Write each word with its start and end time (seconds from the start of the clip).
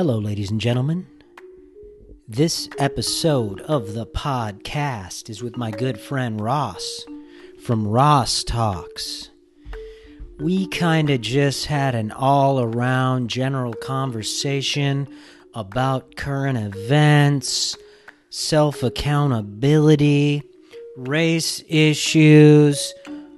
Hello, 0.00 0.16
ladies 0.16 0.50
and 0.50 0.62
gentlemen. 0.62 1.06
This 2.26 2.70
episode 2.78 3.60
of 3.60 3.92
the 3.92 4.06
podcast 4.06 5.28
is 5.28 5.42
with 5.42 5.58
my 5.58 5.70
good 5.70 6.00
friend 6.00 6.40
Ross 6.40 7.04
from 7.62 7.86
Ross 7.86 8.42
Talks. 8.42 9.28
We 10.38 10.68
kind 10.68 11.10
of 11.10 11.20
just 11.20 11.66
had 11.66 11.94
an 11.94 12.12
all 12.12 12.60
around 12.60 13.28
general 13.28 13.74
conversation 13.74 15.06
about 15.52 16.16
current 16.16 16.56
events, 16.56 17.76
self 18.30 18.82
accountability, 18.82 20.42
race 20.96 21.62
issues, 21.68 22.94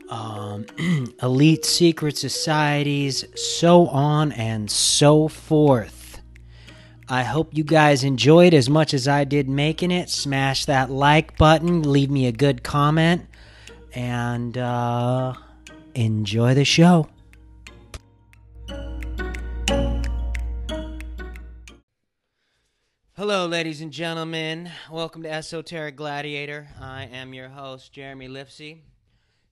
um, 0.08 0.66
elite 1.24 1.64
secret 1.64 2.16
societies, 2.16 3.24
so 3.34 3.88
on 3.88 4.30
and 4.30 4.70
so 4.70 5.26
forth. 5.26 6.01
I 7.12 7.24
hope 7.24 7.50
you 7.52 7.62
guys 7.62 8.04
enjoyed 8.04 8.54
as 8.54 8.70
much 8.70 8.94
as 8.94 9.06
I 9.06 9.24
did 9.24 9.46
making 9.46 9.90
it. 9.90 10.08
Smash 10.08 10.64
that 10.64 10.90
like 10.90 11.36
button, 11.36 11.82
leave 11.82 12.10
me 12.10 12.26
a 12.26 12.32
good 12.32 12.62
comment, 12.62 13.26
and 13.94 14.56
uh, 14.56 15.34
enjoy 15.94 16.54
the 16.54 16.64
show. 16.64 17.10
Hello, 23.14 23.46
ladies 23.46 23.82
and 23.82 23.92
gentlemen. 23.92 24.70
Welcome 24.90 25.22
to 25.24 25.30
Esoteric 25.30 25.96
Gladiator. 25.96 26.68
I 26.80 27.04
am 27.12 27.34
your 27.34 27.50
host, 27.50 27.92
Jeremy 27.92 28.28
Lipsy. 28.28 28.78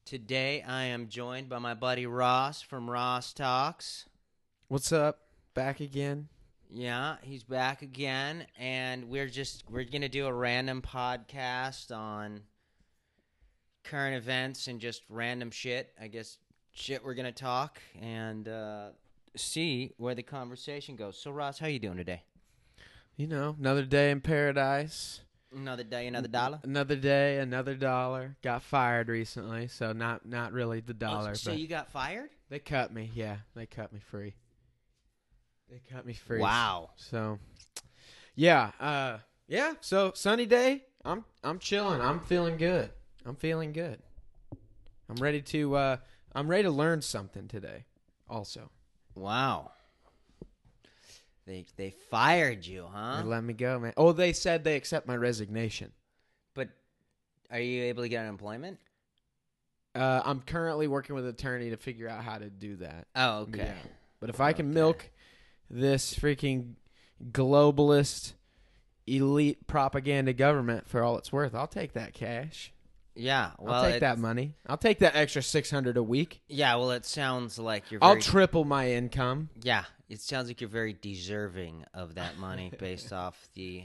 Today 0.06 0.62
I 0.66 0.84
am 0.84 1.10
joined 1.10 1.50
by 1.50 1.58
my 1.58 1.74
buddy 1.74 2.06
Ross 2.06 2.62
from 2.62 2.88
Ross 2.88 3.34
Talks. 3.34 4.06
What's 4.68 4.92
up? 4.92 5.18
Back 5.52 5.80
again. 5.80 6.28
Yeah, 6.72 7.16
he's 7.22 7.42
back 7.42 7.82
again, 7.82 8.46
and 8.58 9.08
we're 9.08 9.26
just 9.28 9.64
we're 9.68 9.84
gonna 9.84 10.08
do 10.08 10.26
a 10.26 10.32
random 10.32 10.82
podcast 10.82 11.94
on 11.94 12.42
current 13.82 14.16
events 14.16 14.68
and 14.68 14.80
just 14.80 15.02
random 15.08 15.50
shit. 15.50 15.92
I 16.00 16.06
guess 16.06 16.38
shit 16.72 17.04
we're 17.04 17.14
gonna 17.14 17.32
talk 17.32 17.80
and 18.00 18.46
uh, 18.46 18.90
see 19.36 19.94
where 19.96 20.14
the 20.14 20.22
conversation 20.22 20.94
goes. 20.94 21.18
So, 21.20 21.32
Ross, 21.32 21.58
how 21.58 21.66
you 21.66 21.80
doing 21.80 21.96
today? 21.96 22.22
You 23.16 23.26
know, 23.26 23.56
another 23.58 23.84
day 23.84 24.10
in 24.12 24.20
paradise. 24.20 25.22
Another 25.52 25.82
day, 25.82 26.06
another 26.06 26.28
dollar. 26.28 26.60
Another 26.62 26.94
day, 26.94 27.38
another 27.38 27.74
dollar. 27.74 28.36
Got 28.42 28.62
fired 28.62 29.08
recently, 29.08 29.66
so 29.66 29.92
not 29.92 30.24
not 30.24 30.52
really 30.52 30.78
the 30.78 30.92
Oh, 30.92 30.96
dollar, 30.96 31.34
so 31.34 31.50
but 31.50 31.58
you 31.58 31.66
got 31.66 31.90
fired? 31.90 32.30
they 32.48 32.60
cut 32.60 32.92
me. 32.94 33.10
Yeah, 33.12 33.38
they 33.56 33.66
cut 33.66 33.92
me 33.92 33.98
free. 33.98 34.34
They 35.70 35.80
cut 35.90 36.04
me 36.04 36.14
free. 36.14 36.40
Wow. 36.40 36.90
So, 36.96 37.38
yeah, 38.34 38.72
uh, 38.80 39.18
yeah. 39.46 39.74
So 39.80 40.12
sunny 40.14 40.46
day. 40.46 40.82
I'm 41.04 41.24
I'm 41.44 41.58
chilling. 41.58 42.00
I'm 42.00 42.20
feeling 42.20 42.56
good. 42.56 42.90
I'm 43.24 43.36
feeling 43.36 43.72
good. 43.72 44.00
I'm 45.08 45.16
ready 45.16 45.40
to 45.42 45.74
uh, 45.76 45.96
I'm 46.34 46.48
ready 46.48 46.64
to 46.64 46.70
learn 46.70 47.02
something 47.02 47.48
today. 47.48 47.84
Also, 48.28 48.70
Wow. 49.14 49.72
They 51.46 51.66
they 51.76 51.90
fired 51.90 52.66
you, 52.66 52.86
huh? 52.92 53.16
they 53.18 53.28
let 53.28 53.42
me 53.42 53.54
go, 53.54 53.78
man. 53.78 53.92
Oh, 53.96 54.12
they 54.12 54.32
said 54.32 54.62
they 54.62 54.76
accept 54.76 55.06
my 55.06 55.16
resignation. 55.16 55.92
But 56.54 56.68
are 57.50 57.58
you 57.60 57.84
able 57.84 58.02
to 58.02 58.08
get 58.08 58.20
unemployment? 58.20 58.78
Uh, 59.94 60.22
I'm 60.24 60.40
currently 60.42 60.86
working 60.86 61.16
with 61.16 61.24
an 61.24 61.30
attorney 61.30 61.70
to 61.70 61.76
figure 61.76 62.08
out 62.08 62.22
how 62.22 62.38
to 62.38 62.48
do 62.50 62.76
that. 62.76 63.08
Oh, 63.16 63.38
okay. 63.40 63.58
Yeah. 63.64 63.72
But 64.20 64.30
if 64.30 64.40
I 64.40 64.52
can 64.52 64.66
Okay. 64.66 64.74
milk 64.74 65.10
this 65.70 66.14
freaking 66.14 66.74
globalist 67.32 68.32
elite 69.06 69.66
propaganda 69.66 70.32
government 70.32 70.88
for 70.88 71.02
all 71.02 71.18
it's 71.18 71.32
worth, 71.32 71.54
I'll 71.54 71.66
take 71.66 71.92
that 71.94 72.12
cash. 72.14 72.72
Yeah. 73.14 73.50
Well, 73.58 73.74
I'll 73.74 73.90
take 73.90 74.00
that 74.00 74.18
money. 74.18 74.54
I'll 74.66 74.76
take 74.78 75.00
that 75.00 75.16
extra 75.16 75.42
600 75.42 75.96
a 75.96 76.02
week. 76.02 76.40
Yeah. 76.48 76.76
Well, 76.76 76.92
it 76.92 77.04
sounds 77.04 77.58
like 77.58 77.90
you're. 77.90 78.02
I'll 78.02 78.18
triple 78.20 78.64
my 78.64 78.90
income. 78.92 79.50
yeah. 79.62 79.84
It 80.08 80.20
sounds 80.20 80.48
like 80.48 80.60
you're 80.60 80.68
very 80.70 80.92
deserving 81.00 81.84
of 81.94 82.16
that 82.16 82.36
money 82.36 82.72
based 82.78 83.12
off 83.12 83.48
the 83.54 83.84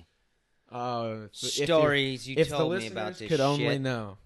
Oh, 0.71 1.25
if 1.31 1.59
you- 1.59 1.65
stories 1.65 2.27
you 2.27 2.35
If 2.37 2.49
the 2.49 2.57
told 2.57 2.71
me 2.71 2.75
listeners 2.77 2.91
about 2.91 3.15
this 3.19 3.29
could 3.29 3.39
only 3.39 3.65
shit. 3.65 3.81
know. 3.81 4.17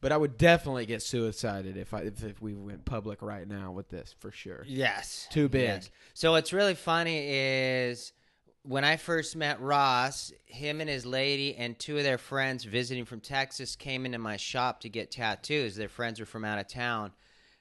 But 0.00 0.12
I 0.12 0.16
would 0.16 0.36
definitely 0.36 0.86
get 0.86 1.02
suicided 1.02 1.76
if 1.76 1.94
I 1.94 2.00
if, 2.00 2.22
if 2.22 2.42
we 2.42 2.54
went 2.54 2.84
public 2.84 3.22
right 3.22 3.48
now 3.48 3.72
with 3.72 3.88
this 3.88 4.14
for 4.18 4.30
sure. 4.30 4.64
Yes. 4.66 5.26
Too 5.30 5.48
big. 5.48 5.68
Yes. 5.68 5.90
So 6.14 6.32
what's 6.32 6.52
really 6.52 6.74
funny 6.74 7.28
is 7.28 8.12
when 8.62 8.84
I 8.84 8.96
first 8.96 9.36
met 9.36 9.60
Ross, 9.60 10.32
him 10.44 10.80
and 10.80 10.90
his 10.90 11.06
lady 11.06 11.54
and 11.54 11.78
two 11.78 11.98
of 11.98 12.04
their 12.04 12.18
friends 12.18 12.64
visiting 12.64 13.04
from 13.04 13.20
Texas 13.20 13.76
came 13.76 14.04
into 14.04 14.18
my 14.18 14.36
shop 14.36 14.80
to 14.80 14.88
get 14.88 15.10
tattoos. 15.10 15.76
Their 15.76 15.88
friends 15.88 16.18
were 16.18 16.26
from 16.26 16.44
out 16.44 16.58
of 16.58 16.66
town, 16.66 17.12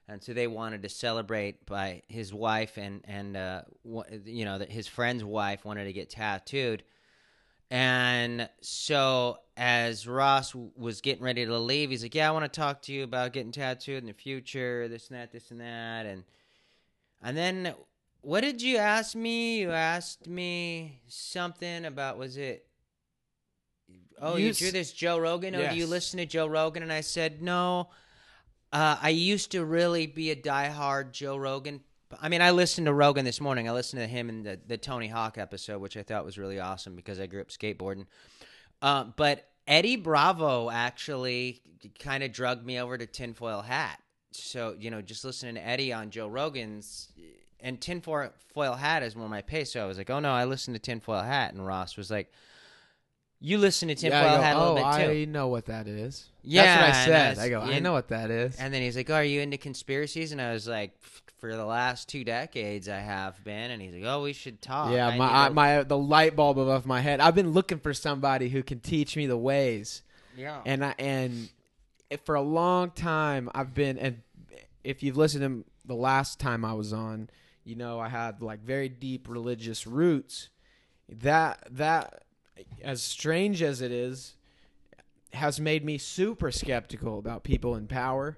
and 0.07 0.21
so 0.21 0.33
they 0.33 0.47
wanted 0.47 0.81
to 0.81 0.89
celebrate 0.89 1.65
by 1.65 2.01
his 2.07 2.33
wife 2.33 2.77
and 2.77 3.01
and 3.05 3.37
uh, 3.37 3.61
you 4.25 4.45
know 4.45 4.59
his 4.67 4.87
friend's 4.87 5.23
wife 5.23 5.63
wanted 5.63 5.85
to 5.85 5.93
get 5.93 6.09
tattooed. 6.09 6.83
And 7.71 8.47
so, 8.61 9.39
as 9.57 10.07
Ross 10.07 10.51
w- 10.51 10.71
was 10.75 11.01
getting 11.01 11.23
ready 11.23 11.45
to 11.45 11.57
leave, 11.57 11.89
he's 11.89 12.03
like, 12.03 12.13
"Yeah, 12.13 12.29
I 12.29 12.31
want 12.31 12.51
to 12.51 12.59
talk 12.59 12.83
to 12.83 12.93
you 12.93 13.03
about 13.03 13.33
getting 13.33 13.51
tattooed 13.51 13.97
in 13.97 14.05
the 14.05 14.13
future, 14.13 14.87
this 14.87 15.09
and 15.09 15.17
that, 15.17 15.31
this 15.31 15.49
and 15.51 15.61
that." 15.61 16.05
And 16.05 16.23
and 17.23 17.35
then, 17.35 17.73
what 18.21 18.41
did 18.41 18.61
you 18.61 18.77
ask 18.77 19.15
me? 19.15 19.59
You 19.61 19.71
asked 19.71 20.27
me 20.27 21.01
something 21.07 21.85
about 21.85 22.17
was 22.17 22.37
it? 22.37 22.67
Oh, 24.21 24.37
you, 24.37 24.47
You 24.47 24.53
drew 24.53 24.71
this 24.71 24.91
Joe 24.91 25.17
Rogan. 25.17 25.55
Oh, 25.55 25.69
do 25.69 25.75
you 25.75 25.87
listen 25.87 26.17
to 26.19 26.25
Joe 26.25 26.47
Rogan? 26.47 26.83
And 26.83 26.93
I 26.93 27.01
said 27.01 27.41
no. 27.41 27.89
Uh, 28.71 28.97
I 29.01 29.09
used 29.09 29.51
to 29.51 29.63
really 29.65 30.07
be 30.07 30.31
a 30.31 30.35
diehard 30.35 31.11
Joe 31.11 31.37
Rogan. 31.37 31.81
I 32.21 32.29
mean, 32.29 32.41
I 32.41 32.51
listened 32.51 32.87
to 32.87 32.93
Rogan 32.93 33.25
this 33.25 33.41
morning. 33.41 33.69
I 33.69 33.71
listened 33.71 34.01
to 34.01 34.07
him 34.07 34.29
in 34.29 34.43
the, 34.43 34.59
the 34.67 34.77
Tony 34.77 35.07
Hawk 35.07 35.37
episode, 35.37 35.79
which 35.79 35.97
I 35.97 36.03
thought 36.03 36.25
was 36.25 36.37
really 36.37 36.59
awesome 36.59 36.95
because 36.95 37.19
I 37.19 37.27
grew 37.27 37.41
up 37.41 37.49
skateboarding. 37.49 38.05
Uh, 38.81 39.05
but 39.15 39.47
Eddie 39.67 39.95
Bravo 39.95 40.69
actually 40.69 41.61
kind 41.99 42.23
of 42.23 42.31
drugged 42.31 42.65
me 42.65 42.79
over 42.79 42.97
to 42.97 43.05
Tinfoil 43.05 43.61
Hat. 43.61 43.99
So, 44.31 44.75
you 44.79 44.91
know, 44.91 45.01
just 45.01 45.23
listening 45.23 45.55
to 45.55 45.65
Eddie 45.65 45.93
on 45.93 46.09
Joe 46.09 46.27
Rogan's 46.27 47.09
and 47.59 47.81
Tinfoil 47.81 48.31
Hat 48.55 49.01
is 49.01 49.15
more 49.15 49.29
my 49.29 49.41
pace. 49.41 49.73
So 49.73 49.81
I 49.81 49.85
was 49.85 49.97
like, 49.97 50.09
oh 50.09 50.19
no, 50.19 50.31
I 50.31 50.45
listened 50.45 50.75
to 50.75 50.79
Tinfoil 50.79 51.21
Hat. 51.21 51.53
And 51.53 51.65
Ross 51.65 51.97
was 51.97 52.11
like, 52.11 52.31
you 53.39 53.57
listen 53.57 53.89
to 53.89 53.95
Tinfoil 53.95 54.21
Yeah, 54.21 54.33
I 54.33 54.35
go, 54.37 54.41
Hat 54.41 54.55
a 54.55 54.59
little 54.59 54.71
oh, 54.73 54.97
bit 54.97 55.05
too. 55.05 55.11
I 55.11 55.25
know 55.25 55.47
what 55.47 55.65
that 55.65 55.87
is. 55.87 56.29
Yeah, 56.43 56.63
That's 56.63 56.81
what 56.81 56.89
I 56.89 57.05
said. 57.05 57.11
that's- 57.11 57.39
I 57.39 57.49
go, 57.49 57.61
I 57.61 57.79
know 57.79 57.93
what 57.93 58.07
that 58.09 58.31
is. 58.31 58.55
And 58.57 58.73
then 58.73 58.81
he's 58.81 58.95
like, 58.95 59.09
"Oh, 59.09 59.15
are 59.15 59.23
you 59.23 59.41
into 59.41 59.57
conspiracies?" 59.57 60.31
And 60.31 60.41
I 60.41 60.53
was 60.53 60.67
like, 60.67 60.91
"For 61.37 61.55
the 61.55 61.65
last 61.65 62.07
two 62.07 62.23
decades, 62.23 62.87
I 62.87 62.99
have 62.99 63.43
been." 63.43 63.71
And 63.71 63.81
he's 63.81 63.93
like, 63.93 64.03
"Oh, 64.05 64.23
we 64.23 64.33
should 64.33 64.61
talk." 64.61 64.91
yeah, 64.91 65.07
I 65.07 65.17
my 65.17 65.45
I, 65.45 65.49
my 65.49 65.83
the 65.83 65.97
light 65.97 66.35
bulb 66.35 66.59
above 66.59 66.85
my 66.85 67.01
head. 67.01 67.19
I've 67.19 67.35
been 67.35 67.51
looking 67.51 67.79
for 67.79 67.93
somebody 67.93 68.49
who 68.49 68.63
can 68.63 68.79
teach 68.79 69.17
me 69.17 69.25
the 69.25 69.37
ways, 69.37 70.03
yeah, 70.37 70.61
and 70.65 70.85
I 70.85 70.95
and 70.99 71.49
for 72.23 72.35
a 72.35 72.41
long 72.41 72.91
time 72.91 73.49
I've 73.53 73.73
been. 73.73 73.97
And 73.97 74.21
if 74.83 75.03
you've 75.03 75.17
listened 75.17 75.43
to 75.43 75.71
the 75.85 75.95
last 75.95 76.39
time 76.39 76.63
I 76.63 76.73
was 76.73 76.93
on, 76.93 77.29
you 77.63 77.75
know 77.75 77.99
I 77.99 78.09
had 78.09 78.41
like 78.41 78.61
very 78.63 78.89
deep 78.89 79.27
religious 79.27 79.87
roots. 79.87 80.49
That 81.09 81.67
that 81.71 82.24
as 82.83 83.01
strange 83.01 83.61
as 83.61 83.81
it 83.81 83.91
is, 83.91 84.35
has 85.33 85.59
made 85.59 85.83
me 85.83 85.97
super 85.97 86.51
skeptical 86.51 87.19
about 87.19 87.43
people 87.43 87.75
in 87.75 87.87
power, 87.87 88.37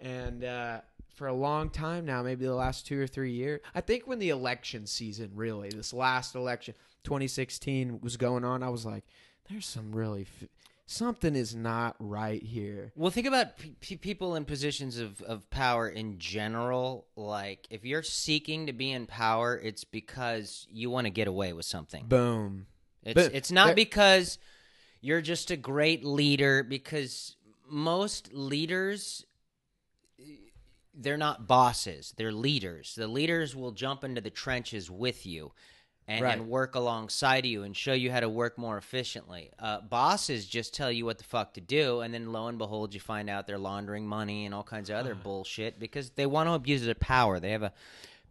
and. 0.00 0.44
uh 0.44 0.80
for 1.20 1.26
a 1.26 1.34
long 1.34 1.68
time 1.68 2.06
now, 2.06 2.22
maybe 2.22 2.46
the 2.46 2.54
last 2.54 2.86
two 2.86 2.98
or 2.98 3.06
three 3.06 3.32
years. 3.32 3.60
I 3.74 3.82
think 3.82 4.06
when 4.06 4.20
the 4.20 4.30
election 4.30 4.86
season, 4.86 5.32
really, 5.34 5.68
this 5.68 5.92
last 5.92 6.34
election, 6.34 6.72
2016 7.04 8.00
was 8.00 8.16
going 8.16 8.42
on, 8.42 8.62
I 8.62 8.70
was 8.70 8.86
like, 8.86 9.04
there's 9.50 9.66
some 9.66 9.94
really, 9.94 10.22
f- 10.22 10.48
something 10.86 11.36
is 11.36 11.54
not 11.54 11.94
right 11.98 12.42
here. 12.42 12.92
Well, 12.96 13.10
think 13.10 13.26
about 13.26 13.48
p- 13.80 13.98
people 13.98 14.34
in 14.34 14.46
positions 14.46 14.98
of, 14.98 15.20
of 15.20 15.50
power 15.50 15.90
in 15.90 16.18
general. 16.18 17.04
Like, 17.16 17.66
if 17.68 17.84
you're 17.84 18.02
seeking 18.02 18.66
to 18.66 18.72
be 18.72 18.90
in 18.90 19.04
power, 19.06 19.60
it's 19.62 19.84
because 19.84 20.66
you 20.70 20.88
want 20.88 21.04
to 21.04 21.10
get 21.10 21.28
away 21.28 21.52
with 21.52 21.66
something. 21.66 22.06
Boom. 22.06 22.64
It's 23.04 23.14
But 23.14 23.34
it's 23.34 23.50
not 23.50 23.74
because 23.76 24.38
you're 25.00 25.22
just 25.22 25.50
a 25.50 25.56
great 25.56 26.04
leader. 26.04 26.62
Because 26.62 27.36
most 27.68 28.32
leaders, 28.34 29.24
they're 30.94 31.16
not 31.16 31.46
bosses; 31.46 32.14
they're 32.16 32.32
leaders. 32.32 32.94
The 32.94 33.08
leaders 33.08 33.54
will 33.56 33.72
jump 33.72 34.04
into 34.04 34.20
the 34.20 34.30
trenches 34.30 34.90
with 34.90 35.26
you. 35.26 35.52
And, 36.08 36.24
Right. 36.24 36.38
and 36.38 36.48
work 36.48 36.74
alongside 36.74 37.46
you 37.46 37.62
and 37.62 37.76
show 37.76 37.92
you 37.92 38.10
how 38.10 38.18
to 38.18 38.28
work 38.28 38.58
more 38.58 38.76
efficiently. 38.76 39.52
Uh, 39.60 39.80
bosses 39.80 40.44
just 40.44 40.74
tell 40.74 40.90
you 40.90 41.04
what 41.04 41.18
the 41.18 41.24
fuck 41.24 41.54
to 41.54 41.60
do, 41.60 42.00
and 42.00 42.12
then 42.12 42.32
lo 42.32 42.48
and 42.48 42.58
behold, 42.58 42.94
you 42.94 42.98
find 42.98 43.30
out 43.30 43.46
they're 43.46 43.58
laundering 43.58 44.08
money 44.08 44.44
and 44.44 44.52
all 44.52 44.64
kinds 44.64 44.90
of 44.90 44.96
other 44.96 45.14
bullshit 45.24 45.78
because 45.78 46.10
they 46.10 46.26
want 46.26 46.48
to 46.48 46.54
abuse 46.54 46.82
their 46.84 46.96
power. 46.96 47.38
They 47.38 47.52
have 47.52 47.62
a 47.62 47.72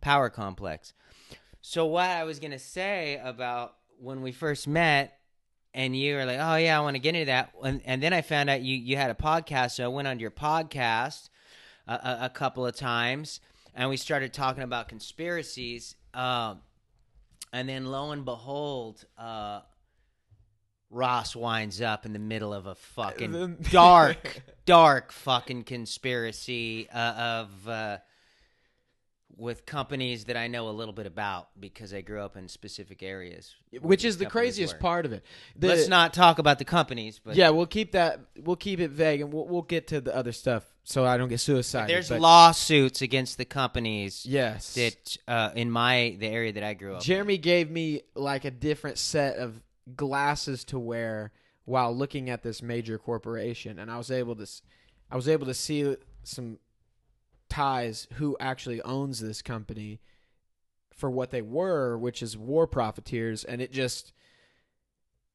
power 0.02 0.30
complex. 0.30 0.92
So 1.62 1.86
what 1.86 2.10
I 2.10 2.26
was 2.26 2.40
gonna 2.40 2.60
say 2.60 3.18
about 3.24 3.76
when 4.00 4.22
we 4.22 4.32
first 4.32 4.68
met, 4.68 5.18
and 5.74 5.96
you 5.96 6.16
were 6.16 6.26
like, 6.26 6.40
"Oh 6.40 6.56
yeah, 6.56 6.78
I 6.78 6.82
want 6.82 6.96
to 6.96 7.00
get 7.00 7.16
into 7.16 7.26
that," 7.26 7.54
and, 7.64 7.82
and 7.86 8.02
then 8.02 8.14
I 8.14 8.22
found 8.22 8.50
out 8.50 8.62
you 8.62 8.76
you 8.76 8.98
had 8.98 9.12
a 9.12 9.16
podcast, 9.16 9.72
so 9.72 9.86
I 9.86 9.88
went 9.88 10.08
on 10.08 10.20
your 10.20 10.32
podcast 10.32 11.30
a, 11.88 11.94
a, 11.94 12.20
a 12.24 12.30
couple 12.30 12.66
of 12.66 12.76
times, 12.76 13.40
and 13.76 13.90
we 13.90 13.98
started 13.98 14.34
talking 14.34 14.64
about 14.64 14.88
conspiracies. 14.88 15.96
Um, 16.14 16.62
and 17.52 17.68
then 17.68 17.86
lo 17.86 18.12
and 18.12 18.26
behold, 18.26 19.06
uh, 19.18 19.62
Ross 20.92 21.36
winds 21.36 21.82
up 21.82 22.06
in 22.06 22.14
the 22.14 22.20
middle 22.20 22.54
of 22.54 22.66
a 22.66 22.76
fucking 22.76 23.58
dark, 23.72 24.42
dark 24.66 25.12
fucking 25.12 25.64
conspiracy 25.64 26.90
uh, 26.90 26.98
of 26.98 27.68
uh, 27.68 27.98
with 29.38 29.66
companies 29.66 30.26
that 30.26 30.36
I 30.36 30.48
know 30.48 30.70
a 30.70 30.72
little 30.72 30.94
bit 30.94 31.06
about 31.06 31.50
because 31.60 31.94
I 31.94 32.02
grew 32.02 32.22
up 32.22 32.36
in 32.36 32.48
specific 32.48 33.02
areas. 33.02 33.56
Which 33.82 34.04
is 34.04 34.18
the 34.18 34.26
craziest 34.26 34.74
were. 34.74 34.80
part 34.80 35.06
of 35.06 35.14
it. 35.14 35.24
The- 35.56 35.68
Let's 35.68 35.88
not 35.88 36.14
talk 36.14 36.40
about 36.40 36.60
the 36.60 36.66
companies, 36.66 37.20
but 37.24 37.36
yeah, 37.36 37.50
we'll 37.50 37.66
keep 37.66 37.94
that. 37.94 38.20
We'll 38.38 38.56
keep 38.56 38.80
it 38.80 38.92
vague, 38.92 39.22
and 39.22 39.32
we'll, 39.32 39.48
we'll 39.48 39.62
get 39.62 39.88
to 39.88 40.02
the 40.02 40.16
other 40.16 40.32
stuff 40.32 40.64
so 40.84 41.06
I 41.06 41.18
don't 41.18 41.30
get 41.30 41.40
suicided. 41.40 41.90
there's 41.90 42.10
but 42.10 42.20
lawsuits 42.20 43.04
against 43.04 43.38
the 43.38 43.46
companies 43.46 44.26
yes. 44.26 44.74
that 44.74 45.18
uh, 45.28 45.52
in 45.56 45.70
my 45.70 46.18
the 46.20 46.28
area 46.28 46.52
that 46.54 46.64
I 46.64 46.74
grew 46.74 46.94
up. 46.94 47.02
in. 47.02 47.06
Jeremy 47.06 47.38
gave 47.38 47.70
me 47.70 48.02
like 48.16 48.44
a 48.44 48.52
different 48.52 48.98
set 48.98 49.38
of 49.38 49.62
glasses 49.96 50.64
to 50.66 50.80
wear 50.80 51.32
while 51.66 51.96
looking 51.96 52.32
at 52.32 52.42
this 52.42 52.64
major 52.64 52.98
corporation, 52.98 53.78
and 53.78 53.92
I 53.92 53.98
was 53.98 54.10
able 54.10 54.36
to, 54.36 54.48
I 55.12 55.16
was 55.16 55.30
able 55.30 55.46
to 55.46 55.54
see 55.54 55.96
some 56.24 56.58
ties 57.50 58.08
who 58.14 58.38
actually 58.40 58.82
owns 58.82 59.20
this 59.20 59.42
company 59.42 60.00
for 60.96 61.10
what 61.10 61.32
they 61.32 61.42
were, 61.42 61.98
which 61.98 62.22
is 62.22 62.38
war 62.38 62.68
profiteers, 62.68 63.44
and 63.44 63.62
it 63.62 63.72
just, 63.72 64.12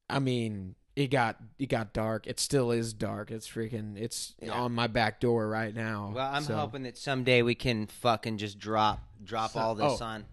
I 0.09 0.19
mean, 0.19 0.75
it 0.95 1.07
got 1.07 1.37
it 1.59 1.67
got 1.67 1.91
dark. 1.93 2.25
It 2.27 2.39
still 2.39 2.71
is 2.71 2.93
dark. 2.93 3.29
It's 3.31 3.47
freaking. 3.49 3.97
It's 3.97 4.33
Yeah. 4.41 4.51
on 4.53 4.71
my 4.71 4.87
back 4.87 5.19
door 5.19 5.47
right 5.49 5.75
now. 5.75 6.11
Well, 6.15 6.31
I'm 6.33 6.43
So- 6.43 6.55
hoping 6.55 6.83
that 6.83 6.97
someday 6.97 7.41
we 7.41 7.55
can 7.55 7.87
fucking 7.87 8.37
just 8.37 8.59
drop 8.59 8.99
drop 9.23 9.51
So- 9.51 9.59
all 9.59 9.75
this 9.75 10.01
oh. 10.01 10.05
on 10.05 10.25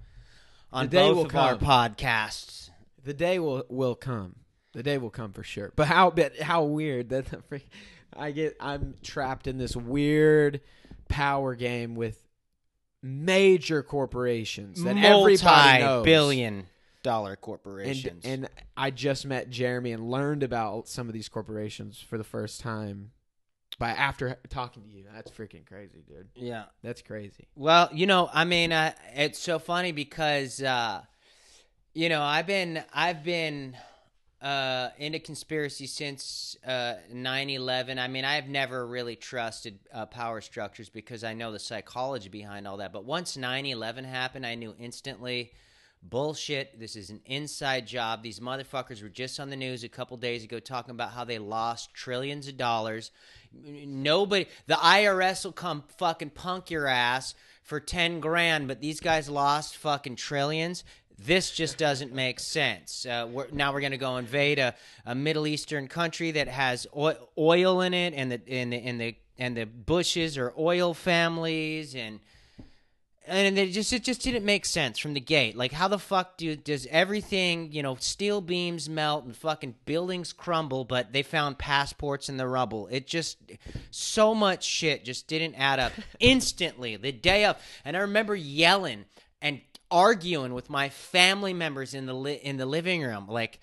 on 0.72 0.88
both 0.88 1.16
will 1.16 1.26
of 1.26 1.34
our 1.36 1.56
podcasts. 1.56 2.70
The 3.02 3.14
day 3.14 3.38
will 3.38 3.64
will 3.68 3.94
come. 3.96 4.36
The 4.72 4.82
day 4.82 4.98
will 4.98 5.10
come 5.10 5.32
for 5.32 5.42
sure. 5.42 5.72
But 5.74 5.88
how 5.88 6.10
but 6.10 6.38
how 6.38 6.62
weird 6.64 7.08
that 7.08 7.26
the 7.26 7.42
freak 7.42 7.68
I 8.14 8.30
get 8.30 8.56
I'm 8.60 8.94
trapped 9.02 9.46
in 9.46 9.58
this 9.58 9.74
weird 9.74 10.60
power 11.12 11.54
game 11.54 11.94
with 11.94 12.20
major 13.02 13.82
corporations 13.82 14.82
that 14.84 14.96
everybody 14.96 15.80
knows. 15.82 16.04
billion 16.04 16.66
dollar 17.02 17.30
And, 17.32 17.40
corporations. 17.40 18.24
and 18.24 18.48
I 18.76 18.90
just 18.90 19.26
met 19.26 19.50
Jeremy 19.50 19.92
and 19.92 20.08
learned 20.10 20.42
about 20.44 20.86
some 20.88 21.08
of 21.08 21.12
these 21.12 21.28
corporations 21.28 22.00
for 22.00 22.16
the 22.16 22.22
first 22.24 22.60
time 22.60 23.10
by 23.78 23.90
after 23.90 24.38
talking 24.50 24.84
to 24.84 24.88
you. 24.88 25.04
That's 25.12 25.30
freaking 25.30 25.66
crazy, 25.66 26.04
dude. 26.06 26.28
yeah. 26.36 26.64
That's 26.84 27.02
crazy. 27.02 27.48
Well, 27.56 27.88
you 27.92 28.06
know, 28.06 28.30
I 28.32 28.44
mean, 28.44 28.70
uh, 28.72 28.92
it's 29.14 29.40
so 29.40 29.58
funny 29.58 29.90
because, 29.90 30.62
uh, 30.62 31.02
you 31.92 32.08
know, 32.08 32.22
I've 32.22 32.46
been 32.46 32.84
I've 32.94 33.24
been 33.24 33.76
uh, 34.42 34.90
into 34.98 35.20
conspiracy 35.20 35.86
since 35.86 36.56
uh, 36.66 36.94
9/11. 37.14 37.98
I 37.98 38.08
mean, 38.08 38.24
I've 38.24 38.48
never 38.48 38.86
really 38.86 39.14
trusted 39.14 39.78
uh, 39.92 40.06
power 40.06 40.40
structures 40.40 40.88
because 40.88 41.22
I 41.22 41.32
know 41.32 41.52
the 41.52 41.60
psychology 41.60 42.28
behind 42.28 42.66
all 42.66 42.78
that. 42.78 42.92
But 42.92 43.04
once 43.04 43.36
9/11 43.36 44.04
happened, 44.04 44.44
I 44.44 44.56
knew 44.56 44.74
instantly. 44.78 45.52
Bullshit. 46.04 46.80
This 46.80 46.96
is 46.96 47.10
an 47.10 47.20
inside 47.26 47.86
job. 47.86 48.24
These 48.24 48.40
motherfuckers 48.40 49.04
were 49.04 49.08
just 49.08 49.38
on 49.38 49.50
the 49.50 49.56
news 49.56 49.84
a 49.84 49.88
couple 49.88 50.16
days 50.16 50.42
ago 50.42 50.58
talking 50.58 50.90
about 50.90 51.12
how 51.12 51.22
they 51.22 51.38
lost 51.38 51.94
trillions 51.94 52.48
of 52.48 52.56
dollars. 52.56 53.12
Nobody, 53.54 54.48
the 54.66 54.74
IRS 54.74 55.44
will 55.44 55.52
come 55.52 55.84
fucking 55.98 56.30
punk 56.30 56.72
your 56.72 56.88
ass 56.88 57.36
for 57.62 57.78
10 57.78 58.18
grand, 58.18 58.66
but 58.66 58.80
these 58.80 58.98
guys 58.98 59.28
lost 59.30 59.76
fucking 59.76 60.16
trillions. 60.16 60.82
This 61.24 61.50
just 61.50 61.78
doesn't 61.78 62.12
make 62.12 62.40
sense. 62.40 63.06
Uh, 63.06 63.28
we're, 63.30 63.46
now 63.52 63.72
we're 63.72 63.80
going 63.80 63.92
to 63.92 63.98
go 63.98 64.16
invade 64.16 64.58
a, 64.58 64.74
a 65.06 65.14
Middle 65.14 65.46
Eastern 65.46 65.86
country 65.86 66.32
that 66.32 66.48
has 66.48 66.86
oil, 66.96 67.30
oil 67.38 67.80
in 67.80 67.94
it, 67.94 68.14
and 68.14 68.32
the 68.32 68.40
and 68.48 68.72
the 68.72 68.76
and 68.76 69.00
the 69.00 69.16
and 69.38 69.56
the 69.56 69.64
Bushes 69.64 70.36
are 70.36 70.52
oil 70.58 70.94
families, 70.94 71.94
and 71.94 72.20
and 73.26 73.56
it 73.56 73.70
just 73.70 73.92
it 73.92 74.02
just 74.02 74.22
didn't 74.22 74.44
make 74.44 74.64
sense 74.64 74.98
from 74.98 75.14
the 75.14 75.20
gate. 75.20 75.56
Like, 75.56 75.70
how 75.72 75.86
the 75.86 75.98
fuck 75.98 76.36
do 76.36 76.56
does 76.56 76.86
everything 76.90 77.70
you 77.72 77.82
know? 77.82 77.94
Steel 77.96 78.40
beams 78.40 78.88
melt 78.88 79.24
and 79.24 79.36
fucking 79.36 79.76
buildings 79.84 80.32
crumble, 80.32 80.84
but 80.84 81.12
they 81.12 81.22
found 81.22 81.56
passports 81.56 82.28
in 82.28 82.36
the 82.36 82.48
rubble. 82.48 82.88
It 82.90 83.06
just 83.06 83.38
so 83.92 84.34
much 84.34 84.64
shit 84.64 85.04
just 85.04 85.28
didn't 85.28 85.54
add 85.54 85.78
up 85.78 85.92
instantly 86.20 86.96
the 86.96 87.12
day 87.12 87.44
of. 87.44 87.56
And 87.84 87.96
I 87.96 88.00
remember 88.00 88.34
yelling 88.34 89.04
and 89.40 89.60
arguing 89.92 90.54
with 90.54 90.68
my 90.68 90.88
family 90.88 91.52
members 91.54 91.94
in 91.94 92.06
the 92.06 92.14
li- 92.14 92.40
in 92.42 92.56
the 92.56 92.66
living 92.66 93.02
room, 93.02 93.26
like 93.28 93.60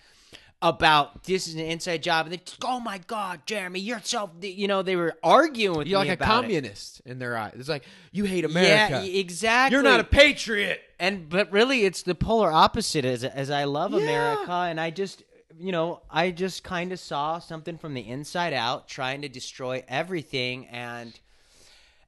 about 0.62 1.24
this 1.24 1.48
is 1.48 1.54
an 1.56 1.62
inside 1.62 2.04
job, 2.04 2.26
and 2.26 2.34
they 2.34 2.38
just, 2.38 2.64
oh 2.66 2.81
my 2.81 2.98
god, 3.08 3.42
Jeremy, 3.46 3.80
you're 3.80 4.02
so 4.04 4.30
you 4.42 4.68
know 4.68 4.81
they 4.81 4.98
were 4.98 5.16
arguing 5.24 5.78
with 5.78 5.88
You're 5.88 6.02
me 6.02 6.10
like 6.10 6.20
a 6.20 6.24
about 6.24 6.44
it. 6.44 6.48
communist 6.48 7.02
in 7.06 7.18
their 7.18 7.38
eyes. 7.38 7.54
It's 7.58 7.70
like 7.70 7.86
you 8.12 8.26
hate 8.26 8.44
America. 8.44 9.06
Yeah, 9.06 9.20
exactly. 9.20 9.76
You're 9.76 9.84
not 9.84 10.02
a 10.02 10.04
patriot. 10.04 10.81
and 11.00 11.30
but 11.30 11.50
really 11.52 11.86
it's 11.86 12.04
the 12.04 12.14
polar 12.16 12.52
opposite 12.52 13.06
as 13.06 13.24
as 13.24 13.50
I 13.50 13.64
love 13.64 13.94
Yeah. 13.94 14.00
America 14.02 14.52
and 14.52 14.81
I 14.81 14.90
just 14.92 15.24
you 15.58 15.72
know 15.72 16.02
I 16.12 16.31
just 16.31 16.64
kind 16.66 16.92
of 16.92 17.00
saw 17.00 17.40
something 17.40 17.78
from 17.78 17.94
the 17.94 18.02
inside 18.08 18.52
out 18.54 18.90
trying 18.90 19.22
to 19.22 19.30
destroy 19.30 19.84
everything 19.88 20.68
and 20.68 21.18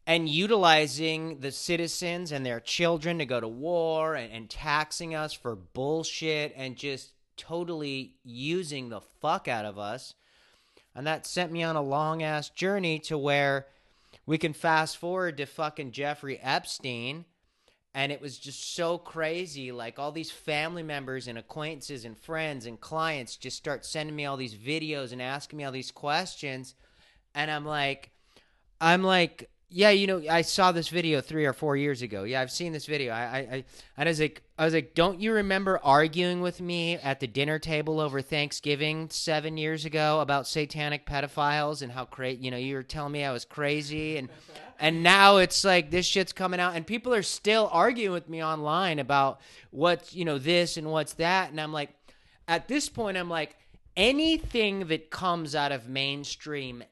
and 0.07 0.27
utilizing 0.27 1.39
the 1.39 1.51
citizens 1.51 2.31
and 2.31 2.45
their 2.45 2.59
children 2.59 3.19
to 3.19 3.25
go 3.25 3.39
to 3.39 3.47
war 3.47 4.15
and, 4.15 4.31
and 4.31 4.49
taxing 4.49 5.15
us 5.15 5.33
for 5.33 5.55
bullshit 5.55 6.53
and 6.55 6.75
just 6.75 7.13
totally 7.37 8.15
using 8.23 8.89
the 8.89 9.01
fuck 9.01 9.47
out 9.47 9.65
of 9.65 9.77
us. 9.77 10.15
And 10.95 11.07
that 11.07 11.25
sent 11.25 11.51
me 11.51 11.63
on 11.63 11.75
a 11.75 11.81
long 11.81 12.23
ass 12.23 12.49
journey 12.49 12.99
to 12.99 13.17
where 13.17 13.67
we 14.25 14.37
can 14.37 14.53
fast 14.53 14.97
forward 14.97 15.37
to 15.37 15.45
fucking 15.45 15.91
Jeffrey 15.91 16.39
Epstein 16.41 17.25
and 17.93 18.11
it 18.11 18.21
was 18.21 18.37
just 18.37 18.75
so 18.75 18.97
crazy 18.97 19.71
like 19.71 19.99
all 19.99 20.11
these 20.11 20.31
family 20.31 20.83
members 20.83 21.27
and 21.27 21.37
acquaintances 21.37 22.05
and 22.05 22.17
friends 22.17 22.65
and 22.65 22.79
clients 22.79 23.35
just 23.35 23.57
start 23.57 23.85
sending 23.85 24.15
me 24.15 24.25
all 24.25 24.37
these 24.37 24.55
videos 24.55 25.11
and 25.11 25.21
asking 25.21 25.57
me 25.57 25.63
all 25.63 25.71
these 25.71 25.91
questions 25.91 26.75
and 27.35 27.51
i'm 27.51 27.65
like 27.65 28.11
i'm 28.79 29.03
like 29.03 29.49
yeah 29.73 29.89
you 29.89 30.05
know 30.05 30.21
i 30.29 30.41
saw 30.41 30.71
this 30.71 30.89
video 30.89 31.21
three 31.21 31.45
or 31.45 31.53
four 31.53 31.77
years 31.77 32.01
ago. 32.01 32.23
Yeah 32.23 32.41
i've 32.41 32.51
seen 32.51 32.73
this 32.73 32.85
video. 32.85 33.13
I 33.13 33.21
i, 33.21 33.37
I 33.37 33.63
and 33.97 34.07
i 34.07 34.11
was 34.11 34.19
like 34.19 34.43
i 34.59 34.65
was 34.65 34.73
like 34.73 34.93
don't 34.93 35.19
you 35.19 35.31
remember 35.33 35.79
arguing 35.81 36.41
with 36.41 36.59
me 36.59 36.95
at 36.97 37.19
the 37.19 37.27
dinner 37.27 37.57
table 37.57 37.99
over 37.99 38.21
thanksgiving 38.21 39.09
seven 39.09 39.57
years 39.57 39.85
ago 39.85 40.19
about 40.19 40.45
satanic 40.45 41.05
pedophiles 41.05 41.81
and 41.81 41.91
how 41.91 42.05
crazy 42.05 42.41
you 42.43 42.51
know 42.51 42.57
you 42.57 42.75
were 42.75 42.83
telling 42.83 43.13
me 43.13 43.23
i 43.23 43.31
was 43.31 43.45
crazy? 43.45 44.17
And 44.17 44.29
and 44.79 45.03
now 45.03 45.37
it's 45.37 45.63
like 45.63 45.89
this 45.89 46.05
shit's 46.05 46.33
coming 46.33 46.59
out 46.59 46.75
and 46.75 46.85
people 46.85 47.13
are 47.13 47.23
still 47.23 47.69
arguing 47.71 48.11
with 48.11 48.27
me 48.27 48.43
online 48.43 48.99
about 48.99 49.39
what's 49.69 50.13
you 50.13 50.25
know 50.25 50.37
this 50.37 50.75
and 50.75 50.91
what's 50.91 51.13
that 51.13 51.49
and 51.49 51.61
i'm 51.61 51.71
like 51.71 51.91
at 52.47 52.67
this 52.67 52.89
point 52.89 53.15
i'm 53.15 53.29
like 53.29 53.55
anything 53.95 54.87
that 54.87 55.09
comes 55.09 55.55
out 55.55 55.71
of 55.71 55.87
mainstream 55.87 56.83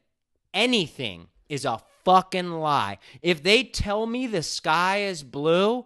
anything 0.54 1.26
is 1.48 1.64
a 1.64 1.82
fucking 2.04 2.50
lie 2.50 2.98
if 3.22 3.42
they 3.42 3.62
tell 3.62 4.06
me 4.06 4.26
the 4.26 4.42
sky 4.42 4.98
is 4.98 5.22
blue 5.22 5.84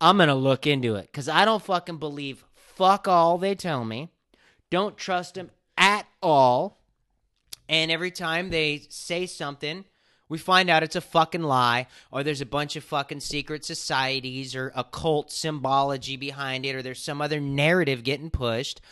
i'm 0.00 0.18
gonna 0.18 0.34
look 0.34 0.66
into 0.66 0.94
it 0.96 1.06
because 1.06 1.28
i 1.28 1.44
don't 1.44 1.62
fucking 1.62 1.98
believe 1.98 2.44
fuck 2.54 3.06
all 3.06 3.38
they 3.38 3.54
tell 3.54 3.84
me 3.84 4.08
don't 4.70 4.96
trust 4.96 5.34
them 5.34 5.50
at 5.76 6.06
all 6.22 6.82
and 7.72 7.90
every 7.90 8.10
time 8.10 8.50
they 8.50 8.82
say 8.90 9.24
something, 9.24 9.86
we 10.28 10.36
find 10.36 10.68
out 10.68 10.82
it's 10.82 10.94
a 10.94 11.00
fucking 11.00 11.42
lie, 11.42 11.86
or 12.10 12.22
there's 12.22 12.42
a 12.42 12.46
bunch 12.46 12.76
of 12.76 12.84
fucking 12.84 13.20
secret 13.20 13.64
societies 13.64 14.54
or 14.54 14.72
occult 14.74 15.30
symbology 15.32 16.18
behind 16.18 16.66
it, 16.66 16.74
or 16.74 16.82
there's 16.82 17.02
some 17.02 17.22
other 17.22 17.40
narrative 17.40 18.02
getting 18.02 18.28
pushed 18.28 18.82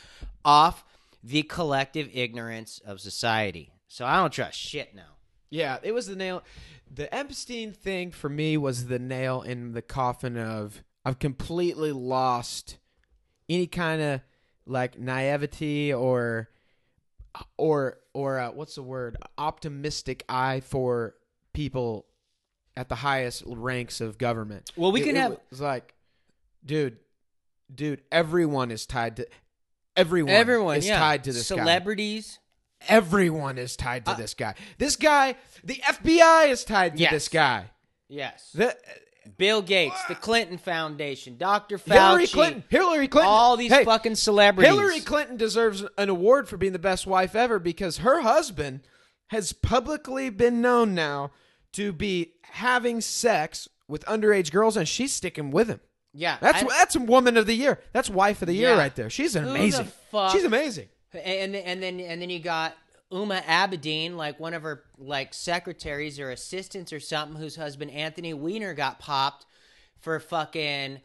off 0.46 0.82
the 1.22 1.42
collective 1.42 2.08
ignorance 2.14 2.80
of 2.86 3.00
society. 3.00 3.70
So 3.86 4.06
I 4.06 4.16
don't 4.16 4.32
trust 4.32 4.58
shit 4.58 4.94
now. 4.94 5.16
Yeah, 5.50 5.78
it 5.82 5.92
was 5.92 6.06
the 6.06 6.16
nail. 6.16 6.42
The 6.92 7.12
Epstein 7.14 7.72
thing 7.72 8.10
for 8.12 8.28
me 8.28 8.56
was 8.56 8.86
the 8.86 8.98
nail 8.98 9.42
in 9.42 9.72
the 9.72 9.82
coffin 9.82 10.36
of 10.36 10.82
I've 11.04 11.18
completely 11.18 11.92
lost 11.92 12.78
any 13.48 13.66
kind 13.66 14.00
of 14.02 14.20
like 14.66 14.98
naivety 14.98 15.92
or 15.92 16.48
or 17.56 17.98
or 18.12 18.38
uh, 18.38 18.50
what's 18.52 18.74
the 18.74 18.82
word 18.82 19.16
optimistic 19.38 20.24
eye 20.28 20.60
for 20.60 21.14
people 21.52 22.06
at 22.76 22.88
the 22.88 22.96
highest 22.96 23.42
ranks 23.46 24.00
of 24.00 24.18
government. 24.18 24.70
Well, 24.76 24.92
we 24.92 25.00
It- 25.02 25.04
can 25.04 25.16
it 25.16 25.20
have- 25.20 25.38
was 25.50 25.60
like, 25.60 25.94
dude, 26.64 26.98
dude, 27.72 28.02
everyone 28.10 28.70
is 28.70 28.84
tied 28.86 29.16
to 29.16 29.26
everyone. 29.96 30.32
Everyone 30.34 30.76
is 30.76 30.86
yeah. 30.88 30.98
tied 30.98 31.24
to 31.24 31.32
this 31.32 31.46
celebrities. 31.46 32.39
Everyone 32.88 33.58
is 33.58 33.76
tied 33.76 34.02
Uh, 34.08 34.14
to 34.14 34.22
this 34.22 34.34
guy. 34.34 34.54
This 34.78 34.96
guy, 34.96 35.36
the 35.64 35.80
FBI 35.86 36.48
is 36.48 36.64
tied 36.64 36.94
to 36.96 36.98
Yes. 37.02 37.12
this 37.12 37.28
guy. 37.28 37.70
Yes. 38.08 38.50
The 38.54 38.76
Bill 39.36 39.62
Gates, 39.62 40.02
the 40.08 40.14
Clinton 40.14 40.58
Foundation, 40.58 41.36
Dr. 41.36 41.78
Fauci, 41.78 41.92
Hillary 41.92 42.26
Clinton, 42.26 42.64
Hillary 42.68 43.08
Clinton, 43.08 43.30
all 43.30 43.56
these 43.56 43.70
Hey, 43.70 43.84
fucking 43.84 44.14
celebrities. 44.16 44.72
Hillary 44.72 45.00
Clinton 45.00 45.36
deserves 45.36 45.84
an 45.98 46.08
award 46.08 46.48
for 46.48 46.56
being 46.56 46.72
the 46.72 46.78
best 46.78 47.06
wife 47.06 47.36
ever 47.36 47.58
because 47.58 47.98
her 47.98 48.20
husband 48.22 48.80
has 49.28 49.52
publicly 49.52 50.30
been 50.30 50.60
known 50.60 50.94
now 50.94 51.30
to 51.74 51.92
be 51.92 52.32
having 52.42 53.00
sex 53.00 53.68
with 53.86 54.04
underage 54.06 54.50
girls, 54.50 54.76
and 54.76 54.88
she's 54.88 55.12
sticking 55.12 55.50
with 55.50 55.68
him. 55.68 55.80
yeah, 56.12 56.38
That's 56.40 56.64
I- 56.64 56.66
that's 56.66 56.96
woman 56.96 57.36
of 57.36 57.46
the 57.46 57.54
year. 57.54 57.78
That's 57.92 58.10
wife 58.10 58.42
of 58.42 58.46
the 58.48 58.54
year 58.54 58.70
Yeah. 58.70 58.78
right 58.78 58.94
there. 58.96 59.08
She's 59.10 59.34
the 59.34 59.48
amazing. 59.48 59.92
fuck- 60.10 60.32
She's 60.32 60.42
amazing. 60.44 60.88
And 61.14 61.54
and 61.54 61.82
then 61.82 62.00
and 62.00 62.20
then 62.22 62.30
you 62.30 62.38
got 62.40 62.76
Uma 63.10 63.42
Abedin, 63.46 64.16
like 64.16 64.38
one 64.38 64.54
of 64.54 64.62
her 64.62 64.84
like 64.98 65.34
secretaries 65.34 66.20
or 66.20 66.30
assistants 66.30 66.92
or 66.92 67.00
something, 67.00 67.40
whose 67.40 67.56
husband 67.56 67.90
Anthony 67.90 68.32
Weiner 68.32 68.74
got 68.74 68.98
popped 68.98 69.46
for 69.98 70.18
fucking 70.20 71.00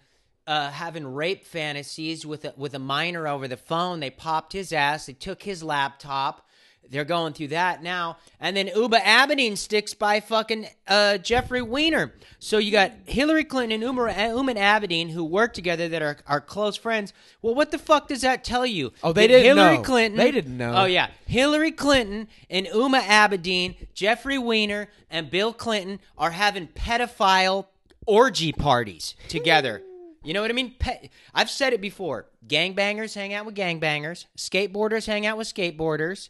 uh, 0.48 0.70
having 0.70 1.08
rape 1.08 1.44
fantasies 1.44 2.26
with 2.26 2.46
a 2.46 2.54
with 2.56 2.74
a 2.74 2.80
minor 2.80 3.28
over 3.28 3.48
the 3.48 3.58
phone. 3.58 4.00
They 4.00 4.12
popped 4.12 4.54
his 4.54 4.72
ass. 4.72 5.08
They 5.08 5.14
took 5.14 5.44
his 5.44 5.64
laptop. 5.64 6.45
They're 6.90 7.04
going 7.06 7.34
through 7.34 7.50
that 7.50 7.82
now, 7.84 8.18
and 8.40 8.56
then 8.56 8.68
Uma 8.76 9.00
Abedin 9.00 9.58
sticks 9.58 9.94
by 9.94 10.20
fucking 10.20 10.68
uh, 10.88 11.18
Jeffrey 11.18 11.62
Weiner. 11.62 12.14
So 12.40 12.58
you 12.58 12.72
got 12.72 12.92
Hillary 13.06 13.44
Clinton 13.44 13.82
and 13.82 13.84
Uma, 13.84 14.12
Uma 14.36 14.54
Abedin 14.54 15.10
who 15.12 15.24
work 15.24 15.54
together 15.54 15.90
that 15.90 16.02
are, 16.02 16.18
are 16.28 16.42
close 16.42 16.76
friends. 16.78 17.12
Well, 17.42 17.56
what 17.56 17.72
the 17.72 17.78
fuck 17.80 18.08
does 18.08 18.22
that 18.22 18.44
tell 18.44 18.66
you? 18.66 18.94
Oh, 19.04 19.14
they 19.14 19.24
That 19.28 19.28
didn't 19.34 19.58
Hillary 19.58 19.78
know. 19.78 19.84
Clinton. 19.84 20.18
They 20.18 20.32
didn't 20.32 20.58
know. 20.58 20.74
Oh 20.76 20.86
yeah, 20.86 21.08
Hillary 21.26 21.72
Clinton 21.72 22.28
and 22.50 22.68
Uma 22.68 23.00
Abedin, 23.02 23.76
Jeffrey 23.94 24.38
Weiner, 24.38 24.90
and 25.10 25.30
Bill 25.30 25.54
Clinton 25.54 26.00
are 26.18 26.32
having 26.32 26.68
pedophile 26.68 27.66
orgy 28.06 28.52
parties 28.52 29.16
together. 29.28 29.82
You 30.24 30.34
know 30.34 30.42
what 30.42 30.50
I 30.50 30.54
mean? 30.56 30.74
Pe- 30.80 31.10
I've 31.36 31.50
said 31.52 31.74
it 31.74 31.82
before. 31.82 32.26
Gangbangers 32.48 33.14
hang 33.14 33.34
out 33.34 33.46
with 33.46 33.56
gangbangers. 33.56 34.26
Skateboarders 34.38 35.06
hang 35.06 35.26
out 35.26 35.38
with 35.38 35.52
skateboarders. 35.52 36.30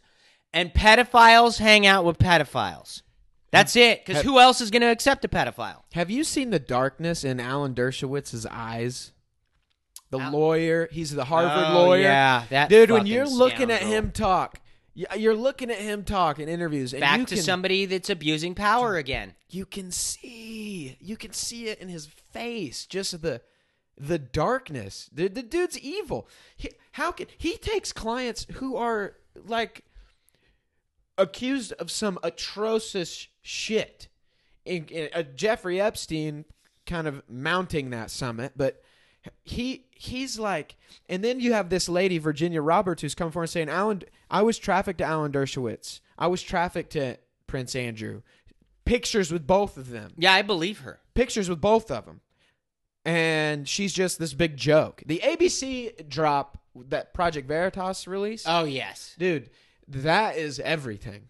And 0.55 0.73
pedophiles 0.73 1.59
hang 1.59 1.85
out 1.85 2.05
with 2.05 2.17
pedophiles. 2.17 3.01
That's 3.51 3.75
it. 3.75 4.05
Because 4.05 4.23
who 4.23 4.39
else 4.39 4.59
is 4.61 4.71
going 4.71 4.81
to 4.81 4.87
accept 4.89 5.23
a 5.23 5.27
pedophile? 5.27 5.83
Have 5.93 6.09
you 6.09 6.23
seen 6.23 6.49
the 6.49 6.59
darkness 6.59 7.23
in 7.23 7.39
Alan 7.39 7.73
Dershowitz's 7.75 8.45
eyes? 8.47 9.11
The 10.11 10.19
Al- 10.19 10.31
lawyer, 10.31 10.87
he's 10.91 11.11
the 11.11 11.25
Harvard 11.25 11.65
Oh, 11.75 11.85
lawyer. 11.85 12.01
yeah, 12.01 12.43
that 12.49 12.69
dude. 12.69 12.89
When 12.91 13.01
fucking 13.01 13.13
you're 13.13 13.27
looking 13.27 13.69
at 13.71 13.79
scoundrel. 13.81 13.91
him 14.03 14.11
talk, 14.11 14.59
y- 14.95 15.15
you're 15.17 15.35
looking 15.35 15.69
at 15.71 15.79
him 15.79 16.03
talk 16.03 16.39
in 16.39 16.47
interviews, 16.47 16.93
and 16.93 17.01
Back 17.01 17.19
you 17.19 17.25
to 17.25 17.35
can, 17.35 17.43
somebody 17.43 17.85
that's 17.85 18.09
abusing 18.09 18.55
power 18.55 18.95
again. 18.97 19.33
you 19.49 19.65
can 19.65 19.91
see, 19.91 20.95
you 21.01 21.17
can 21.17 21.33
see 21.33 21.67
it 21.67 21.79
in 21.79 21.89
his 21.89 22.05
face, 22.05 22.85
just 22.85 23.21
the 23.21 23.41
the 23.97 24.19
darkness. 24.19 25.09
The, 25.13 25.27
the 25.29 25.41
dude's 25.43 25.79
evil. 25.79 26.27
He, 26.57 26.69
how 26.93 27.11
can 27.11 27.27
he 27.37 27.57
takes 27.57 27.91
clients 27.93 28.45
who 28.55 28.75
are 28.75 29.15
like 29.45 29.83
accused 31.17 31.73
of 31.73 31.89
some 31.91 32.17
atrocious 32.23 33.27
shit? 33.41 34.07
In, 34.65 34.85
in- 34.87 35.09
uh, 35.13 35.23
Jeffrey 35.35 35.79
Epstein 35.79 36.45
kind 36.85 37.07
of 37.07 37.21
mounting 37.29 37.89
that 37.91 38.09
summit, 38.11 38.53
but 38.55 38.81
he 39.43 39.85
he's 39.91 40.37
like, 40.39 40.75
and 41.09 41.23
then 41.23 41.39
you 41.39 41.53
have 41.53 41.69
this 41.69 41.87
lady 41.89 42.17
Virginia 42.19 42.61
Roberts 42.61 43.01
who's 43.01 43.15
come 43.15 43.31
forward 43.31 43.47
saying, 43.47 43.69
"Alan, 43.69 44.03
I 44.29 44.41
was 44.43 44.57
trafficked 44.57 44.99
to 44.99 45.05
Alan 45.05 45.31
Dershowitz. 45.31 45.99
I 46.17 46.27
was 46.27 46.41
trafficked 46.43 46.91
to 46.93 47.17
Prince 47.47 47.75
Andrew. 47.75 48.21
Pictures 48.85 49.31
with 49.31 49.47
both 49.47 49.77
of 49.77 49.89
them. 49.89 50.11
Yeah, 50.17 50.33
I 50.33 50.41
believe 50.43 50.79
her. 50.81 50.99
Pictures 51.15 51.49
with 51.49 51.61
both 51.61 51.89
of 51.91 52.05
them." 52.05 52.21
And 53.03 53.67
she's 53.69 53.93
just 53.93 54.17
this 54.19 54.33
big 54.33 54.57
joke. 54.57 55.03
The 55.05 55.19
ABC 55.23 56.09
drop 56.09 56.57
that 56.89 57.13
Project 57.13 57.47
Veritas 57.47 58.07
released, 58.07 58.45
Oh, 58.49 58.63
yes. 58.63 59.15
dude, 59.19 59.49
that 59.89 60.37
is 60.37 60.59
everything. 60.59 61.23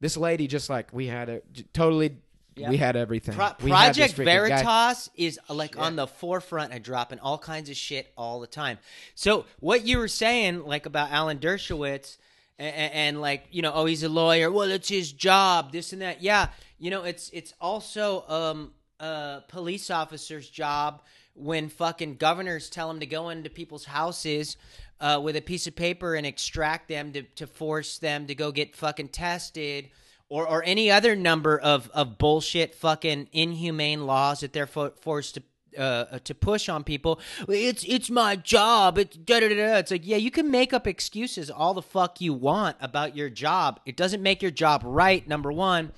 This 0.00 0.16
lady 0.16 0.46
just 0.46 0.68
like 0.68 0.92
we 0.92 1.06
had 1.06 1.28
it 1.28 1.44
j- 1.52 1.64
totally. 1.72 2.16
Yep. 2.54 2.68
We 2.70 2.76
had 2.76 2.96
everything. 2.96 3.34
Pro- 3.34 3.52
We 3.62 3.70
had 3.70 3.94
this 3.94 4.12
Project 4.12 4.14
freaking 4.14 4.48
guy- 4.48 4.62
Veritas 4.62 5.10
is 5.16 5.40
uh, 5.48 5.54
like 5.54 5.78
on 5.78 5.96
the 5.96 6.06
forefront 6.06 6.74
of 6.74 6.82
dropping 6.82 7.18
all 7.20 7.38
kinds 7.38 7.70
of 7.70 7.76
shit 7.76 8.12
all 8.14 8.40
the 8.40 8.46
time. 8.46 8.78
So 9.14 9.46
what 9.60 9.86
you 9.86 9.96
were 9.96 10.08
saying, 10.08 10.64
like 10.66 10.84
about 10.84 11.10
Alan 11.10 11.38
Dershowitz, 11.38 12.18
and, 12.58 12.92
and 12.92 13.20
like 13.22 13.46
you 13.52 13.62
know, 13.62 13.72
oh, 13.72 13.86
he's 13.86 14.02
a 14.02 14.08
lawyer. 14.10 14.50
Well, 14.50 14.70
it's 14.70 14.88
his 14.90 15.12
job. 15.12 15.72
This 15.72 15.94
and 15.94 16.02
that. 16.02 16.22
Yeah, 16.22 16.48
you 16.78 16.90
know, 16.90 17.04
it's 17.04 17.30
it's 17.30 17.54
also 17.58 18.24
um, 18.28 18.72
a 19.00 19.40
police 19.48 19.90
officer's 19.90 20.50
job 20.50 21.00
when 21.34 21.70
fucking 21.70 22.16
governors 22.16 22.68
tell 22.68 22.90
him 22.90 23.00
to 23.00 23.06
go 23.06 23.30
into 23.30 23.48
people's 23.48 23.86
houses. 23.86 24.58
Uh, 25.02 25.18
with 25.18 25.34
a 25.34 25.40
piece 25.40 25.66
of 25.66 25.74
paper 25.74 26.14
and 26.14 26.24
extract 26.24 26.86
them 26.86 27.12
to, 27.12 27.22
to 27.22 27.44
force 27.44 27.98
them 27.98 28.24
to 28.28 28.36
go 28.36 28.52
get 28.52 28.76
fucking 28.76 29.08
tested 29.08 29.90
or 30.28 30.46
or 30.46 30.62
any 30.64 30.90
other 30.90 31.16
number 31.16 31.58
of 31.58 31.90
of 31.92 32.18
bullshit 32.18 32.74
fucking 32.74 33.28
inhumane 33.32 34.06
laws 34.06 34.40
that 34.40 34.52
they're 34.52 34.66
fo- 34.66 34.92
forced 35.00 35.34
to 35.34 35.42
uh, 35.78 36.18
to 36.20 36.34
push 36.34 36.68
on 36.68 36.84
people. 36.84 37.20
It's 37.48 37.84
it's 37.86 38.10
my 38.10 38.36
job. 38.36 38.96
It's 38.96 39.16
da 39.16 39.40
da 39.40 39.48
da. 39.48 39.76
It's 39.78 39.90
like 39.90 40.06
yeah, 40.06 40.16
you 40.16 40.30
can 40.30 40.50
make 40.50 40.72
up 40.72 40.86
excuses 40.86 41.50
all 41.50 41.74
the 41.74 41.82
fuck 41.82 42.20
you 42.20 42.32
want 42.32 42.76
about 42.80 43.16
your 43.16 43.28
job. 43.28 43.80
It 43.84 43.96
doesn't 43.96 44.22
make 44.22 44.40
your 44.40 44.50
job 44.50 44.82
right. 44.84 45.26
Number 45.26 45.52
one. 45.52 45.92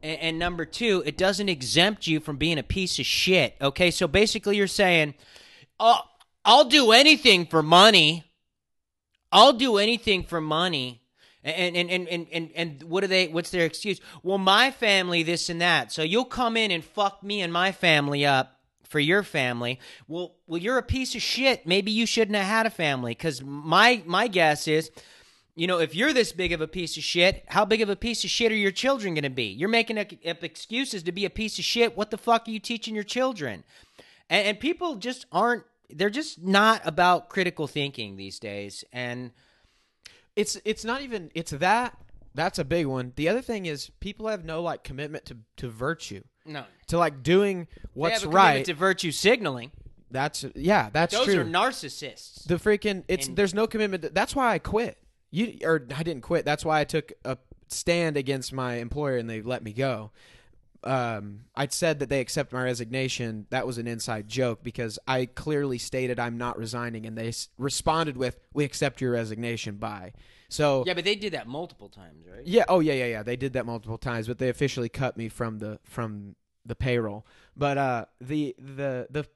And, 0.00 0.20
and 0.20 0.38
number 0.38 0.64
two, 0.64 1.02
it 1.06 1.16
doesn't 1.16 1.48
exempt 1.48 2.06
you 2.06 2.20
from 2.20 2.36
being 2.36 2.56
a 2.56 2.62
piece 2.62 3.00
of 3.00 3.06
shit. 3.06 3.56
Okay, 3.60 3.90
so 3.90 4.06
basically, 4.06 4.56
you're 4.56 4.68
saying, 4.68 5.14
"Oh, 5.80 6.02
I'll 6.44 6.66
do 6.66 6.92
anything 6.92 7.46
for 7.46 7.64
money. 7.64 8.27
I'll 9.32 9.52
do 9.52 9.78
anything 9.78 10.22
for 10.22 10.40
money." 10.40 11.02
And 11.44 11.76
and, 11.76 11.90
and, 11.90 12.08
and, 12.08 12.26
and 12.32 12.50
and 12.54 12.82
what 12.82 13.02
do 13.02 13.06
they 13.06 13.28
what's 13.28 13.50
their 13.50 13.64
excuse? 13.64 14.00
Well, 14.22 14.38
my 14.38 14.70
family 14.70 15.22
this 15.22 15.48
and 15.48 15.60
that. 15.60 15.92
So 15.92 16.02
you'll 16.02 16.24
come 16.24 16.56
in 16.56 16.70
and 16.70 16.84
fuck 16.84 17.22
me 17.22 17.40
and 17.40 17.52
my 17.52 17.72
family 17.72 18.26
up 18.26 18.60
for 18.88 19.00
your 19.00 19.22
family. 19.22 19.78
Well, 20.08 20.34
well 20.46 20.60
you're 20.60 20.78
a 20.78 20.82
piece 20.82 21.14
of 21.14 21.22
shit. 21.22 21.66
Maybe 21.66 21.90
you 21.90 22.06
shouldn't 22.06 22.36
have 22.36 22.46
had 22.46 22.66
a 22.66 22.70
family 22.70 23.14
cuz 23.14 23.42
my 23.42 24.02
my 24.04 24.26
guess 24.26 24.66
is 24.66 24.90
you 25.58 25.66
know, 25.66 25.80
if 25.80 25.92
you're 25.92 26.12
this 26.12 26.30
big 26.30 26.52
of 26.52 26.60
a 26.60 26.68
piece 26.68 26.96
of 26.96 27.02
shit, 27.02 27.42
how 27.48 27.64
big 27.64 27.80
of 27.80 27.88
a 27.88 27.96
piece 27.96 28.22
of 28.22 28.30
shit 28.30 28.52
are 28.52 28.56
your 28.56 28.70
children 28.70 29.14
going 29.14 29.24
to 29.24 29.28
be? 29.28 29.46
You're 29.46 29.68
making 29.68 29.98
up 29.98 30.44
excuses 30.44 31.02
to 31.02 31.10
be 31.10 31.24
a 31.24 31.30
piece 31.30 31.58
of 31.58 31.64
shit. 31.64 31.96
What 31.96 32.12
the 32.12 32.16
fuck 32.16 32.46
are 32.46 32.52
you 32.52 32.60
teaching 32.60 32.94
your 32.94 33.02
children? 33.02 33.64
And, 34.30 34.46
and 34.46 34.60
people 34.60 34.94
just 34.94 35.26
aren't, 35.32 35.64
they're 35.90 36.10
just 36.10 36.42
not 36.42 36.82
about 36.84 37.28
critical 37.28 37.66
thinking 37.66 38.16
these 38.16 38.38
days. 38.38 38.84
And 38.92 39.32
it's 40.36 40.56
it's 40.64 40.84
not 40.84 41.02
even 41.02 41.30
it's 41.34 41.50
that 41.52 41.96
that's 42.34 42.58
a 42.58 42.64
big 42.64 42.86
one. 42.86 43.12
The 43.16 43.28
other 43.28 43.42
thing 43.42 43.66
is 43.66 43.90
people 44.00 44.28
have 44.28 44.44
no 44.44 44.62
like 44.62 44.84
commitment 44.84 45.24
to 45.26 45.38
to 45.56 45.68
virtue. 45.68 46.22
no, 46.46 46.64
To 46.88 46.98
like 46.98 47.22
doing 47.22 47.66
what's 47.94 48.14
have 48.14 48.22
a 48.22 48.26
commitment 48.26 48.56
right. 48.56 48.64
to 48.66 48.74
virtue 48.74 49.10
signaling. 49.12 49.70
that's 50.10 50.44
yeah, 50.54 50.90
that's 50.92 51.14
Those 51.14 51.26
true. 51.26 51.40
are 51.40 51.44
narcissists. 51.44 52.44
the 52.44 52.56
freaking 52.56 53.04
it's 53.08 53.26
And- 53.28 53.36
there's 53.36 53.54
no 53.54 53.66
commitment. 53.66 54.02
to- 54.04 54.10
that's 54.10 54.36
why 54.36 54.52
I 54.52 54.58
quit. 54.58 54.98
You 55.30 55.58
or 55.64 55.86
I 55.94 56.02
didn't 56.02 56.22
quit. 56.22 56.44
That's 56.44 56.64
why 56.64 56.80
I 56.80 56.84
took 56.84 57.12
a 57.24 57.36
stand 57.68 58.16
against 58.16 58.52
my 58.52 58.74
employer 58.76 59.16
and 59.18 59.28
they 59.28 59.42
let 59.42 59.62
me 59.62 59.72
go. 59.72 60.10
Um, 60.84 61.40
I'd 61.56 61.72
said 61.72 61.98
that 61.98 62.08
they 62.08 62.20
accept 62.20 62.52
my 62.52 62.62
resignation. 62.62 63.46
That 63.50 63.66
was 63.66 63.78
an 63.78 63.86
inside 63.86 64.28
joke 64.28 64.62
because 64.62 64.98
I 65.08 65.26
clearly 65.26 65.78
stated 65.78 66.18
I'm 66.20 66.38
not 66.38 66.56
resigning, 66.58 67.04
and 67.06 67.18
they 67.18 67.28
s- 67.28 67.48
responded 67.58 68.16
with, 68.16 68.38
"We 68.52 68.64
accept 68.64 69.00
your 69.00 69.12
resignation." 69.12 69.76
By 69.76 70.12
so 70.48 70.84
yeah, 70.86 70.94
but 70.94 71.04
they 71.04 71.16
did 71.16 71.32
that 71.32 71.46
multiple 71.48 71.88
times, 71.88 72.24
right? 72.26 72.46
yeah. 72.46 72.64
Oh 72.68 72.80
yeah, 72.80 72.94
yeah, 72.94 73.06
yeah. 73.06 73.22
They 73.22 73.36
did 73.36 73.54
that 73.54 73.66
multiple 73.66 73.98
times, 73.98 74.28
but 74.28 74.38
they 74.38 74.48
officially 74.48 74.88
cut 74.88 75.16
me 75.16 75.28
from 75.28 75.58
the 75.58 75.80
from 75.84 76.36
the 76.64 76.76
payroll. 76.76 77.26
But 77.56 77.76
uh, 77.78 78.04
the 78.20 78.54
the 78.58 79.08
the 79.10 79.26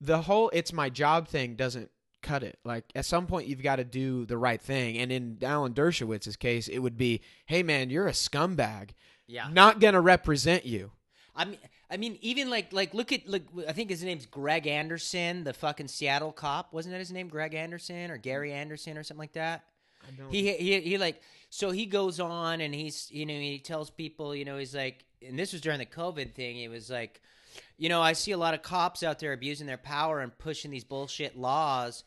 the 0.00 0.22
whole 0.22 0.50
it's 0.52 0.72
my 0.72 0.90
job 0.90 1.28
thing 1.28 1.56
doesn't 1.56 1.90
cut 2.22 2.42
it. 2.42 2.58
Like 2.64 2.84
at 2.94 3.06
some 3.06 3.26
point 3.26 3.48
you've 3.48 3.62
got 3.62 3.76
to 3.76 3.84
do 3.84 4.26
the 4.26 4.36
right 4.36 4.60
thing. 4.60 4.98
And 4.98 5.10
in 5.10 5.38
Alan 5.42 5.72
Dershowitz's 5.72 6.36
case, 6.36 6.68
it 6.68 6.80
would 6.80 6.98
be, 6.98 7.22
"Hey 7.46 7.62
man, 7.62 7.88
you're 7.88 8.06
a 8.08 8.12
scumbag. 8.12 8.90
Yeah. 9.30 9.48
Not 9.50 9.80
gonna 9.80 10.00
represent 10.00 10.66
you." 10.66 10.90
I 11.34 11.44
mean, 11.44 11.58
I 11.90 11.96
mean, 11.96 12.18
even 12.20 12.50
like, 12.50 12.72
like, 12.72 12.92
look 12.92 13.12
at, 13.12 13.28
like, 13.28 13.44
I 13.66 13.72
think 13.72 13.88
his 13.88 14.02
name's 14.02 14.26
Greg 14.26 14.66
Anderson, 14.66 15.44
the 15.44 15.52
fucking 15.52 15.88
Seattle 15.88 16.32
cop. 16.32 16.72
Wasn't 16.72 16.92
that 16.92 16.98
his 16.98 17.12
name, 17.12 17.28
Greg 17.28 17.54
Anderson 17.54 18.10
or 18.10 18.16
Gary 18.16 18.52
Anderson 18.52 18.98
or 18.98 19.02
something 19.02 19.20
like 19.20 19.32
that? 19.32 19.64
He, 20.30 20.52
he, 20.54 20.80
he, 20.80 20.98
like, 20.98 21.22
so 21.50 21.70
he 21.70 21.86
goes 21.86 22.20
on 22.20 22.60
and 22.60 22.74
he's, 22.74 23.10
you 23.10 23.26
know, 23.26 23.34
he 23.34 23.58
tells 23.58 23.90
people, 23.90 24.34
you 24.34 24.44
know, 24.44 24.58
he's 24.58 24.74
like, 24.74 25.04
and 25.26 25.38
this 25.38 25.52
was 25.52 25.60
during 25.60 25.78
the 25.78 25.86
COVID 25.86 26.34
thing. 26.34 26.56
He 26.56 26.68
was 26.68 26.90
like, 26.90 27.20
you 27.76 27.88
know, 27.88 28.00
I 28.02 28.12
see 28.12 28.32
a 28.32 28.38
lot 28.38 28.54
of 28.54 28.62
cops 28.62 29.02
out 29.02 29.18
there 29.18 29.32
abusing 29.32 29.66
their 29.66 29.76
power 29.76 30.20
and 30.20 30.36
pushing 30.36 30.70
these 30.70 30.84
bullshit 30.84 31.38
laws. 31.38 32.04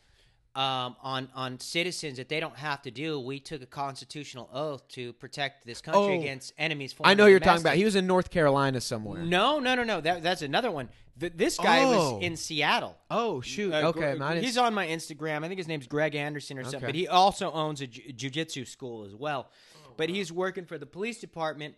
Um, 0.56 0.94
on 1.02 1.28
on 1.34 1.58
citizens 1.58 2.16
that 2.18 2.28
they 2.28 2.38
don't 2.38 2.56
have 2.56 2.80
to 2.82 2.90
do. 2.90 3.18
We 3.18 3.40
took 3.40 3.62
a 3.62 3.66
constitutional 3.66 4.48
oath 4.52 4.86
to 4.90 5.12
protect 5.14 5.66
this 5.66 5.80
country 5.80 6.16
Oh. 6.16 6.20
against 6.20 6.52
enemies. 6.58 6.94
I 7.02 7.14
know 7.14 7.26
you're 7.26 7.40
talking 7.40 7.62
about. 7.62 7.76
He 7.76 7.84
was 7.84 7.96
in 7.96 8.06
North 8.06 8.30
Carolina 8.30 8.80
somewhere. 8.80 9.22
No, 9.22 9.58
no, 9.58 9.74
no, 9.74 9.82
no. 9.82 10.00
That, 10.00 10.22
that's 10.22 10.42
another 10.42 10.70
one. 10.70 10.88
Th- 11.18 11.32
this 11.34 11.58
guy 11.58 11.82
Oh. 11.84 12.14
was 12.14 12.22
in 12.24 12.36
Seattle. 12.36 12.96
Oh 13.10 13.40
shoot. 13.40 13.72
Uh, 13.72 13.88
okay, 13.88 14.16
Gre- 14.16 14.34
he's 14.40 14.56
on 14.58 14.74
my 14.74 14.86
Instagram. 14.86 15.44
I 15.44 15.48
think 15.48 15.58
his 15.58 15.68
name's 15.68 15.86
Greg 15.88 16.14
Anderson 16.14 16.58
or 16.58 16.62
something. 16.62 16.78
Okay. 16.78 16.86
But 16.86 16.94
he 16.94 17.08
also 17.08 17.50
owns 17.52 17.80
a 17.80 17.86
ju- 17.88 18.12
jujitsu 18.30 18.66
school 18.66 19.04
as 19.04 19.14
well. 19.14 19.50
Oh, 19.76 19.90
but 19.96 20.08
he's 20.08 20.30
working 20.32 20.64
for 20.66 20.78
the 20.78 20.86
police 20.86 21.18
department, 21.20 21.74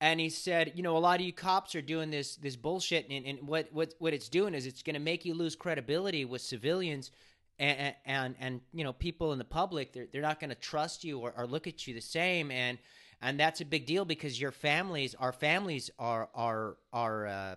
and 0.00 0.18
he 0.20 0.28
said, 0.28 0.72
you 0.74 0.82
know, 0.82 0.96
a 0.96 0.98
lot 0.98 1.20
of 1.20 1.26
you 1.26 1.32
cops 1.32 1.74
are 1.74 1.82
doing 1.82 2.10
this 2.10 2.36
this 2.36 2.54
bullshit, 2.56 3.08
and, 3.10 3.24
and 3.26 3.48
what 3.48 3.72
what 3.72 3.94
what 3.98 4.12
it's 4.12 4.28
doing 4.28 4.54
is 4.54 4.66
it's 4.66 4.82
going 4.82 4.94
to 4.94 5.00
make 5.00 5.24
you 5.24 5.34
lose 5.34 5.56
credibility 5.56 6.24
with 6.24 6.42
civilians. 6.42 7.10
And, 7.58 7.94
and 8.04 8.34
and 8.40 8.60
you 8.72 8.82
know 8.82 8.92
people 8.92 9.32
in 9.32 9.38
the 9.38 9.44
public 9.44 9.92
they're, 9.92 10.08
they're 10.12 10.22
not 10.22 10.40
going 10.40 10.50
to 10.50 10.56
trust 10.56 11.04
you 11.04 11.20
or, 11.20 11.32
or 11.36 11.46
look 11.46 11.68
at 11.68 11.86
you 11.86 11.94
the 11.94 12.00
same 12.00 12.50
and 12.50 12.78
and 13.22 13.38
that's 13.38 13.60
a 13.60 13.64
big 13.64 13.86
deal 13.86 14.04
because 14.04 14.40
your 14.40 14.50
families 14.50 15.14
our 15.20 15.32
families 15.32 15.88
are 15.98 16.28
are 16.34 16.76
are 16.92 17.26
uh, 17.28 17.54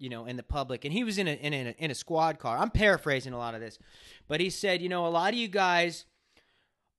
you 0.00 0.08
know, 0.08 0.24
in 0.24 0.36
the 0.36 0.42
public. 0.42 0.84
And 0.84 0.92
he 0.92 1.04
was 1.04 1.18
in 1.18 1.28
a, 1.28 1.32
in 1.32 1.52
a 1.52 1.74
in 1.78 1.90
a 1.90 1.94
squad 1.94 2.38
car. 2.38 2.58
I'm 2.58 2.70
paraphrasing 2.70 3.34
a 3.34 3.38
lot 3.38 3.54
of 3.54 3.60
this, 3.60 3.78
but 4.26 4.40
he 4.40 4.50
said, 4.50 4.80
you 4.80 4.88
know, 4.88 5.06
a 5.06 5.08
lot 5.08 5.32
of 5.32 5.38
you 5.38 5.46
guys 5.46 6.06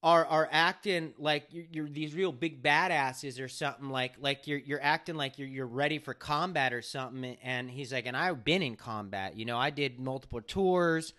are 0.04 0.26
are 0.26 0.48
acting 0.52 1.14
like 1.18 1.48
you're, 1.52 1.66
you're 1.72 1.90
these 1.90 2.14
real 2.14 2.32
big 2.32 2.64
badasses 2.64 3.44
or 3.44 3.48
something 3.48 3.90
like 3.90 4.14
like 4.20 4.48
you're 4.48 4.60
you're 4.60 4.82
acting 4.82 5.16
like 5.16 5.38
you're 5.38 5.48
you're 5.48 5.68
ready 5.68 5.98
for 5.98 6.14
combat 6.14 6.74
or 6.74 6.82
something. 6.82 7.38
And 7.44 7.70
he's 7.70 7.92
like, 7.92 8.06
and 8.06 8.16
I've 8.16 8.46
been 8.46 8.62
in 8.62 8.76
combat. 8.76 9.36
You 9.36 9.46
know, 9.46 9.58
I 9.58 9.72
did 9.72 10.00
multiple 10.00 10.42
tours. 10.42 11.14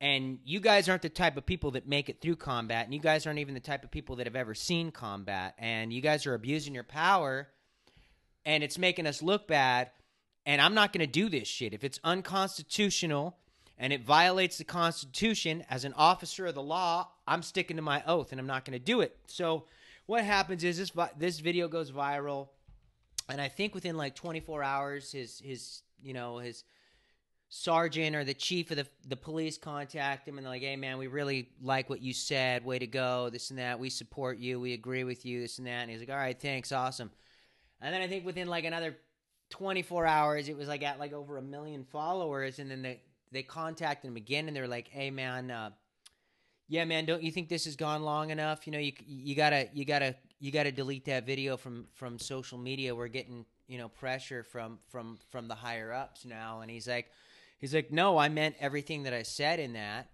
And 0.00 0.40
you 0.44 0.60
guys 0.60 0.88
aren't 0.88 1.02
the 1.02 1.08
type 1.08 1.36
of 1.36 1.46
people 1.46 1.70
that 1.72 1.88
make 1.88 2.08
it 2.08 2.20
through 2.20 2.36
combat, 2.36 2.84
and 2.84 2.92
you 2.92 3.00
guys 3.00 3.26
aren't 3.26 3.38
even 3.38 3.54
the 3.54 3.60
type 3.60 3.82
of 3.82 3.90
people 3.90 4.16
that 4.16 4.26
have 4.26 4.36
ever 4.36 4.54
seen 4.54 4.90
combat, 4.90 5.54
and 5.58 5.92
you 5.92 6.02
guys 6.02 6.26
are 6.26 6.34
abusing 6.34 6.74
your 6.74 6.84
power, 6.84 7.48
and 8.44 8.62
it's 8.62 8.78
making 8.78 9.06
us 9.06 9.22
look 9.22 9.48
bad 9.48 9.90
and 10.46 10.62
I'm 10.62 10.74
not 10.74 10.92
going 10.92 11.04
to 11.04 11.12
do 11.12 11.28
this 11.28 11.48
shit. 11.48 11.74
If 11.74 11.82
it's 11.82 11.98
unconstitutional 12.04 13.36
and 13.76 13.92
it 13.92 14.04
violates 14.04 14.56
the 14.56 14.64
Constitution 14.64 15.64
as 15.68 15.84
an 15.84 15.92
officer 15.94 16.46
of 16.46 16.54
the 16.54 16.62
law, 16.62 17.08
I'm 17.26 17.42
sticking 17.42 17.76
to 17.76 17.82
my 17.82 18.02
oath 18.06 18.30
and 18.30 18.40
I'm 18.40 18.46
not 18.46 18.64
going 18.64 18.78
to 18.78 18.84
do 18.84 19.00
it. 19.00 19.18
So 19.26 19.64
what 20.06 20.24
happens 20.24 20.62
is 20.62 20.78
this 20.78 20.92
this 21.18 21.40
video 21.40 21.66
goes 21.66 21.90
viral, 21.90 22.48
and 23.28 23.40
I 23.40 23.48
think 23.48 23.74
within 23.74 23.96
like 23.96 24.14
24 24.14 24.62
hours, 24.62 25.10
his 25.10 25.40
his 25.40 25.82
you 26.00 26.14
know 26.14 26.38
his 26.38 26.62
sergeant 27.48 28.16
or 28.16 28.24
the 28.24 28.34
chief 28.34 28.70
of 28.70 28.76
the 28.76 28.86
the 29.06 29.16
police 29.16 29.56
contact 29.56 30.26
him 30.26 30.36
and 30.36 30.44
they're 30.44 30.52
like, 30.52 30.62
"Hey 30.62 30.76
man, 30.76 30.98
we 30.98 31.06
really 31.06 31.48
like 31.62 31.88
what 31.88 32.02
you 32.02 32.12
said. 32.12 32.64
Way 32.64 32.78
to 32.78 32.86
go. 32.86 33.30
This 33.30 33.50
and 33.50 33.58
that. 33.58 33.78
We 33.78 33.90
support 33.90 34.38
you. 34.38 34.60
We 34.60 34.72
agree 34.72 35.04
with 35.04 35.24
you. 35.24 35.40
This 35.40 35.58
and 35.58 35.66
that." 35.66 35.82
And 35.82 35.90
he's 35.90 36.00
like, 36.00 36.10
"All 36.10 36.16
right, 36.16 36.38
thanks. 36.40 36.72
Awesome." 36.72 37.10
And 37.80 37.94
then 37.94 38.02
I 38.02 38.08
think 38.08 38.24
within 38.24 38.48
like 38.48 38.64
another 38.64 38.96
24 39.50 40.06
hours, 40.06 40.48
it 40.48 40.56
was 40.56 40.68
like 40.68 40.82
at 40.82 40.98
like 40.98 41.12
over 41.12 41.38
a 41.38 41.42
million 41.42 41.84
followers. 41.84 42.58
And 42.58 42.70
then 42.70 42.82
they, 42.82 43.00
they 43.32 43.42
contacted 43.42 44.08
him 44.08 44.16
again 44.16 44.48
and 44.48 44.56
they're 44.56 44.68
like, 44.68 44.88
hey, 44.88 45.10
man, 45.10 45.50
uh, 45.50 45.70
yeah, 46.68 46.84
man, 46.84 47.04
don't 47.04 47.22
you 47.22 47.30
think 47.30 47.48
this 47.48 47.64
has 47.66 47.76
gone 47.76 48.02
long 48.02 48.30
enough? 48.30 48.66
You 48.66 48.72
know, 48.72 48.78
you, 48.78 48.92
you 49.06 49.36
gotta, 49.36 49.68
you 49.72 49.84
gotta, 49.84 50.16
you 50.40 50.50
gotta 50.50 50.72
delete 50.72 51.04
that 51.04 51.24
video 51.24 51.56
from, 51.56 51.86
from 51.94 52.18
social 52.18 52.58
media. 52.58 52.94
We're 52.94 53.08
getting, 53.08 53.44
you 53.68 53.78
know, 53.78 53.88
pressure 53.88 54.42
from, 54.42 54.78
from, 54.88 55.18
from 55.30 55.46
the 55.46 55.54
higher 55.54 55.92
ups 55.92 56.24
now. 56.24 56.60
And 56.60 56.70
he's 56.70 56.88
like, 56.88 57.10
he's 57.58 57.74
like, 57.74 57.92
no, 57.92 58.18
I 58.18 58.28
meant 58.28 58.56
everything 58.60 59.04
that 59.04 59.12
I 59.12 59.22
said 59.22 59.60
in 59.60 59.74
that. 59.74 60.10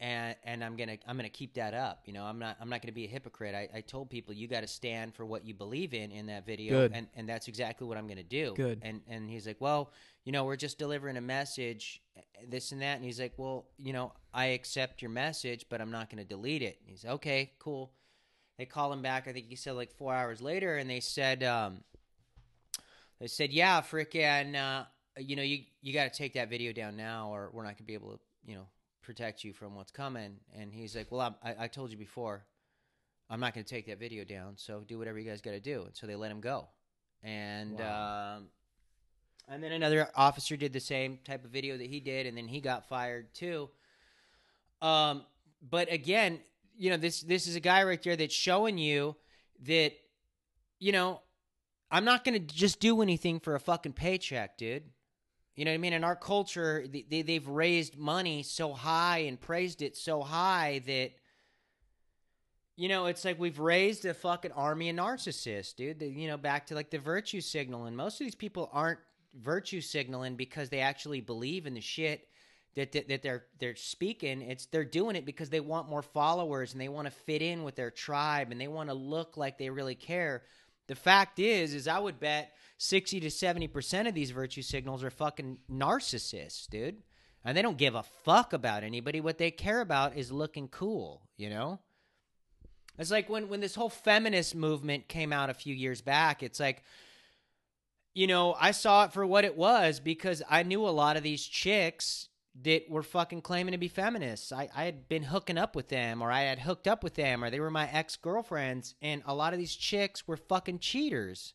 And, 0.00 0.34
and 0.42 0.64
I'm 0.64 0.76
gonna 0.76 0.98
I'm 1.06 1.16
gonna 1.16 1.28
keep 1.28 1.54
that 1.54 1.72
up. 1.72 2.02
You 2.04 2.12
know, 2.12 2.24
I'm 2.24 2.38
not 2.38 2.56
I'm 2.60 2.68
not 2.68 2.82
gonna 2.82 2.92
be 2.92 3.04
a 3.04 3.08
hypocrite. 3.08 3.54
I, 3.54 3.68
I 3.72 3.80
told 3.80 4.10
people 4.10 4.34
you 4.34 4.48
got 4.48 4.60
to 4.62 4.66
stand 4.66 5.14
for 5.14 5.24
what 5.24 5.46
you 5.46 5.54
believe 5.54 5.94
in 5.94 6.10
in 6.10 6.26
that 6.26 6.44
video, 6.44 6.80
Good. 6.80 6.92
and 6.94 7.06
and 7.14 7.28
that's 7.28 7.46
exactly 7.46 7.86
what 7.86 7.96
I'm 7.96 8.08
gonna 8.08 8.24
do. 8.24 8.54
Good. 8.56 8.80
And 8.82 9.02
and 9.08 9.30
he's 9.30 9.46
like, 9.46 9.60
well, 9.60 9.92
you 10.24 10.32
know, 10.32 10.44
we're 10.44 10.56
just 10.56 10.78
delivering 10.78 11.16
a 11.16 11.20
message, 11.20 12.02
eh, 12.16 12.20
this 12.48 12.72
and 12.72 12.82
that. 12.82 12.96
And 12.96 13.04
he's 13.04 13.20
like, 13.20 13.34
well, 13.36 13.66
you 13.78 13.92
know, 13.92 14.12
I 14.34 14.46
accept 14.46 15.00
your 15.00 15.12
message, 15.12 15.66
but 15.70 15.80
I'm 15.80 15.92
not 15.92 16.10
gonna 16.10 16.24
delete 16.24 16.62
it. 16.62 16.78
And 16.80 16.90
he's 16.90 17.04
okay, 17.04 17.52
cool. 17.60 17.92
They 18.58 18.66
call 18.66 18.92
him 18.92 19.00
back. 19.00 19.26
I 19.28 19.32
think 19.32 19.48
he 19.48 19.56
said 19.56 19.72
like 19.72 19.92
four 19.92 20.12
hours 20.12 20.42
later, 20.42 20.76
and 20.76 20.90
they 20.90 21.00
said, 21.00 21.42
um, 21.44 21.78
they 23.20 23.28
said, 23.28 23.52
yeah, 23.52 23.80
frickin', 23.80 24.54
uh, 24.54 24.84
you 25.18 25.36
know, 25.36 25.42
you 25.42 25.64
you 25.82 25.92
got 25.92 26.12
to 26.12 26.16
take 26.16 26.34
that 26.34 26.50
video 26.50 26.72
down 26.72 26.96
now, 26.96 27.30
or 27.32 27.50
we're 27.52 27.64
not 27.64 27.76
gonna 27.76 27.86
be 27.86 27.94
able 27.94 28.12
to, 28.12 28.18
you 28.44 28.54
know, 28.54 28.66
protect 29.02 29.44
you 29.44 29.52
from 29.52 29.74
what's 29.74 29.92
coming. 29.92 30.36
And 30.58 30.72
he's 30.72 30.96
like, 30.96 31.10
well, 31.10 31.20
I'm, 31.20 31.34
I 31.42 31.64
I 31.64 31.68
told 31.68 31.90
you 31.90 31.96
before, 31.96 32.44
I'm 33.30 33.40
not 33.40 33.54
gonna 33.54 33.64
take 33.64 33.86
that 33.86 33.98
video 33.98 34.24
down. 34.24 34.54
So 34.56 34.82
do 34.86 34.98
whatever 34.98 35.18
you 35.18 35.28
guys 35.28 35.40
got 35.40 35.52
to 35.52 35.60
do. 35.60 35.84
And 35.84 35.96
so 35.96 36.06
they 36.06 36.16
let 36.16 36.30
him 36.30 36.40
go. 36.40 36.68
And 37.22 37.80
um, 37.80 38.48
and 39.48 39.62
then 39.62 39.72
another 39.72 40.08
officer 40.14 40.56
did 40.56 40.72
the 40.72 40.80
same 40.80 41.18
type 41.24 41.44
of 41.44 41.50
video 41.50 41.76
that 41.76 41.86
he 41.86 42.00
did, 42.00 42.26
and 42.26 42.36
then 42.36 42.48
he 42.48 42.60
got 42.60 42.88
fired 42.88 43.32
too. 43.34 43.70
Um, 44.82 45.24
but 45.70 45.90
again, 45.92 46.40
you 46.76 46.90
know, 46.90 46.96
this 46.96 47.20
this 47.22 47.46
is 47.46 47.56
a 47.56 47.60
guy 47.60 47.84
right 47.84 48.02
there 48.02 48.16
that's 48.16 48.34
showing 48.34 48.78
you 48.78 49.16
that, 49.62 49.92
you 50.80 50.92
know, 50.92 51.20
I'm 51.90 52.04
not 52.04 52.24
gonna 52.24 52.40
just 52.40 52.80
do 52.80 53.00
anything 53.00 53.38
for 53.40 53.54
a 53.54 53.60
fucking 53.60 53.92
paycheck, 53.92 54.58
dude. 54.58 54.84
You 55.56 55.64
know 55.64 55.70
what 55.70 55.76
I 55.76 55.78
mean? 55.78 55.92
In 55.92 56.04
our 56.04 56.16
culture, 56.16 56.84
they, 56.88 57.04
they, 57.08 57.22
they've 57.22 57.46
raised 57.46 57.96
money 57.96 58.42
so 58.42 58.72
high 58.72 59.18
and 59.18 59.40
praised 59.40 59.82
it 59.82 59.96
so 59.96 60.20
high 60.20 60.82
that, 60.86 61.12
you 62.76 62.88
know, 62.88 63.06
it's 63.06 63.24
like 63.24 63.38
we've 63.38 63.60
raised 63.60 64.04
a 64.04 64.14
fucking 64.14 64.50
army 64.52 64.90
of 64.90 64.96
narcissists, 64.96 65.76
dude. 65.76 66.02
You 66.02 66.26
know, 66.26 66.36
back 66.36 66.66
to 66.66 66.74
like 66.74 66.90
the 66.90 66.98
virtue 66.98 67.40
signal. 67.40 67.84
And 67.84 67.96
most 67.96 68.20
of 68.20 68.26
these 68.26 68.34
people 68.34 68.68
aren't 68.72 68.98
virtue 69.40 69.80
signaling 69.80 70.34
because 70.34 70.70
they 70.70 70.80
actually 70.80 71.20
believe 71.20 71.66
in 71.66 71.74
the 71.74 71.80
shit 71.80 72.28
that, 72.74 72.92
that, 72.92 73.08
that 73.08 73.22
they're 73.22 73.44
they're 73.60 73.76
speaking. 73.76 74.42
It's 74.42 74.66
they're 74.66 74.84
doing 74.84 75.14
it 75.14 75.24
because 75.24 75.50
they 75.50 75.60
want 75.60 75.88
more 75.88 76.02
followers 76.02 76.72
and 76.72 76.80
they 76.80 76.88
want 76.88 77.06
to 77.06 77.12
fit 77.12 77.42
in 77.42 77.62
with 77.62 77.76
their 77.76 77.90
tribe 77.90 78.50
and 78.50 78.60
they 78.60 78.68
want 78.68 78.88
to 78.88 78.94
look 78.94 79.36
like 79.36 79.58
they 79.58 79.70
really 79.70 79.94
care. 79.94 80.42
The 80.88 80.94
fact 80.94 81.38
is, 81.38 81.74
is 81.74 81.88
I 81.88 81.98
would 81.98 82.20
bet 82.20 82.52
sixty 82.76 83.20
to 83.20 83.30
seventy 83.30 83.68
percent 83.68 84.08
of 84.08 84.14
these 84.14 84.30
virtue 84.30 84.62
signals 84.62 85.04
are 85.04 85.10
fucking 85.10 85.58
narcissists, 85.70 86.68
dude. 86.68 87.02
And 87.44 87.56
they 87.56 87.62
don't 87.62 87.76
give 87.76 87.94
a 87.94 88.04
fuck 88.24 88.54
about 88.54 88.84
anybody. 88.84 89.20
What 89.20 89.36
they 89.36 89.50
care 89.50 89.82
about 89.82 90.16
is 90.16 90.32
looking 90.32 90.68
cool, 90.68 91.28
you 91.36 91.50
know? 91.50 91.80
It's 92.98 93.10
like 93.10 93.28
when, 93.28 93.48
when 93.48 93.60
this 93.60 93.74
whole 93.74 93.90
feminist 93.90 94.54
movement 94.54 95.08
came 95.08 95.30
out 95.30 95.50
a 95.50 95.54
few 95.54 95.74
years 95.74 96.00
back, 96.00 96.42
it's 96.42 96.58
like, 96.58 96.82
you 98.14 98.26
know, 98.26 98.54
I 98.58 98.70
saw 98.70 99.04
it 99.04 99.12
for 99.12 99.26
what 99.26 99.44
it 99.44 99.58
was 99.58 100.00
because 100.00 100.42
I 100.48 100.62
knew 100.62 100.86
a 100.86 100.88
lot 100.88 101.18
of 101.18 101.22
these 101.22 101.44
chicks 101.44 102.28
that 102.62 102.88
were 102.88 103.02
fucking 103.02 103.42
claiming 103.42 103.72
to 103.72 103.78
be 103.78 103.88
feminists. 103.88 104.52
I, 104.52 104.70
I 104.74 104.84
had 104.84 105.08
been 105.08 105.24
hooking 105.24 105.58
up 105.58 105.76
with 105.76 105.88
them 105.88 106.22
or 106.22 106.30
I 106.30 106.42
had 106.42 106.60
hooked 106.60 106.88
up 106.88 107.04
with 107.04 107.14
them 107.14 107.44
or 107.44 107.50
they 107.50 107.60
were 107.60 107.70
my 107.70 107.90
ex 107.90 108.16
girlfriends. 108.16 108.94
And 109.02 109.22
a 109.26 109.34
lot 109.34 109.52
of 109.52 109.58
these 109.58 109.74
chicks 109.74 110.26
were 110.26 110.36
fucking 110.36 110.78
cheaters. 110.78 111.52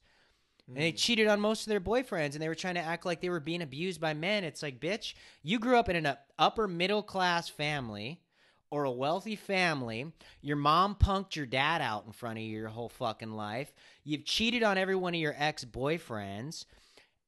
Mm. 0.69 0.75
And 0.75 0.83
they 0.83 0.91
cheated 0.91 1.27
on 1.27 1.39
most 1.39 1.61
of 1.61 1.69
their 1.69 1.79
boyfriends 1.79 2.33
and 2.33 2.41
they 2.41 2.47
were 2.47 2.55
trying 2.55 2.75
to 2.75 2.81
act 2.81 3.05
like 3.05 3.21
they 3.21 3.29
were 3.29 3.39
being 3.39 3.61
abused 3.61 3.99
by 3.99 4.13
men. 4.13 4.43
It's 4.43 4.63
like, 4.63 4.79
bitch, 4.79 5.13
you 5.43 5.59
grew 5.59 5.77
up 5.77 5.89
in 5.89 6.05
an 6.05 6.15
upper 6.37 6.67
middle 6.67 7.03
class 7.03 7.49
family 7.49 8.21
or 8.71 8.83
a 8.83 8.91
wealthy 8.91 9.35
family. 9.35 10.11
Your 10.41 10.57
mom 10.57 10.95
punked 10.95 11.35
your 11.35 11.45
dad 11.45 11.81
out 11.81 12.05
in 12.05 12.11
front 12.11 12.37
of 12.37 12.43
you 12.43 12.51
your 12.51 12.69
whole 12.69 12.89
fucking 12.89 13.31
life. 13.31 13.73
You've 14.03 14.25
cheated 14.25 14.63
on 14.63 14.77
every 14.77 14.95
one 14.95 15.13
of 15.15 15.19
your 15.19 15.35
ex 15.37 15.65
boyfriends. 15.65 16.65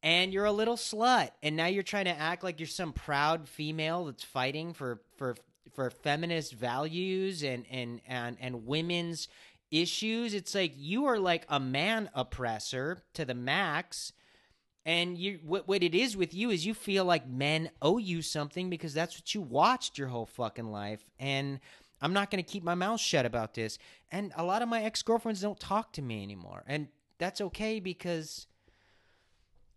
And 0.03 0.33
you're 0.33 0.45
a 0.45 0.51
little 0.51 0.77
slut, 0.77 1.29
and 1.43 1.55
now 1.55 1.67
you're 1.67 1.83
trying 1.83 2.05
to 2.05 2.19
act 2.19 2.43
like 2.43 2.59
you're 2.59 2.65
some 2.65 2.91
proud 2.91 3.47
female 3.47 4.05
that's 4.05 4.23
fighting 4.23 4.73
for 4.73 4.99
for 5.15 5.35
for 5.73 5.89
feminist 5.89 6.53
values 6.53 7.43
and 7.43 7.65
and 7.69 8.01
and 8.07 8.37
and 8.39 8.65
women's 8.65 9.27
issues. 9.71 10.33
It's 10.33 10.53
like 10.53 10.73
you 10.75 11.05
are 11.05 11.17
like 11.19 11.45
a 11.49 11.59
man 11.59 12.09
oppressor 12.13 13.03
to 13.13 13.25
the 13.25 13.33
max. 13.33 14.13
And 14.85 15.17
you, 15.17 15.39
what, 15.43 15.67
what 15.67 15.83
it 15.83 15.93
is 15.93 16.17
with 16.17 16.33
you 16.33 16.49
is 16.49 16.65
you 16.65 16.73
feel 16.73 17.05
like 17.05 17.27
men 17.27 17.69
owe 17.81 17.99
you 17.99 18.21
something 18.21 18.69
because 18.69 18.93
that's 18.93 19.15
what 19.15 19.33
you 19.33 19.41
watched 19.41 19.97
your 19.97 20.07
whole 20.07 20.25
fucking 20.25 20.71
life. 20.71 21.03
And 21.19 21.59
I'm 22.01 22.13
not 22.13 22.31
going 22.31 22.43
to 22.43 22.49
keep 22.49 22.63
my 22.63 22.73
mouth 22.73 22.99
shut 22.99 23.25
about 23.25 23.53
this. 23.53 23.77
And 24.11 24.33
a 24.35 24.43
lot 24.43 24.61
of 24.61 24.69
my 24.69 24.81
ex 24.83 25.03
girlfriends 25.03 25.41
don't 25.41 25.59
talk 25.59 25.93
to 25.93 26.01
me 26.01 26.23
anymore. 26.23 26.63
And 26.65 26.87
that's 27.19 27.41
okay 27.41 27.79
because, 27.79 28.47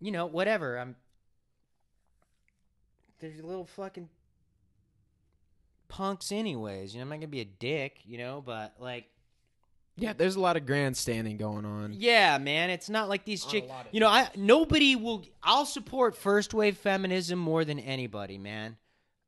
you 0.00 0.11
know, 0.11 0.26
whatever. 0.26 0.78
I'm. 0.78 0.96
There's 3.20 3.42
little 3.42 3.66
fucking 3.66 4.09
punks, 5.88 6.33
anyways. 6.33 6.94
You 6.94 6.98
know, 6.98 7.02
I'm 7.02 7.09
not 7.11 7.16
going 7.16 7.20
to 7.22 7.26
be 7.28 7.40
a 7.40 7.44
dick, 7.44 8.00
you 8.07 8.16
know, 8.16 8.42
but 8.44 8.74
like. 8.78 9.04
Yeah, 9.96 10.12
there's 10.12 10.35
a 10.37 10.40
lot 10.40 10.57
of 10.57 10.66
grandstanding 10.66 11.37
going 11.37 11.64
on. 11.64 11.94
Yeah, 11.96 12.38
man, 12.38 12.70
it's 12.70 12.90
not 12.90 13.09
like 13.09 13.24
these 13.24 13.44
chicks. 13.44 13.70
You 13.92 14.00
know, 14.00 14.09
I 14.09 14.28
nobody 14.37 14.96
will. 14.96 15.24
I'll 15.42 15.66
support 15.66 16.16
first 16.16 16.52
wave 16.52 16.76
feminism 16.76 17.38
more 17.38 17.64
than 17.64 17.78
anybody, 17.78 18.38
man. 18.38 18.76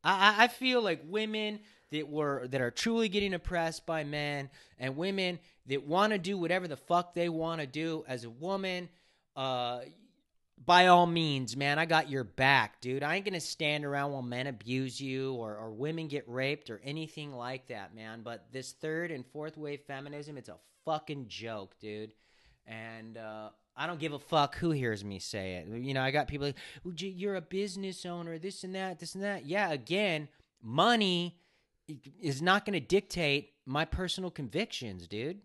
I 0.03 0.11
I, 0.39 0.45
I 0.45 0.49
feel 0.49 0.83
like 0.83 1.03
women 1.07 1.61
that 1.93 2.09
were 2.09 2.49
that 2.49 2.61
are 2.61 2.71
truly 2.71 3.09
getting 3.09 3.33
oppressed 3.35 3.87
by 3.87 4.03
men 4.05 4.51
and 4.79 4.97
women 4.97 5.39
that 5.67 5.87
want 5.87 6.13
to 6.13 6.19
do 6.19 6.37
whatever 6.37 6.67
the 6.67 6.77
fuck 6.77 7.15
they 7.15 7.29
want 7.29 7.61
to 7.61 7.67
do 7.67 8.05
as 8.09 8.25
a 8.25 8.31
woman 8.31 8.89
uh 9.37 9.81
by 10.65 10.87
all 10.87 11.07
means 11.07 11.57
man 11.57 11.79
i 11.79 11.85
got 11.85 12.11
your 12.11 12.25
back 12.25 12.81
dude 12.81 13.03
i 13.03 13.15
ain't 13.15 13.25
gonna 13.25 13.41
stand 13.41 13.85
around 13.85 14.13
while 14.13 14.23
men 14.23 14.47
abuse 14.47 15.01
you 15.01 15.35
or, 15.35 15.57
or 15.57 15.71
women 15.71 16.09
get 16.09 16.29
raped 16.29 16.71
or 16.71 16.81
anything 16.85 17.35
like 17.35 17.67
that 17.69 17.95
man 17.95 18.23
but 18.23 18.47
this 18.53 18.73
third 18.73 19.11
and 19.11 19.27
fourth 19.27 19.57
wave 19.57 19.81
feminism 19.87 20.37
it's 20.37 20.49
a 20.49 20.57
fucking 20.85 21.27
joke 21.29 21.75
dude 21.81 22.13
and 22.67 23.17
uh 23.17 23.49
I 23.77 23.87
don't 23.87 24.01
give 24.01 24.15
a 24.15 24.19
fuck 24.19 24.57
who 24.57 24.71
hears 24.71 25.05
me 25.05 25.19
say 25.19 25.57
it. 25.57 25.69
You 25.69 25.93
know, 25.93 26.01
I 26.01 26.11
got 26.11 26.29
people 26.29 26.47
like, 26.47 26.57
you're 26.97 27.35
a 27.35 27.43
business 27.43 28.07
owner, 28.07 28.39
this 28.39 28.65
and 28.65 28.75
that, 28.75 28.99
this 28.99 29.15
and 29.15 29.23
that. 29.23 29.45
Yeah, 29.45 29.71
again, 29.71 30.29
money 30.63 31.39
is 32.21 32.41
not 32.41 32.65
to 32.81 32.87
dictate 32.87 33.51
my 33.67 33.85
personal 33.85 34.31
convictions, 34.31 35.07
dude. 35.07 35.41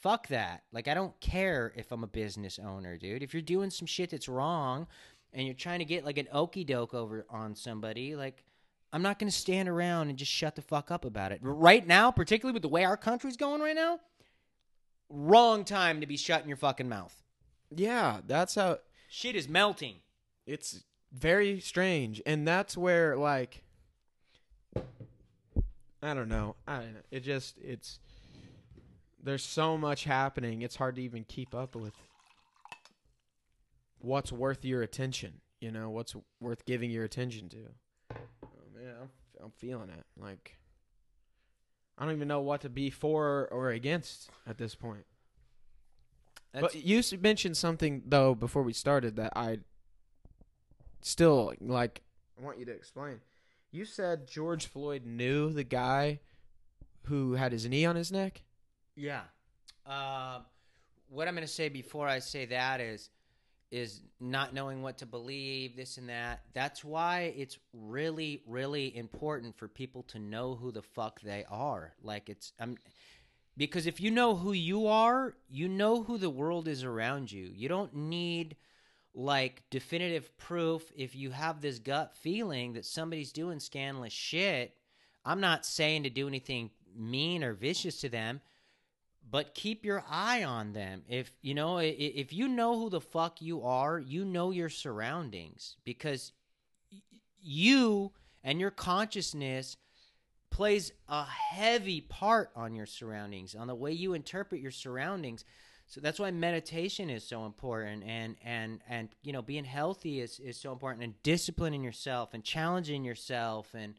Fuck 0.00 0.28
that. 0.28 0.62
Like, 0.72 0.88
I 0.88 0.94
don't 0.94 1.18
care 1.20 1.72
if 1.76 1.90
I'm 1.92 2.04
a 2.04 2.08
business 2.08 2.58
owner, 2.58 2.96
dude. 2.96 3.22
If 3.22 3.32
you're 3.34 3.42
doing 3.42 3.70
some 3.70 3.86
shit 3.86 4.10
that's 4.10 4.28
wrong 4.28 4.86
and 5.32 5.44
you're 5.46 5.54
trying 5.54 5.80
to 5.80 5.84
get 5.84 6.04
like 6.04 6.18
an 6.18 6.28
okey 6.32 6.64
doke 6.64 6.94
over 6.94 7.26
on 7.30 7.54
somebody, 7.54 8.14
like, 8.14 8.44
I'm 8.92 9.02
not 9.02 9.18
going 9.18 9.30
to 9.30 9.36
stand 9.36 9.68
around 9.68 10.08
and 10.08 10.16
just 10.18 10.32
shut 10.32 10.54
the 10.54 10.62
fuck 10.62 10.90
up 10.90 11.04
about 11.04 11.32
it. 11.32 11.40
Right 11.42 11.86
now, 11.86 12.10
particularly 12.10 12.54
with 12.54 12.62
the 12.62 12.68
way 12.68 12.84
our 12.84 12.96
country's 12.96 13.36
going 13.36 13.60
right 13.60 13.74
now, 13.76 14.00
wrong 15.10 15.64
time 15.64 16.00
to 16.00 16.06
be 16.06 16.16
shutting 16.16 16.48
your 16.48 16.56
fucking 16.56 16.88
mouth. 16.88 17.22
Yeah, 17.74 18.20
that's 18.26 18.54
how 18.54 18.78
Shit 19.10 19.34
is 19.36 19.48
melting. 19.48 19.96
it's 20.46 20.84
very 21.12 21.60
strange, 21.60 22.22
and 22.24 22.46
that's 22.46 22.76
where 22.76 23.16
like 23.16 23.62
I 26.02 26.14
don't 26.14 26.28
know. 26.28 26.54
I 26.66 26.76
don't 26.78 26.94
know. 26.94 27.00
It 27.10 27.20
just 27.20 27.58
it's 27.58 27.98
there's 29.28 29.44
so 29.44 29.76
much 29.76 30.04
happening. 30.04 30.62
It's 30.62 30.76
hard 30.76 30.96
to 30.96 31.02
even 31.02 31.24
keep 31.24 31.54
up 31.54 31.76
with 31.76 31.94
what's 34.00 34.32
worth 34.32 34.64
your 34.64 34.82
attention. 34.82 35.40
You 35.60 35.70
know, 35.70 35.90
what's 35.90 36.14
worth 36.40 36.64
giving 36.64 36.90
your 36.90 37.04
attention 37.04 37.48
to. 37.50 37.58
Oh 38.12 38.16
man, 38.74 38.94
I'm, 39.02 39.10
I'm 39.44 39.50
feeling 39.50 39.90
it. 39.90 40.04
Like 40.16 40.56
I 41.98 42.04
don't 42.04 42.14
even 42.14 42.28
know 42.28 42.40
what 42.40 42.60
to 42.62 42.68
be 42.68 42.90
for 42.90 43.48
or 43.50 43.70
against 43.70 44.30
at 44.46 44.56
this 44.56 44.74
point. 44.74 45.04
That's, 46.52 46.74
But 46.74 46.84
you 46.84 47.02
mentioned 47.20 47.56
something 47.56 48.02
though 48.06 48.34
before 48.34 48.62
we 48.62 48.72
started 48.72 49.16
that 49.16 49.32
I 49.36 49.58
still 51.02 51.52
like. 51.60 52.02
I 52.40 52.44
want 52.44 52.58
you 52.58 52.64
to 52.66 52.72
explain. 52.72 53.20
You 53.72 53.84
said 53.84 54.28
George 54.28 54.66
Floyd 54.66 55.04
knew 55.04 55.52
the 55.52 55.64
guy 55.64 56.20
who 57.06 57.34
had 57.34 57.52
his 57.52 57.68
knee 57.68 57.84
on 57.84 57.96
his 57.96 58.12
neck. 58.12 58.42
Yeah. 58.98 59.22
Uh, 59.86 60.40
what 61.08 61.28
I'm 61.28 61.34
going 61.34 61.46
to 61.46 61.52
say 61.52 61.68
before 61.68 62.08
I 62.08 62.18
say 62.18 62.46
that 62.46 62.80
is 62.80 63.10
is 63.70 64.00
not 64.18 64.54
knowing 64.54 64.80
what 64.80 64.96
to 64.96 65.04
believe, 65.04 65.76
this 65.76 65.98
and 65.98 66.08
that. 66.08 66.40
That's 66.54 66.82
why 66.82 67.34
it's 67.36 67.58
really, 67.74 68.42
really 68.46 68.96
important 68.96 69.58
for 69.58 69.68
people 69.68 70.04
to 70.04 70.18
know 70.18 70.54
who 70.54 70.72
the 70.72 70.80
fuck 70.80 71.20
they 71.20 71.44
are. 71.50 71.92
Like 72.02 72.28
it's 72.28 72.52
I'm 72.58 72.76
because 73.56 73.86
if 73.86 74.00
you 74.00 74.10
know 74.10 74.36
who 74.36 74.52
you 74.52 74.86
are, 74.86 75.34
you 75.50 75.68
know 75.68 76.02
who 76.02 76.16
the 76.16 76.30
world 76.30 76.68
is 76.68 76.84
around 76.84 77.30
you. 77.30 77.50
You 77.54 77.68
don't 77.68 77.94
need 77.94 78.56
like 79.14 79.62
definitive 79.70 80.36
proof 80.38 80.90
if 80.96 81.14
you 81.14 81.30
have 81.30 81.60
this 81.60 81.78
gut 81.78 82.14
feeling 82.16 82.74
that 82.74 82.86
somebody's 82.86 83.32
doing 83.32 83.60
scandalous 83.60 84.12
shit. 84.12 84.74
I'm 85.24 85.40
not 85.40 85.66
saying 85.66 86.04
to 86.04 86.10
do 86.10 86.28
anything 86.28 86.70
mean 86.96 87.42
or 87.44 87.52
vicious 87.52 88.00
to 88.00 88.08
them, 88.08 88.40
but 89.30 89.54
keep 89.54 89.84
your 89.84 90.04
eye 90.08 90.44
on 90.44 90.72
them. 90.72 91.02
If 91.08 91.30
you 91.42 91.54
know, 91.54 91.78
if 91.78 92.32
you 92.32 92.48
know 92.48 92.78
who 92.78 92.90
the 92.90 93.00
fuck 93.00 93.42
you 93.42 93.62
are, 93.62 93.98
you 93.98 94.24
know 94.24 94.50
your 94.50 94.70
surroundings 94.70 95.76
because 95.84 96.32
you 97.40 98.12
and 98.42 98.60
your 98.60 98.70
consciousness 98.70 99.76
plays 100.50 100.92
a 101.08 101.24
heavy 101.24 102.00
part 102.00 102.50
on 102.56 102.74
your 102.74 102.86
surroundings, 102.86 103.54
on 103.54 103.66
the 103.66 103.74
way 103.74 103.92
you 103.92 104.14
interpret 104.14 104.60
your 104.60 104.70
surroundings. 104.70 105.44
So 105.86 106.00
that's 106.00 106.18
why 106.18 106.30
meditation 106.30 107.08
is 107.10 107.24
so 107.24 107.46
important 107.46 108.04
and 108.04 108.36
and 108.44 108.80
and 108.88 109.08
you 109.22 109.32
know 109.32 109.42
being 109.42 109.64
healthy 109.64 110.20
is 110.20 110.38
is 110.38 110.58
so 110.58 110.72
important 110.72 111.04
and 111.04 111.22
disciplining 111.22 111.82
yourself 111.82 112.34
and 112.34 112.44
challenging 112.44 113.04
yourself 113.04 113.74
and 113.74 113.94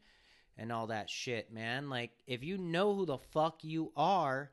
and 0.56 0.70
all 0.70 0.88
that 0.88 1.08
shit, 1.08 1.52
man. 1.52 1.88
Like 1.88 2.10
if 2.26 2.44
you 2.44 2.58
know 2.58 2.94
who 2.94 3.06
the 3.06 3.18
fuck 3.18 3.64
you 3.64 3.92
are, 3.96 4.50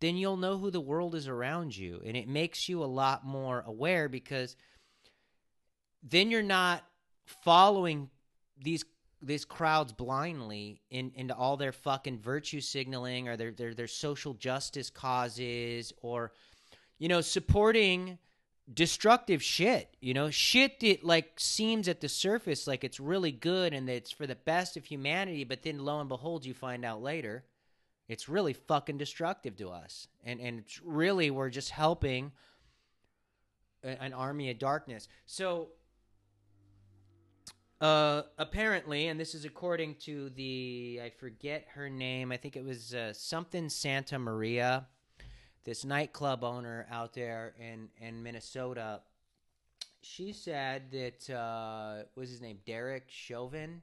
then 0.00 0.16
you'll 0.16 0.36
know 0.36 0.58
who 0.58 0.70
the 0.70 0.80
world 0.80 1.14
is 1.14 1.28
around 1.28 1.76
you 1.76 2.00
and 2.04 2.16
it 2.16 2.28
makes 2.28 2.68
you 2.68 2.82
a 2.82 2.86
lot 2.86 3.24
more 3.24 3.64
aware 3.66 4.08
because 4.08 4.56
then 6.02 6.30
you're 6.30 6.42
not 6.42 6.84
following 7.24 8.08
these 8.62 8.84
these 9.20 9.44
crowds 9.44 9.92
blindly 9.92 10.80
in 10.90 11.10
into 11.14 11.34
all 11.34 11.56
their 11.56 11.72
fucking 11.72 12.18
virtue 12.18 12.60
signaling 12.60 13.28
or 13.28 13.36
their 13.36 13.50
their 13.50 13.74
their 13.74 13.88
social 13.88 14.34
justice 14.34 14.90
causes 14.90 15.92
or 16.02 16.32
you 16.98 17.08
know 17.08 17.20
supporting 17.20 18.18
destructive 18.72 19.42
shit 19.42 19.96
you 20.00 20.14
know 20.14 20.30
shit 20.30 20.78
that 20.80 21.02
like 21.02 21.32
seems 21.36 21.88
at 21.88 22.00
the 22.00 22.08
surface 22.08 22.66
like 22.66 22.84
it's 22.84 23.00
really 23.00 23.32
good 23.32 23.72
and 23.72 23.88
that 23.88 23.94
it's 23.94 24.10
for 24.10 24.26
the 24.26 24.34
best 24.34 24.76
of 24.76 24.84
humanity 24.84 25.42
but 25.42 25.62
then 25.62 25.78
lo 25.78 26.00
and 26.00 26.08
behold 26.08 26.44
you 26.44 26.54
find 26.54 26.84
out 26.84 27.02
later 27.02 27.44
it's 28.08 28.28
really 28.28 28.52
fucking 28.52 28.98
destructive 28.98 29.56
to 29.56 29.68
us 29.68 30.08
and 30.24 30.40
and 30.40 30.64
really 30.84 31.30
we're 31.30 31.50
just 31.50 31.70
helping 31.70 32.32
a- 33.84 34.02
an 34.02 34.12
army 34.12 34.50
of 34.50 34.58
darkness 34.58 35.08
so 35.26 35.68
uh, 37.80 38.22
apparently, 38.38 39.06
and 39.06 39.20
this 39.20 39.36
is 39.36 39.44
according 39.44 39.94
to 39.94 40.30
the 40.30 41.00
I 41.04 41.10
forget 41.10 41.64
her 41.74 41.88
name. 41.88 42.32
I 42.32 42.36
think 42.36 42.56
it 42.56 42.64
was 42.64 42.92
uh, 42.92 43.12
something 43.12 43.66
Santamaria, 43.66 44.86
this 45.64 45.84
nightclub 45.84 46.42
owner 46.42 46.88
out 46.90 47.14
there 47.14 47.54
in 47.60 47.88
in 48.00 48.20
Minnesota. 48.22 49.02
She 50.02 50.32
said 50.32 50.90
that 50.90 51.30
uh, 51.32 52.02
was 52.16 52.30
his 52.30 52.40
name 52.40 52.58
Derek 52.66 53.04
Chauvin, 53.08 53.80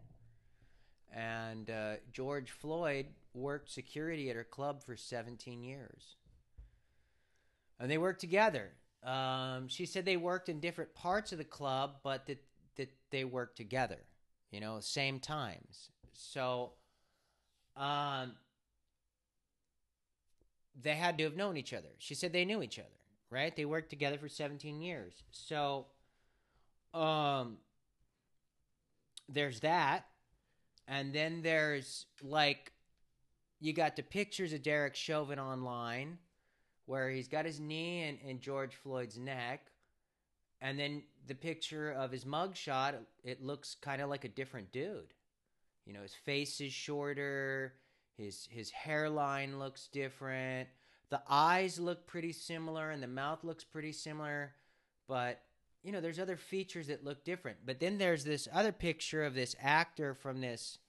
and 1.14 1.70
uh, 1.70 1.94
George 2.12 2.52
Floyd 2.52 3.06
worked 3.36 3.70
security 3.70 4.30
at 4.30 4.36
her 4.36 4.44
club 4.44 4.84
for 4.84 4.96
17 4.96 5.64
years, 5.64 6.16
and 7.80 7.92
they 7.92 7.98
worked 7.98 8.22
together. 8.22 8.72
Um, 9.04 9.68
she 9.68 9.86
said 9.86 10.06
they 10.06 10.18
worked 10.18 10.50
in 10.50 10.60
different 10.60 10.96
parts 10.96 11.32
of 11.32 11.38
the 11.38 11.44
club, 11.44 11.98
but 12.04 12.26
that 12.26 12.42
that 12.76 12.90
they 13.12 13.24
worked 13.24 13.58
together, 13.58 14.00
you 14.52 14.60
know, 14.60 14.80
same 14.80 15.20
times. 15.20 15.90
So, 16.14 16.74
um, 17.78 18.34
they 20.82 20.96
had 20.96 21.18
to 21.18 21.24
have 21.24 21.36
known 21.36 21.58
each 21.58 21.74
other. 21.74 21.90
She 22.00 22.16
said 22.16 22.34
they 22.34 22.46
knew 22.46 22.62
each 22.62 22.80
other, 22.80 22.90
right? 23.30 23.56
They 23.56 23.66
worked 23.66 23.90
together 23.90 24.18
for 24.18 24.28
17 24.28 24.82
years. 24.82 25.24
So, 25.32 25.88
um, 26.94 27.58
there's 29.30 29.62
that. 29.62 30.06
And 30.88 31.14
then 31.14 31.42
there's 31.42 32.06
like, 32.22 32.72
you 33.66 33.74
got 33.74 33.96
the 33.96 34.04
pictures 34.04 34.54
of 34.54 34.62
Derek 34.62 34.96
Chauvin 34.96 35.40
online 35.40 36.20
where 36.86 37.10
he's 37.10 37.28
got 37.28 37.46
his 37.46 37.60
knee 37.60 38.04
in, 38.04 38.18
in 38.18 38.40
George 38.40 38.76
Floyd's 38.76 39.18
neck 39.18 39.72
and 40.62 40.80
then 40.80 41.02
the 41.28 41.36
picture 41.36 41.92
of 41.92 42.12
his 42.12 42.26
mugshot 42.26 42.94
it 43.24 43.44
looks 43.44 43.76
kind 43.82 44.02
of 44.02 44.10
like 44.10 44.24
a 44.24 44.30
different 44.30 44.72
dude. 44.72 45.14
You 45.86 45.94
know 45.94 46.02
his 46.02 46.14
face 46.14 46.62
is 46.62 46.74
shorter 46.74 47.74
his 48.18 48.48
his 48.52 48.70
hairline 48.70 49.58
looks 49.58 49.88
different 49.88 50.70
the 51.10 51.22
eyes 51.28 51.80
look 51.80 52.06
pretty 52.06 52.34
similar 52.34 52.92
and 52.92 53.02
the 53.02 53.08
mouth 53.08 53.44
looks 53.44 53.64
pretty 53.64 53.92
similar 53.92 54.54
but 55.08 55.42
you 55.86 55.92
know 55.92 56.02
there's 56.02 56.20
other 56.20 56.36
features 56.36 56.88
that 56.88 57.06
look 57.06 57.24
different. 57.24 57.58
But 57.66 57.80
then 57.80 57.98
there's 58.00 58.24
this 58.24 58.48
other 58.52 58.72
picture 58.72 59.24
of 59.24 59.36
this 59.36 59.56
actor 59.62 60.16
from 60.16 60.42
this 60.42 60.80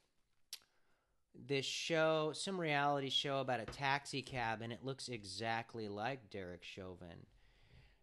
this 1.47 1.67
show 1.67 2.33
some 2.35 2.59
reality 2.59 3.11
show 3.11 3.41
about 3.41 3.61
a 3.61 3.67
taxi 3.67 4.23
cab 4.23 4.63
and 4.63 4.73
it 4.73 4.81
looks 4.83 5.09
exactly 5.09 5.89
like 5.89 6.31
Derek 6.31 6.65
Chauvin 6.65 7.27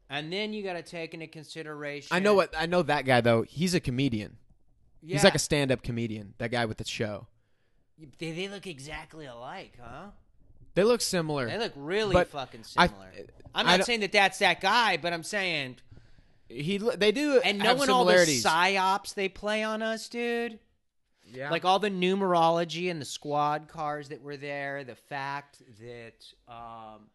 and 0.09 0.31
then 0.31 0.53
you 0.53 0.63
got 0.63 0.73
to 0.73 0.83
take 0.83 1.13
into 1.13 1.27
consideration. 1.27 2.15
I 2.15 2.19
know 2.19 2.35
what 2.35 2.53
I 2.57 2.67
know 2.67 2.83
that 2.83 3.05
guy 3.05 3.21
though. 3.21 3.41
He's 3.43 3.73
a 3.73 3.79
comedian. 3.79 4.37
Yeah, 5.01 5.15
He's 5.15 5.23
like 5.23 5.35
a 5.35 5.39
stand-up 5.39 5.81
comedian. 5.81 6.33
That 6.37 6.51
guy 6.51 6.65
with 6.65 6.77
the 6.77 6.85
show. 6.85 7.27
they, 8.19 8.31
they 8.31 8.47
look 8.47 8.67
exactly 8.67 9.25
alike, 9.25 9.73
huh? 9.81 10.11
They 10.75 10.83
look 10.83 11.01
similar. 11.01 11.47
They 11.47 11.57
look 11.57 11.73
really 11.75 12.23
fucking 12.25 12.63
similar. 12.63 13.11
I, 13.53 13.59
am 13.61 13.65
not 13.65 13.85
saying 13.85 13.99
that 13.99 14.11
that's 14.11 14.39
that 14.39 14.61
guy, 14.61 14.97
but 14.97 15.13
I'm 15.13 15.23
saying, 15.23 15.77
he 16.47 16.77
they 16.77 17.11
do 17.11 17.41
and 17.43 17.59
knowing 17.59 17.89
all 17.89 18.05
the 18.05 18.13
psyops 18.13 19.13
they 19.13 19.29
play 19.29 19.63
on 19.63 19.81
us, 19.81 20.07
dude. 20.07 20.59
Yeah. 21.33 21.49
Like 21.49 21.65
all 21.65 21.79
the 21.79 21.89
numerology 21.89 22.91
and 22.91 23.01
the 23.01 23.05
squad 23.05 23.67
cars 23.67 24.09
that 24.09 24.21
were 24.21 24.37
there, 24.37 24.83
the 24.83 24.95
fact 24.95 25.61
that 25.79 26.25
um 26.47 27.07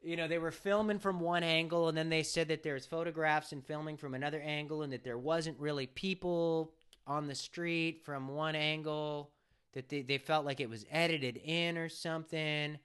you 0.00 0.16
know, 0.16 0.28
they 0.28 0.38
were 0.38 0.52
filming 0.52 1.00
from 1.00 1.18
one 1.18 1.42
angle 1.42 1.88
and 1.88 1.98
then 1.98 2.08
they 2.08 2.22
said 2.22 2.48
that 2.48 2.62
there's 2.62 2.86
photographs 2.86 3.50
and 3.50 3.64
filming 3.64 3.96
from 3.96 4.14
another 4.14 4.40
angle 4.40 4.82
and 4.82 4.92
that 4.92 5.02
there 5.02 5.18
wasn't 5.18 5.58
really 5.58 5.86
people 5.86 6.72
on 7.04 7.26
the 7.26 7.34
street 7.34 8.04
from 8.04 8.28
one 8.28 8.54
angle 8.54 9.32
that 9.72 9.88
they, 9.88 10.02
they 10.02 10.18
felt 10.18 10.44
like 10.44 10.60
it 10.60 10.70
was 10.70 10.86
edited 10.90 11.36
in 11.38 11.76
or 11.76 11.88
something. 11.88 12.78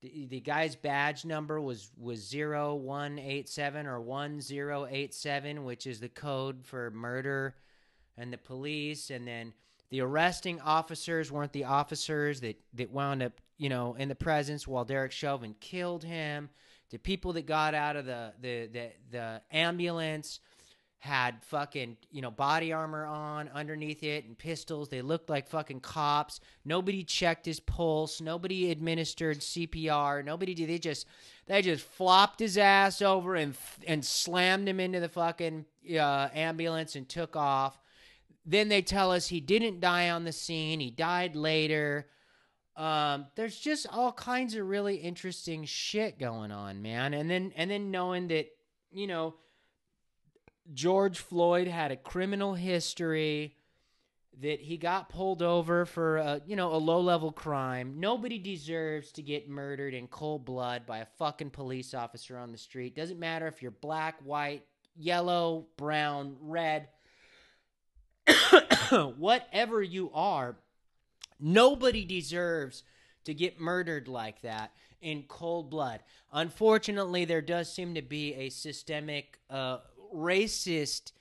The, 0.00 0.26
the 0.26 0.40
guy's 0.40 0.76
badge 0.76 1.24
number 1.24 1.60
was 1.60 1.90
was 1.98 2.32
0187 2.32 3.86
or 3.86 4.00
1087, 4.00 5.64
which 5.64 5.86
is 5.86 6.00
the 6.00 6.08
code 6.08 6.64
for 6.64 6.90
murder 6.90 7.56
and 8.16 8.32
the 8.32 8.38
police 8.38 9.10
and 9.10 9.26
then 9.26 9.52
the 9.90 10.00
arresting 10.00 10.60
officers 10.60 11.30
weren't 11.30 11.52
the 11.52 11.64
officers 11.64 12.40
that 12.40 12.58
that 12.74 12.90
wound 12.90 13.22
up, 13.22 13.40
you 13.58 13.68
know, 13.68 13.94
in 13.94 14.08
the 14.08 14.14
presence 14.14 14.66
while 14.66 14.84
Derek 14.84 15.12
Chauvin 15.12 15.54
killed 15.60 16.02
him. 16.02 16.48
The 16.90 16.98
people 16.98 17.32
that 17.34 17.46
got 17.46 17.74
out 17.74 17.96
of 17.96 18.06
the 18.06 18.32
the 18.40 18.66
the, 18.72 18.90
the 19.10 19.42
ambulance 19.52 20.40
had 21.04 21.36
fucking 21.44 21.98
you 22.10 22.22
know 22.22 22.30
body 22.30 22.72
armor 22.72 23.04
on 23.04 23.50
underneath 23.50 24.02
it 24.02 24.24
and 24.24 24.38
pistols. 24.38 24.88
They 24.88 25.02
looked 25.02 25.28
like 25.28 25.48
fucking 25.48 25.80
cops. 25.80 26.40
Nobody 26.64 27.04
checked 27.04 27.44
his 27.44 27.60
pulse. 27.60 28.20
Nobody 28.22 28.70
administered 28.70 29.40
cpr 29.40 30.24
nobody 30.24 30.54
did. 30.54 30.70
They 30.70 30.78
just 30.78 31.06
they 31.46 31.60
just 31.60 31.84
flopped 31.84 32.40
his 32.40 32.56
ass 32.56 33.02
over 33.02 33.34
and 33.34 33.54
and 33.86 34.04
slammed 34.04 34.66
him 34.66 34.80
into 34.80 34.98
the 34.98 35.10
fucking 35.10 35.66
uh, 35.92 36.28
ambulance 36.32 36.96
and 36.96 37.06
took 37.06 37.36
off 37.36 37.78
then 38.46 38.68
they 38.68 38.82
tell 38.82 39.10
us 39.10 39.28
he 39.28 39.40
didn't 39.40 39.80
die 39.80 40.10
on 40.10 40.24
the 40.24 40.32
scene 40.32 40.80
he 40.80 40.90
died 40.90 41.36
later 41.36 42.06
um, 42.76 43.26
there's 43.36 43.58
just 43.58 43.86
all 43.92 44.12
kinds 44.12 44.56
of 44.56 44.66
really 44.66 44.96
interesting 44.96 45.64
shit 45.64 46.18
going 46.18 46.50
on 46.50 46.82
man 46.82 47.14
and 47.14 47.30
then 47.30 47.52
and 47.56 47.70
then 47.70 47.90
knowing 47.90 48.28
that 48.28 48.46
you 48.90 49.06
know 49.06 49.34
George 50.72 51.18
Floyd 51.18 51.68
had 51.68 51.90
a 51.90 51.96
criminal 51.96 52.54
history 52.54 53.56
that 54.40 54.60
he 54.60 54.76
got 54.76 55.08
pulled 55.08 55.42
over 55.42 55.84
for 55.84 56.16
a, 56.16 56.40
you 56.46 56.56
know 56.56 56.74
a 56.74 56.76
low 56.76 57.00
level 57.00 57.30
crime. 57.30 57.94
Nobody 57.98 58.38
deserves 58.38 59.12
to 59.12 59.22
get 59.22 59.48
murdered 59.48 59.94
in 59.94 60.08
cold 60.08 60.44
blood 60.44 60.86
by 60.86 60.98
a 60.98 61.06
fucking 61.18 61.50
police 61.50 61.94
officer 61.94 62.38
on 62.38 62.50
the 62.50 62.58
street. 62.58 62.96
Doesn't 62.96 63.18
matter 63.18 63.46
if 63.46 63.62
you're 63.62 63.70
black, 63.70 64.16
white, 64.24 64.64
yellow, 64.96 65.66
brown, 65.76 66.36
red, 66.40 66.88
whatever 69.16 69.82
you 69.82 70.10
are. 70.14 70.56
Nobody 71.40 72.04
deserves 72.04 72.82
to 73.24 73.34
get 73.34 73.60
murdered 73.60 74.08
like 74.08 74.42
that 74.42 74.72
in 75.00 75.24
cold 75.24 75.70
blood. 75.70 76.00
Unfortunately, 76.32 77.24
there 77.24 77.42
does 77.42 77.72
seem 77.72 77.94
to 77.94 78.02
be 78.02 78.34
a 78.34 78.48
systemic 78.48 79.38
uh, 79.50 79.78
racist 80.14 81.12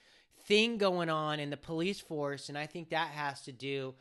thing 0.46 0.78
going 0.78 1.10
on 1.10 1.40
in 1.40 1.50
the 1.50 1.58
police 1.58 2.00
force, 2.00 2.50
and 2.50 2.58
I 2.58 2.66
think 2.66 2.90
that 2.90 3.10
has 3.10 3.42
to 3.44 3.52
do 3.52 3.96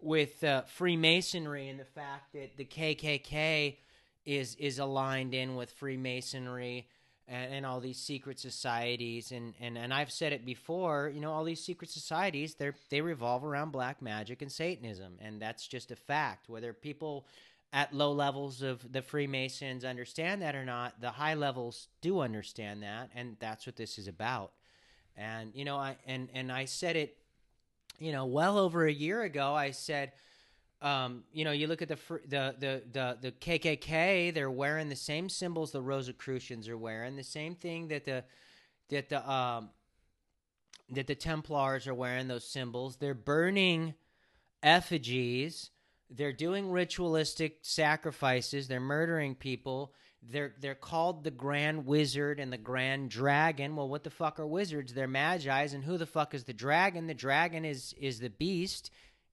with 0.00 0.42
uh, 0.44 0.62
Freemasonry 0.62 1.68
and 1.68 1.78
the 1.78 1.84
fact 1.84 2.32
that 2.32 2.56
the 2.56 2.64
KKK 2.64 3.76
is 4.24 4.54
is 4.56 4.78
aligned 4.78 5.34
in 5.34 5.56
with 5.56 5.70
Freemasonry 5.70 6.86
and, 7.28 7.54
and 7.54 7.66
all 7.66 7.80
these 7.80 7.98
secret 7.98 8.38
societies, 8.38 9.32
and, 9.32 9.54
and 9.60 9.76
and 9.76 9.92
I've 9.92 10.10
said 10.10 10.32
it 10.32 10.44
before, 10.44 11.10
you 11.14 11.20
know, 11.20 11.32
all 11.32 11.44
these 11.44 11.62
secret 11.62 11.90
societies 11.90 12.54
they 12.54 12.70
they 12.90 13.00
revolve 13.00 13.44
around 13.44 13.70
black 13.70 14.00
magic 14.02 14.42
and 14.42 14.50
Satanism, 14.50 15.18
and 15.20 15.40
that's 15.40 15.66
just 15.68 15.90
a 15.90 15.96
fact. 15.96 16.48
Whether 16.48 16.72
people 16.72 17.26
at 17.72 17.92
low 17.92 18.12
levels 18.12 18.62
of 18.62 18.92
the 18.92 19.02
Freemasons 19.02 19.84
understand 19.84 20.40
that 20.42 20.54
or 20.54 20.64
not, 20.64 21.00
the 21.00 21.10
high 21.10 21.34
levels 21.34 21.88
do 22.00 22.20
understand 22.20 22.82
that, 22.82 23.10
and 23.14 23.36
that's 23.40 23.66
what 23.66 23.76
this 23.76 23.98
is 23.98 24.08
about. 24.08 24.52
And 25.16 25.52
you 25.54 25.64
know, 25.64 25.76
I 25.76 25.96
and 26.06 26.28
and 26.32 26.50
I 26.50 26.64
said 26.64 26.96
it, 26.96 27.16
you 27.98 28.12
know, 28.12 28.24
well 28.24 28.58
over 28.58 28.86
a 28.86 28.92
year 28.92 29.22
ago. 29.22 29.54
I 29.54 29.72
said, 29.72 30.12
um, 30.80 31.24
you 31.32 31.44
know, 31.44 31.52
you 31.52 31.66
look 31.66 31.82
at 31.82 31.88
the 31.88 31.98
the 32.26 32.54
the 32.58 32.82
the 32.92 33.18
the 33.20 33.32
KKK; 33.32 34.32
they're 34.32 34.50
wearing 34.50 34.88
the 34.88 34.96
same 34.96 35.28
symbols 35.28 35.72
the 35.72 35.82
Rosicrucians 35.82 36.68
are 36.68 36.78
wearing, 36.78 37.16
the 37.16 37.24
same 37.24 37.54
thing 37.54 37.88
that 37.88 38.04
the 38.04 38.24
that 38.90 39.08
the 39.08 39.30
um 39.30 39.70
that 40.90 41.06
the 41.06 41.14
Templars 41.14 41.86
are 41.86 41.94
wearing 41.94 42.28
those 42.28 42.48
symbols. 42.48 42.96
They're 42.96 43.14
burning 43.14 43.94
effigies 44.62 45.70
they're 46.10 46.32
doing 46.32 46.70
ritualistic 46.70 47.58
sacrifices. 47.62 48.66
They're 48.66 48.80
murdering 48.80 49.34
people. 49.34 49.92
They're 50.22 50.54
they're 50.58 50.74
called 50.74 51.22
the 51.22 51.30
Grand 51.30 51.86
Wizard 51.86 52.40
and 52.40 52.52
the 52.52 52.58
Grand 52.58 53.10
Dragon. 53.10 53.76
Well, 53.76 53.88
what 53.88 54.04
the 54.04 54.10
fuck 54.10 54.40
are 54.40 54.46
wizards? 54.46 54.94
They're 54.94 55.06
magi's, 55.06 55.74
and 55.74 55.84
who 55.84 55.96
the 55.98 56.06
fuck 56.06 56.34
is 56.34 56.44
the 56.44 56.52
dragon? 56.52 57.06
The 57.06 57.14
dragon 57.14 57.64
is 57.64 57.94
is 58.00 58.18
the 58.20 58.30
beast 58.30 58.90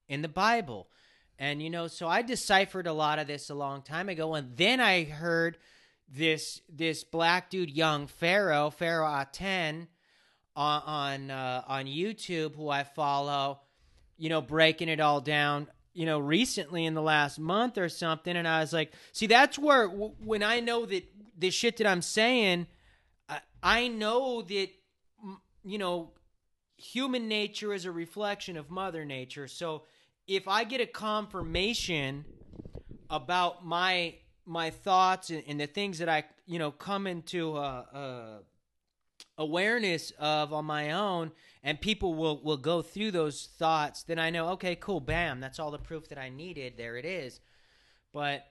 in 0.08 0.22
the 0.22 0.28
Bible. 0.28 0.88
And 1.38 1.62
you 1.62 1.70
know, 1.70 1.86
so 1.86 2.08
I 2.08 2.22
deciphered 2.22 2.86
a 2.86 2.92
lot 2.92 3.18
of 3.18 3.26
this 3.26 3.50
a 3.50 3.54
long 3.54 3.82
time 3.82 4.08
ago, 4.08 4.34
and 4.34 4.56
then 4.56 4.80
I 4.80 5.04
heard 5.04 5.58
this 6.08 6.62
this 6.68 7.04
black 7.04 7.50
dude, 7.50 7.70
young 7.70 8.06
Pharaoh, 8.06 8.70
Pharaoh 8.70 9.20
Aten, 9.20 9.88
on 10.54 10.82
on, 10.86 11.30
uh, 11.30 11.62
on 11.66 11.86
YouTube, 11.86 12.56
who 12.56 12.68
I 12.68 12.84
follow, 12.84 13.60
you 14.16 14.28
know, 14.28 14.40
breaking 14.40 14.88
it 14.88 15.00
all 15.00 15.20
down 15.20 15.68
you 15.92 16.04
know, 16.04 16.18
recently 16.18 16.84
in 16.84 16.92
the 16.92 17.00
last 17.00 17.38
month 17.38 17.78
or 17.78 17.88
something, 17.88 18.36
and 18.36 18.46
I 18.46 18.60
was 18.60 18.70
like, 18.70 18.92
see, 19.12 19.26
that's 19.26 19.58
where 19.58 19.88
w- 19.88 20.12
when 20.22 20.42
I 20.42 20.60
know 20.60 20.84
that 20.84 21.04
the 21.38 21.48
shit 21.48 21.78
that 21.78 21.86
I'm 21.86 22.02
saying, 22.02 22.66
I, 23.30 23.40
I 23.62 23.88
know 23.88 24.42
that 24.42 24.68
you 25.66 25.78
know, 25.78 26.12
human 26.76 27.28
nature 27.28 27.74
is 27.74 27.84
a 27.84 27.90
reflection 27.90 28.56
of 28.56 28.70
Mother 28.70 29.04
Nature. 29.04 29.48
So 29.48 29.82
if 30.26 30.48
I 30.48 30.64
get 30.64 30.80
a 30.80 30.86
confirmation 30.86 32.24
about 33.08 33.64
my 33.64 34.16
my 34.44 34.70
thoughts 34.70 35.30
and, 35.30 35.42
and 35.46 35.60
the 35.60 35.66
things 35.66 35.98
that 35.98 36.08
I 36.08 36.24
you 36.46 36.58
know 36.58 36.70
come 36.70 37.06
into 37.06 37.56
uh, 37.56 37.84
uh, 37.92 38.38
awareness 39.38 40.12
of 40.18 40.52
on 40.52 40.64
my 40.64 40.92
own 40.92 41.32
and 41.62 41.80
people 41.80 42.14
will 42.14 42.40
will 42.42 42.56
go 42.56 42.82
through 42.82 43.10
those 43.10 43.48
thoughts 43.58 44.02
then 44.02 44.18
i 44.18 44.30
know 44.30 44.48
okay 44.48 44.74
cool 44.76 45.00
bam 45.00 45.40
that's 45.40 45.58
all 45.58 45.70
the 45.70 45.78
proof 45.78 46.08
that 46.08 46.18
i 46.18 46.28
needed. 46.28 46.74
There 46.76 46.96
it 46.96 47.04
is. 47.04 47.40
But 48.12 48.46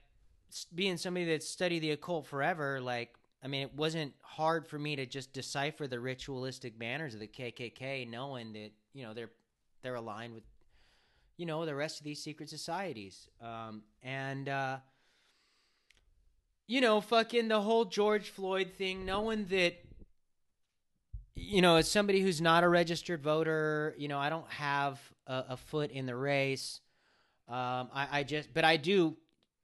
being 0.73 0.97
somebody 0.97 1.25
that 1.25 1.41
studied 1.41 1.79
the 1.79 1.91
occult 1.91 2.27
forever 2.27 2.79
like 2.79 3.15
i 3.43 3.47
mean 3.47 3.63
it 3.63 3.73
wasn't 3.73 4.13
hard 4.21 4.65
for 4.65 4.77
me 4.77 4.95
to 4.95 5.05
just 5.05 5.33
decipher 5.33 5.88
the 5.88 5.99
ritualistic 5.99 6.79
manners 6.79 7.13
of 7.13 7.19
the 7.19 7.27
kkk 7.27 8.09
knowing 8.09 8.53
that 8.53 8.69
you 8.93 9.03
know 9.03 9.13
they're 9.13 9.31
they're 9.81 9.95
aligned 9.95 10.33
with 10.33 10.43
you 11.37 11.45
know 11.45 11.65
the 11.65 11.75
rest 11.75 11.99
of 11.99 12.03
these 12.03 12.21
secret 12.21 12.49
societies 12.49 13.29
um, 13.41 13.83
and 14.03 14.49
uh 14.49 14.77
you 16.67 16.81
know 16.81 17.01
fucking 17.01 17.47
the 17.47 17.61
whole 17.61 17.85
george 17.85 18.29
floyd 18.29 18.71
thing 18.77 19.05
knowing 19.05 19.45
that 19.45 19.75
you 21.35 21.61
know, 21.61 21.75
as 21.75 21.89
somebody 21.89 22.21
who's 22.21 22.41
not 22.41 22.63
a 22.63 22.69
registered 22.69 23.21
voter, 23.21 23.93
you 23.97 24.07
know, 24.07 24.17
I 24.17 24.29
don't 24.29 24.49
have 24.51 24.99
a, 25.27 25.43
a 25.49 25.57
foot 25.57 25.91
in 25.91 26.05
the 26.05 26.15
race. 26.15 26.79
Um, 27.47 27.89
I, 27.93 28.07
I 28.11 28.23
just, 28.23 28.53
but 28.53 28.63
I 28.63 28.77
do. 28.77 29.17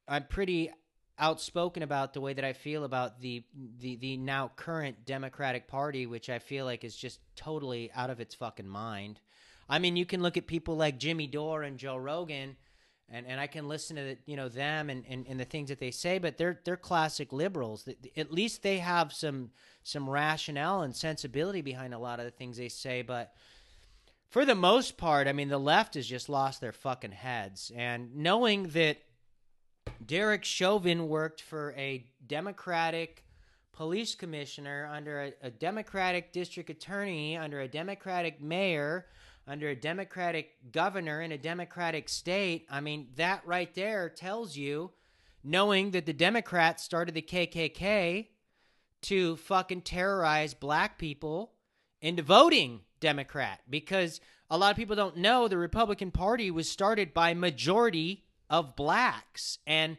I'm 0.08 0.26
pretty 0.26 0.70
outspoken 1.18 1.84
about 1.84 2.14
the 2.14 2.22
way 2.22 2.34
that 2.34 2.44
I 2.44 2.54
feel 2.54 2.84
about 2.84 3.22
the 3.22 3.44
the 3.80 3.96
the 3.96 4.18
now 4.18 4.52
current 4.56 5.06
Democratic 5.06 5.68
Party, 5.68 6.06
which 6.06 6.30
I 6.30 6.40
feel 6.40 6.66
like 6.66 6.84
is 6.84 6.96
just 6.96 7.20
totally 7.36 7.90
out 7.96 8.10
of 8.10 8.20
its 8.20 8.36
fucking 8.36 8.68
mind. 8.68 9.20
I 9.72 9.80
mean, 9.80 9.96
you 9.96 10.06
can 10.06 10.22
look 10.22 10.36
at 10.36 10.48
people 10.48 10.76
like 10.76 11.00
Jimmy 11.00 11.28
Dore 11.28 11.64
and 11.64 11.78
Joe 11.78 11.96
Rogan, 11.96 12.58
and, 13.10 13.26
and 13.26 13.40
I 13.40 13.48
can 13.48 13.70
listen 13.70 13.96
to 13.96 14.04
the, 14.04 14.18
you 14.26 14.36
know 14.36 14.50
them 14.50 14.90
and, 14.90 15.06
and, 15.08 15.26
and 15.28 15.40
the 15.40 15.46
things 15.46 15.70
that 15.70 15.80
they 15.80 15.92
say, 15.92 16.20
but 16.20 16.38
they're 16.38 16.60
they're 16.66 16.76
classic 16.76 17.32
liberals. 17.32 17.88
At 18.18 18.34
least 18.34 18.64
they 18.64 18.80
have 18.80 19.14
some 19.14 19.52
some 19.84 20.10
rationale 20.10 20.82
and 20.82 20.94
sensibility 20.94 21.62
behind 21.62 21.94
a 21.94 22.00
lot 22.00 22.20
of 22.20 22.26
the 22.26 22.32
things 22.32 22.58
they 22.58 22.68
say. 22.68 23.02
But 23.02 23.34
for 24.30 24.44
the 24.44 24.56
most 24.56 24.98
part, 24.98 25.28
I 25.28 25.32
mean, 25.32 25.48
the 25.48 25.58
left 25.58 25.96
has 25.96 26.06
just 26.06 26.28
lost 26.28 26.60
their 26.60 26.74
fucking 26.74 27.14
heads. 27.14 27.72
And 27.74 28.18
knowing 28.18 28.68
that 28.70 28.98
Derek 30.06 30.44
Chauvin 30.44 31.08
worked 31.08 31.42
for 31.42 31.74
a 31.78 32.06
Democratic 32.28 33.24
police 33.72 34.16
commissioner 34.16 34.90
under 34.92 35.22
a, 35.22 35.34
a 35.44 35.50
Democratic 35.50 36.34
district 36.34 36.70
attorney, 36.70 37.38
under 37.38 37.62
a 37.62 37.68
Democratic 37.68 38.42
mayor, 38.42 39.08
under 39.48 39.70
a 39.70 39.76
Democratic 39.76 40.72
governor 40.72 41.22
in 41.22 41.32
a 41.32 41.38
Democratic 41.38 42.10
state, 42.10 42.66
I 42.70 42.82
mean, 42.82 43.08
that 43.16 43.42
right 43.46 43.74
there 43.74 44.10
tells 44.10 44.56
you, 44.56 44.92
knowing 45.44 45.92
that 45.92 46.06
the 46.06 46.14
Democrats 46.14 46.84
started 46.84 47.16
the 47.16 47.22
KKK 47.22 48.28
to 49.02 49.36
fucking 49.38 49.82
terrorize 49.82 50.54
black 50.54 50.98
people 50.98 51.54
into 52.02 52.22
voting 52.22 52.82
Democrat 53.00 53.62
because 53.70 54.22
a 54.50 54.58
lot 54.58 54.72
of 54.72 54.78
people 54.78 54.96
don't 54.96 55.18
know 55.18 55.48
the 55.48 55.58
Republican 55.58 56.12
Party 56.12 56.52
was 56.52 56.70
started 56.70 57.14
by 57.14 57.34
majority 57.34 58.24
of 58.50 58.76
blacks 58.76 59.58
and 59.66 59.98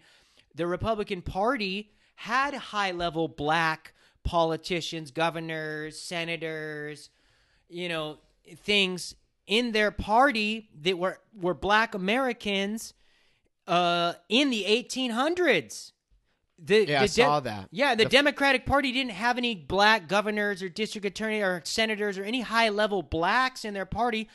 the 0.55 0.67
Republican 0.67 1.23
Party 1.23 1.91
had 2.17 2.55
high-level 2.55 3.29
black 3.29 3.95
politicians, 4.23 5.11
governors, 5.11 5.99
senators, 5.99 7.11
you 7.69 7.89
know, 7.89 8.19
things 8.59 9.15
in 9.47 9.73
their 9.73 9.91
party 9.91 10.69
that 10.83 10.99
were 10.99 11.19
were 11.39 11.55
black 11.55 11.95
Americans 11.95 12.95
uh 13.67 14.15
in 14.29 14.51
the 14.51 14.65
1800s. 14.65 15.93
The, 16.65 16.87
Yeah, 16.87 16.99
the 16.99 17.03
I 17.03 17.07
saw 17.07 17.41
that. 17.41 17.69
Yeah, 17.73 17.95
the, 17.97 18.05
The- 18.05 18.11
Democratic 18.11 18.67
Party 18.67 18.93
didn't 18.93 19.13
have 19.13 19.37
any 19.37 19.55
black 19.57 20.07
governors 20.09 20.63
or 20.63 20.69
district 20.69 21.05
attorney 21.05 21.41
or 21.41 21.61
senators 21.65 22.19
or 22.19 22.23
any 22.25 22.41
high 22.43 22.69
level 22.69 23.03
blacks 23.03 23.65
in 23.65 23.75
their 23.75 23.87
party 23.87 24.29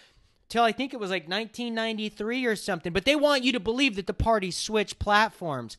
till 0.49 0.63
I 0.63 0.71
think 0.73 0.93
it 0.93 0.99
was 0.99 1.09
like 1.09 1.23
1993 1.23 2.45
or 2.45 2.55
something. 2.57 2.91
But 2.91 3.05
they 3.05 3.15
want 3.15 3.43
you 3.43 3.53
to 3.53 3.59
believe 3.61 3.95
that 3.95 4.07
the 4.07 4.13
party 4.13 4.51
switched 4.51 4.99
platforms. 4.99 5.77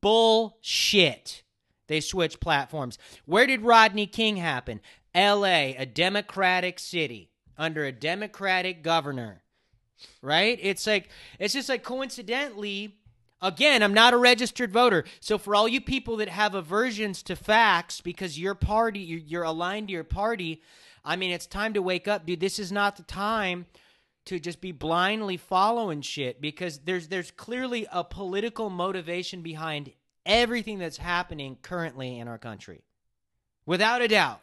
Bullshit. 0.00 1.42
They 1.88 2.00
switched 2.00 2.40
platforms. 2.40 2.98
Where 3.24 3.46
did 3.46 3.62
Rodney 3.62 4.06
King 4.06 4.36
happen? 4.36 4.80
L.A., 5.14 5.74
a 5.76 5.86
Democratic 5.86 6.78
city 6.78 7.30
under 7.58 7.84
a 7.84 7.92
Democratic 7.92 8.82
governor 8.82 9.42
right? 10.22 10.58
It's 10.62 10.86
like 10.86 11.08
it's 11.38 11.54
just 11.54 11.68
like 11.68 11.82
coincidentally. 11.82 12.94
Again, 13.40 13.84
I'm 13.84 13.94
not 13.94 14.14
a 14.14 14.16
registered 14.16 14.72
voter, 14.72 15.04
so 15.20 15.38
for 15.38 15.54
all 15.54 15.68
you 15.68 15.80
people 15.80 16.16
that 16.16 16.28
have 16.28 16.56
aversions 16.56 17.22
to 17.24 17.36
facts 17.36 18.00
because 18.00 18.36
your 18.36 18.56
party 18.56 18.98
you're, 18.98 19.44
aligned 19.44 19.88
to 19.88 19.92
your 19.92 20.02
party, 20.02 20.60
I 21.04 21.14
mean, 21.14 21.30
it's 21.30 21.46
time 21.46 21.72
to 21.74 21.82
wake 21.82 22.08
up, 22.08 22.26
dude. 22.26 22.40
This 22.40 22.58
is 22.58 22.72
not 22.72 22.96
the 22.96 23.04
time 23.04 23.66
to 24.24 24.40
just 24.40 24.60
be 24.60 24.72
blindly 24.72 25.36
following 25.36 26.00
shit 26.00 26.40
because 26.40 26.78
there's 26.78 27.06
there's 27.06 27.30
clearly 27.30 27.86
a 27.92 28.02
political 28.02 28.70
motivation 28.70 29.42
behind 29.42 29.92
everything 30.26 30.80
that's 30.80 30.96
happening 30.96 31.58
currently 31.62 32.18
in 32.18 32.26
our 32.26 32.38
country, 32.38 32.82
without 33.66 34.02
a 34.02 34.08
doubt. 34.08 34.40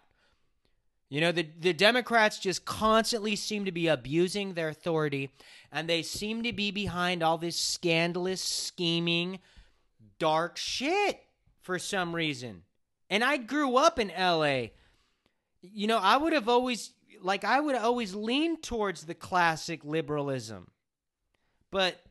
You 1.09 1.21
know, 1.21 1.31
the, 1.31 1.47
the 1.59 1.73
Democrats 1.73 2.39
just 2.39 2.65
constantly 2.65 3.35
seem 3.35 3.65
to 3.65 3.71
be 3.71 3.87
abusing 3.87 4.53
their 4.53 4.69
authority, 4.69 5.29
and 5.71 5.87
they 5.87 6.01
seem 6.01 6.43
to 6.43 6.51
be 6.51 6.71
behind 6.71 7.21
all 7.21 7.37
this 7.37 7.55
scandalous, 7.55 8.41
scheming, 8.41 9.39
dark 10.17 10.57
shit 10.57 11.21
for 11.61 11.77
some 11.77 12.15
reason. 12.15 12.63
And 13.09 13.23
I 13.23 13.37
grew 13.37 13.77
up 13.77 13.99
in 13.99 14.11
LA. 14.17 14.69
You 15.61 15.87
know, 15.87 15.99
I 15.99 16.17
would 16.17 16.33
have 16.33 16.49
always, 16.49 16.91
like, 17.21 17.43
I 17.43 17.59
would 17.59 17.75
always 17.75 18.15
lean 18.15 18.59
towards 18.61 19.05
the 19.05 19.13
classic 19.13 19.85
liberalism. 19.85 20.71
But, 21.69 22.03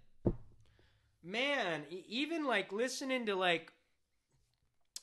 man, 1.22 1.82
even 2.08 2.44
like 2.44 2.72
listening 2.72 3.26
to, 3.26 3.34
like, 3.34 3.72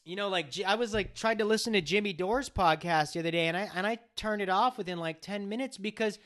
you 0.03 0.15
know, 0.15 0.29
like 0.29 0.47
I 0.65 0.75
was 0.75 0.93
like 0.93 1.13
tried 1.13 1.39
to 1.39 1.45
listen 1.45 1.73
to 1.73 1.81
Jimmy 1.81 2.13
Dore's 2.13 2.49
podcast 2.49 3.13
the 3.13 3.19
other 3.19 3.31
day, 3.31 3.47
and 3.47 3.57
I 3.57 3.69
and 3.75 3.85
I 3.85 3.99
turned 4.15 4.41
it 4.41 4.49
off 4.49 4.77
within 4.77 4.97
like 4.97 5.21
ten 5.21 5.49
minutes 5.49 5.77
because, 5.77 6.19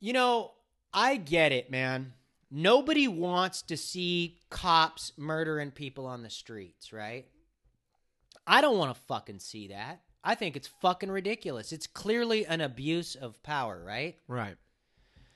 you 0.00 0.12
know, 0.12 0.52
I 0.92 1.16
get 1.16 1.52
it, 1.52 1.70
man. 1.70 2.14
Nobody 2.50 3.06
wants 3.06 3.62
to 3.62 3.76
see 3.76 4.40
cops 4.50 5.12
murdering 5.16 5.70
people 5.70 6.06
on 6.06 6.22
the 6.22 6.30
streets, 6.30 6.92
right? 6.92 7.26
I 8.46 8.60
don't 8.60 8.78
want 8.78 8.94
to 8.94 9.00
fucking 9.02 9.38
see 9.38 9.68
that. 9.68 10.00
I 10.24 10.34
think 10.34 10.56
it's 10.56 10.66
fucking 10.66 11.10
ridiculous. 11.10 11.72
It's 11.72 11.86
clearly 11.86 12.44
an 12.44 12.60
abuse 12.60 13.14
of 13.14 13.42
power, 13.42 13.82
right? 13.86 14.16
Right. 14.26 14.56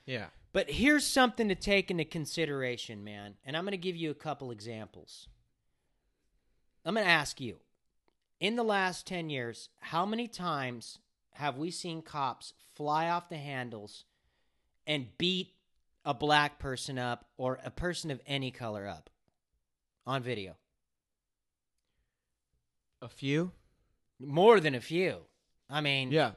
Yeah. 0.05 0.25
But 0.51 0.69
here's 0.69 1.07
something 1.07 1.47
to 1.49 1.55
take 1.55 1.89
into 1.89 2.05
consideration, 2.05 3.03
man. 3.03 3.35
And 3.45 3.55
I'm 3.55 3.63
going 3.63 3.71
to 3.71 3.77
give 3.77 3.95
you 3.95 4.11
a 4.11 4.15
couple 4.15 4.51
examples. 4.51 5.27
I'm 6.85 6.93
going 6.93 7.05
to 7.05 7.11
ask 7.11 7.41
you 7.41 7.57
in 8.39 8.55
the 8.55 8.63
last 8.63 9.07
10 9.07 9.29
years, 9.29 9.69
how 9.79 10.05
many 10.05 10.27
times 10.27 10.99
have 11.31 11.57
we 11.57 11.71
seen 11.71 12.01
cops 12.01 12.53
fly 12.75 13.09
off 13.09 13.29
the 13.29 13.37
handles 13.37 14.05
and 14.85 15.07
beat 15.17 15.53
a 16.05 16.13
black 16.13 16.59
person 16.59 16.99
up 16.99 17.25
or 17.37 17.59
a 17.65 17.71
person 17.71 18.11
of 18.11 18.21
any 18.27 18.51
color 18.51 18.87
up 18.87 19.09
on 20.05 20.21
video? 20.21 20.55
A 23.01 23.07
few. 23.09 23.51
More 24.19 24.59
than 24.59 24.75
a 24.75 24.81
few. 24.81 25.17
I 25.69 25.81
mean, 25.81 26.11
Yeah. 26.11 26.31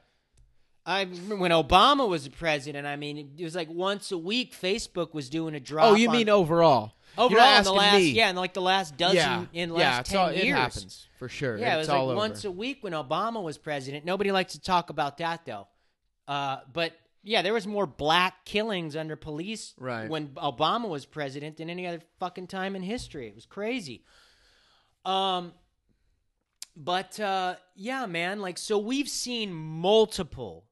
I 0.87 1.05
when 1.05 1.51
Obama 1.51 2.09
was 2.09 2.27
president. 2.29 2.87
I 2.87 2.97
mean, 2.97 3.35
it 3.37 3.45
was 3.45 3.55
like 3.55 3.69
once 3.69 4.11
a 4.11 4.17
week. 4.17 4.55
Facebook 4.55 5.13
was 5.13 5.29
doing 5.29 5.55
a 5.55 5.61
drop. 5.61 5.93
Oh, 5.93 5.95
you 5.95 6.09
on- 6.09 6.17
mean 6.17 6.31
overall? 6.31 6.95
Overall 7.17 7.59
in 7.59 7.65
the 7.65 7.73
last 7.73 7.97
me. 7.97 8.11
yeah, 8.11 8.31
in 8.31 8.37
like 8.37 8.55
the 8.55 8.63
last 8.63 8.97
dozen 8.97 9.17
yeah. 9.17 9.45
in 9.53 9.71
the 9.71 9.75
last 9.77 10.01
it's 10.01 10.11
ten 10.11 10.19
all, 10.19 10.33
years. 10.33 10.45
It 10.45 10.53
happens 10.53 11.09
for 11.19 11.29
sure. 11.29 11.57
Yeah, 11.59 11.75
it 11.75 11.79
was 11.79 11.89
like 11.89 11.99
over. 11.99 12.15
once 12.15 12.45
a 12.45 12.51
week 12.51 12.79
when 12.83 12.93
Obama 12.93 13.43
was 13.43 13.59
president. 13.59 14.05
Nobody 14.05 14.33
likes 14.33 14.53
to 14.53 14.61
talk 14.61 14.91
about 14.91 15.19
that 15.19 15.45
though. 15.45 15.67
Uh, 16.27 16.59
but 16.73 16.93
yeah, 17.23 17.43
there 17.43 17.53
was 17.53 17.67
more 17.67 17.87
black 17.87 18.45
killings 18.45 18.97
under 18.97 19.17
police 19.17 19.75
Right. 19.79 20.09
when 20.09 20.29
Obama 20.29 20.89
was 20.89 21.05
president 21.05 21.57
than 21.57 21.69
any 21.71 21.87
other 21.87 22.01
fucking 22.21 22.47
time 22.47 22.77
in 22.77 22.83
history. 22.83 23.29
It 23.29 23.35
was 23.35 23.47
crazy. 23.47 24.05
Um, 25.05 25.53
but 26.77 27.19
uh, 27.19 27.57
yeah, 27.75 28.07
man, 28.07 28.41
like 28.41 28.59
so 28.59 28.79
we've 28.79 29.09
seen 29.09 29.53
multiple 29.53 30.65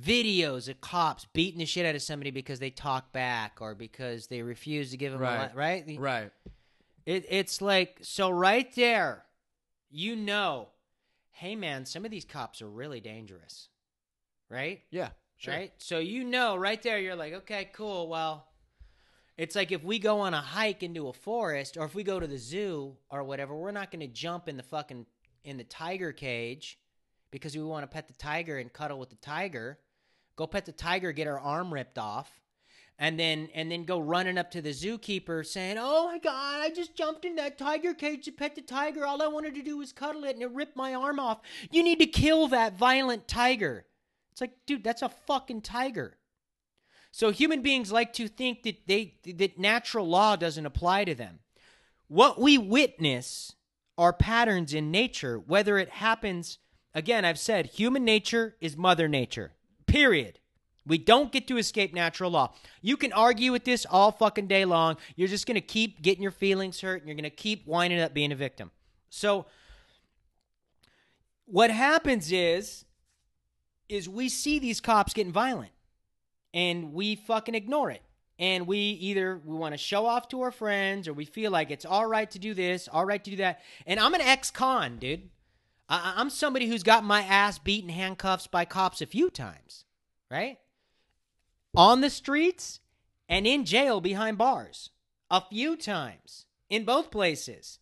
videos 0.00 0.68
of 0.68 0.80
cops 0.80 1.26
beating 1.32 1.58
the 1.58 1.66
shit 1.66 1.84
out 1.86 1.94
of 1.94 2.02
somebody 2.02 2.30
because 2.30 2.58
they 2.58 2.70
talk 2.70 3.12
back 3.12 3.58
or 3.60 3.74
because 3.74 4.26
they 4.28 4.42
refuse 4.42 4.90
to 4.90 4.96
give 4.96 5.12
them 5.12 5.20
Right. 5.20 5.44
a 5.44 5.46
li- 5.48 5.52
right. 5.54 5.98
right. 5.98 6.30
It, 7.06 7.26
it's 7.28 7.60
like 7.60 7.98
so 8.02 8.30
right 8.30 8.72
there, 8.74 9.24
you 9.90 10.16
know, 10.16 10.68
hey 11.32 11.56
man, 11.56 11.84
some 11.86 12.04
of 12.04 12.10
these 12.10 12.24
cops 12.24 12.62
are 12.62 12.68
really 12.68 13.00
dangerous, 13.00 13.68
right? 14.48 14.80
Yeah. 14.90 15.10
Sure. 15.38 15.54
Right. 15.54 15.72
So 15.78 15.98
you 15.98 16.24
know, 16.24 16.56
right 16.56 16.82
there, 16.82 16.98
you're 16.98 17.16
like, 17.16 17.32
okay, 17.32 17.70
cool. 17.72 18.08
Well, 18.08 18.46
it's 19.38 19.56
like 19.56 19.72
if 19.72 19.82
we 19.82 19.98
go 19.98 20.20
on 20.20 20.34
a 20.34 20.40
hike 20.40 20.82
into 20.82 21.08
a 21.08 21.14
forest, 21.14 21.78
or 21.78 21.86
if 21.86 21.94
we 21.94 22.02
go 22.04 22.20
to 22.20 22.26
the 22.26 22.36
zoo 22.36 22.94
or 23.10 23.24
whatever, 23.24 23.56
we're 23.56 23.70
not 23.70 23.90
going 23.90 24.00
to 24.00 24.06
jump 24.06 24.48
in 24.48 24.58
the 24.58 24.62
fucking 24.62 25.06
in 25.44 25.56
the 25.56 25.64
tiger 25.64 26.12
cage 26.12 26.78
because 27.30 27.56
we 27.56 27.62
want 27.62 27.82
to 27.84 27.86
pet 27.86 28.06
the 28.06 28.12
tiger 28.14 28.58
and 28.58 28.70
cuddle 28.70 28.98
with 28.98 29.08
the 29.08 29.16
tiger. 29.16 29.78
Go 30.40 30.46
pet 30.46 30.64
the 30.64 30.72
tiger, 30.72 31.12
get 31.12 31.26
her 31.26 31.38
arm 31.38 31.70
ripped 31.70 31.98
off 31.98 32.40
and 32.98 33.20
then 33.20 33.50
and 33.54 33.70
then 33.70 33.84
go 33.84 33.98
running 34.00 34.38
up 34.38 34.50
to 34.52 34.62
the 34.62 34.70
zookeeper 34.70 35.44
saying, 35.44 35.76
"Oh 35.78 36.06
my 36.06 36.16
god, 36.16 36.62
I 36.62 36.70
just 36.70 36.96
jumped 36.96 37.26
in 37.26 37.36
that 37.36 37.58
tiger 37.58 37.92
cage 37.92 38.24
to 38.24 38.32
pet 38.32 38.54
the 38.54 38.62
tiger. 38.62 39.04
All 39.04 39.22
I 39.22 39.26
wanted 39.26 39.54
to 39.56 39.62
do 39.62 39.76
was 39.76 39.92
cuddle 39.92 40.24
it 40.24 40.36
and 40.36 40.42
it 40.42 40.50
ripped 40.50 40.78
my 40.78 40.94
arm 40.94 41.20
off. 41.20 41.42
You 41.70 41.82
need 41.82 41.98
to 41.98 42.06
kill 42.06 42.48
that 42.48 42.78
violent 42.78 43.28
tiger." 43.28 43.84
It's 44.32 44.40
like, 44.40 44.54
dude, 44.64 44.82
that's 44.82 45.02
a 45.02 45.10
fucking 45.10 45.60
tiger. 45.60 46.16
So 47.10 47.30
human 47.32 47.60
beings 47.60 47.92
like 47.92 48.14
to 48.14 48.26
think 48.26 48.62
that 48.62 48.86
they 48.86 49.18
that 49.26 49.58
natural 49.58 50.08
law 50.08 50.36
doesn't 50.36 50.64
apply 50.64 51.04
to 51.04 51.14
them. 51.14 51.40
What 52.08 52.40
we 52.40 52.56
witness 52.56 53.56
are 53.98 54.14
patterns 54.14 54.72
in 54.72 54.90
nature, 54.90 55.38
whether 55.38 55.76
it 55.76 55.90
happens 55.90 56.56
again, 56.94 57.26
I've 57.26 57.38
said 57.38 57.66
human 57.66 58.06
nature 58.06 58.56
is 58.62 58.74
mother 58.74 59.06
nature. 59.06 59.52
Period. 59.90 60.38
We 60.86 60.98
don't 60.98 61.30
get 61.30 61.46
to 61.48 61.58
escape 61.58 61.92
natural 61.92 62.30
law. 62.30 62.54
You 62.80 62.96
can 62.96 63.12
argue 63.12 63.52
with 63.52 63.64
this 63.64 63.86
all 63.88 64.12
fucking 64.12 64.46
day 64.46 64.64
long. 64.64 64.96
You're 65.14 65.28
just 65.28 65.46
going 65.46 65.56
to 65.56 65.60
keep 65.60 66.00
getting 66.00 66.22
your 66.22 66.32
feelings 66.32 66.80
hurt 66.80 67.00
and 67.00 67.06
you're 67.06 67.16
going 67.16 67.24
to 67.24 67.30
keep 67.30 67.66
winding 67.66 68.00
up 68.00 68.14
being 68.14 68.32
a 68.32 68.36
victim. 68.36 68.70
So 69.10 69.46
what 71.44 71.70
happens 71.70 72.32
is 72.32 72.84
is 73.88 74.08
we 74.08 74.28
see 74.28 74.60
these 74.60 74.80
cops 74.80 75.12
getting 75.12 75.32
violent 75.32 75.72
and 76.54 76.92
we 76.92 77.16
fucking 77.16 77.56
ignore 77.56 77.90
it. 77.90 78.02
And 78.38 78.66
we 78.66 78.78
either 78.78 79.40
we 79.44 79.56
want 79.56 79.74
to 79.74 79.78
show 79.78 80.06
off 80.06 80.28
to 80.28 80.40
our 80.42 80.52
friends 80.52 81.08
or 81.08 81.12
we 81.12 81.24
feel 81.24 81.50
like 81.50 81.70
it's 81.70 81.84
all 81.84 82.06
right 82.06 82.30
to 82.30 82.38
do 82.38 82.54
this, 82.54 82.88
all 82.88 83.04
right 83.04 83.22
to 83.22 83.30
do 83.30 83.36
that. 83.38 83.60
And 83.86 84.00
I'm 84.00 84.14
an 84.14 84.22
ex-con, 84.22 84.98
dude. 84.98 85.28
I- 85.90 86.14
I'm 86.16 86.30
somebody 86.30 86.68
who's 86.68 86.84
got 86.84 87.04
my 87.04 87.22
ass 87.22 87.58
beaten 87.58 87.90
handcuffs 87.90 88.46
by 88.46 88.64
cops 88.64 89.02
a 89.02 89.06
few 89.06 89.28
times, 89.28 89.84
right? 90.30 90.58
On 91.74 92.00
the 92.00 92.10
streets 92.10 92.80
and 93.28 93.46
in 93.46 93.64
jail 93.64 94.00
behind 94.00 94.38
bars 94.38 94.90
a 95.30 95.40
few 95.40 95.76
times 95.76 96.46
in 96.68 96.84
both 96.84 97.10
places. 97.10 97.80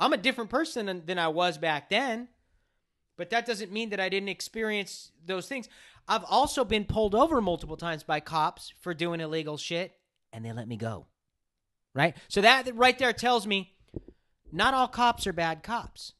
I'm 0.00 0.12
a 0.12 0.18
different 0.18 0.50
person 0.50 0.86
than, 0.86 1.06
than 1.06 1.18
I 1.18 1.28
was 1.28 1.56
back 1.56 1.88
then, 1.88 2.28
but 3.16 3.30
that 3.30 3.46
doesn't 3.46 3.72
mean 3.72 3.90
that 3.90 4.00
I 4.00 4.08
didn't 4.08 4.28
experience 4.28 5.12
those 5.24 5.46
things. 5.46 5.68
I've 6.08 6.24
also 6.24 6.64
been 6.64 6.84
pulled 6.84 7.14
over 7.14 7.40
multiple 7.40 7.76
times 7.76 8.02
by 8.02 8.20
cops 8.20 8.72
for 8.80 8.94
doing 8.94 9.20
illegal 9.20 9.56
shit, 9.56 9.94
and 10.32 10.44
they 10.44 10.52
let 10.52 10.66
me 10.66 10.76
go. 10.76 11.06
Right? 11.94 12.16
So 12.28 12.40
that 12.40 12.74
right 12.74 12.98
there 12.98 13.12
tells 13.12 13.46
me 13.46 13.74
not 14.50 14.74
all 14.74 14.88
cops 14.88 15.26
are 15.26 15.32
bad 15.32 15.62
cops. 15.62 16.14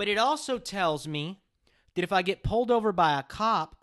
But 0.00 0.08
it 0.08 0.16
also 0.16 0.56
tells 0.56 1.06
me 1.06 1.42
that 1.94 2.04
if 2.04 2.10
I 2.10 2.22
get 2.22 2.42
pulled 2.42 2.70
over 2.70 2.90
by 2.90 3.18
a 3.18 3.22
cop, 3.22 3.76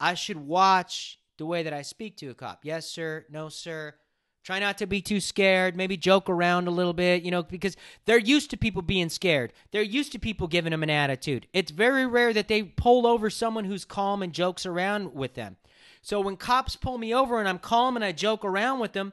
I 0.00 0.14
should 0.14 0.38
watch 0.38 1.20
the 1.38 1.46
way 1.46 1.62
that 1.62 1.72
I 1.72 1.82
speak 1.82 2.16
to 2.16 2.30
a 2.30 2.34
cop. 2.34 2.64
Yes, 2.64 2.90
sir. 2.90 3.26
No, 3.30 3.48
sir. 3.48 3.94
Try 4.42 4.58
not 4.58 4.76
to 4.78 4.88
be 4.88 5.00
too 5.00 5.20
scared. 5.20 5.76
Maybe 5.76 5.96
joke 5.96 6.28
around 6.28 6.66
a 6.66 6.72
little 6.72 6.92
bit, 6.92 7.22
you 7.22 7.30
know, 7.30 7.44
because 7.44 7.76
they're 8.06 8.18
used 8.18 8.50
to 8.50 8.56
people 8.56 8.82
being 8.82 9.08
scared. 9.08 9.52
They're 9.70 9.82
used 9.82 10.10
to 10.10 10.18
people 10.18 10.48
giving 10.48 10.72
them 10.72 10.82
an 10.82 10.90
attitude. 10.90 11.46
It's 11.52 11.70
very 11.70 12.06
rare 12.08 12.32
that 12.32 12.48
they 12.48 12.64
pull 12.64 13.06
over 13.06 13.30
someone 13.30 13.66
who's 13.66 13.84
calm 13.84 14.24
and 14.24 14.32
jokes 14.32 14.66
around 14.66 15.14
with 15.14 15.34
them. 15.34 15.58
So 16.02 16.20
when 16.20 16.36
cops 16.36 16.74
pull 16.74 16.98
me 16.98 17.14
over 17.14 17.38
and 17.38 17.48
I'm 17.48 17.60
calm 17.60 17.94
and 17.94 18.04
I 18.04 18.10
joke 18.10 18.44
around 18.44 18.80
with 18.80 18.94
them, 18.94 19.12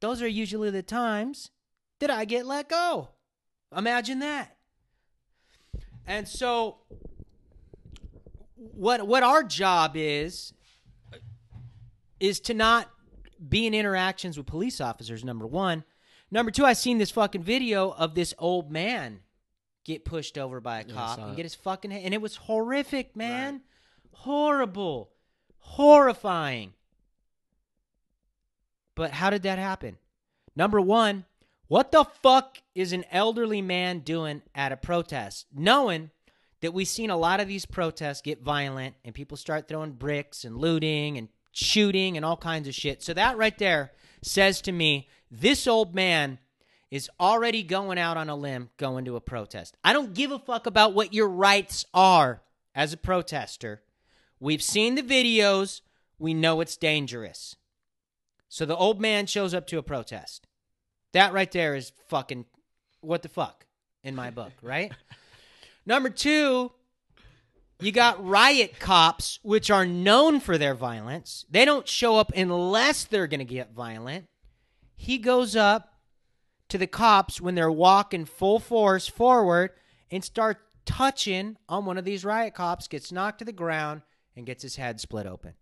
those 0.00 0.22
are 0.22 0.28
usually 0.28 0.70
the 0.70 0.82
times 0.82 1.50
that 2.00 2.10
I 2.10 2.24
get 2.24 2.46
let 2.46 2.70
go. 2.70 3.10
Imagine 3.76 4.20
that. 4.20 4.57
And 6.08 6.26
so 6.26 6.78
what 8.56 9.06
what 9.06 9.22
our 9.22 9.42
job 9.44 9.92
is 9.94 10.52
is 12.18 12.40
to 12.40 12.54
not 12.54 12.90
be 13.48 13.66
in 13.66 13.74
interactions 13.74 14.36
with 14.36 14.46
police 14.46 14.80
officers 14.80 15.22
number 15.22 15.46
1. 15.46 15.84
Number 16.30 16.50
2, 16.50 16.64
I 16.64 16.72
seen 16.72 16.98
this 16.98 17.10
fucking 17.12 17.42
video 17.42 17.90
of 17.90 18.14
this 18.14 18.34
old 18.38 18.70
man 18.72 19.20
get 19.84 20.04
pushed 20.04 20.36
over 20.36 20.60
by 20.60 20.80
a 20.80 20.84
Yeah, 20.86 20.94
cop 20.94 21.18
and 21.20 21.36
get 21.36 21.44
his 21.44 21.54
fucking 21.54 21.90
head. 21.92 22.02
and 22.04 22.12
it 22.12 22.20
was 22.20 22.36
horrific, 22.36 23.14
man. 23.14 23.62
Horrible. 24.12 25.10
Horrifying. 25.58 26.72
But 28.94 29.12
how 29.12 29.30
did 29.30 29.42
that 29.44 29.58
happen? 29.58 29.98
Number 30.56 30.80
one, 30.80 31.24
what 31.68 31.92
the 31.92 32.04
fuck 32.22 32.58
is 32.74 32.92
an 32.92 33.04
elderly 33.10 33.62
man 33.62 34.00
doing 34.00 34.42
at 34.54 34.72
a 34.72 34.76
protest? 34.76 35.46
Knowing 35.54 36.10
that 36.60 36.74
we've 36.74 36.88
seen 36.88 37.10
a 37.10 37.16
lot 37.16 37.40
of 37.40 37.48
these 37.48 37.66
protests 37.66 38.22
get 38.22 38.42
violent 38.42 38.96
and 39.04 39.14
people 39.14 39.36
start 39.36 39.68
throwing 39.68 39.92
bricks 39.92 40.44
and 40.44 40.56
looting 40.56 41.16
and 41.18 41.28
shooting 41.52 42.16
and 42.16 42.24
all 42.24 42.36
kinds 42.36 42.66
of 42.68 42.74
shit. 42.74 43.02
So 43.02 43.14
that 43.14 43.36
right 43.36 43.56
there 43.58 43.92
says 44.22 44.60
to 44.62 44.72
me, 44.72 45.08
this 45.30 45.66
old 45.66 45.94
man 45.94 46.38
is 46.90 47.10
already 47.20 47.62
going 47.62 47.98
out 47.98 48.16
on 48.16 48.28
a 48.28 48.34
limb 48.34 48.70
going 48.78 49.04
to 49.04 49.16
a 49.16 49.20
protest. 49.20 49.76
I 49.84 49.92
don't 49.92 50.14
give 50.14 50.32
a 50.32 50.38
fuck 50.38 50.66
about 50.66 50.94
what 50.94 51.12
your 51.12 51.28
rights 51.28 51.84
are 51.92 52.42
as 52.74 52.92
a 52.92 52.96
protester. 52.96 53.82
We've 54.40 54.62
seen 54.62 54.94
the 54.94 55.02
videos, 55.02 55.82
we 56.18 56.32
know 56.32 56.60
it's 56.60 56.76
dangerous. 56.76 57.56
So 58.48 58.64
the 58.64 58.76
old 58.76 59.00
man 59.00 59.26
shows 59.26 59.52
up 59.52 59.66
to 59.66 59.78
a 59.78 59.82
protest. 59.82 60.47
That 61.12 61.32
right 61.32 61.50
there 61.50 61.74
is 61.74 61.92
fucking 62.08 62.44
what 63.00 63.22
the 63.22 63.28
fuck 63.28 63.66
in 64.02 64.14
my 64.14 64.30
book, 64.30 64.52
right? 64.62 64.92
Number 65.86 66.10
two, 66.10 66.72
you 67.80 67.92
got 67.92 68.24
riot 68.24 68.78
cops, 68.78 69.38
which 69.42 69.70
are 69.70 69.86
known 69.86 70.40
for 70.40 70.58
their 70.58 70.74
violence. 70.74 71.44
They 71.48 71.64
don't 71.64 71.88
show 71.88 72.16
up 72.16 72.32
unless 72.36 73.04
they're 73.04 73.26
going 73.26 73.38
to 73.38 73.44
get 73.44 73.72
violent. 73.72 74.26
He 74.96 75.18
goes 75.18 75.54
up 75.54 75.94
to 76.68 76.78
the 76.78 76.86
cops 76.86 77.40
when 77.40 77.54
they're 77.54 77.70
walking 77.70 78.24
full 78.24 78.58
force 78.58 79.06
forward 79.06 79.70
and 80.10 80.24
starts 80.24 80.60
touching 80.84 81.56
on 81.68 81.84
one 81.84 81.98
of 81.98 82.04
these 82.04 82.24
riot 82.24 82.54
cops, 82.54 82.88
gets 82.88 83.12
knocked 83.12 83.38
to 83.38 83.44
the 83.44 83.52
ground, 83.52 84.02
and 84.34 84.46
gets 84.46 84.62
his 84.62 84.76
head 84.76 85.00
split 85.00 85.26
open. 85.26 85.54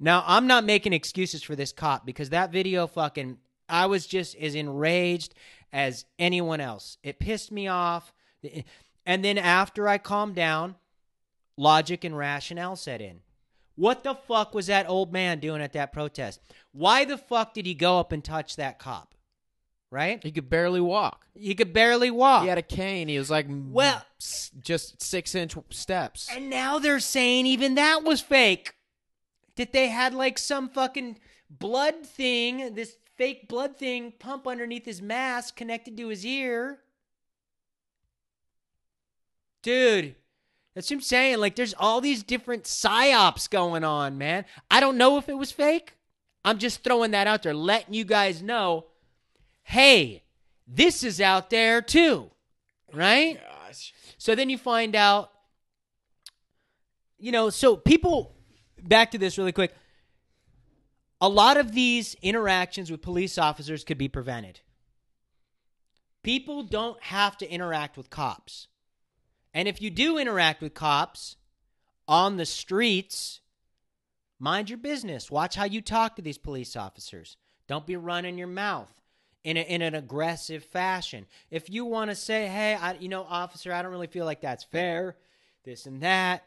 Now, 0.00 0.24
I'm 0.26 0.46
not 0.46 0.64
making 0.64 0.92
excuses 0.92 1.42
for 1.42 1.54
this 1.54 1.72
cop 1.72 2.04
because 2.04 2.30
that 2.30 2.52
video 2.52 2.86
fucking, 2.86 3.38
I 3.68 3.86
was 3.86 4.06
just 4.06 4.36
as 4.36 4.54
enraged 4.54 5.34
as 5.72 6.04
anyone 6.18 6.60
else. 6.60 6.98
It 7.02 7.18
pissed 7.18 7.50
me 7.50 7.66
off. 7.68 8.12
And 9.06 9.24
then 9.24 9.38
after 9.38 9.88
I 9.88 9.98
calmed 9.98 10.34
down, 10.34 10.76
logic 11.56 12.04
and 12.04 12.16
rationale 12.16 12.76
set 12.76 13.00
in. 13.00 13.20
What 13.76 14.04
the 14.04 14.14
fuck 14.14 14.54
was 14.54 14.68
that 14.68 14.88
old 14.88 15.12
man 15.12 15.40
doing 15.40 15.60
at 15.60 15.72
that 15.72 15.92
protest? 15.92 16.40
Why 16.72 17.04
the 17.04 17.18
fuck 17.18 17.54
did 17.54 17.66
he 17.66 17.74
go 17.74 17.98
up 17.98 18.12
and 18.12 18.22
touch 18.22 18.56
that 18.56 18.78
cop? 18.78 19.14
Right? 19.90 20.22
He 20.22 20.32
could 20.32 20.48
barely 20.50 20.80
walk. 20.80 21.26
He 21.34 21.54
could 21.54 21.72
barely 21.72 22.10
walk. 22.10 22.42
He 22.42 22.48
had 22.48 22.58
a 22.58 22.62
cane. 22.62 23.08
He 23.08 23.18
was 23.18 23.30
like, 23.30 23.48
mm, 23.48 23.70
Well- 23.70 24.04
s- 24.20 24.50
just 24.60 25.00
six 25.02 25.34
inch 25.34 25.54
steps. 25.70 26.28
And 26.32 26.50
now 26.50 26.78
they're 26.78 26.98
saying 27.00 27.46
even 27.46 27.74
that 27.76 28.02
was 28.04 28.20
fake. 28.20 28.74
That 29.56 29.72
they 29.72 29.88
had 29.88 30.12
like 30.14 30.38
some 30.38 30.68
fucking 30.68 31.18
blood 31.48 32.04
thing, 32.04 32.74
this 32.74 32.96
fake 33.16 33.48
blood 33.48 33.76
thing 33.76 34.12
pump 34.18 34.46
underneath 34.46 34.84
his 34.84 35.00
mask 35.00 35.56
connected 35.56 35.96
to 35.96 36.08
his 36.08 36.24
ear. 36.24 36.80
Dude, 39.62 40.14
that's 40.74 40.90
what 40.90 40.96
I'm 40.96 41.00
saying. 41.00 41.38
Like 41.38 41.56
there's 41.56 41.74
all 41.78 42.00
these 42.00 42.22
different 42.22 42.64
psyops 42.64 43.48
going 43.48 43.84
on, 43.84 44.18
man. 44.18 44.44
I 44.70 44.80
don't 44.80 44.98
know 44.98 45.16
if 45.16 45.28
it 45.28 45.38
was 45.38 45.52
fake. 45.52 45.96
I'm 46.44 46.58
just 46.58 46.84
throwing 46.84 47.12
that 47.12 47.26
out 47.26 47.42
there, 47.42 47.54
letting 47.54 47.94
you 47.94 48.04
guys 48.04 48.42
know, 48.42 48.86
hey, 49.62 50.22
this 50.66 51.02
is 51.02 51.20
out 51.20 51.50
there 51.50 51.80
too. 51.80 52.30
Right? 52.92 53.40
Gosh. 53.66 53.94
So 54.18 54.34
then 54.34 54.50
you 54.50 54.58
find 54.58 54.94
out, 54.94 55.30
you 57.18 57.32
know, 57.32 57.50
so 57.50 57.76
people, 57.76 58.34
back 58.82 59.10
to 59.12 59.18
this 59.18 59.38
really 59.38 59.52
quick. 59.52 59.74
A 61.24 61.28
lot 61.28 61.56
of 61.56 61.72
these 61.72 62.16
interactions 62.20 62.90
with 62.90 63.00
police 63.00 63.38
officers 63.38 63.82
could 63.82 63.96
be 63.96 64.08
prevented. 64.08 64.60
People 66.22 66.62
don't 66.62 67.02
have 67.02 67.38
to 67.38 67.50
interact 67.50 67.96
with 67.96 68.10
cops. 68.10 68.68
And 69.54 69.66
if 69.66 69.80
you 69.80 69.88
do 69.88 70.18
interact 70.18 70.60
with 70.60 70.74
cops 70.74 71.36
on 72.06 72.36
the 72.36 72.44
streets, 72.44 73.40
mind 74.38 74.68
your 74.68 74.76
business. 74.76 75.30
Watch 75.30 75.54
how 75.54 75.64
you 75.64 75.80
talk 75.80 76.16
to 76.16 76.22
these 76.22 76.36
police 76.36 76.76
officers. 76.76 77.38
Don't 77.68 77.86
be 77.86 77.96
running 77.96 78.36
your 78.36 78.46
mouth 78.46 78.92
in, 79.44 79.56
a, 79.56 79.60
in 79.60 79.80
an 79.80 79.94
aggressive 79.94 80.62
fashion. 80.62 81.24
If 81.50 81.70
you 81.70 81.86
want 81.86 82.10
to 82.10 82.14
say, 82.14 82.48
hey, 82.48 82.74
I, 82.74 82.96
you 82.96 83.08
know, 83.08 83.22
officer, 83.26 83.72
I 83.72 83.80
don't 83.80 83.92
really 83.92 84.08
feel 84.08 84.26
like 84.26 84.42
that's 84.42 84.64
fair, 84.64 85.16
this 85.64 85.86
and 85.86 86.02
that, 86.02 86.44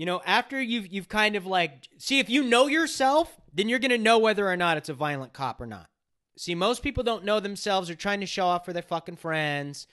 you 0.00 0.06
know, 0.06 0.22
after 0.24 0.58
you've, 0.58 0.90
you've 0.90 1.10
kind 1.10 1.36
of 1.36 1.44
like, 1.44 1.86
see, 1.98 2.20
if 2.20 2.30
you 2.30 2.42
know 2.42 2.68
yourself, 2.68 3.38
then 3.52 3.68
you're 3.68 3.78
to 3.78 3.98
know 3.98 4.18
whether 4.18 4.48
or 4.48 4.56
not 4.56 4.78
it's 4.78 4.88
a 4.88 4.94
violent 4.94 5.34
cop 5.34 5.60
or 5.60 5.66
not. 5.66 5.90
See, 6.38 6.54
most 6.54 6.82
people 6.82 7.04
don't 7.04 7.22
know 7.22 7.38
themselves. 7.38 7.88
They're 7.88 7.96
trying 7.96 8.20
to 8.20 8.26
show 8.26 8.46
off 8.46 8.64
for 8.64 8.72
their 8.72 8.80
fucking 8.80 9.16
friends 9.16 9.86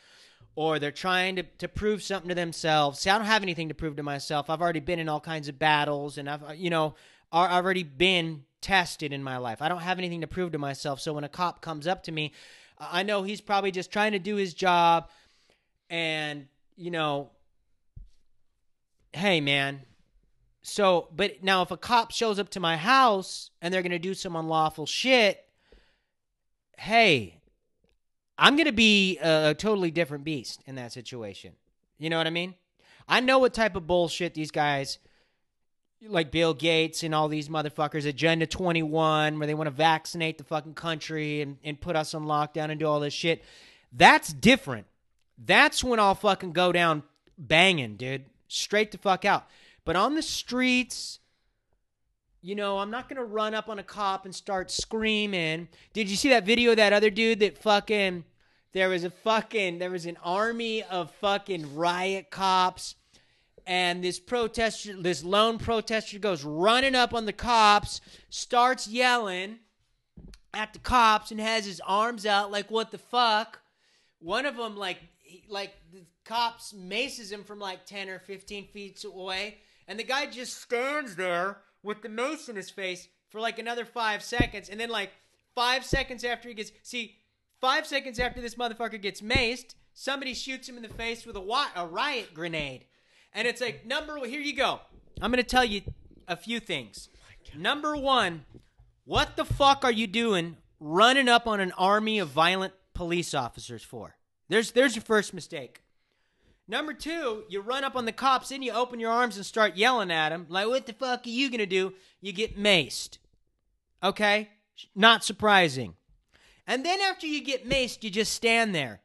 or 0.55 0.79
they're 0.79 0.91
trying 0.93 1.35
to, 1.35 1.43
to 1.43 1.67
prove 1.67 2.01
something 2.01 2.29
to 2.29 2.35
themselves. 2.35 2.99
See, 2.99 3.09
I 3.09 3.17
don't 3.17 3.27
have 3.27 3.43
anything 3.43 3.67
to 3.67 3.73
prove 3.73 3.97
to 3.97 4.03
myself. 4.03 4.49
I've 4.49 4.61
already 4.61 4.79
been 4.79 4.99
in 4.99 5.09
all 5.09 5.19
kinds 5.19 5.49
of 5.49 5.59
battles 5.59 6.17
and 6.17 6.29
I've, 6.29 6.55
you 6.55 6.69
know, 6.69 6.95
I've 7.29 7.65
already 7.65 7.83
been 7.83 8.45
tested 8.61 9.11
in 9.11 9.21
my 9.21 9.35
life. 9.35 9.61
I 9.61 9.67
don't 9.67 9.81
have 9.81 9.97
anything 9.97 10.21
to 10.21 10.27
prove 10.27 10.53
to 10.53 10.57
myself. 10.57 11.01
So 11.01 11.11
when 11.11 11.25
a 11.25 11.29
cop 11.29 11.61
comes 11.61 11.85
up 11.85 12.03
to 12.03 12.13
me, 12.13 12.31
I 12.79 13.03
know 13.03 13.23
he's 13.23 13.41
probably 13.41 13.71
just 13.71 13.91
trying 13.91 14.13
to 14.13 14.19
do 14.19 14.37
his 14.37 14.53
job 14.53 15.09
and, 15.89 16.47
you 16.77 16.91
know, 16.91 17.31
hey, 19.11 19.41
man. 19.41 19.81
So, 20.69 21.07
but 21.15 21.41
now 21.41 21.61
if 21.61 21.71
a 21.71 21.77
cop 21.77 22.11
shows 22.11 22.39
up 22.39 22.49
to 22.49 22.59
my 22.59 22.75
house 22.75 23.51
and 23.61 23.73
they're 23.73 23.81
going 23.81 23.91
to 23.91 23.99
do 23.99 24.13
some 24.13 24.35
unlawful 24.35 24.85
shit, 24.85 25.45
hey, 26.77 27.39
I'm 28.37 28.57
going 28.57 28.65
to 28.65 28.73
be 28.73 29.17
a, 29.19 29.51
a 29.51 29.53
totally 29.53 29.91
different 29.91 30.25
beast 30.25 30.61
in 30.67 30.75
that 30.75 30.91
situation. 30.91 31.53
You 31.97 32.09
know 32.09 32.17
what 32.17 32.27
I 32.27 32.31
mean? 32.31 32.53
I 33.07 33.21
know 33.21 33.39
what 33.39 33.53
type 33.53 33.77
of 33.77 33.87
bullshit 33.87 34.33
these 34.33 34.51
guys, 34.51 34.99
like 36.05 36.31
Bill 36.31 36.53
Gates 36.53 37.01
and 37.01 37.15
all 37.15 37.29
these 37.29 37.47
motherfuckers, 37.47 38.05
Agenda 38.05 38.45
21, 38.45 39.39
where 39.39 39.47
they 39.47 39.53
want 39.53 39.67
to 39.67 39.71
vaccinate 39.71 40.37
the 40.37 40.43
fucking 40.43 40.73
country 40.73 41.39
and, 41.39 41.55
and 41.63 41.79
put 41.79 41.95
us 41.95 42.13
on 42.13 42.25
lockdown 42.25 42.71
and 42.71 42.79
do 42.81 42.85
all 42.85 42.99
this 42.99 43.13
shit. 43.13 43.41
That's 43.93 44.33
different. 44.33 44.85
That's 45.37 45.81
when 45.81 46.01
I'll 46.01 46.13
fucking 46.13 46.51
go 46.51 46.73
down 46.73 47.03
banging, 47.37 47.95
dude. 47.95 48.25
Straight 48.49 48.91
the 48.91 48.97
fuck 48.97 49.23
out. 49.23 49.47
But 49.87 49.95
on 49.95 50.15
the 50.15 50.21
streets, 50.21 51.19
you 52.41 52.55
know, 52.55 52.79
I'm 52.79 52.91
not 52.91 53.07
gonna 53.07 53.23
run 53.23 53.53
up 53.53 53.69
on 53.69 53.79
a 53.79 53.83
cop 53.83 54.25
and 54.25 54.35
start 54.35 54.69
screaming. 54.69 55.69
Did 55.93 56.09
you 56.09 56.17
see 56.17 56.27
that 56.27 56.45
video 56.45 56.71
of 56.71 56.75
that 56.75 56.91
other 56.91 57.09
dude 57.09 57.39
that 57.39 57.57
fucking 57.57 58.25
there 58.73 58.89
was 58.89 59.05
a 59.05 59.09
fucking 59.09 59.79
there 59.79 59.89
was 59.89 60.05
an 60.05 60.17
army 60.21 60.83
of 60.83 61.11
fucking 61.21 61.73
riot 61.73 62.31
cops 62.31 62.95
and 63.65 64.03
this 64.03 64.19
protester 64.19 65.01
this 65.01 65.23
lone 65.23 65.57
protester 65.57 66.19
goes 66.19 66.43
running 66.43 66.93
up 66.93 67.13
on 67.13 67.25
the 67.25 67.31
cops, 67.31 68.01
starts 68.29 68.89
yelling 68.89 69.59
at 70.53 70.73
the 70.73 70.79
cops 70.79 71.31
and 71.31 71.39
has 71.39 71.65
his 71.65 71.79
arms 71.87 72.25
out 72.25 72.51
like 72.51 72.69
what 72.69 72.91
the 72.91 72.97
fuck. 72.97 73.61
One 74.19 74.45
of 74.45 74.57
them 74.57 74.75
like 74.75 74.97
he, 75.19 75.45
like 75.47 75.77
the 75.93 76.01
cops 76.25 76.73
maces 76.73 77.31
him 77.31 77.45
from 77.45 77.59
like 77.59 77.85
10 77.85 78.09
or 78.09 78.19
15 78.19 78.67
feet 78.67 79.01
away 79.05 79.59
and 79.87 79.99
the 79.99 80.03
guy 80.03 80.25
just 80.25 80.61
stands 80.61 81.15
there 81.15 81.57
with 81.83 82.01
the 82.01 82.09
mace 82.09 82.49
in 82.49 82.55
his 82.55 82.69
face 82.69 83.07
for 83.29 83.39
like 83.39 83.59
another 83.59 83.85
five 83.85 84.21
seconds 84.21 84.69
and 84.69 84.79
then 84.79 84.89
like 84.89 85.11
five 85.55 85.85
seconds 85.85 86.23
after 86.23 86.47
he 86.47 86.53
gets 86.53 86.71
see 86.83 87.15
five 87.59 87.85
seconds 87.85 88.19
after 88.19 88.41
this 88.41 88.55
motherfucker 88.55 89.01
gets 89.01 89.21
maced 89.21 89.75
somebody 89.93 90.33
shoots 90.33 90.67
him 90.69 90.77
in 90.77 90.83
the 90.83 90.89
face 90.89 91.25
with 91.25 91.35
a, 91.35 91.65
a 91.75 91.85
riot 91.85 92.33
grenade 92.33 92.85
and 93.33 93.47
it's 93.47 93.61
like 93.61 93.85
number 93.85 94.17
here 94.25 94.41
you 94.41 94.55
go 94.55 94.79
i'm 95.21 95.31
gonna 95.31 95.43
tell 95.43 95.65
you 95.65 95.81
a 96.27 96.35
few 96.35 96.59
things. 96.59 97.09
Number 97.55 97.95
one, 97.95 98.45
what 99.05 99.37
the 99.37 99.45
fuck 99.45 99.85
are 99.85 99.91
you 99.91 100.07
doing 100.07 100.57
running 100.79 101.29
up 101.29 101.47
on 101.47 101.59
an 101.59 101.71
army 101.77 102.19
of 102.19 102.29
violent 102.29 102.73
police 102.93 103.33
officers 103.33 103.83
for? 103.83 104.17
There's 104.49 104.71
there's 104.71 104.95
your 104.95 105.03
first 105.03 105.33
mistake. 105.33 105.81
Number 106.67 106.93
two, 106.93 107.43
you 107.47 107.61
run 107.61 107.83
up 107.83 107.95
on 107.95 108.05
the 108.05 108.11
cops, 108.11 108.51
and 108.51 108.63
you 108.63 108.73
open 108.73 108.99
your 108.99 109.11
arms 109.11 109.37
and 109.37 109.45
start 109.45 109.77
yelling 109.77 110.11
at 110.11 110.29
them. 110.29 110.45
Like, 110.49 110.67
what 110.67 110.85
the 110.85 110.93
fuck 110.93 111.25
are 111.25 111.29
you 111.29 111.49
gonna 111.49 111.65
do? 111.65 111.93
You 112.19 112.33
get 112.33 112.57
maced. 112.57 113.19
Okay? 114.03 114.49
Not 114.93 115.23
surprising. 115.23 115.95
And 116.67 116.85
then 116.85 116.99
after 116.99 117.25
you 117.25 117.41
get 117.43 117.67
maced, 117.67 118.03
you 118.03 118.09
just 118.09 118.33
stand 118.33 118.75
there. 118.75 119.01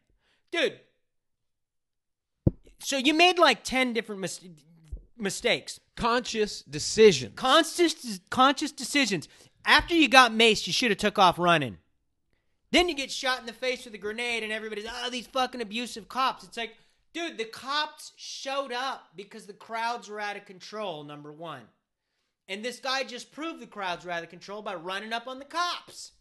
Dude. 0.51 0.81
So 2.81 2.97
you 2.97 3.15
made 3.15 3.39
like 3.39 3.63
10 3.63 3.93
different 3.93 4.21
mis- 4.21 4.41
mistakes. 5.17 5.79
Conscious 5.95 6.63
decisions. 6.63 7.35
Conscious, 7.37 8.21
conscious 8.31 8.73
decisions. 8.73 9.29
After 9.65 9.95
you 9.95 10.09
got 10.09 10.33
maced, 10.33 10.67
you 10.67 10.73
should 10.73 10.91
have 10.91 10.99
took 10.99 11.19
off 11.19 11.39
running. 11.39 11.79
Then 12.73 12.89
you 12.89 12.97
get 12.97 13.13
shot 13.13 13.39
in 13.39 13.47
the 13.47 13.53
face 13.53 13.85
with 13.85 13.95
a 13.95 13.99
grenade, 13.99 14.43
and 14.43 14.51
everybody's, 14.51 14.87
oh, 14.89 15.11
these 15.11 15.27
fucking 15.27 15.61
abusive 15.61 16.09
cops. 16.09 16.43
It's 16.43 16.57
like, 16.57 16.75
dude, 17.13 17.39
the 17.39 17.45
cops 17.45 18.13
showed 18.17 18.73
up 18.73 19.09
because 19.17 19.47
the 19.47 19.53
crowds 19.53 20.09
were 20.09 20.21
out 20.21 20.37
of 20.37 20.45
control, 20.45 21.05
number 21.05 21.33
one. 21.33 21.63
And 22.49 22.65
this 22.65 22.81
guy 22.81 23.05
just 23.05 23.33
proved 23.33 23.61
the 23.61 23.67
crowds 23.67 24.05
were 24.05 24.11
out 24.11 24.25
of 24.25 24.31
control 24.31 24.63
by 24.63 24.75
running 24.75 25.13
up 25.13 25.27
on 25.27 25.39
the 25.39 25.45
cops. 25.45 26.13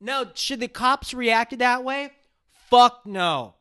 Now, 0.00 0.26
should 0.34 0.60
the 0.60 0.68
cops 0.68 1.14
reacted 1.14 1.60
that 1.60 1.84
way? 1.84 2.10
Fuck 2.68 3.06
no. 3.06 3.54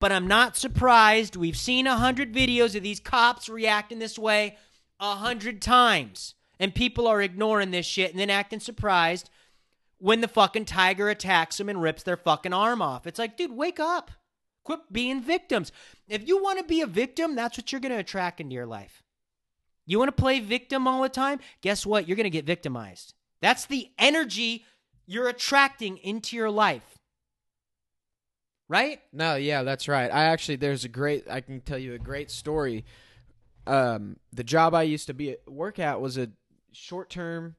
But 0.00 0.12
I'm 0.12 0.28
not 0.28 0.56
surprised. 0.56 1.34
We've 1.34 1.56
seen 1.56 1.86
a 1.86 1.96
hundred 1.96 2.32
videos 2.32 2.76
of 2.76 2.82
these 2.82 3.00
cops 3.00 3.48
reacting 3.48 3.98
this 3.98 4.18
way 4.18 4.56
a 5.00 5.16
hundred 5.16 5.60
times. 5.60 6.34
And 6.60 6.74
people 6.74 7.06
are 7.06 7.22
ignoring 7.22 7.70
this 7.70 7.86
shit 7.86 8.10
and 8.10 8.20
then 8.20 8.30
acting 8.30 8.60
surprised 8.60 9.30
when 9.98 10.20
the 10.20 10.28
fucking 10.28 10.66
tiger 10.66 11.08
attacks 11.08 11.56
them 11.56 11.68
and 11.68 11.82
rips 11.82 12.02
their 12.02 12.16
fucking 12.16 12.52
arm 12.52 12.80
off. 12.80 13.06
It's 13.06 13.18
like, 13.18 13.36
dude, 13.36 13.52
wake 13.52 13.80
up. 13.80 14.10
Quit 14.68 14.92
being 14.92 15.22
victims. 15.22 15.72
If 16.08 16.28
you 16.28 16.42
want 16.42 16.58
to 16.58 16.64
be 16.64 16.82
a 16.82 16.86
victim, 16.86 17.34
that's 17.34 17.56
what 17.56 17.72
you're 17.72 17.80
going 17.80 17.94
to 17.94 17.98
attract 17.98 18.38
into 18.38 18.52
your 18.52 18.66
life. 18.66 19.02
You 19.86 19.98
want 19.98 20.14
to 20.14 20.22
play 20.22 20.40
victim 20.40 20.86
all 20.86 21.00
the 21.00 21.08
time? 21.08 21.40
Guess 21.62 21.86
what? 21.86 22.06
You're 22.06 22.18
going 22.18 22.24
to 22.24 22.30
get 22.30 22.44
victimized. 22.44 23.14
That's 23.40 23.64
the 23.64 23.88
energy 23.98 24.66
you're 25.06 25.30
attracting 25.30 25.96
into 25.96 26.36
your 26.36 26.50
life. 26.50 26.98
Right? 28.68 29.00
No, 29.10 29.36
yeah, 29.36 29.62
that's 29.62 29.88
right. 29.88 30.12
I 30.12 30.24
actually 30.24 30.56
there's 30.56 30.84
a 30.84 30.90
great 30.90 31.24
I 31.30 31.40
can 31.40 31.62
tell 31.62 31.78
you 31.78 31.94
a 31.94 31.98
great 31.98 32.30
story. 32.30 32.84
Um, 33.66 34.18
the 34.34 34.44
job 34.44 34.74
I 34.74 34.82
used 34.82 35.06
to 35.06 35.14
be 35.14 35.30
at, 35.30 35.50
work 35.50 35.78
at 35.78 35.98
was 35.98 36.18
a 36.18 36.28
short 36.72 37.08
term 37.08 37.56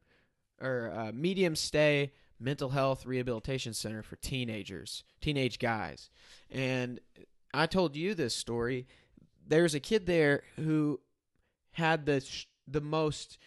or 0.62 0.94
uh, 0.96 1.12
medium 1.12 1.56
stay 1.56 2.12
mental 2.40 2.70
health 2.70 3.06
rehabilitation 3.06 3.74
center 3.74 4.02
for 4.02 4.16
teenagers, 4.18 5.04
teenage 5.22 5.60
guys. 5.60 6.10
And 6.50 7.00
I 7.54 7.66
told 7.66 7.96
you 7.96 8.14
this 8.14 8.36
story. 8.36 8.88
There's 9.46 9.76
a 9.76 9.80
kid 9.80 10.06
there 10.06 10.44
who 10.56 11.00
had 11.72 12.06
the 12.06 12.22
sh- 12.22 12.48
the 12.68 12.82
most 12.82 13.38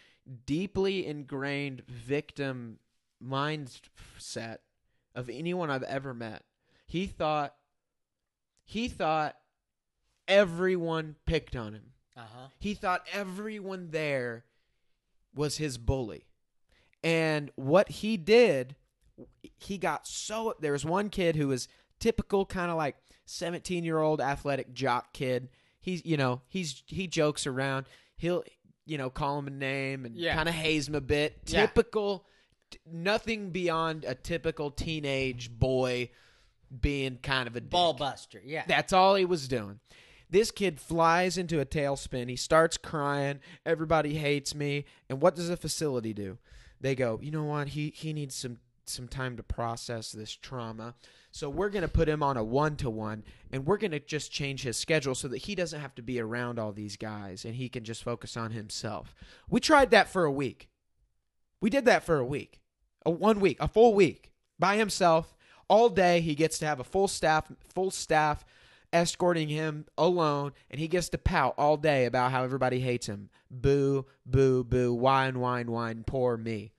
deeply 0.45 1.05
ingrained 1.05 1.83
victim 1.87 2.79
mindset 3.23 4.57
of 5.15 5.29
anyone 5.29 5.69
I've 5.69 5.83
ever 5.83 6.13
met. 6.13 6.43
He 6.85 7.07
thought 7.07 7.55
he 8.65 8.87
thought 8.87 9.37
everyone 10.27 11.15
picked 11.25 11.55
on 11.55 11.73
him. 11.73 11.91
Uh-huh. 12.15 12.47
He 12.59 12.73
thought 12.73 13.07
everyone 13.11 13.89
there 13.91 14.45
was 15.33 15.57
his 15.57 15.77
bully. 15.77 16.25
And 17.03 17.51
what 17.55 17.89
he 17.89 18.17
did, 18.17 18.75
he 19.59 19.77
got 19.77 20.07
so 20.07 20.55
there 20.59 20.71
was 20.71 20.85
one 20.85 21.09
kid 21.09 21.35
who 21.35 21.47
was 21.49 21.67
typical 21.99 22.45
kind 22.45 22.69
of 22.71 22.77
like 22.77 22.95
17-year-old 23.27 24.21
athletic 24.21 24.73
jock 24.73 25.13
kid. 25.13 25.49
He's, 25.79 26.05
you 26.05 26.17
know, 26.17 26.41
he's 26.47 26.83
he 26.87 27.07
jokes 27.07 27.45
around. 27.47 27.85
He'll, 28.15 28.43
you 28.85 28.97
know, 28.97 29.09
call 29.09 29.39
him 29.39 29.47
a 29.47 29.51
name 29.51 30.05
and 30.05 30.15
Yeah. 30.15 30.35
kind 30.35 30.47
of 30.49 30.55
haze 30.55 30.87
him 30.87 30.95
a 30.95 31.01
bit. 31.01 31.37
Yeah. 31.45 31.61
Typical 31.65 32.25
t- 32.71 32.79
nothing 32.89 33.49
beyond 33.51 34.05
a 34.05 34.15
typical 34.15 34.71
teenage 34.71 35.49
boy 35.51 36.09
being 36.81 37.17
kind 37.21 37.47
of 37.47 37.55
a 37.55 37.61
dick. 37.61 37.69
Ball 37.69 37.93
buster. 37.93 38.41
Yeah. 38.43 38.63
That's 38.67 38.93
all 38.93 39.15
he 39.15 39.25
was 39.25 39.47
doing. 39.47 39.79
This 40.29 40.49
kid 40.51 40.79
flies 40.79 41.37
into 41.37 41.59
a 41.59 41.65
tailspin. 41.65 42.27
He 42.29 42.35
starts 42.35 42.77
crying. 42.77 43.39
Everybody 43.65 44.15
hates 44.15 44.55
me. 44.55 44.85
And 45.09 45.21
what 45.21 45.35
does 45.35 45.49
the 45.49 45.57
facility 45.57 46.13
do? 46.13 46.39
They 46.81 46.95
go, 46.95 47.19
you 47.21 47.29
know 47.31 47.43
what? 47.43 47.69
He 47.69 47.93
he 47.95 48.11
needs 48.13 48.35
some 48.35 48.57
some 48.89 49.07
time 49.07 49.37
to 49.37 49.43
process 49.43 50.11
this 50.11 50.31
trauma. 50.33 50.95
So 51.31 51.49
we're 51.49 51.69
going 51.69 51.83
to 51.83 51.87
put 51.87 52.09
him 52.09 52.21
on 52.21 52.37
a 52.37 52.43
one 52.43 52.75
to 52.77 52.89
one, 52.89 53.23
and 53.51 53.65
we're 53.65 53.77
going 53.77 53.91
to 53.91 53.99
just 53.99 54.31
change 54.31 54.63
his 54.63 54.77
schedule 54.77 55.15
so 55.15 55.27
that 55.29 55.39
he 55.39 55.55
doesn't 55.55 55.79
have 55.79 55.95
to 55.95 56.01
be 56.01 56.19
around 56.19 56.59
all 56.59 56.71
these 56.71 56.97
guys, 56.97 57.45
and 57.45 57.55
he 57.55 57.69
can 57.69 57.83
just 57.83 58.03
focus 58.03 58.37
on 58.37 58.51
himself. 58.51 59.15
We 59.49 59.59
tried 59.59 59.91
that 59.91 60.09
for 60.09 60.25
a 60.25 60.31
week. 60.31 60.69
We 61.61 61.69
did 61.69 61.85
that 61.85 62.03
for 62.03 62.17
a 62.17 62.25
week, 62.25 62.59
a 63.05 63.09
one 63.09 63.39
week, 63.39 63.57
a 63.59 63.67
full 63.67 63.93
week 63.93 64.31
by 64.59 64.75
himself 64.75 65.33
all 65.67 65.89
day. 65.89 66.19
He 66.21 66.35
gets 66.35 66.59
to 66.59 66.65
have 66.65 66.79
a 66.79 66.83
full 66.83 67.07
staff, 67.07 67.51
full 67.73 67.89
staff 67.89 68.43
escorting 68.91 69.49
him 69.49 69.85
alone, 69.97 70.51
and 70.69 70.79
he 70.79 70.87
gets 70.87 71.09
to 71.09 71.17
pout 71.17 71.55
all 71.57 71.77
day 71.77 72.05
about 72.05 72.31
how 72.31 72.43
everybody 72.43 72.79
hates 72.79 73.07
him. 73.07 73.29
Boo, 73.49 74.05
boo, 74.25 74.63
boo, 74.63 74.93
whine, 74.93 75.39
whine, 75.39 75.71
whine, 75.71 76.03
poor 76.05 76.37
me. 76.37 76.72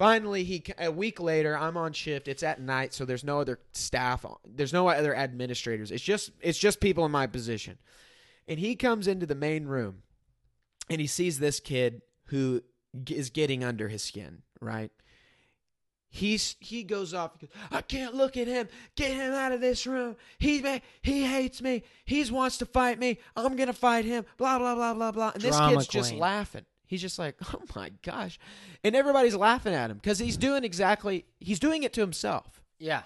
Finally, 0.00 0.44
he 0.44 0.64
a 0.78 0.90
week 0.90 1.20
later, 1.20 1.54
I'm 1.54 1.76
on 1.76 1.92
shift. 1.92 2.26
It's 2.26 2.42
at 2.42 2.58
night, 2.58 2.94
so 2.94 3.04
there's 3.04 3.22
no 3.22 3.38
other 3.38 3.58
staff. 3.72 4.24
There's 4.46 4.72
no 4.72 4.88
other 4.88 5.14
administrators. 5.14 5.90
It's 5.90 6.02
just 6.02 6.30
it's 6.40 6.56
just 6.56 6.80
people 6.80 7.04
in 7.04 7.12
my 7.12 7.26
position. 7.26 7.76
And 8.48 8.58
he 8.58 8.76
comes 8.76 9.06
into 9.06 9.26
the 9.26 9.34
main 9.34 9.66
room, 9.66 9.98
and 10.88 11.02
he 11.02 11.06
sees 11.06 11.38
this 11.38 11.60
kid 11.60 12.00
who 12.28 12.62
is 13.10 13.28
getting 13.28 13.62
under 13.62 13.88
his 13.88 14.02
skin. 14.02 14.40
Right? 14.58 14.90
He's 16.08 16.56
he 16.60 16.82
goes 16.82 17.12
off. 17.12 17.32
He 17.38 17.46
goes, 17.48 17.56
I 17.70 17.82
can't 17.82 18.14
look 18.14 18.38
at 18.38 18.46
him. 18.46 18.68
Get 18.96 19.12
him 19.12 19.34
out 19.34 19.52
of 19.52 19.60
this 19.60 19.86
room. 19.86 20.16
He 20.38 20.64
he 21.02 21.26
hates 21.26 21.60
me. 21.60 21.82
He 22.06 22.24
wants 22.30 22.56
to 22.56 22.64
fight 22.64 22.98
me. 22.98 23.18
I'm 23.36 23.54
gonna 23.54 23.74
fight 23.74 24.06
him. 24.06 24.24
Blah 24.38 24.60
blah 24.60 24.74
blah 24.74 24.94
blah 24.94 25.12
blah. 25.12 25.32
And 25.34 25.42
this 25.42 25.54
Drama 25.54 25.76
kid's 25.76 25.88
just 25.88 26.14
laughing. 26.14 26.64
He's 26.90 27.00
just 27.00 27.20
like, 27.20 27.36
oh 27.54 27.62
my 27.76 27.92
gosh, 28.02 28.36
and 28.82 28.96
everybody's 28.96 29.36
laughing 29.36 29.72
at 29.72 29.92
him 29.92 29.98
because 29.98 30.18
he's 30.18 30.36
doing 30.36 30.64
exactly 30.64 31.24
he's 31.38 31.60
doing 31.60 31.84
it 31.84 31.92
to 31.92 32.00
himself. 32.00 32.60
Yeah. 32.80 33.02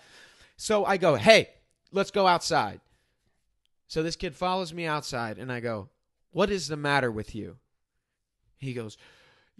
So 0.56 0.86
I 0.86 0.96
go, 0.96 1.16
hey, 1.16 1.50
let's 1.92 2.10
go 2.10 2.26
outside. 2.26 2.80
So 3.86 4.02
this 4.02 4.16
kid 4.16 4.34
follows 4.34 4.72
me 4.72 4.86
outside, 4.86 5.38
and 5.38 5.52
I 5.52 5.60
go, 5.60 5.90
what 6.30 6.48
is 6.48 6.66
the 6.66 6.78
matter 6.78 7.12
with 7.12 7.34
you? 7.34 7.58
He 8.56 8.72
goes, 8.72 8.96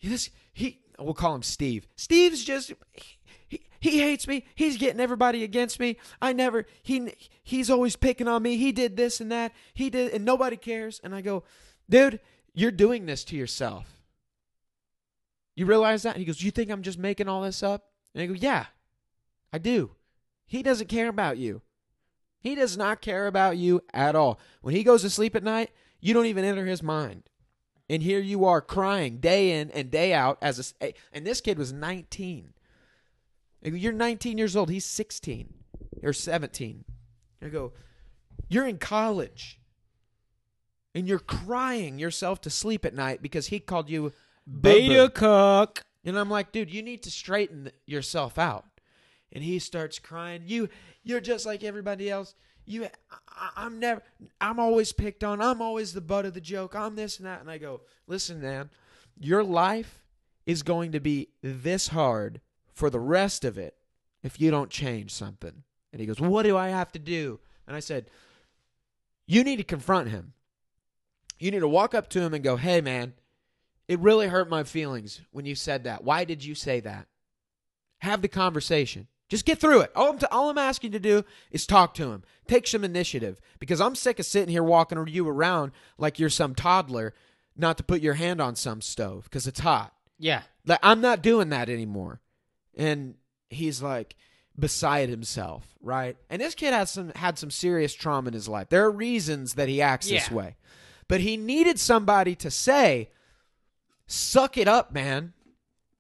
this 0.03 0.31
he. 0.55 0.81
We'll 0.99 1.13
call 1.13 1.35
him 1.35 1.43
Steve. 1.43 1.87
Steve's 1.97 2.43
just 2.45 2.73
he, 2.93 3.19
he, 3.47 3.61
he 3.79 3.99
hates 4.01 4.27
me. 4.27 4.47
He's 4.55 4.79
getting 4.79 5.01
everybody 5.01 5.45
against 5.45 5.79
me. 5.79 5.99
I 6.23 6.33
never 6.33 6.65
he 6.83 7.13
he's 7.43 7.69
always 7.69 7.95
picking 7.95 8.29
on 8.29 8.43
me. 8.43 8.57
He 8.57 8.73
did 8.73 8.97
this 8.97 9.21
and 9.21 9.31
that. 9.33 9.53
He 9.75 9.91
did 9.91 10.15
and 10.15 10.25
nobody 10.25 10.57
cares. 10.57 10.99
And 11.05 11.15
I 11.15 11.21
go, 11.21 11.43
dude, 11.91 12.21
you're 12.55 12.71
doing 12.71 13.05
this 13.05 13.25
to 13.25 13.37
yourself. 13.37 13.94
You 15.57 15.67
realize 15.67 16.03
that? 16.03 16.15
And 16.15 16.21
he 16.21 16.25
goes, 16.25 16.43
You 16.43 16.51
think 16.51 16.71
I'm 16.71 16.83
just 16.83 16.99
making 16.99 17.29
all 17.29 17.43
this 17.43 17.63
up? 17.63 17.85
And 18.15 18.23
I 18.23 18.27
go, 18.27 18.35
Yeah, 18.35 18.67
I 19.53 19.59
do. 19.59 19.93
He 20.47 20.63
doesn't 20.63 20.89
care 20.89 21.09
about 21.09 21.39
you. 21.39 21.63
He 22.41 22.55
does 22.55 22.77
not 22.77 23.01
care 23.01 23.27
about 23.27 23.57
you 23.57 23.81
at 23.95 24.15
all. 24.15 24.39
When 24.61 24.75
he 24.75 24.85
goes 24.85 25.03
to 25.03 25.11
sleep 25.11 25.35
at 25.35 25.43
night, 25.43 25.71
you 26.01 26.13
don't 26.13 26.27
even 26.27 26.45
enter 26.45 26.67
his 26.67 26.83
mind. 26.83 27.31
And 27.89 28.03
here 28.03 28.21
you 28.21 28.45
are 28.45 28.61
crying 28.61 29.19
day 29.19 29.59
in 29.59 29.71
and 29.71 29.91
day 29.91 30.13
out 30.13 30.39
as 30.43 30.75
a 30.81 30.95
and 31.13 31.27
this 31.27 31.41
kid 31.41 31.59
was 31.59 31.73
19. 31.73 32.53
You're 33.63 33.93
19 33.93 34.37
years 34.37 34.57
old. 34.57 34.69
He's 34.69 34.85
16 34.85 35.55
or 36.03 36.13
17. 36.13 36.85
I 37.43 37.49
go, 37.49 37.73
You're 38.49 38.67
in 38.67 38.79
college. 38.79 39.61
And 40.95 41.09
you're 41.09 41.19
crying 41.19 41.99
yourself 41.99 42.41
to 42.43 42.51
sleep 42.51 42.85
at 42.85 42.95
night 42.95 43.21
because 43.21 43.49
he 43.49 43.59
called 43.59 43.91
you 43.91 44.13
Beta 44.47 45.11
cook. 45.11 45.85
And 46.05 46.19
I'm 46.19 46.31
like, 46.31 46.53
dude, 46.53 46.73
you 46.73 46.83
need 46.83 47.03
to 47.05 47.11
straighten 47.11 47.71
yourself 47.87 48.39
out. 48.39 48.67
And 49.33 49.43
he 49.43 49.59
starts 49.59 49.99
crying. 49.99 50.43
You, 50.47 50.69
you're 51.03 51.21
just 51.21 51.47
like 51.47 51.65
everybody 51.65 52.11
else. 52.11 52.35
You, 52.67 52.89
I, 53.11 53.51
I'm 53.57 53.81
never. 53.81 54.03
I'm 54.41 54.61
always 54.61 54.93
picked 54.93 55.25
on. 55.25 55.41
I'm 55.41 55.61
always 55.61 55.93
the 55.93 56.01
butt 56.01 56.25
of 56.25 56.35
the 56.35 56.41
joke. 56.41 56.75
I'm 56.75 56.95
this 56.95 57.19
and 57.19 57.27
that. 57.27 57.41
And 57.41 57.51
I 57.51 57.59
go, 57.59 57.81
listen, 58.07 58.41
man, 58.41 58.71
your 59.19 59.43
life 59.43 60.05
is 60.47 60.63
going 60.63 60.93
to 60.93 61.01
be 61.01 61.29
this 61.43 61.89
hard 61.89 62.41
for 62.73 62.91
the 62.91 63.01
rest 63.01 63.45
of 63.45 63.59
it 63.59 63.77
if 64.23 64.41
you 64.41 64.51
don't 64.51 64.71
change 64.71 65.11
something. 65.11 65.63
And 65.93 66.01
he 66.01 66.07
goes, 66.07 66.21
what 66.21 66.43
do 66.43 66.57
I 66.57 66.69
have 66.69 66.93
to 66.93 66.99
do? 66.99 67.41
And 67.67 67.77
I 67.77 67.81
said, 67.81 68.11
you 69.27 69.43
need 69.43 69.57
to 69.57 69.65
confront 69.65 70.11
him. 70.11 70.33
You 71.39 71.51
need 71.51 71.61
to 71.61 71.69
walk 71.69 71.95
up 71.95 72.09
to 72.11 72.21
him 72.21 72.35
and 72.35 72.45
go, 72.45 72.57
hey, 72.57 72.81
man, 72.81 73.15
It 73.89 74.01
really 74.01 74.29
hurt 74.29 74.49
my 74.49 74.65
feelings 74.65 75.21
when 75.31 75.45
you 75.45 75.55
said 75.55 75.85
that. 75.85 76.05
Why 76.05 76.25
did 76.25 76.45
you 76.45 76.55
say 76.55 76.81
that? 76.81 77.07
Have 77.99 78.23
the 78.23 78.29
conversation. 78.29 79.09
Just 79.29 79.47
get 79.47 79.59
through 79.59 79.81
it. 79.81 79.93
All 79.97 80.11
I'm, 80.11 80.19
t- 80.19 80.27
all 80.31 80.51
I'm 80.51 80.59
asking 80.59 80.93
you 80.93 80.99
to 80.99 81.03
do 81.03 81.25
is 81.51 81.67
talk 81.67 81.95
to 81.95 82.13
him. 82.13 82.23
Take 82.47 82.67
some 82.67 82.85
initiative 82.85 83.41
because 83.59 83.81
I'm 83.81 83.95
sick 83.95 84.19
of 84.19 84.27
sitting 84.27 84.51
here 84.51 84.63
walking 84.63 85.05
you 85.09 85.29
around 85.29 85.73
like 85.99 86.19
you're 86.19 86.31
some 86.31 86.55
toddler, 86.55 87.15
not 87.57 87.77
to 87.79 87.83
put 87.85 88.01
your 88.01 88.15
hand 88.15 88.41
on 88.41 88.57
some 88.57 88.81
stove 88.81 89.25
because 89.25 89.47
it's 89.47 89.61
hot. 89.61 89.95
Yeah. 90.19 90.43
Like 90.67 90.81
I'm 90.83 91.01
not 91.01 91.23
doing 91.23 91.49
that 91.51 91.69
anymore. 91.69 92.21
And 92.77 93.15
he's 93.49 93.83
like 93.83 94.15
beside 94.59 95.09
himself, 95.09 95.67
right? 95.81 96.17
And 96.31 96.41
this 96.41 96.55
kid 96.55 96.73
has 96.73 96.91
some 96.91 97.11
had 97.17 97.39
some 97.39 97.51
serious 97.51 97.95
trauma 97.95 98.29
in 98.29 98.35
his 98.35 98.49
life. 98.49 98.69
There 98.69 98.85
are 98.85 98.91
reasons 98.91 99.55
that 99.55 99.69
he 99.69 99.81
acts 99.83 100.09
this 100.09 100.31
way. 100.31 100.57
But 101.09 101.21
he 101.21 101.37
needed 101.37 101.79
somebody 101.79 102.35
to 102.37 102.51
say, 102.51 103.11
"Suck 104.07 104.57
it 104.57 104.69
up, 104.69 104.93
man. 104.93 105.33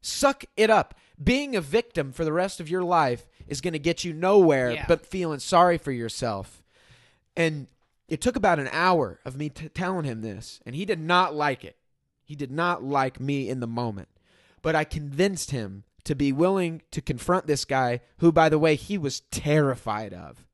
Suck 0.01 0.45
it 0.57 0.71
up." 0.71 0.95
Being 1.23 1.55
a 1.55 1.61
victim 1.61 2.13
for 2.13 2.25
the 2.25 2.33
rest 2.33 2.59
of 2.61 2.69
your 2.69 2.83
life 2.83 3.29
is 3.47 3.61
going 3.61 3.73
to 3.73 3.79
get 3.79 4.05
you 4.05 4.13
nowhere 4.13 4.73
Yeah. 4.73 4.85
but 4.89 5.07
feeling 5.07 5.39
sorry 5.39 5.79
for 5.79 5.93
yourself. 5.93 6.63
And 7.37 7.69
it 8.09 8.21
took 8.21 8.37
about 8.37 8.59
an 8.59 8.69
hour 8.73 9.21
of 9.25 9.37
me 9.37 9.49
t- 9.49 9.69
telling 9.69 10.05
him 10.05 10.23
this, 10.23 10.61
and 10.67 10.75
he 10.75 10.85
did 10.85 10.99
not 11.01 11.35
like 11.35 11.65
it. 11.65 11.77
He 12.25 12.35
did 12.35 12.51
not 12.51 12.83
like 12.83 13.21
me 13.21 13.49
in 13.49 13.61
the 13.61 13.67
moment. 13.67 14.09
But 14.63 14.75
I 14.75 14.85
convinced 14.85 15.51
him 15.51 15.85
to 16.05 16.15
be 16.15 16.33
willing 16.33 16.83
to 16.91 17.01
confront 17.01 17.47
this 17.47 17.65
guy, 17.65 18.01
who, 18.19 18.31
by 18.33 18.49
the 18.49 18.59
way, 18.59 18.75
he 18.75 18.99
was 18.99 19.21
terrified 19.31 20.13
of. 20.13 20.47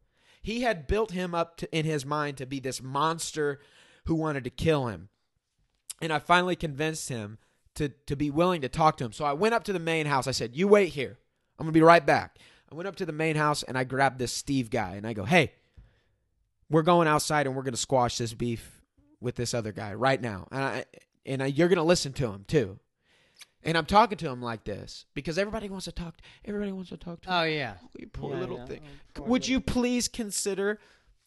He 0.43 0.61
had 0.63 0.87
built 0.87 1.11
him 1.11 1.35
up 1.35 1.57
to, 1.59 1.77
in 1.77 1.85
his 1.85 2.05
mind 2.07 2.37
to 2.39 2.47
be 2.47 2.61
this 2.61 2.83
monster 2.83 3.61
who 4.05 4.15
wanted 4.15 4.45
to 4.45 4.51
kill 4.51 4.87
him. 4.89 5.09
And 6.01 6.13
I 6.13 6.19
finally 6.19 6.57
convinced 6.57 7.09
him 7.09 7.39
to, 7.75 7.89
to 8.07 8.17
be 8.17 8.31
willing 8.31 8.63
to 8.63 8.69
talk 8.69 8.97
to 8.99 9.05
him. 9.05 9.13
So 9.13 9.25
I 9.25 9.33
went 9.33 9.55
up 9.55 9.65
to 9.65 9.73
the 9.73 9.79
main 9.79 10.07
house. 10.07 10.27
I 10.27 10.33
said, 10.33 10.57
You 10.57 10.67
wait 10.69 10.91
here. 10.91 11.19
I'm 11.59 11.65
going 11.65 11.73
to 11.73 11.79
be 11.79 11.83
right 11.83 12.05
back. 12.05 12.39
I 12.73 12.75
went 12.75 12.87
up 12.89 12.97
to 12.97 13.07
the 13.07 13.13
main 13.13 13.37
house 13.37 13.63
and 13.63 13.77
I 13.77 13.85
grabbed 13.85 14.19
this 14.19 14.33
Steve 14.33 14.71
guy 14.71 14.95
and 14.95 15.07
I 15.07 15.13
go, 15.13 15.25
Hey, 15.25 15.53
we're 16.71 16.83
going 16.83 17.09
outside 17.09 17.47
and 17.47 17.55
we're 17.57 17.63
going 17.63 17.75
to 17.75 17.81
squash 17.81 18.19
this 18.19 18.33
beef 18.33 18.81
with 19.21 19.35
this 19.37 19.55
other 19.55 19.73
guy 19.73 19.93
right 19.95 20.21
now. 20.21 20.49
And 20.51 20.63
I, 20.65 20.85
and 21.27 21.43
I, 21.43 21.47
you're 21.47 21.69
going 21.69 21.77
to 21.79 21.83
listen 21.83 22.13
to 22.15 22.29
him 22.29 22.45
too. 22.47 22.79
And 23.63 23.77
I'm 23.77 23.85
talking 23.87 24.17
to 24.19 24.29
him 24.31 24.41
like 24.41 24.65
this 24.65 25.05
because 25.13 25.37
everybody 25.37 25.69
wants 25.69 25.85
to 25.85 25.93
talk. 25.93 26.15
Everybody 26.47 26.73
wants 26.73 26.89
to 26.91 26.97
talk 26.97 27.21
to 27.23 27.29
him. 27.29 27.35
Oh 27.35 27.43
yeah. 27.43 27.75
You 27.99 28.07
poor 28.07 28.33
Yeah, 28.33 28.41
little 28.41 28.57
yeah. 28.59 28.65
thing. 28.67 28.81
Oh, 29.19 29.23
Would 29.25 29.43
little- 29.43 29.53
you 29.53 29.61
please 29.61 30.09
consider 30.09 30.79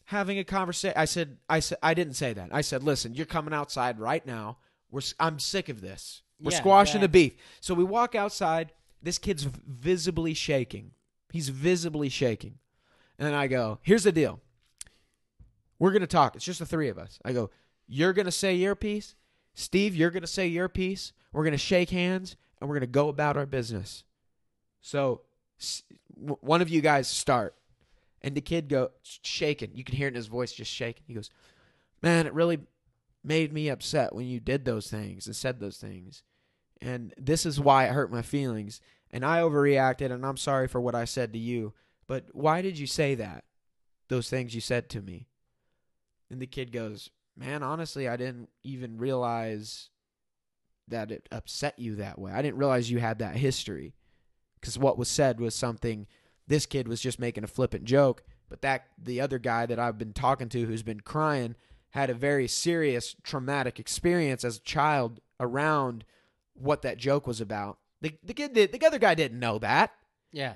having 0.06 0.38
a 0.38 0.44
conversation? 0.44 0.94
I 0.98 1.04
said, 1.04 1.36
I 1.48 1.60
said, 1.60 1.78
I 1.82 1.94
didn't 1.94 2.14
say 2.14 2.32
that. 2.32 2.48
I 2.52 2.60
said, 2.62 2.82
listen, 2.82 3.14
you're 3.14 3.26
coming 3.26 3.54
outside 3.54 4.00
right 4.00 4.26
now. 4.26 4.58
We're, 4.94 5.02
I'm 5.18 5.38
sick 5.40 5.68
of 5.68 5.80
this. 5.80 6.22
We're 6.40 6.52
Yeah, 6.52 6.58
squashing 6.58 7.00
yeah. 7.00 7.06
the 7.06 7.08
beef. 7.10 7.34
So 7.60 7.74
we 7.74 7.82
walk 7.84 8.14
outside. 8.14 8.72
This 9.02 9.18
kid's 9.18 9.42
visibly 9.44 10.34
shaking. 10.34 10.92
He's 11.30 11.48
visibly 11.48 12.08
shaking. 12.08 12.58
And 13.18 13.34
I 13.34 13.48
go, 13.48 13.78
here's 13.82 14.04
the 14.04 14.12
deal. 14.12 14.40
We're 15.78 15.92
gonna 15.92 16.06
talk. 16.06 16.36
It's 16.36 16.44
just 16.44 16.60
the 16.60 16.66
three 16.66 16.88
of 16.88 16.98
us. 16.98 17.18
I 17.24 17.32
go, 17.32 17.50
you're 17.88 18.12
gonna 18.12 18.30
say 18.30 18.54
your 18.54 18.74
piece. 18.76 19.14
Steve, 19.54 19.94
you're 19.96 20.10
gonna 20.10 20.26
say 20.28 20.46
your 20.46 20.68
piece. 20.68 21.12
We're 21.32 21.44
gonna 21.44 21.58
shake 21.58 21.90
hands 21.90 22.36
and 22.60 22.70
we're 22.70 22.76
gonna 22.76 22.86
go 22.86 23.08
about 23.08 23.36
our 23.36 23.46
business. 23.46 24.04
So 24.80 25.22
one 26.16 26.62
of 26.62 26.68
you 26.68 26.80
guys 26.80 27.08
start. 27.08 27.56
And 28.22 28.34
the 28.34 28.40
kid 28.40 28.68
go 28.68 28.90
shaking. 29.02 29.72
You 29.74 29.84
can 29.84 29.96
hear 29.96 30.06
it 30.06 30.12
in 30.12 30.14
his 30.14 30.28
voice 30.28 30.52
just 30.52 30.70
shaking. 30.72 31.02
He 31.06 31.12
goes, 31.12 31.28
"Man, 32.00 32.26
it 32.26 32.32
really 32.32 32.60
made 33.24 33.52
me 33.52 33.68
upset 33.68 34.14
when 34.14 34.26
you 34.26 34.38
did 34.38 34.64
those 34.64 34.88
things 34.88 35.26
and 35.26 35.34
said 35.34 35.58
those 35.58 35.78
things. 35.78 36.22
And 36.80 37.14
this 37.16 37.46
is 37.46 37.58
why 37.58 37.86
it 37.86 37.92
hurt 37.92 38.12
my 38.12 38.22
feelings. 38.22 38.80
And 39.10 39.24
I 39.24 39.40
overreacted 39.40 40.12
and 40.12 40.24
I'm 40.26 40.36
sorry 40.36 40.68
for 40.68 40.80
what 40.80 40.94
I 40.94 41.06
said 41.06 41.32
to 41.32 41.38
you. 41.38 41.72
But 42.06 42.26
why 42.32 42.60
did 42.60 42.78
you 42.78 42.86
say 42.86 43.14
that? 43.14 43.44
Those 44.08 44.28
things 44.28 44.54
you 44.54 44.60
said 44.60 44.90
to 44.90 45.00
me." 45.00 45.28
And 46.30 46.40
the 46.40 46.46
kid 46.46 46.72
goes, 46.72 47.10
"Man, 47.34 47.62
honestly, 47.62 48.06
I 48.06 48.16
didn't 48.16 48.50
even 48.62 48.98
realize 48.98 49.88
that 50.86 51.10
it 51.10 51.28
upset 51.32 51.78
you 51.78 51.96
that 51.96 52.18
way. 52.18 52.32
I 52.32 52.42
didn't 52.42 52.58
realize 52.58 52.90
you 52.90 52.98
had 52.98 53.18
that 53.20 53.36
history." 53.36 53.94
Cuz 54.60 54.78
what 54.78 54.98
was 54.98 55.08
said 55.08 55.40
was 55.40 55.54
something 55.54 56.06
this 56.46 56.66
kid 56.66 56.86
was 56.86 57.00
just 57.00 57.18
making 57.18 57.44
a 57.44 57.48
flippant 57.48 57.84
joke, 57.84 58.22
but 58.48 58.60
that 58.60 58.88
the 58.98 59.20
other 59.20 59.38
guy 59.38 59.64
that 59.64 59.78
I've 59.78 59.96
been 59.96 60.12
talking 60.12 60.50
to 60.50 60.66
who's 60.66 60.82
been 60.82 61.00
crying 61.00 61.56
had 61.94 62.10
a 62.10 62.14
very 62.14 62.46
serious 62.48 63.14
traumatic 63.22 63.78
experience 63.78 64.44
as 64.44 64.56
a 64.56 64.60
child 64.62 65.20
around 65.38 66.04
what 66.54 66.82
that 66.82 66.98
joke 66.98 67.26
was 67.26 67.40
about. 67.40 67.78
The 68.00 68.12
the 68.22 68.34
kid 68.34 68.52
did, 68.52 68.72
the 68.72 68.84
other 68.86 68.98
guy 68.98 69.14
didn't 69.14 69.38
know 69.38 69.58
that. 69.58 69.92
Yeah. 70.32 70.54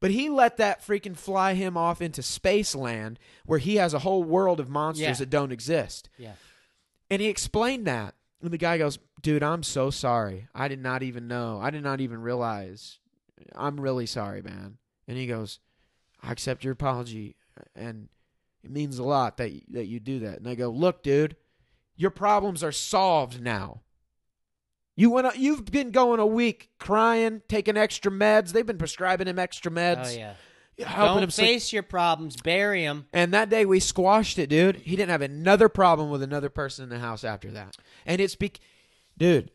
But 0.00 0.10
he 0.10 0.28
let 0.28 0.56
that 0.56 0.84
freaking 0.84 1.16
fly 1.16 1.54
him 1.54 1.76
off 1.76 2.00
into 2.02 2.22
space 2.22 2.74
land 2.74 3.18
where 3.46 3.58
he 3.58 3.76
has 3.76 3.94
a 3.94 3.98
whole 4.00 4.24
world 4.24 4.58
of 4.58 4.68
monsters 4.68 5.02
Yeah. 5.06 5.12
that 5.14 5.30
don't 5.30 5.52
exist. 5.52 6.08
Yeah. 6.18 6.32
And 7.10 7.20
he 7.22 7.28
explained 7.28 7.86
that. 7.86 8.14
And 8.42 8.50
the 8.50 8.58
guy 8.58 8.78
goes, 8.78 8.98
Dude, 9.22 9.42
I'm 9.42 9.62
so 9.62 9.90
sorry. 9.90 10.48
I 10.54 10.68
did 10.68 10.80
not 10.80 11.02
even 11.02 11.28
know. 11.28 11.60
I 11.60 11.70
did 11.70 11.82
not 11.82 12.00
even 12.00 12.20
realize. 12.22 12.98
I'm 13.54 13.78
really 13.80 14.06
sorry, 14.06 14.42
man. 14.42 14.78
And 15.06 15.16
he 15.18 15.26
goes, 15.26 15.60
I 16.22 16.32
accept 16.32 16.64
your 16.64 16.72
apology. 16.72 17.36
And 17.76 18.08
it 18.62 18.70
means 18.70 18.98
a 18.98 19.04
lot 19.04 19.36
that, 19.38 19.52
that 19.70 19.86
you 19.86 20.00
do 20.00 20.20
that. 20.20 20.38
And 20.38 20.48
I 20.48 20.54
go, 20.54 20.68
Look, 20.68 21.02
dude, 21.02 21.36
your 21.96 22.10
problems 22.10 22.62
are 22.62 22.72
solved 22.72 23.42
now. 23.42 23.82
You 24.96 25.10
went. 25.10 25.38
You've 25.38 25.64
been 25.64 25.92
going 25.92 26.20
a 26.20 26.26
week 26.26 26.70
crying, 26.78 27.40
taking 27.48 27.76
extra 27.76 28.12
meds. 28.12 28.52
They've 28.52 28.66
been 28.66 28.78
prescribing 28.78 29.28
him 29.28 29.38
extra 29.38 29.72
meds. 29.72 30.14
Oh 30.14 30.18
yeah. 30.18 30.34
helping 30.86 31.14
Don't 31.14 31.22
him 31.24 31.30
sleep. 31.30 31.46
face 31.46 31.72
your 31.72 31.82
problems. 31.82 32.36
Bury 32.36 32.84
them. 32.84 33.06
And 33.12 33.32
that 33.32 33.48
day 33.48 33.64
we 33.64 33.80
squashed 33.80 34.38
it, 34.38 34.48
dude. 34.48 34.76
He 34.76 34.96
didn't 34.96 35.10
have 35.10 35.22
another 35.22 35.68
problem 35.70 36.10
with 36.10 36.22
another 36.22 36.50
person 36.50 36.82
in 36.84 36.90
the 36.90 36.98
house 36.98 37.24
after 37.24 37.50
that. 37.52 37.76
And 38.04 38.20
it's 38.20 38.34
bec 38.34 38.60
dude, 39.16 39.50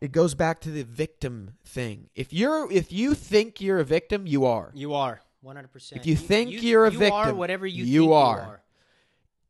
it 0.00 0.10
goes 0.12 0.34
back 0.34 0.60
to 0.62 0.70
the 0.70 0.82
victim 0.82 1.54
thing. 1.64 2.10
If 2.14 2.32
you're 2.32 2.70
if 2.72 2.90
you 2.90 3.14
think 3.14 3.60
you're 3.60 3.78
a 3.78 3.84
victim, 3.84 4.26
you 4.26 4.44
are. 4.46 4.72
You 4.74 4.94
are. 4.94 5.20
One 5.40 5.56
hundred 5.56 5.72
percent. 5.72 6.00
If 6.00 6.06
you 6.06 6.16
think 6.16 6.62
you're 6.62 6.86
a 6.86 6.90
you 6.90 6.98
are 7.12 7.24
victim, 7.24 7.38
whatever 7.38 7.66
you, 7.66 7.84
you 7.84 8.00
think 8.02 8.12
are. 8.12 8.36
You 8.36 8.42
are. 8.42 8.62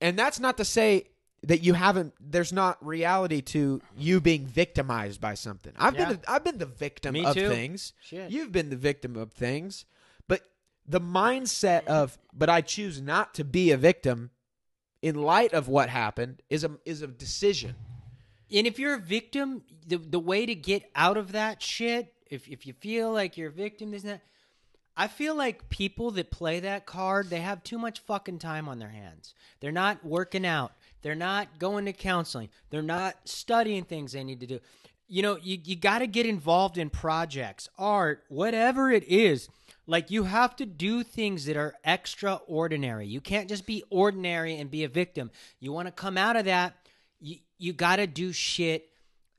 And 0.00 0.18
that's 0.18 0.38
not 0.40 0.58
to 0.58 0.64
say 0.64 1.08
that 1.44 1.62
you 1.62 1.74
haven't 1.74 2.12
there's 2.20 2.52
not 2.52 2.84
reality 2.84 3.40
to 3.40 3.80
you 3.96 4.20
being 4.20 4.46
victimized 4.46 5.20
by 5.20 5.34
something. 5.34 5.72
I've 5.76 5.94
Yeah. 5.94 6.10
been 6.10 6.20
I've 6.28 6.44
been 6.44 6.58
the 6.58 6.66
victim 6.66 7.12
Me 7.14 7.24
of 7.24 7.34
too. 7.34 7.48
things. 7.48 7.92
Shit. 8.00 8.30
You've 8.30 8.52
been 8.52 8.68
the 8.70 8.76
victim 8.76 9.16
of 9.16 9.32
things. 9.32 9.84
But 10.28 10.42
the 10.86 11.00
mindset 11.00 11.86
of 11.86 12.18
but 12.32 12.48
I 12.50 12.60
choose 12.60 13.00
not 13.00 13.32
to 13.34 13.44
be 13.44 13.70
a 13.70 13.76
victim 13.76 14.30
in 15.02 15.14
light 15.14 15.52
of 15.54 15.68
what 15.68 15.88
happened 15.88 16.42
is 16.50 16.64
a 16.64 16.78
is 16.84 17.00
a 17.02 17.06
decision. 17.06 17.76
And 18.52 18.66
if 18.66 18.78
you're 18.78 18.94
a 18.94 19.00
victim, 19.00 19.62
the 19.86 19.96
the 19.98 20.20
way 20.20 20.46
to 20.46 20.54
get 20.54 20.90
out 20.94 21.16
of 21.16 21.32
that 21.32 21.62
shit, 21.62 22.12
if 22.30 22.48
if 22.48 22.66
you 22.66 22.72
feel 22.72 23.12
like 23.12 23.36
you're 23.36 23.50
a 23.50 23.52
victim, 23.52 23.94
isn't 23.94 24.08
that, 24.08 24.22
I 24.96 25.08
feel 25.08 25.34
like 25.34 25.68
people 25.68 26.10
that 26.12 26.30
play 26.30 26.60
that 26.60 26.86
card, 26.86 27.28
they 27.28 27.40
have 27.40 27.62
too 27.62 27.78
much 27.78 28.00
fucking 28.00 28.38
time 28.38 28.68
on 28.68 28.78
their 28.78 28.88
hands. 28.88 29.34
They're 29.60 29.70
not 29.70 30.04
working 30.04 30.46
out. 30.46 30.72
They're 31.02 31.14
not 31.14 31.58
going 31.58 31.84
to 31.84 31.92
counseling. 31.92 32.48
They're 32.70 32.82
not 32.82 33.16
studying 33.24 33.84
things 33.84 34.12
they 34.12 34.24
need 34.24 34.40
to 34.40 34.46
do. 34.46 34.60
You 35.06 35.22
know, 35.22 35.38
you, 35.40 35.58
you 35.62 35.76
got 35.76 35.98
to 35.98 36.06
get 36.06 36.24
involved 36.24 36.78
in 36.78 36.88
projects, 36.90 37.68
art, 37.78 38.24
whatever 38.28 38.90
it 38.90 39.04
is. 39.04 39.48
Like, 39.86 40.10
you 40.10 40.24
have 40.24 40.56
to 40.56 40.66
do 40.66 41.04
things 41.04 41.44
that 41.44 41.56
are 41.56 41.74
extraordinary. 41.84 43.06
You 43.06 43.20
can't 43.20 43.48
just 43.48 43.66
be 43.66 43.84
ordinary 43.90 44.56
and 44.56 44.70
be 44.70 44.82
a 44.82 44.88
victim. 44.88 45.30
You 45.60 45.72
want 45.72 45.86
to 45.86 45.92
come 45.92 46.18
out 46.18 46.36
of 46.36 46.46
that, 46.46 46.74
you, 47.20 47.36
you 47.58 47.72
got 47.72 47.96
to 47.96 48.06
do 48.06 48.32
shit 48.32 48.88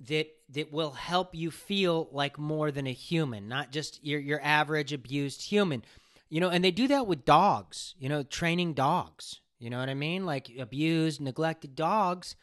that 0.08 0.28
that 0.50 0.72
will 0.72 0.92
help 0.92 1.36
you 1.36 1.52
feel 1.52 2.08
like 2.12 2.38
more 2.40 2.72
than 2.72 2.88
a 2.88 2.94
human, 2.94 3.48
not 3.48 3.72
just 3.72 4.04
your 4.04 4.20
your 4.20 4.42
average 4.42 4.94
abused 4.94 5.44
human. 5.44 5.84
You 6.30 6.42
know, 6.42 6.50
and 6.50 6.64
they 6.64 6.72
do 6.72 6.88
that 6.90 7.08
with 7.08 7.24
dogs, 7.26 7.96
you 8.00 8.10
know, 8.10 8.24
training 8.24 8.74
dogs. 8.74 9.40
You 9.60 9.70
know 9.70 9.80
what 9.80 9.90
I 9.90 9.94
mean? 9.94 10.26
Like 10.26 10.52
abused, 10.60 11.22
neglected 11.22 11.76
dogs. 11.76 12.36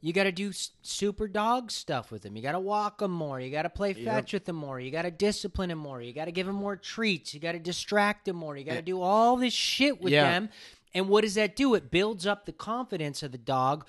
You 0.00 0.12
got 0.12 0.24
to 0.24 0.32
do 0.32 0.52
super 0.82 1.26
dog 1.26 1.72
stuff 1.72 2.12
with 2.12 2.22
them. 2.22 2.36
You 2.36 2.42
got 2.42 2.52
to 2.52 2.60
walk 2.60 2.98
them 2.98 3.10
more. 3.10 3.40
You 3.40 3.50
got 3.50 3.62
to 3.62 3.68
play 3.68 3.94
fetch 3.94 4.32
with 4.32 4.44
them 4.44 4.54
more. 4.54 4.78
You 4.78 4.92
got 4.92 5.02
to 5.02 5.10
discipline 5.10 5.70
them 5.70 5.78
more. 5.78 6.00
You 6.00 6.12
got 6.12 6.26
to 6.26 6.32
give 6.32 6.46
them 6.46 6.54
more 6.54 6.76
treats. 6.76 7.34
You 7.34 7.40
got 7.40 7.52
to 7.52 7.58
distract 7.58 8.26
them 8.26 8.36
more. 8.36 8.56
You 8.56 8.64
got 8.64 8.74
to 8.74 8.78
eh. 8.78 8.82
do 8.82 9.00
all 9.00 9.36
this 9.36 9.52
shit 9.52 10.00
with 10.00 10.12
Yeah. 10.12 10.30
them. 10.30 10.50
And 10.94 11.08
what 11.08 11.22
does 11.22 11.34
that 11.34 11.56
do? 11.56 11.74
It 11.74 11.90
builds 11.90 12.26
up 12.26 12.46
the 12.46 12.52
confidence 12.52 13.22
of 13.24 13.32
the 13.32 13.38
dog 13.38 13.86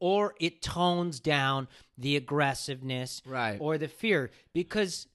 or 0.00 0.34
it 0.40 0.62
tones 0.62 1.20
down 1.20 1.68
the 1.96 2.16
aggressiveness 2.16 3.22
Right. 3.26 3.58
or 3.60 3.78
the 3.78 3.88
fear 3.88 4.30
because 4.52 5.06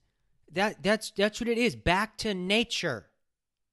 that 0.51 0.83
that's 0.83 1.11
that's 1.11 1.39
what 1.39 1.47
it 1.49 1.57
is. 1.57 1.75
Back 1.75 2.17
to 2.19 2.33
nature. 2.33 3.07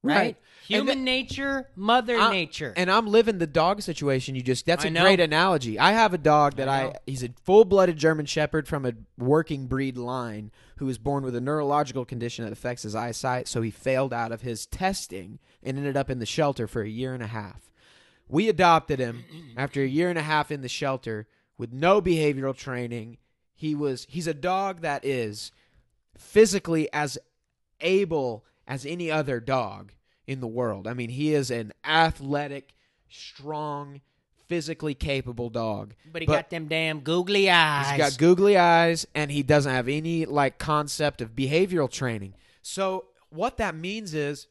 right? 0.03 0.15
Right. 0.15 0.37
Human 0.67 1.03
nature, 1.03 1.69
mother 1.75 2.17
I- 2.17 2.31
nature. 2.31 2.73
And 2.75 2.89
I'm 2.89 3.05
living 3.07 3.37
the 3.37 3.45
dog 3.45 3.81
situation. 3.83 4.33
You 4.35 4.41
just 4.41 4.65
that's 4.65 4.83
a 4.85 4.89
know. 4.89 5.01
great 5.03 5.19
analogy. 5.19 5.77
I 5.77 5.91
have 5.91 6.13
a 6.15 6.17
dog 6.17 6.55
that 6.55 6.67
I, 6.67 6.85
I 6.87 6.95
he's 7.05 7.23
a 7.23 7.29
full-blooded 7.43 7.97
German 7.97 8.25
shepherd 8.25 8.67
from 8.67 8.85
a 8.85 8.93
working 9.19 9.67
breed 9.67 9.97
line 9.97 10.49
who 10.77 10.87
was 10.87 10.97
born 10.97 11.23
with 11.23 11.35
a 11.35 11.41
neurological 11.41 12.03
condition 12.05 12.45
that 12.45 12.51
affects 12.51 12.81
his 12.81 12.95
eyesight, 12.95 13.47
so 13.47 13.61
he 13.61 13.69
failed 13.69 14.11
out 14.13 14.31
of 14.31 14.41
his 14.41 14.65
testing 14.65 15.37
and 15.61 15.77
ended 15.77 15.95
up 15.95 16.09
in 16.09 16.17
the 16.17 16.25
shelter 16.25 16.67
for 16.67 16.81
a 16.81 16.89
year 16.89 17.13
and 17.13 17.21
a 17.21 17.27
half. 17.27 17.70
We 18.31 18.47
adopted 18.49 18.99
him 18.99 19.25
after 19.57 19.83
a 19.83 19.87
year 19.87 20.09
and 20.09 20.17
a 20.17 20.23
half 20.23 20.51
in 20.51 20.61
the 20.61 20.69
shelter 20.69 21.27
with 21.57 21.73
no 21.73 22.01
behavioral 22.01 22.55
training. 22.55 23.17
He 23.53 23.75
was 23.75 24.07
he's 24.09 24.25
a 24.25 24.33
dog 24.33 24.81
that 24.81 25.05
is 25.05 25.51
physically 26.17 26.91
as 26.93 27.17
able 27.81 28.45
as 28.67 28.85
any 28.85 29.11
other 29.11 29.39
dog 29.39 29.91
in 30.25 30.39
the 30.39 30.47
world. 30.47 30.87
I 30.87 30.93
mean, 30.93 31.09
he 31.09 31.33
is 31.33 31.51
an 31.51 31.73
athletic, 31.83 32.73
strong, 33.09 33.99
physically 34.47 34.93
capable 34.93 35.49
dog. 35.49 35.93
but 36.11 36.21
he 36.21 36.25
but- 36.25 36.33
got 36.33 36.49
them 36.49 36.67
damn 36.67 37.01
googly 37.01 37.49
eyes. 37.49 37.89
He's 37.89 37.97
got 37.97 38.17
googly 38.17 38.57
eyes 38.57 39.05
and 39.13 39.29
he 39.29 39.43
doesn't 39.43 39.71
have 39.73 39.87
any 39.87 40.25
like 40.25 40.57
concept 40.57 41.21
of 41.21 41.35
behavioral 41.35 41.91
training. 41.91 42.33
So 42.61 43.05
what 43.29 43.57
that 43.57 43.75
means 43.75 44.13
is 44.13 44.47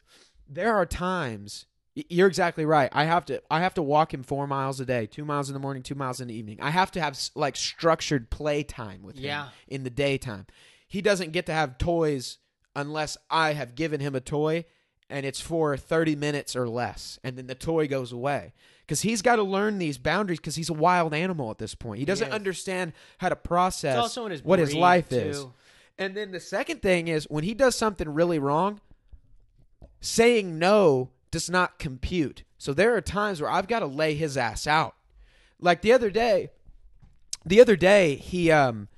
there 0.48 0.74
are 0.74 0.86
times 0.86 1.66
you're 2.08 2.28
exactly 2.28 2.64
right. 2.64 2.88
I 2.92 3.04
have 3.04 3.24
to 3.26 3.42
I 3.50 3.60
have 3.60 3.74
to 3.74 3.82
walk 3.82 4.14
him 4.14 4.22
4 4.22 4.46
miles 4.46 4.80
a 4.80 4.84
day, 4.86 5.06
2 5.06 5.24
miles 5.24 5.48
in 5.48 5.54
the 5.54 5.60
morning, 5.60 5.82
2 5.82 5.94
miles 5.94 6.20
in 6.20 6.28
the 6.28 6.34
evening. 6.34 6.58
I 6.60 6.70
have 6.70 6.90
to 6.92 7.00
have 7.00 7.18
like 7.34 7.56
structured 7.56 8.30
play 8.30 8.62
time 8.62 9.02
with 9.02 9.16
Yeah. 9.16 9.44
him 9.46 9.50
in 9.68 9.82
the 9.84 9.90
daytime. 9.90 10.46
He 10.86 11.02
doesn't 11.02 11.32
get 11.32 11.46
to 11.46 11.52
have 11.52 11.78
toys 11.78 12.38
unless 12.74 13.16
I 13.30 13.52
have 13.54 13.74
given 13.74 14.00
him 14.00 14.14
a 14.14 14.20
toy 14.20 14.64
and 15.08 15.26
it's 15.26 15.40
for 15.40 15.76
30 15.76 16.14
minutes 16.16 16.54
or 16.54 16.68
less 16.68 17.18
and 17.24 17.36
then 17.36 17.48
the 17.48 17.54
toy 17.56 17.88
goes 17.88 18.12
away 18.12 18.52
because 18.86 19.02
he's 19.02 19.22
got 19.22 19.36
to 19.36 19.42
learn 19.42 19.78
these 19.78 19.98
boundaries 19.98 20.38
because 20.38 20.54
he's 20.54 20.70
a 20.70 20.74
wild 20.74 21.12
animal 21.12 21.50
at 21.50 21.58
this 21.58 21.74
point 21.74 21.98
he 21.98 22.04
doesn't 22.04 22.28
is. 22.28 22.32
understand 22.34 22.92
how 23.18 23.28
to 23.28 23.34
process 23.34 24.14
his 24.14 24.44
what 24.44 24.60
his 24.60 24.72
life 24.72 25.08
too. 25.08 25.16
is 25.16 25.46
and 25.98 26.16
then 26.16 26.30
the 26.30 26.38
second 26.38 26.80
thing 26.80 27.08
is 27.08 27.24
when 27.28 27.42
he 27.42 27.54
does 27.54 27.74
something 27.74 28.08
really 28.08 28.38
wrong 28.38 28.80
saying 30.00 30.58
no 30.58 31.10
does 31.30 31.50
not 31.50 31.78
compute 31.78 32.42
so 32.58 32.72
there 32.72 32.96
are 32.96 33.00
times 33.00 33.40
where 33.40 33.50
i've 33.50 33.68
got 33.68 33.80
to 33.80 33.86
lay 33.86 34.14
his 34.14 34.36
ass 34.36 34.66
out 34.66 34.94
like 35.60 35.82
the 35.82 35.92
other 35.92 36.10
day 36.10 36.50
the 37.44 37.60
other 37.60 37.76
day 37.76 38.14
he 38.14 38.50
um 38.50 38.88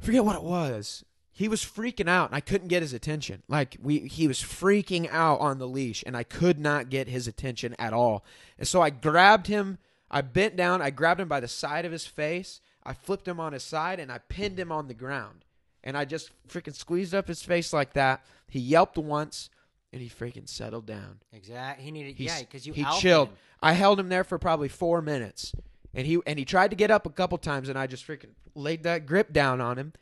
forget 0.00 0.24
what 0.24 0.36
it 0.36 0.42
was 0.42 1.04
he 1.36 1.48
was 1.48 1.62
freaking 1.62 2.08
out 2.08 2.30
and 2.30 2.34
I 2.34 2.40
couldn't 2.40 2.68
get 2.68 2.80
his 2.80 2.94
attention. 2.94 3.42
Like 3.46 3.76
we 3.82 3.98
he 3.98 4.26
was 4.26 4.40
freaking 4.40 5.06
out 5.10 5.38
on 5.38 5.58
the 5.58 5.68
leash 5.68 6.02
and 6.06 6.16
I 6.16 6.22
could 6.22 6.58
not 6.58 6.88
get 6.88 7.08
his 7.08 7.28
attention 7.28 7.76
at 7.78 7.92
all. 7.92 8.24
And 8.58 8.66
so 8.66 8.80
I 8.80 8.88
grabbed 8.88 9.46
him, 9.46 9.76
I 10.10 10.22
bent 10.22 10.56
down, 10.56 10.80
I 10.80 10.88
grabbed 10.88 11.20
him 11.20 11.28
by 11.28 11.40
the 11.40 11.46
side 11.46 11.84
of 11.84 11.92
his 11.92 12.06
face, 12.06 12.62
I 12.82 12.94
flipped 12.94 13.28
him 13.28 13.38
on 13.38 13.52
his 13.52 13.64
side 13.64 14.00
and 14.00 14.10
I 14.10 14.16
pinned 14.16 14.58
him 14.58 14.72
on 14.72 14.88
the 14.88 14.94
ground. 14.94 15.44
And 15.84 15.94
I 15.94 16.06
just 16.06 16.30
freaking 16.48 16.74
squeezed 16.74 17.14
up 17.14 17.28
his 17.28 17.42
face 17.42 17.70
like 17.70 17.92
that. 17.92 18.24
He 18.48 18.58
yelped 18.58 18.96
once 18.96 19.50
and 19.92 20.02
he 20.02 20.08
freaking 20.08 20.48
settled 20.48 20.86
down. 20.86 21.20
Exactly. 21.32 21.84
He 21.84 21.90
needed. 21.90 22.16
He's- 22.16 22.38
yeah, 22.38 22.44
because 22.44 22.66
you 22.66 22.72
he 22.72 22.84
chilled. 22.98 23.28
him. 23.28 23.36
I 23.62 23.72
held 23.72 23.98
him 23.98 24.08
there 24.08 24.24
for 24.24 24.38
probably 24.38 24.68
four 24.68 25.00
minutes, 25.02 25.52
and 25.94 26.06
he 26.06 26.18
and 26.26 26.38
he 26.38 26.44
tried 26.44 26.70
to 26.70 26.76
get 26.76 26.90
up 26.90 27.06
a 27.06 27.10
couple 27.10 27.38
times, 27.38 27.68
and 27.68 27.78
I 27.78 27.86
just 27.86 28.06
freaking 28.06 28.34
laid 28.54 28.82
that 28.84 29.06
grip 29.06 29.32
down 29.32 29.60
on 29.60 29.78
him, 29.78 29.92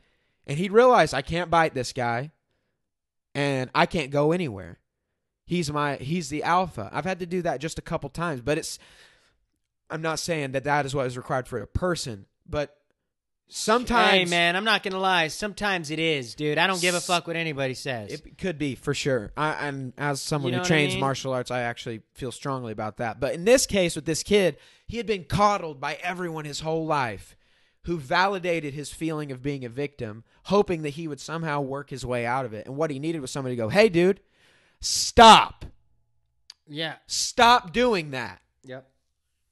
and 0.47 0.59
he 0.59 0.69
realized 0.69 1.15
I 1.15 1.23
can't 1.23 1.51
bite 1.51 1.75
this 1.75 1.93
guy, 1.93 2.33
and 3.35 3.71
I 3.75 3.87
can't 3.87 4.11
go 4.11 4.33
anywhere. 4.33 4.79
He's 5.47 5.71
my 5.71 5.97
he's 5.97 6.31
the 6.31 6.43
alpha. 6.43 6.89
I've 6.93 7.05
had 7.05 7.19
to 7.21 7.27
do 7.27 7.43
that 7.43 7.61
just 7.61 7.79
a 7.79 7.83
couple 7.83 8.09
times, 8.11 8.41
but 8.41 8.59
it's. 8.59 8.79
I'm 9.91 10.01
not 10.03 10.19
saying 10.19 10.53
that 10.53 10.65
that 10.65 10.87
is 10.87 10.95
what 10.95 11.07
is 11.07 11.17
required 11.17 11.47
for 11.47 11.59
a 11.61 11.67
person, 11.67 12.25
but 12.49 12.77
sometimes 13.49 14.11
Hey 14.11 14.25
man, 14.25 14.57
I'm 14.57 14.65
not 14.65 14.83
gonna 14.83 14.99
lie. 14.99 15.29
Sometimes 15.29 15.91
it 15.91 15.99
is, 15.99 16.35
dude. 16.35 16.59
I 16.59 16.67
don't 16.67 16.81
give 16.81 16.95
a 16.95 17.01
fuck 17.01 17.27
what 17.27 17.37
anybody 17.37 17.75
says. 17.75 18.13
It 18.13 18.39
could 18.39 18.59
be 18.59 18.75
for 18.75 18.95
sure. 18.95 19.33
I, 19.37 19.53
and 19.69 19.93
as 19.99 20.21
someone 20.21 20.53
You 20.53 20.59
know 20.59 20.59
who 20.59 20.63
what 20.63 20.67
I 20.67 20.75
trains 20.75 20.93
mean? 20.95 21.01
martial 21.01 21.33
arts, 21.33 21.51
I 21.51 21.61
actually 21.61 22.03
feel 22.15 22.33
strongly 22.33 22.73
about 22.73 22.97
that. 22.99 23.21
But 23.21 23.35
in 23.35 23.45
this 23.45 23.67
case, 23.67 23.97
with 23.97 24.05
this 24.07 24.23
kid, 24.23 24.57
he 24.87 24.97
had 24.97 25.07
been 25.07 25.25
coddled 25.25 25.81
by 25.81 25.95
everyone 26.03 26.45
his 26.45 26.61
whole 26.61 26.87
life, 26.87 27.37
who 27.83 27.99
validated 27.99 28.75
his 28.75 28.91
feeling 28.91 29.31
of 29.31 29.43
being 29.43 29.65
a 29.65 29.69
victim, 29.69 30.25
hoping 30.45 30.83
that 30.83 30.91
he 30.91 31.07
would 31.09 31.21
somehow 31.21 31.61
work 31.61 31.91
his 31.91 32.05
way 32.05 32.25
out 32.27 32.45
of 32.45 32.53
it. 32.55 32.67
And 32.67 32.77
what 32.77 32.91
he 32.91 32.99
needed 32.99 33.21
was 33.21 33.31
somebody 33.31 33.57
to 33.57 33.63
go, 33.63 33.69
"Hey, 33.69 33.89
dude, 33.89 34.21
stop, 34.81 35.65
yeah. 36.67 36.97
stop 37.07 37.73
doing 37.73 38.11
that." 38.13 38.41
Yep. 38.65 38.89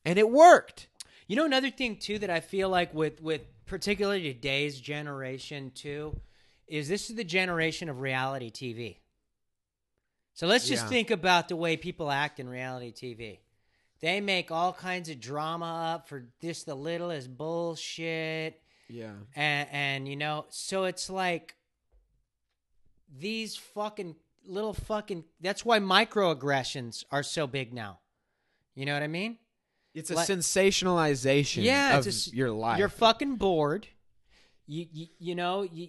And 0.05 0.19
it 0.19 0.31
worked. 0.31 0.89
You 1.27 1.37
know 1.37 1.45
another 1.45 1.71
thing 1.71 1.97
too 1.97 2.19
that 2.19 2.31
I 2.31 2.41
feel 2.41 2.69
like 2.69 2.93
with 2.93 3.21
with 3.23 3.43
particularly 3.67 4.23
today's 4.33 4.81
generation 4.81 5.71
too 5.75 6.21
is 6.67 6.89
this 6.89 7.11
is 7.11 7.17
the 7.17 7.25
generation 7.25 7.89
of 7.89 8.01
reality 8.01 8.51
TV. 8.51 8.99
So 10.35 10.47
let's 10.47 10.67
just 10.67 10.85
Yeah. 10.85 10.89
think 10.89 11.11
about 11.11 11.49
the 11.49 11.57
way 11.57 11.77
people 11.77 12.11
act 12.11 12.41
in 12.41 12.49
reality 12.49 12.93
TV. 12.93 13.41
They 14.01 14.21
make 14.21 14.51
all 14.51 14.73
kinds 14.73 15.09
of 15.11 15.21
drama 15.21 15.93
up 15.95 16.09
for 16.09 16.29
just 16.41 16.67
the 16.67 16.75
littlest 16.75 17.37
bullshit. 17.37 18.61
Yeah. 18.89 19.13
and, 19.35 19.69
and 19.73 20.09
you 20.09 20.17
know 20.17 20.45
so 20.51 20.85
it's 20.85 21.09
like 21.09 21.55
these 23.09 23.57
fucking 23.57 24.17
little 24.45 24.75
fucking 24.75 25.25
that's 25.41 25.65
why 25.65 25.79
microaggressions 25.79 27.05
are 27.11 27.23
so 27.23 27.47
big 27.47 27.73
now 27.73 28.01
you 28.75 28.85
know 28.85 28.93
what 28.93 29.03
i 29.03 29.07
mean 29.07 29.39
It's 29.95 30.11
a 30.11 30.15
Like- 30.15 30.29
sensationalization 30.29 31.63
yeah 31.65 31.99
of 31.99 32.07
it's 32.07 32.25
just, 32.25 32.35
your 32.35 32.51
life. 32.51 32.79
you're 32.79 32.89
fucking 32.89 33.37
bored 33.37 33.87
you 34.67 34.87
you, 34.93 35.07
you 35.19 35.35
know 35.35 35.63
you 35.63 35.89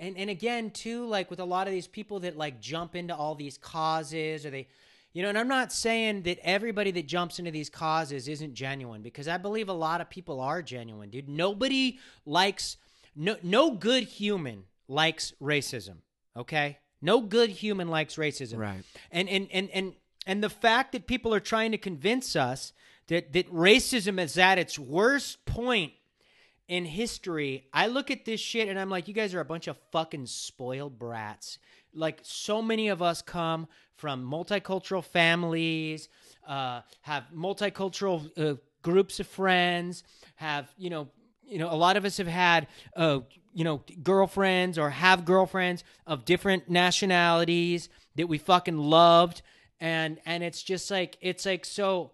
and 0.00 0.16
and 0.16 0.30
again 0.30 0.70
too 0.70 1.06
like 1.06 1.30
with 1.30 1.40
a 1.40 1.44
lot 1.44 1.66
of 1.66 1.72
these 1.72 1.86
people 1.86 2.20
that 2.20 2.36
like 2.36 2.60
jump 2.60 2.94
into 2.96 3.14
all 3.14 3.34
these 3.34 3.58
causes 3.58 4.44
or 4.46 4.50
they 4.50 4.66
you 5.12 5.22
know 5.22 5.28
and 5.28 5.38
i'm 5.38 5.48
not 5.48 5.72
saying 5.72 6.22
that 6.22 6.38
everybody 6.42 6.90
that 6.90 7.06
jumps 7.06 7.38
into 7.38 7.50
these 7.50 7.70
causes 7.70 8.28
isn't 8.28 8.54
genuine 8.54 9.02
because 9.02 9.28
i 9.28 9.36
believe 9.36 9.68
a 9.68 9.72
lot 9.72 10.00
of 10.00 10.08
people 10.10 10.40
are 10.40 10.62
genuine 10.62 11.10
dude 11.10 11.28
nobody 11.28 11.98
likes 12.26 12.76
no 13.14 13.36
no 13.42 13.70
good 13.72 14.04
human 14.04 14.64
likes 14.88 15.32
racism 15.40 15.96
okay 16.36 16.78
no 17.00 17.20
good 17.20 17.50
human 17.50 17.88
likes 17.88 18.16
racism 18.16 18.58
Right. 18.58 18.82
and 19.12 19.28
and 19.28 19.48
and 19.52 19.70
and 19.70 19.94
and 20.26 20.42
the 20.42 20.50
fact 20.50 20.92
that 20.92 21.06
people 21.06 21.32
are 21.34 21.40
trying 21.40 21.70
to 21.72 21.78
convince 21.78 22.34
us 22.36 22.72
that 23.08 23.32
that 23.32 23.52
racism 23.52 24.20
is 24.20 24.38
at 24.38 24.58
its 24.58 24.78
worst 24.78 25.44
point 25.44 25.92
in 26.68 26.84
history, 26.84 27.66
I 27.72 27.86
look 27.86 28.10
at 28.10 28.24
this 28.24 28.40
shit 28.40 28.68
and 28.68 28.78
I'm 28.78 28.90
like, 28.90 29.08
you 29.08 29.14
guys 29.14 29.34
are 29.34 29.40
a 29.40 29.44
bunch 29.44 29.66
of 29.68 29.78
fucking 29.90 30.26
spoiled 30.26 30.98
brats. 30.98 31.58
Like 31.94 32.20
so 32.22 32.60
many 32.60 32.88
of 32.88 33.00
us 33.00 33.22
come 33.22 33.66
from 33.96 34.24
multicultural 34.30 35.02
families, 35.02 36.08
uh, 36.46 36.82
have 37.02 37.24
multicultural 37.34 38.30
uh, 38.38 38.56
groups 38.82 39.18
of 39.18 39.26
friends, 39.26 40.04
have 40.36 40.72
you 40.76 40.90
know, 40.90 41.08
you 41.42 41.58
know, 41.58 41.72
a 41.72 41.74
lot 41.74 41.96
of 41.96 42.04
us 42.04 42.18
have 42.18 42.26
had, 42.28 42.66
uh, 42.94 43.20
you 43.54 43.64
know, 43.64 43.82
girlfriends 44.02 44.78
or 44.78 44.90
have 44.90 45.24
girlfriends 45.24 45.82
of 46.06 46.26
different 46.26 46.68
nationalities 46.68 47.88
that 48.16 48.28
we 48.28 48.36
fucking 48.36 48.76
loved, 48.76 49.40
and 49.80 50.20
and 50.26 50.44
it's 50.44 50.62
just 50.62 50.90
like 50.90 51.16
it's 51.20 51.46
like 51.46 51.64
so. 51.64 52.12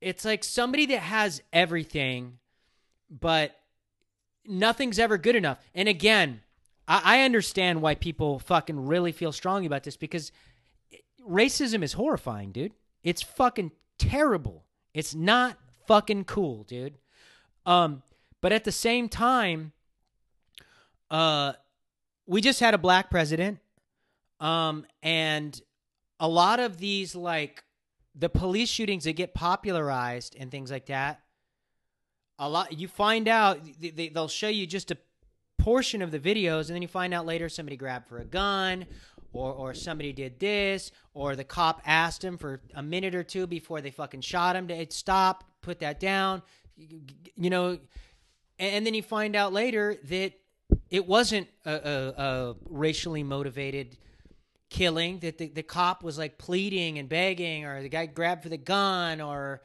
It's 0.00 0.24
like 0.24 0.44
somebody 0.44 0.86
that 0.86 1.00
has 1.00 1.42
everything 1.52 2.38
but 3.10 3.56
nothing's 4.46 4.98
ever 4.98 5.18
good 5.18 5.36
enough. 5.36 5.58
And 5.74 5.88
again, 5.88 6.40
I, 6.86 7.02
I 7.04 7.20
understand 7.22 7.82
why 7.82 7.94
people 7.94 8.38
fucking 8.38 8.86
really 8.86 9.12
feel 9.12 9.32
strongly 9.32 9.66
about 9.66 9.84
this 9.84 9.96
because 9.96 10.32
racism 11.28 11.82
is 11.82 11.94
horrifying, 11.94 12.52
dude. 12.52 12.72
It's 13.02 13.22
fucking 13.22 13.72
terrible. 13.98 14.64
It's 14.94 15.14
not 15.14 15.56
fucking 15.86 16.24
cool, 16.24 16.64
dude. 16.64 16.98
Um, 17.66 18.02
but 18.40 18.52
at 18.52 18.64
the 18.64 18.72
same 18.72 19.08
time, 19.08 19.72
uh, 21.10 21.54
we 22.26 22.40
just 22.40 22.60
had 22.60 22.74
a 22.74 22.78
black 22.78 23.10
president, 23.10 23.58
um, 24.40 24.86
and 25.02 25.60
a 26.20 26.28
lot 26.28 26.60
of 26.60 26.78
these 26.78 27.14
like 27.14 27.64
the 28.18 28.28
police 28.28 28.68
shootings 28.68 29.04
that 29.04 29.14
get 29.14 29.34
popularized 29.34 30.36
and 30.38 30.50
things 30.50 30.70
like 30.70 30.86
that 30.86 31.20
a 32.38 32.48
lot 32.48 32.78
you 32.78 32.88
find 32.88 33.28
out 33.28 33.60
they, 33.80 33.90
they, 33.90 34.08
they'll 34.08 34.28
show 34.28 34.48
you 34.48 34.66
just 34.66 34.90
a 34.90 34.98
portion 35.58 36.02
of 36.02 36.10
the 36.10 36.18
videos 36.18 36.66
and 36.66 36.74
then 36.74 36.82
you 36.82 36.88
find 36.88 37.12
out 37.12 37.26
later 37.26 37.48
somebody 37.48 37.76
grabbed 37.76 38.08
for 38.08 38.18
a 38.18 38.24
gun 38.24 38.86
or 39.32 39.52
or 39.52 39.74
somebody 39.74 40.12
did 40.12 40.38
this 40.38 40.90
or 41.14 41.36
the 41.36 41.44
cop 41.44 41.82
asked 41.84 42.22
him 42.22 42.38
for 42.38 42.60
a 42.74 42.82
minute 42.82 43.14
or 43.14 43.22
two 43.22 43.46
before 43.46 43.80
they 43.80 43.90
fucking 43.90 44.20
shot 44.20 44.56
him 44.56 44.68
to 44.68 44.86
stop 44.90 45.44
put 45.62 45.80
that 45.80 46.00
down 46.00 46.42
you 46.76 47.50
know 47.50 47.78
and, 48.58 48.74
and 48.74 48.86
then 48.86 48.94
you 48.94 49.02
find 49.02 49.36
out 49.36 49.52
later 49.52 49.96
that 50.04 50.32
it 50.90 51.06
wasn't 51.06 51.46
a, 51.64 51.72
a, 51.72 52.22
a 52.22 52.56
racially 52.68 53.22
motivated 53.22 53.96
killing 54.70 55.18
that 55.20 55.38
the, 55.38 55.48
the 55.48 55.62
cop 55.62 56.02
was 56.02 56.18
like 56.18 56.38
pleading 56.38 56.98
and 56.98 57.08
begging 57.08 57.64
or 57.64 57.82
the 57.82 57.88
guy 57.88 58.06
grabbed 58.06 58.42
for 58.42 58.48
the 58.48 58.58
gun 58.58 59.20
or 59.20 59.62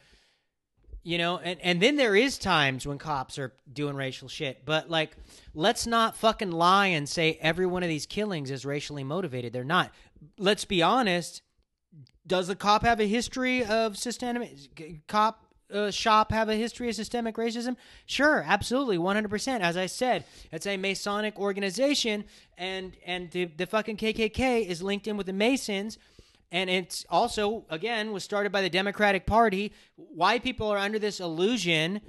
you 1.04 1.18
know 1.18 1.38
and, 1.40 1.60
and 1.62 1.82
then 1.82 1.98
there 1.98 2.16
is 2.16 2.38
times 2.38 2.88
when 2.88 2.98
cops 2.98 3.38
are 3.38 3.54
doing 3.72 3.96
racial 3.96 4.30
shit 4.30 4.64
but 4.66 4.90
like 4.90 5.18
let's 5.54 5.86
not 5.86 6.16
fucking 6.16 6.52
lie 6.52 6.88
and 6.88 7.08
say 7.08 7.38
every 7.42 7.66
one 7.66 7.84
of 7.84 7.90
these 7.90 8.06
killings 8.06 8.52
is 8.52 8.66
racially 8.66 9.04
motivated. 9.04 9.54
They're 9.54 9.64
not. 9.64 9.92
Let's 10.38 10.66
be 10.66 10.82
honest. 10.82 11.42
Does 12.26 12.48
the 12.48 12.56
cop 12.56 12.84
have 12.84 13.00
a 13.00 13.08
history 13.08 13.66
of 13.66 13.98
systemic 13.98 15.08
cop 15.08 15.46
uh, 15.74 15.92
shop 15.92 16.32
have 16.32 16.50
a 16.50 16.56
history 16.56 16.90
of 16.90 16.96
systemic 16.96 17.36
racism? 17.36 17.76
Sure, 18.06 18.44
absolutely, 18.46 18.98
one 18.98 19.16
hundred 19.16 19.30
percent. 19.30 19.64
As 19.64 19.76
I 19.78 19.88
said, 19.88 20.26
it's 20.52 20.68
a 20.68 20.78
Masonic 20.78 21.38
organization, 21.40 22.26
and 22.58 22.96
and 23.06 23.32
the 23.32 23.46
the 23.46 23.66
fucking 23.66 23.98
KKK 23.98 24.66
is 24.66 24.82
linked 24.82 25.08
in 25.08 25.18
with 25.18 25.28
the 25.28 25.34
Masons. 25.34 25.98
And 26.52 26.70
it's 26.70 27.04
also, 27.10 27.66
again, 27.72 28.12
was 28.12 28.24
started 28.24 28.52
by 28.52 28.62
the 28.62 28.70
Democratic 28.70 29.26
Party. 29.26 29.74
Why 29.96 30.38
people 30.38 30.68
are 30.68 30.78
under 30.78 31.00
this 31.00 31.20
illusion 31.20 32.02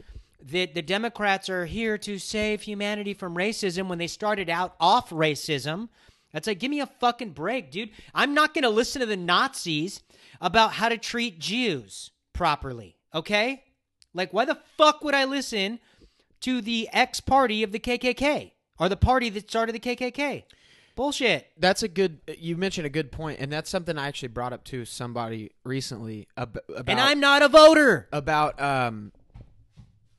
that 0.42 0.74
the 0.74 0.82
Democrats 0.82 1.48
are 1.48 1.64
here 1.64 1.96
to 1.96 2.18
save 2.18 2.60
humanity 2.60 3.14
from 3.14 3.34
racism 3.34 3.88
when 3.88 3.96
they 3.96 4.06
started 4.06 4.50
out 4.50 4.74
off 4.78 5.08
racism. 5.08 5.88
That's 6.32 6.46
like, 6.46 6.58
give 6.58 6.70
me 6.70 6.80
a 6.80 6.86
fucking 6.86 7.30
break, 7.30 7.70
dude. 7.70 7.90
I'm 8.14 8.34
not 8.34 8.52
going 8.52 8.64
to 8.64 8.68
listen 8.68 9.00
to 9.00 9.06
the 9.06 9.16
Nazis 9.16 10.02
about 10.40 10.72
how 10.72 10.90
to 10.90 10.98
treat 10.98 11.38
Jews 11.38 12.10
properly. 12.34 12.96
Okay? 13.14 13.62
Like, 14.12 14.32
why 14.32 14.44
the 14.44 14.58
fuck 14.76 15.02
would 15.04 15.14
I 15.14 15.24
listen 15.24 15.80
to 16.40 16.60
the 16.60 16.88
ex 16.92 17.20
party 17.20 17.62
of 17.62 17.72
the 17.72 17.78
KKK 17.78 18.52
or 18.78 18.88
the 18.88 18.96
party 18.96 19.28
that 19.30 19.48
started 19.48 19.74
the 19.74 19.80
KKK? 19.80 20.44
Bullshit. 20.96 21.48
That's 21.58 21.82
a 21.82 21.88
good. 21.88 22.20
You 22.38 22.56
mentioned 22.56 22.86
a 22.86 22.90
good 22.90 23.10
point, 23.10 23.40
and 23.40 23.52
that's 23.52 23.68
something 23.68 23.98
I 23.98 24.06
actually 24.06 24.28
brought 24.28 24.52
up 24.52 24.62
to 24.66 24.84
somebody 24.84 25.50
recently 25.64 26.28
ab- 26.36 26.60
about. 26.68 26.88
And 26.88 27.00
I'm 27.00 27.18
not 27.18 27.42
a 27.42 27.48
voter. 27.48 28.08
about 28.12 28.60
um, 28.62 29.10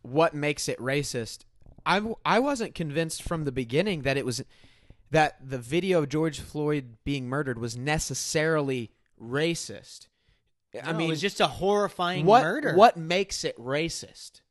what 0.01 0.33
makes 0.33 0.67
it 0.67 0.77
racist. 0.79 1.45
I 1.85 1.95
w- 1.99 2.17
I 2.25 2.39
wasn't 2.39 2.75
convinced 2.75 3.23
from 3.23 3.45
the 3.45 3.53
beginning 3.53 4.01
that 4.01 4.17
it 4.17 4.25
was 4.25 4.43
that 5.11 5.37
the 5.49 5.57
video 5.59 5.99
of 5.99 6.09
George 6.09 6.41
Floyd 6.41 6.97
being 7.05 7.29
murdered 7.29 7.57
was 7.57 7.77
necessarily 7.77 8.91
racist. 9.21 10.07
I 10.83 10.91
No, 10.91 10.97
mean, 10.97 11.07
it 11.07 11.11
was 11.11 11.21
just 11.21 11.39
a 11.41 11.47
horrifying 11.47 12.25
what 12.25 12.43
murder. 12.43 12.75
what 12.75 12.97
makes 12.97 13.43
it 13.43 13.57
racist? 13.57 14.41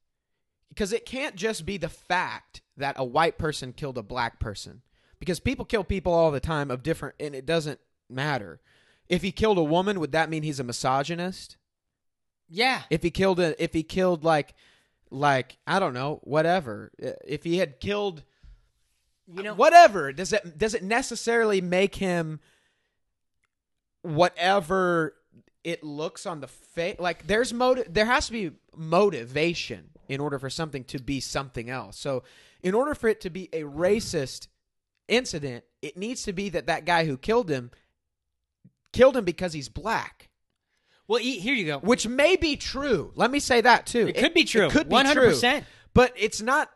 Because 0.69 0.93
it 0.93 1.07
can't 1.07 1.37
just 1.37 1.65
be 1.67 1.77
the 1.77 1.89
fact 1.89 2.63
that 2.77 2.97
a 2.99 3.05
white 3.05 3.39
person 3.39 3.73
killed 3.73 3.99
a 3.99 4.03
black 4.03 4.41
person. 4.41 4.83
Because 5.21 5.41
people 5.41 5.65
kill 5.65 5.85
people 5.85 6.13
all 6.13 6.31
the 6.31 6.41
time 6.41 6.71
of 6.71 6.83
different, 6.83 7.15
and 7.21 7.35
it 7.35 7.47
doesn't 7.47 7.81
matter. 8.11 8.61
If 9.09 9.23
he 9.23 9.33
killed 9.33 9.59
a 9.59 9.63
woman, 9.65 10.01
would 10.01 10.13
that 10.13 10.29
mean 10.31 10.43
he's 10.43 10.61
a 10.61 10.65
misogynist? 10.65 11.57
Yeah. 12.49 12.83
If 12.91 13.03
he 13.03 13.11
killed 13.11 13.39
a, 13.41 13.63
if 13.63 13.73
he 13.73 13.83
killed 13.83 14.25
like, 14.25 14.55
like 15.11 15.59
I 15.67 15.79
don't 15.79 15.95
know, 15.95 16.21
whatever. 16.25 16.91
If 16.99 17.45
he 17.45 17.59
had 17.59 17.79
killed, 17.81 18.25
You 19.27 19.43
know, 19.43 19.55
whatever, 19.55 20.13
does 20.13 20.33
it 20.33 20.59
does 20.59 20.75
it 20.75 20.83
necessarily 20.83 21.61
make 21.61 21.95
him 21.95 22.41
whatever 24.03 25.15
it 25.65 25.83
looks 25.83 26.27
on 26.27 26.41
the 26.41 26.47
face? 26.47 26.97
Like 26.99 27.27
there's 27.27 27.53
motive. 27.53 27.93
There 27.93 28.05
has 28.05 28.27
to 28.27 28.33
be 28.33 28.53
motivation 28.77 29.91
in 30.09 30.21
order 30.21 30.39
for 30.39 30.51
something 30.51 30.85
to 30.85 30.99
be 30.99 31.21
something 31.21 31.71
else. 31.71 31.99
So, 31.99 32.23
in 32.63 32.75
order 32.75 32.95
for 32.95 33.09
it 33.09 33.21
to 33.23 33.31
be 33.31 33.49
a 33.53 33.63
racist 33.63 34.49
incident, 35.09 35.65
it 35.83 35.97
needs 35.97 36.23
to 36.25 36.33
be 36.33 36.51
that 36.51 36.67
that 36.67 36.85
guy 36.85 37.07
who 37.07 37.17
killed 37.17 37.51
him 37.51 37.71
killed 38.93 39.17
him 39.17 39.25
because 39.25 39.53
he's 39.53 39.69
black. 39.69 40.29
well, 41.09 41.21
e- 41.21 41.39
here 41.41 41.55
you 41.55 41.67
go. 41.67 41.79
Which 41.79 42.07
may 42.07 42.37
be 42.37 42.57
true. 42.57 43.13
Let 43.17 43.31
me 43.31 43.41
say 43.41 43.61
that 43.61 43.87
too. 43.87 44.09
It 44.09 44.17
could 44.17 44.35
be 44.35 44.45
true. 44.45 44.67
It 44.67 44.73
could 44.73 44.89
be 44.89 44.95
100%. 44.95 45.13
true. 45.13 45.61
But 45.93 46.13
it's 46.17 46.41
not 46.41 46.71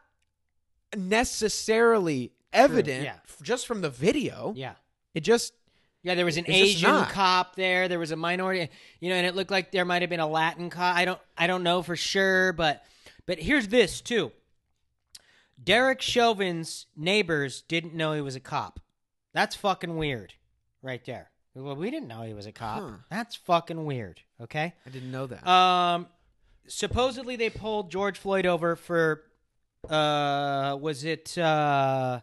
necessarily 0.97 2.33
evident 2.53 3.05
yeah. 3.05 3.17
just 3.43 3.67
from 3.67 3.81
the 3.81 3.91
video. 3.91 4.53
Yeah. 4.57 4.75
It 5.15 5.21
just 5.21 5.53
Yeah, 6.03 6.15
there 6.15 6.25
was 6.25 6.37
an 6.37 6.45
It's 6.47 6.55
Asian 6.55 7.05
cop 7.07 7.57
there. 7.57 7.89
There 7.89 7.99
was 7.99 8.13
a 8.13 8.17
minority, 8.17 8.71
you 9.01 9.11
know, 9.11 9.17
and 9.17 9.27
it 9.27 9.35
looked 9.35 9.51
like 9.51 9.73
there 9.73 9.85
might 9.85 10.03
have 10.03 10.09
been 10.09 10.21
a 10.21 10.29
Latin 10.29 10.71
cop. 10.71 10.97
I 10.97 11.05
don't, 11.05 11.21
I 11.37 11.47
don't 11.47 11.63
know 11.65 11.83
for 11.83 11.97
sure, 11.97 12.53
but, 12.53 12.85
but 13.27 13.39
here's 13.39 13.69
this 13.69 14.01
too. 14.01 14.31
Derek 15.63 16.01
Chauvin's 16.01 16.87
neighbors 16.97 17.63
didn't 17.63 17.95
know 17.95 18.13
he 18.13 18.21
was 18.21 18.37
a 18.37 18.41
cop. 18.41 18.79
That's 19.35 19.57
fucking 19.57 19.97
weird, 19.97 20.35
right 20.83 21.05
there. 21.05 21.31
Well, 21.55 21.75
we 21.75 21.91
didn't 21.91 22.07
know 22.07 22.23
he 22.23 22.33
was 22.35 22.47
a 22.47 22.53
cop. 22.53 22.81
Huh. 22.81 22.97
That's 23.11 23.35
fucking 23.35 23.85
weird. 23.85 24.21
Okay. 24.41 24.75
I 24.87 24.91
didn't 24.91 25.11
know 25.11 25.27
that. 25.27 25.47
Um, 25.47 26.07
supposedly 26.69 27.35
they 27.35 27.51
pulled 27.51 27.91
George 27.91 28.19
Floyd 28.19 28.47
over 28.47 28.77
for, 28.77 29.25
uh, 29.91 30.79
was 30.81 31.05
it 31.05 31.37
uh? 31.37 32.21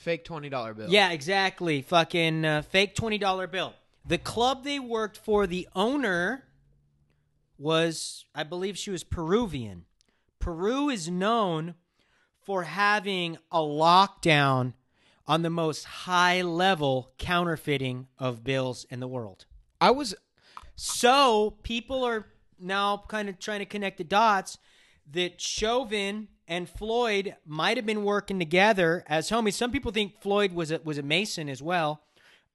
Fake 0.00 0.24
twenty 0.24 0.48
dollar 0.48 0.72
bill. 0.72 0.88
Yeah, 0.88 1.10
exactly. 1.10 1.82
Fucking 1.82 2.42
uh, 2.42 2.62
fake 2.62 2.94
twenty 2.94 3.18
dollar 3.18 3.46
bill. 3.46 3.74
The 4.06 4.16
club 4.16 4.64
they 4.64 4.78
worked 4.80 5.18
for, 5.18 5.46
the 5.46 5.68
owner 5.76 6.46
was, 7.58 8.24
I 8.34 8.44
believe, 8.44 8.78
she 8.78 8.90
was 8.90 9.04
Peruvian. 9.04 9.84
Peru 10.38 10.88
is 10.88 11.10
known 11.10 11.74
for 12.40 12.62
having 12.62 13.36
a 13.52 13.58
lockdown 13.58 14.72
on 15.26 15.42
the 15.42 15.50
most 15.50 15.84
high 15.84 16.40
level 16.40 17.12
counterfeiting 17.18 18.08
of 18.18 18.42
bills 18.42 18.86
in 18.88 19.00
the 19.00 19.06
world. 19.06 19.44
I 19.82 19.90
was 19.90 20.14
So 20.76 21.58
people 21.62 22.04
are 22.04 22.26
now 22.58 23.04
kind 23.06 23.28
of 23.28 23.38
trying 23.38 23.58
to 23.58 23.66
connect 23.66 23.98
the 23.98 24.04
dots 24.04 24.56
that 25.12 25.42
Chauvin 25.42 26.28
and 26.50 26.68
Floyd 26.68 27.36
might 27.46 27.76
have 27.76 27.86
been 27.86 28.02
working 28.02 28.40
together 28.40 29.04
as 29.06 29.30
homies. 29.30 29.54
Some 29.54 29.70
people 29.70 29.92
think 29.92 30.20
Floyd 30.20 30.52
was 30.52 30.72
a, 30.72 30.80
was 30.82 30.98
a 30.98 31.02
Mason 31.02 31.48
as 31.48 31.62
well. 31.62 32.02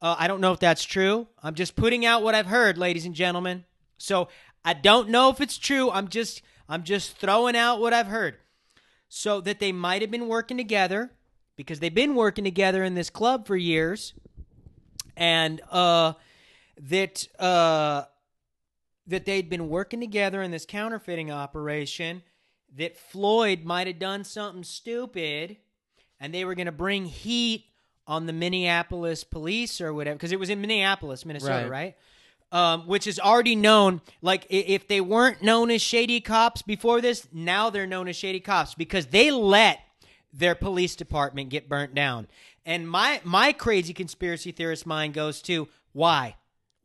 Uh, 0.02 0.18
I 0.20 0.28
don't 0.28 0.42
know 0.42 0.52
if 0.52 0.60
that's 0.60 0.84
true. 0.84 1.28
I'm 1.42 1.56
just 1.56 1.78
putting 1.78 2.06
out 2.06 2.22
what 2.22 2.36
I've 2.36 2.48
heard, 2.48 2.78
ladies 2.78 3.06
and 3.06 3.16
gentlemen. 3.16 3.64
So 3.98 4.28
I 4.66 4.74
don't 4.74 5.08
know 5.08 5.30
if 5.30 5.40
it's 5.40 5.58
true. 5.58 5.90
I'm 5.90 6.10
just 6.10 6.42
I'm 6.68 6.84
just 6.84 7.18
throwing 7.18 7.56
out 7.56 7.80
what 7.80 7.94
I've 7.94 8.08
heard. 8.08 8.36
So 9.08 9.40
that 9.42 9.60
they 9.60 9.72
might 9.72 10.02
have 10.02 10.12
been 10.12 10.28
working 10.28 10.58
together 10.58 11.12
because 11.56 11.80
they've 11.80 11.96
been 11.96 12.16
working 12.16 12.44
together 12.44 12.84
in 12.84 12.96
this 12.96 13.10
club 13.10 13.48
for 13.48 13.56
years, 13.56 14.14
and 15.16 15.62
uh, 15.72 16.14
that 16.82 17.28
uh, 17.40 18.04
that 19.08 19.24
they'd 19.24 19.50
been 19.50 19.70
working 19.70 20.02
together 20.02 20.42
in 20.42 20.52
this 20.52 20.66
counterfeiting 20.66 21.32
operation. 21.32 22.24
That 22.78 22.98
Floyd 22.98 23.64
might 23.64 23.88
have 23.88 24.00
done 24.00 24.24
something 24.24 24.64
stupid, 24.64 25.58
and 26.20 26.34
they 26.34 26.44
were 26.44 26.56
going 26.56 26.66
to 26.66 26.72
bring 26.72 27.06
heat 27.06 27.66
on 28.08 28.26
the 28.26 28.34
Minneapolis 28.34 29.24
police 29.24 29.80
or 29.82 29.94
whatever 29.94 30.16
because 30.16 30.32
it 30.32 30.40
was 30.40 30.50
in 30.50 30.62
Minneapolis, 30.62 31.26
Minnesota, 31.26 31.70
Right. 31.70 31.70
right? 31.70 31.96
Um, 32.52 32.86
which 32.88 33.08
is 33.08 33.20
already 33.20 33.56
known. 33.56 34.02
Like 34.22 34.46
if 34.50 34.88
they 34.88 35.02
weren't 35.02 35.42
known 35.42 35.72
as 35.72 35.82
shady 35.82 36.22
cops 36.22 36.62
before 36.62 37.02
this, 37.02 37.28
now 37.34 37.70
they're 37.70 37.88
known 37.88 38.08
as 38.08 38.16
shady 38.16 38.40
cops 38.40 38.76
because 38.76 39.08
they 39.08 39.32
let 39.32 39.80
their 40.32 40.54
police 40.54 40.96
department 40.96 41.50
get 41.50 41.68
burnt 41.68 41.96
down. 41.96 42.28
And 42.66 42.88
my 42.90 43.22
my 43.24 43.52
crazy 43.54 43.94
conspiracy 43.94 44.52
theorist 44.52 44.86
mind 44.86 45.14
goes 45.14 45.42
to 45.44 45.68
why? 45.94 46.36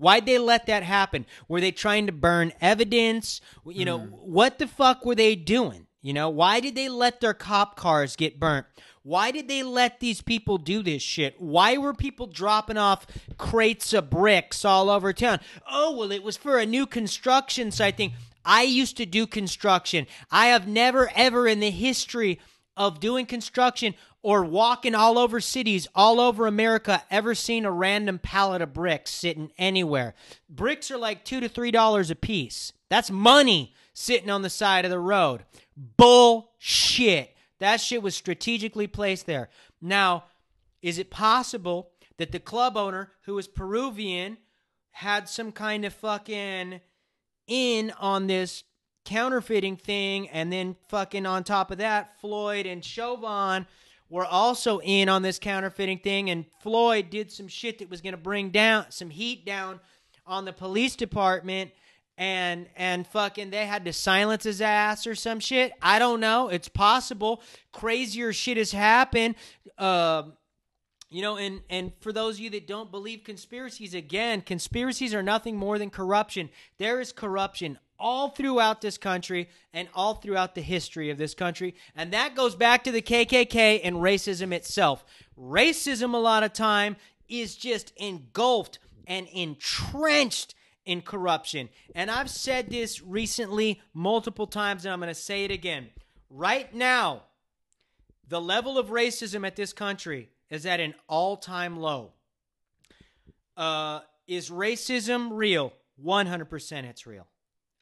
Why'd 0.00 0.24
they 0.24 0.38
let 0.38 0.64
that 0.64 0.82
happen? 0.82 1.26
Were 1.46 1.60
they 1.60 1.72
trying 1.72 2.06
to 2.06 2.12
burn 2.12 2.54
evidence? 2.58 3.42
You 3.66 3.84
know, 3.84 3.98
mm. 3.98 4.10
what 4.10 4.58
the 4.58 4.66
fuck 4.66 5.04
were 5.04 5.14
they 5.14 5.36
doing? 5.36 5.86
You 6.00 6.14
know, 6.14 6.30
why 6.30 6.60
did 6.60 6.74
they 6.74 6.88
let 6.88 7.20
their 7.20 7.34
cop 7.34 7.76
cars 7.76 8.16
get 8.16 8.40
burnt? 8.40 8.64
Why 9.02 9.30
did 9.30 9.46
they 9.46 9.62
let 9.62 10.00
these 10.00 10.22
people 10.22 10.56
do 10.56 10.82
this 10.82 11.02
shit? 11.02 11.38
Why 11.38 11.76
were 11.76 11.92
people 11.92 12.26
dropping 12.26 12.78
off 12.78 13.06
crates 13.36 13.92
of 13.92 14.08
bricks 14.08 14.64
all 14.64 14.88
over 14.88 15.12
town? 15.12 15.40
Oh, 15.70 15.94
well, 15.94 16.12
it 16.12 16.22
was 16.22 16.38
for 16.38 16.58
a 16.58 16.64
new 16.64 16.86
construction 16.86 17.70
site 17.70 17.98
thing. 17.98 18.14
I 18.42 18.62
used 18.62 18.96
to 18.96 19.04
do 19.04 19.26
construction. 19.26 20.06
I 20.30 20.46
have 20.46 20.66
never, 20.66 21.10
ever 21.14 21.46
in 21.46 21.60
the 21.60 21.70
history 21.70 22.40
of 22.74 23.00
doing 23.00 23.26
construction 23.26 23.94
or 24.22 24.44
walking 24.44 24.94
all 24.94 25.18
over 25.18 25.40
cities 25.40 25.88
all 25.94 26.20
over 26.20 26.46
America 26.46 27.02
ever 27.10 27.34
seen 27.34 27.64
a 27.64 27.70
random 27.70 28.18
pallet 28.18 28.62
of 28.62 28.72
bricks 28.72 29.10
sitting 29.10 29.50
anywhere. 29.56 30.14
Bricks 30.48 30.90
are 30.90 30.98
like 30.98 31.24
two 31.24 31.40
to 31.40 31.48
three 31.48 31.70
dollars 31.70 32.10
a 32.10 32.14
piece. 32.14 32.72
That's 32.88 33.10
money 33.10 33.74
sitting 33.94 34.30
on 34.30 34.42
the 34.42 34.50
side 34.50 34.84
of 34.84 34.90
the 34.90 34.98
road. 34.98 35.44
Bullshit. 35.76 37.34
That 37.58 37.80
shit 37.80 38.02
was 38.02 38.14
strategically 38.14 38.86
placed 38.86 39.26
there. 39.26 39.50
Now, 39.80 40.24
is 40.82 40.98
it 40.98 41.10
possible 41.10 41.90
that 42.16 42.32
the 42.32 42.40
club 42.40 42.76
owner, 42.76 43.12
who 43.22 43.34
was 43.34 43.48
Peruvian, 43.48 44.38
had 44.92 45.28
some 45.28 45.52
kind 45.52 45.84
of 45.84 45.94
fucking 45.94 46.80
in 47.46 47.92
on 47.98 48.26
this 48.26 48.64
counterfeiting 49.04 49.76
thing, 49.76 50.28
and 50.28 50.52
then 50.52 50.76
fucking 50.88 51.26
on 51.26 51.44
top 51.44 51.70
of 51.70 51.78
that, 51.78 52.18
Floyd 52.20 52.66
and 52.66 52.84
Chauvin 52.84 53.66
were 54.10 54.26
also 54.26 54.80
in 54.80 55.08
on 55.08 55.22
this 55.22 55.38
counterfeiting 55.38 55.98
thing, 55.98 56.28
and 56.28 56.44
Floyd 56.60 57.08
did 57.10 57.30
some 57.30 57.48
shit 57.48 57.78
that 57.78 57.88
was 57.88 58.00
going 58.00 58.12
to 58.12 58.18
bring 58.18 58.50
down 58.50 58.86
some 58.90 59.08
heat 59.08 59.46
down 59.46 59.80
on 60.26 60.44
the 60.44 60.52
police 60.52 60.96
department. 60.96 61.70
And 62.18 62.68
and 62.76 63.06
fucking 63.06 63.48
they 63.48 63.64
had 63.64 63.86
to 63.86 63.94
silence 63.94 64.44
his 64.44 64.60
ass 64.60 65.06
or 65.06 65.14
some 65.14 65.40
shit. 65.40 65.72
I 65.80 65.98
don't 65.98 66.20
know. 66.20 66.48
It's 66.48 66.68
possible. 66.68 67.40
Crazier 67.72 68.34
shit 68.34 68.58
has 68.58 68.72
happened. 68.72 69.36
Uh, 69.78 70.24
you 71.08 71.22
know, 71.22 71.38
and 71.38 71.62
and 71.70 71.92
for 72.00 72.12
those 72.12 72.34
of 72.34 72.40
you 72.40 72.50
that 72.50 72.66
don't 72.66 72.90
believe 72.90 73.24
conspiracies, 73.24 73.94
again, 73.94 74.42
conspiracies 74.42 75.14
are 75.14 75.22
nothing 75.22 75.56
more 75.56 75.78
than 75.78 75.88
corruption. 75.88 76.50
There 76.76 77.00
is 77.00 77.10
corruption 77.10 77.78
all 78.00 78.30
throughout 78.30 78.80
this 78.80 78.98
country 78.98 79.48
and 79.72 79.88
all 79.94 80.14
throughout 80.14 80.54
the 80.54 80.62
history 80.62 81.10
of 81.10 81.18
this 81.18 81.34
country, 81.34 81.74
and 81.94 82.12
that 82.12 82.34
goes 82.34 82.56
back 82.56 82.82
to 82.84 82.90
the 82.90 83.02
KKK 83.02 83.80
and 83.84 83.96
racism 83.96 84.52
itself. 84.52 85.04
Racism, 85.38 86.14
a 86.14 86.16
lot 86.16 86.42
of 86.42 86.52
time, 86.52 86.96
is 87.28 87.54
just 87.54 87.92
engulfed 87.96 88.78
and 89.06 89.28
entrenched 89.28 90.54
in 90.84 91.02
corruption. 91.02 91.68
And 91.94 92.10
I've 92.10 92.30
said 92.30 92.70
this 92.70 93.02
recently 93.02 93.80
multiple 93.94 94.46
times, 94.46 94.84
and 94.84 94.92
I'm 94.92 95.00
going 95.00 95.08
to 95.08 95.14
say 95.14 95.44
it 95.44 95.50
again. 95.50 95.90
Right 96.30 96.74
now, 96.74 97.22
the 98.28 98.40
level 98.40 98.78
of 98.78 98.88
racism 98.88 99.46
at 99.46 99.56
this 99.56 99.72
country 99.72 100.30
is 100.48 100.66
at 100.66 100.80
an 100.80 100.94
all 101.08 101.36
time 101.36 101.78
low. 101.78 102.12
Uh, 103.56 104.00
is 104.26 104.48
racism 104.48 105.30
real? 105.32 105.72
100% 106.04 106.84
it's 106.84 107.06
real. 107.06 107.26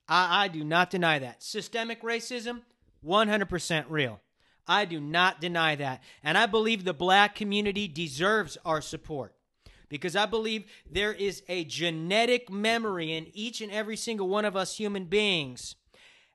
I, 0.08 0.44
I 0.44 0.48
do 0.48 0.64
not 0.64 0.90
deny 0.90 1.18
that. 1.18 1.42
Systemic 1.42 2.02
racism, 2.02 2.62
100% 3.04 3.84
real. 3.88 4.20
I 4.66 4.84
do 4.84 5.00
not 5.00 5.40
deny 5.40 5.76
that. 5.76 6.02
And 6.22 6.36
I 6.36 6.46
believe 6.46 6.84
the 6.84 6.94
black 6.94 7.34
community 7.34 7.88
deserves 7.88 8.58
our 8.64 8.80
support 8.80 9.34
because 9.88 10.14
I 10.14 10.26
believe 10.26 10.64
there 10.90 11.12
is 11.12 11.42
a 11.48 11.64
genetic 11.64 12.50
memory 12.50 13.12
in 13.12 13.28
each 13.32 13.60
and 13.60 13.72
every 13.72 13.96
single 13.96 14.28
one 14.28 14.44
of 14.44 14.56
us 14.56 14.76
human 14.76 15.04
beings. 15.04 15.74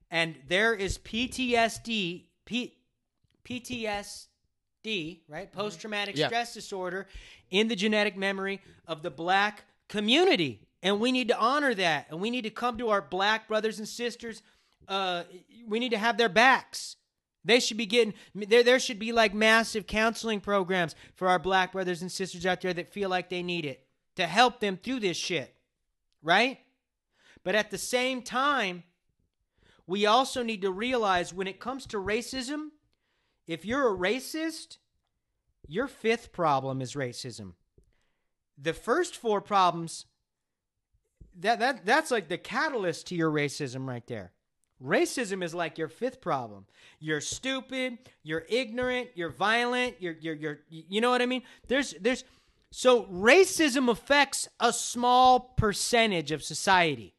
And 0.10 0.36
there 0.48 0.74
is 0.74 0.98
PTSD, 0.98 2.26
P, 2.46 2.76
PTSD 3.46 4.28
right? 5.28 5.50
Mm-hmm. 5.52 5.60
Post 5.60 5.80
traumatic 5.82 6.18
Yeah. 6.18 6.28
stress 6.28 6.54
disorder 6.54 7.08
in 7.52 7.68
the 7.68 7.76
genetic 7.76 8.18
memory 8.18 8.62
of 8.88 9.02
the 9.04 9.12
black 9.12 9.66
community. 9.88 10.63
And 10.84 11.00
we 11.00 11.14
need 11.14 11.30
to 11.30 11.40
honor 11.40 11.74
that. 11.74 12.08
And 12.10 12.20
we 12.20 12.30
need 12.30 12.44
to 12.44 12.50
come 12.50 12.78
to 12.78 12.90
our 12.90 13.02
black 13.02 13.48
brothers 13.48 13.80
and 13.80 13.88
sisters. 13.88 14.44
Uh, 14.88 15.24
we 15.66 15.80
need 15.80 15.92
to 15.92 15.98
have 15.98 16.18
their 16.18 16.30
backs. 16.30 16.98
They 17.46 17.62
should 17.62 17.78
be 17.78 17.86
getting 17.86 18.14
there. 18.36 18.64
There 18.64 18.80
should 18.80 19.00
be 19.00 19.14
like 19.14 19.34
massive 19.34 19.88
counseling 19.88 20.42
programs 20.42 20.94
for 21.16 21.30
our 21.30 21.40
black 21.40 21.72
brothers 21.72 22.02
and 22.02 22.12
sisters 22.12 22.46
out 22.46 22.62
there 22.62 22.74
that 22.74 22.94
feel 22.94 23.10
like 23.10 23.30
they 23.30 23.44
need 23.44 23.66
it 23.66 23.86
to 24.18 24.28
help 24.28 24.60
them 24.60 24.78
through 24.78 25.00
this 25.00 25.18
shit, 25.18 25.56
right? 26.22 26.60
But 27.44 27.56
at 27.56 27.72
the 27.72 27.78
same 27.78 28.22
time, 28.22 28.84
we 29.88 30.06
also 30.06 30.44
need 30.44 30.62
to 30.62 30.72
realize 30.72 31.34
when 31.34 31.48
it 31.48 31.60
comes 31.60 31.86
to 31.88 31.98
racism, 31.98 32.70
if 33.48 33.66
you're 33.66 33.94
a 33.94 33.98
racist, 33.98 34.78
your 35.68 35.88
fifth 35.88 36.32
problem 36.32 36.82
is 36.82 36.94
racism. 36.94 37.54
The 38.58 38.74
first 38.74 39.18
four 39.18 39.42
problems 39.42 40.06
that 41.40 41.60
that 41.60 41.86
that's 41.86 42.12
like 42.12 42.28
the 42.28 42.38
catalyst 42.38 43.08
to 43.08 43.16
your 43.16 43.32
racism 43.32 43.88
right 43.88 44.06
there. 44.08 44.32
Racism 44.84 45.44
is 45.44 45.54
like 45.54 45.78
your 45.78 45.88
fifth 45.88 46.20
problem. 46.20 46.66
You're 47.00 47.22
stupid, 47.22 47.98
you're 48.22 48.46
ignorant, 48.50 49.10
you're 49.16 49.30
violent, 49.30 49.96
you're 50.00 50.16
you're 50.20 50.36
you're 50.36 50.60
you 50.70 51.02
know 51.02 51.10
what 51.10 51.22
I 51.22 51.26
mean? 51.26 51.44
There's 51.68 51.94
there's 52.02 52.24
so 52.72 53.04
racism 53.06 53.90
affects 53.90 54.48
a 54.60 54.74
small 54.74 55.54
percentage 55.58 56.32
of 56.32 56.44
society 56.44 57.16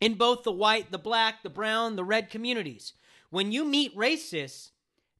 in 0.00 0.14
both 0.14 0.42
the 0.42 0.52
white, 0.52 0.90
the 0.90 0.98
black, 0.98 1.42
the 1.42 1.50
brown, 1.50 1.96
the 1.96 2.04
red 2.04 2.30
communities. 2.30 2.94
When 3.30 3.52
you 3.52 3.64
meet 3.64 3.96
racists, 3.96 4.70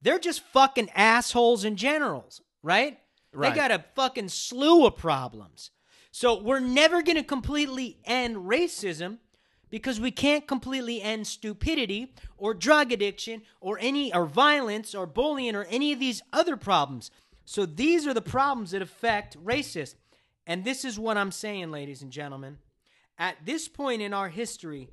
they're 0.02 0.18
just 0.18 0.40
fucking 0.40 0.90
assholes 0.94 1.64
in 1.64 1.76
generals, 1.76 2.40
right? 2.62 2.98
Right. 3.32 3.52
They 3.52 3.56
got 3.56 3.70
a 3.70 3.84
fucking 3.94 4.28
slew 4.28 4.86
of 4.86 4.96
problems. 4.96 5.70
So 6.16 6.40
we're 6.40 6.60
never 6.60 7.02
going 7.02 7.16
to 7.16 7.24
completely 7.24 7.98
end 8.04 8.36
racism 8.36 9.18
because 9.68 9.98
we 9.98 10.12
can't 10.12 10.46
completely 10.46 11.02
end 11.02 11.26
stupidity 11.26 12.14
or 12.36 12.54
drug 12.54 12.92
addiction 12.92 13.42
or 13.60 13.78
any 13.80 14.14
or 14.14 14.24
violence 14.24 14.94
or 14.94 15.06
bullying 15.06 15.56
or 15.56 15.64
any 15.64 15.92
of 15.92 15.98
these 15.98 16.22
other 16.32 16.56
problems. 16.56 17.10
So 17.44 17.66
these 17.66 18.06
are 18.06 18.14
the 18.14 18.22
problems 18.22 18.70
that 18.70 18.80
affect 18.80 19.36
racists. 19.44 19.96
And 20.46 20.64
this 20.64 20.84
is 20.84 21.00
what 21.00 21.16
I'm 21.16 21.32
saying, 21.32 21.72
ladies 21.72 22.00
and 22.00 22.12
gentlemen. 22.12 22.58
At 23.18 23.44
this 23.44 23.66
point 23.66 24.00
in 24.00 24.14
our 24.14 24.28
history, 24.28 24.90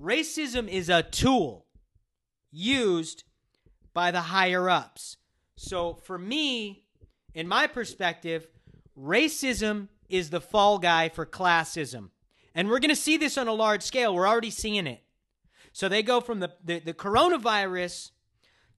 racism 0.00 0.68
is 0.68 0.88
a 0.88 1.02
tool 1.02 1.66
used 2.52 3.24
by 3.92 4.12
the 4.12 4.20
higher 4.20 4.70
ups. 4.70 5.16
So 5.56 5.94
for 5.94 6.16
me, 6.16 6.84
in 7.34 7.48
my 7.48 7.66
perspective, 7.66 8.46
racism 8.96 9.88
is 10.08 10.30
the 10.30 10.40
fall 10.40 10.78
guy 10.78 11.08
for 11.08 11.26
classism. 11.26 12.10
And 12.54 12.68
we're 12.68 12.78
going 12.78 12.90
to 12.90 12.96
see 12.96 13.16
this 13.16 13.36
on 13.36 13.48
a 13.48 13.52
large 13.52 13.82
scale. 13.82 14.14
We're 14.14 14.28
already 14.28 14.50
seeing 14.50 14.86
it. 14.86 15.02
So 15.72 15.88
they 15.88 16.02
go 16.02 16.20
from 16.20 16.40
the, 16.40 16.52
the, 16.64 16.78
the 16.78 16.94
coronavirus 16.94 18.12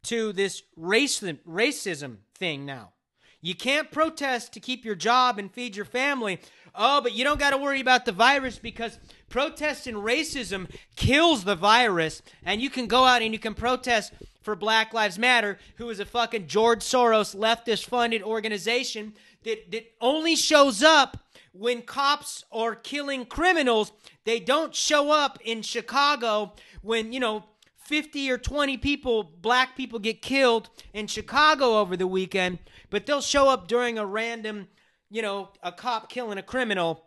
to 0.04 0.32
this 0.32 0.62
racism, 0.78 1.38
racism 1.46 2.16
thing 2.34 2.66
now. 2.66 2.92
You 3.40 3.54
can't 3.54 3.92
protest 3.92 4.52
to 4.54 4.60
keep 4.60 4.84
your 4.84 4.96
job 4.96 5.38
and 5.38 5.52
feed 5.52 5.76
your 5.76 5.84
family. 5.84 6.40
Oh, 6.74 7.00
but 7.00 7.12
you 7.12 7.22
don't 7.22 7.38
got 7.38 7.50
to 7.50 7.56
worry 7.56 7.80
about 7.80 8.04
the 8.04 8.12
virus 8.12 8.58
because 8.58 8.98
protest 9.28 9.86
and 9.86 9.98
racism 9.98 10.68
kills 10.96 11.44
the 11.44 11.54
virus. 11.54 12.20
And 12.44 12.60
you 12.60 12.68
can 12.68 12.88
go 12.88 13.04
out 13.04 13.22
and 13.22 13.32
you 13.32 13.38
can 13.38 13.54
protest 13.54 14.12
for 14.42 14.56
Black 14.56 14.92
Lives 14.92 15.18
Matter, 15.18 15.58
who 15.76 15.88
is 15.90 16.00
a 16.00 16.04
fucking 16.04 16.48
George 16.48 16.80
Soros 16.80 17.36
leftist 17.36 17.86
funded 17.86 18.22
organization 18.22 19.14
that, 19.44 19.70
that 19.70 19.92
only 20.00 20.36
shows 20.36 20.82
up 20.82 21.16
when 21.52 21.82
cops 21.82 22.44
are 22.52 22.74
killing 22.74 23.24
criminals. 23.26 23.92
They 24.24 24.40
don't 24.40 24.74
show 24.74 25.10
up 25.10 25.38
in 25.44 25.62
Chicago 25.62 26.54
when, 26.82 27.12
you 27.12 27.20
know, 27.20 27.44
50 27.88 28.30
or 28.30 28.36
20 28.38 28.76
people, 28.76 29.22
black 29.22 29.74
people, 29.74 29.98
get 29.98 30.20
killed 30.20 30.68
in 30.92 31.06
Chicago 31.06 31.78
over 31.78 31.96
the 31.96 32.06
weekend, 32.06 32.58
but 32.90 33.06
they'll 33.06 33.22
show 33.22 33.48
up 33.48 33.66
during 33.66 33.98
a 33.98 34.04
random, 34.04 34.68
you 35.10 35.22
know, 35.22 35.48
a 35.62 35.72
cop 35.72 36.10
killing 36.10 36.36
a 36.36 36.42
criminal 36.42 37.04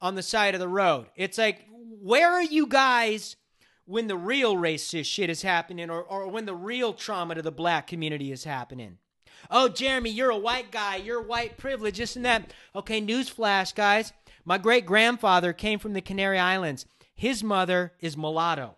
on 0.00 0.14
the 0.14 0.22
side 0.22 0.54
of 0.54 0.60
the 0.60 0.68
road. 0.68 1.06
It's 1.14 1.36
like, 1.36 1.66
where 1.70 2.32
are 2.32 2.42
you 2.42 2.66
guys 2.66 3.36
when 3.84 4.06
the 4.06 4.16
real 4.16 4.56
racist 4.56 5.06
shit 5.06 5.28
is 5.28 5.42
happening 5.42 5.90
or, 5.90 6.02
or 6.02 6.28
when 6.28 6.46
the 6.46 6.54
real 6.54 6.94
trauma 6.94 7.34
to 7.34 7.42
the 7.42 7.52
black 7.52 7.86
community 7.86 8.32
is 8.32 8.44
happening? 8.44 8.98
Oh, 9.50 9.68
Jeremy, 9.68 10.10
you're 10.10 10.30
a 10.30 10.36
white 10.36 10.70
guy. 10.70 10.96
You're 10.96 11.22
white 11.22 11.56
privilege, 11.56 11.98
this 11.98 12.16
and 12.16 12.24
that. 12.24 12.52
Okay, 12.74 13.00
newsflash, 13.00 13.74
guys. 13.74 14.12
My 14.44 14.58
great 14.58 14.86
grandfather 14.86 15.52
came 15.52 15.78
from 15.78 15.92
the 15.92 16.00
Canary 16.00 16.38
Islands. 16.38 16.86
His 17.14 17.42
mother 17.42 17.92
is 18.00 18.16
mulatto. 18.16 18.76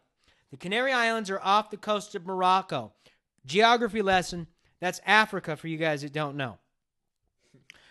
The 0.50 0.56
Canary 0.56 0.92
Islands 0.92 1.30
are 1.30 1.40
off 1.40 1.70
the 1.70 1.76
coast 1.76 2.14
of 2.14 2.26
Morocco. 2.26 2.92
Geography 3.44 4.02
lesson 4.02 4.46
that's 4.80 5.00
Africa 5.06 5.56
for 5.56 5.68
you 5.68 5.78
guys 5.78 6.02
that 6.02 6.12
don't 6.12 6.36
know. 6.36 6.58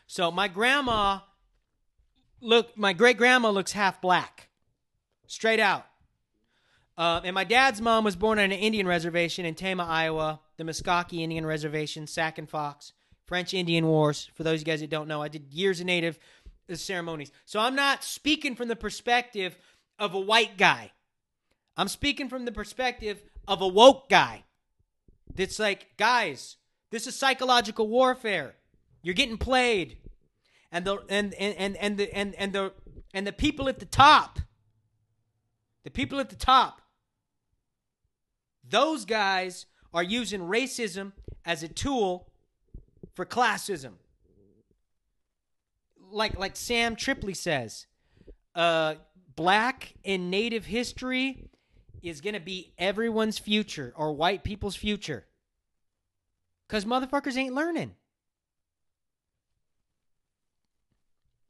So 0.08 0.32
my 0.32 0.48
grandma 0.48 1.20
look 2.42 2.78
my 2.78 2.94
great 2.94 3.18
grandma 3.18 3.50
looks 3.50 3.72
half 3.72 4.02
black. 4.02 4.50
Straight 5.28 5.60
out. 5.60 5.86
Uh, 6.98 7.22
and 7.24 7.34
my 7.34 7.44
dad's 7.44 7.82
mom 7.82 8.04
was 8.04 8.16
born 8.16 8.40
on 8.40 8.46
an 8.46 8.52
Indian 8.52 8.88
reservation 8.88 9.46
in 9.46 9.56
Tama, 9.56 9.84
Iowa, 9.84 10.40
the 10.58 10.64
Muskogee 10.64 11.22
Indian 11.22 11.46
Reservation, 11.46 12.08
Sac 12.08 12.38
and 12.38 12.50
Fox, 12.50 12.94
French 13.26 13.54
Indian 13.54 13.88
Wars. 13.88 14.30
For 14.34 14.44
those 14.44 14.62
of 14.62 14.68
you 14.68 14.74
guys 14.74 14.82
that 14.82 14.90
don't 14.90 15.08
know, 15.08 15.22
I 15.22 15.28
did 15.28 15.54
years 15.54 15.80
of 15.80 15.86
Native 15.86 16.20
uh, 16.70 16.76
ceremonies. 16.76 17.32
So 17.46 17.60
I'm 17.60 17.76
not 17.76 18.04
speaking 18.04 18.56
from 18.56 18.68
the 18.68 18.76
perspective 18.76 19.58
of 20.00 20.14
a 20.14 20.20
white 20.20 20.58
guy. 20.58 20.92
I'm 21.78 21.88
speaking 21.88 22.30
from 22.30 22.46
the 22.46 22.52
perspective 22.52 23.22
of 23.48 23.62
a 23.62 23.68
woke 23.68 24.10
guy. 24.10 24.44
That's 25.34 25.60
like, 25.60 25.98
guys, 25.98 26.58
this 26.92 27.08
is 27.08 27.16
psychological 27.16 27.88
warfare. 27.88 28.56
You're 29.02 29.16
getting 29.16 29.38
played. 29.38 29.98
And 30.72 30.86
the 30.86 30.98
and 31.10 31.34
and 31.36 31.56
and, 31.58 31.78
and 31.78 31.98
the 31.98 32.16
and, 32.16 32.36
and 32.36 32.54
the 32.54 32.74
and 33.14 33.28
the 33.28 33.32
people 33.32 33.70
at 33.70 33.80
the 33.80 33.86
top. 33.86 34.40
The 35.84 35.92
people 35.92 36.20
at 36.20 36.30
the 36.30 36.36
top. 36.36 36.82
Those 38.68 39.06
guys 39.06 39.68
are 39.96 40.04
using 40.04 40.42
racism 40.42 41.14
as 41.46 41.64
a 41.64 41.68
tool 41.70 42.28
for 43.16 43.26
classism. 43.26 43.94
Like 46.12 46.38
like 46.38 46.56
Sam 46.56 46.96
Tripley 46.96 47.34
says, 47.34 47.88
uh, 48.54 48.96
black 49.36 49.96
and 50.04 50.30
native 50.30 50.66
history 50.66 51.50
is 52.04 52.22
to 52.36 52.42
be 52.42 52.74
everyone's 52.78 53.40
future 53.40 53.94
or 53.96 54.14
white 54.14 54.44
people's 54.44 54.76
future. 54.76 55.26
Because 56.68 56.86
motherfuckers 56.86 57.38
ain't 57.38 57.56
learning. 57.56 57.96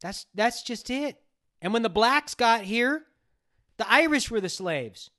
That's 0.02 0.28
that's 0.36 0.62
just 0.62 0.90
it. 0.92 1.20
And 1.62 1.74
when 1.74 1.82
the 1.82 1.90
blacks 1.90 2.36
got 2.36 2.62
here, 2.62 3.06
the 3.78 3.92
Irish 3.92 4.30
were 4.30 4.42
the 4.42 4.50
slaves. 4.50 5.10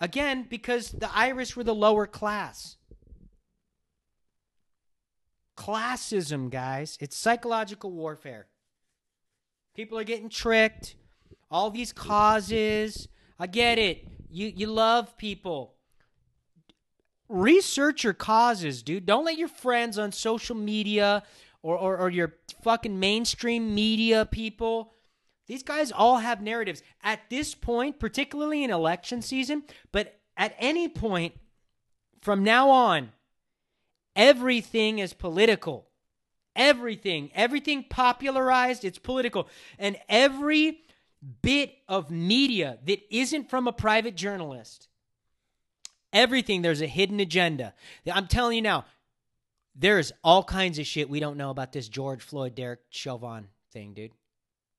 Again, 0.00 0.46
because 0.48 0.90
the 0.92 1.10
Irish 1.14 1.56
were 1.56 1.64
the 1.64 1.74
lower 1.74 2.06
class. 2.06 2.76
Classism, 5.56 6.50
guys. 6.50 6.96
It's 7.00 7.16
psychological 7.16 7.92
warfare. 7.92 8.46
People 9.74 9.98
are 9.98 10.04
getting 10.04 10.30
tricked. 10.30 10.96
All 11.50 11.70
these 11.70 11.92
causes. 11.92 13.08
I 13.38 13.46
get 13.46 13.78
it. 13.78 14.06
You 14.30 14.52
you 14.54 14.66
love 14.68 15.16
people. 15.18 15.74
Research 17.28 18.04
your 18.04 18.14
causes, 18.14 18.82
dude. 18.82 19.06
Don't 19.06 19.24
let 19.24 19.38
your 19.38 19.48
friends 19.48 19.98
on 19.98 20.12
social 20.12 20.56
media 20.56 21.22
or, 21.62 21.76
or, 21.76 21.96
or 21.96 22.10
your 22.10 22.34
fucking 22.62 22.98
mainstream 22.98 23.74
media 23.74 24.26
people. 24.26 24.94
These 25.50 25.64
guys 25.64 25.90
all 25.90 26.18
have 26.18 26.40
narratives. 26.40 26.80
At 27.02 27.28
this 27.28 27.56
point, 27.56 27.98
particularly 27.98 28.62
in 28.62 28.70
election 28.70 29.20
season, 29.20 29.64
but 29.90 30.20
at 30.36 30.54
any 30.60 30.88
point 30.88 31.34
from 32.22 32.44
now 32.44 32.70
on, 32.70 33.10
everything 34.14 35.00
is 35.00 35.12
political. 35.12 35.88
Everything, 36.54 37.32
everything 37.34 37.84
popularized, 37.90 38.84
it's 38.84 39.00
political. 39.00 39.48
And 39.76 39.96
every 40.08 40.82
bit 41.42 41.74
of 41.88 42.12
media 42.12 42.78
that 42.86 43.00
isn't 43.12 43.50
from 43.50 43.66
a 43.66 43.72
private 43.72 44.14
journalist, 44.14 44.86
everything, 46.12 46.62
there's 46.62 46.80
a 46.80 46.86
hidden 46.86 47.18
agenda. 47.18 47.74
I'm 48.06 48.28
telling 48.28 48.54
you 48.54 48.62
now, 48.62 48.84
there's 49.74 50.12
all 50.22 50.44
kinds 50.44 50.78
of 50.78 50.86
shit 50.86 51.10
we 51.10 51.18
don't 51.18 51.36
know 51.36 51.50
about 51.50 51.72
this 51.72 51.88
George 51.88 52.22
Floyd, 52.22 52.54
Derek 52.54 52.82
Chauvin 52.90 53.48
thing, 53.72 53.94
dude. 53.94 54.12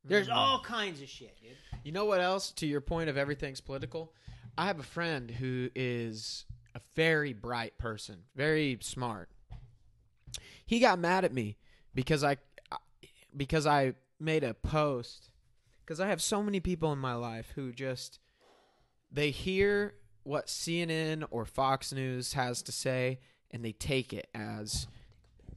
There's 0.04 0.28
Mm. 0.28 0.36
all 0.36 0.62
kinds 0.64 1.02
of 1.02 1.10
shit, 1.10 1.38
dude. 1.42 1.58
You 1.84 1.92
know 1.92 2.06
what 2.06 2.22
else? 2.22 2.52
To 2.54 2.66
your 2.68 2.82
point 2.82 3.10
of 3.10 3.18
everything's 3.18 3.62
political, 3.62 4.14
I 4.58 4.66
have 4.68 4.80
a 4.80 4.84
friend 4.84 5.30
who 5.32 5.70
is 5.76 6.46
a 6.76 6.82
very 6.96 7.34
bright 7.34 7.78
person, 7.78 8.24
very 8.36 8.78
smart. 8.82 9.30
He 10.66 10.80
got 10.80 11.00
mad 11.00 11.26
at 11.26 11.34
me 11.34 11.58
because 11.94 12.24
I 12.24 12.38
because 13.36 13.66
I 13.66 13.94
made 14.20 14.44
a 14.44 14.54
post 14.54 15.30
because 15.84 16.00
I 16.00 16.08
have 16.08 16.22
so 16.22 16.44
many 16.44 16.60
people 16.60 16.92
in 16.92 17.00
my 17.00 17.14
life 17.14 17.52
who 17.56 17.72
just 17.72 18.20
they 19.12 19.32
hear 19.32 19.96
what 20.24 20.48
CNN 20.48 21.26
or 21.32 21.46
Fox 21.46 21.92
News 21.92 22.34
has 22.34 22.62
to 22.64 22.72
say 22.72 23.20
and 23.50 23.64
they 23.66 23.72
take 23.74 24.14
it 24.14 24.30
as 24.34 24.88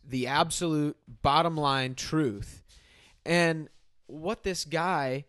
the 0.04 0.26
absolute 0.26 0.96
bottom 1.22 1.56
line 1.56 1.94
truth. 1.94 2.62
And 3.24 3.68
what 4.06 4.42
this 4.42 4.64
guy 4.64 5.24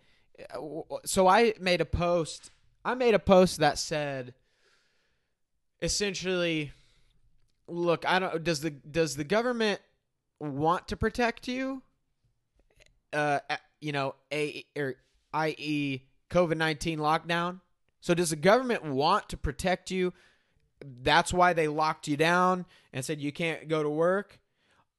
so 1.06 1.28
I 1.28 1.54
made 1.60 1.82
a 1.82 1.86
post 1.86 2.52
I 2.84 2.94
made 2.94 3.14
a 3.14 3.20
post 3.20 3.58
that 3.60 3.78
said 3.78 4.34
essentially 5.82 6.72
look, 7.68 8.06
I 8.08 8.20
don't 8.20 8.44
does 8.44 8.62
the 8.62 8.70
does 8.72 9.16
the 9.16 9.24
government 9.24 9.82
want 10.40 10.88
to 10.90 10.98
protect 10.98 11.48
you? 11.48 11.82
Uh 13.14 13.40
you 13.82 13.92
know, 13.92 14.16
a 14.32 14.66
or 14.78 14.96
i.e. 15.34 16.02
COVID-19 16.30 16.98
lockdown? 16.98 17.62
So 18.02 18.14
does 18.14 18.30
the 18.30 18.36
government 18.36 18.84
want 18.84 19.30
to 19.30 19.38
protect 19.38 19.92
you? 19.92 20.14
That's 20.84 21.34
why 21.34 21.54
they 21.54 21.68
locked 21.68 22.08
you 22.08 22.18
down 22.18 22.66
and 22.94 23.04
said 23.04 23.22
you 23.22 23.32
can't 23.32 23.68
go 23.68 23.84
to 23.84 23.90
work? 23.90 24.40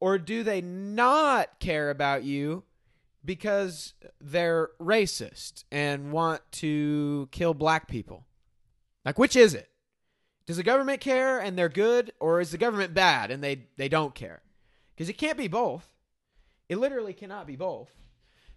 Or 0.00 0.18
do 0.18 0.42
they 0.42 0.60
not 0.60 1.58
care 1.58 1.90
about 1.90 2.24
you 2.24 2.64
because 3.26 3.94
they're 4.20 4.70
racist 4.80 5.64
and 5.70 6.12
want 6.12 6.40
to 6.52 7.28
kill 7.32 7.52
black 7.52 7.88
people? 7.88 8.24
Like 9.04 9.18
which 9.18 9.36
is 9.36 9.54
it? 9.54 9.68
Does 10.46 10.56
the 10.56 10.62
government 10.62 11.00
care 11.00 11.40
and 11.40 11.58
they're 11.58 11.68
good 11.68 12.12
or 12.20 12.40
is 12.40 12.52
the 12.52 12.58
government 12.58 12.94
bad 12.94 13.30
and 13.30 13.42
they 13.42 13.66
they 13.76 13.88
don't 13.88 14.14
care? 14.14 14.42
Cuz 14.96 15.08
it 15.08 15.18
can't 15.18 15.36
be 15.36 15.48
both. 15.48 15.92
It 16.68 16.78
literally 16.78 17.12
cannot 17.12 17.46
be 17.46 17.56
both. 17.56 17.90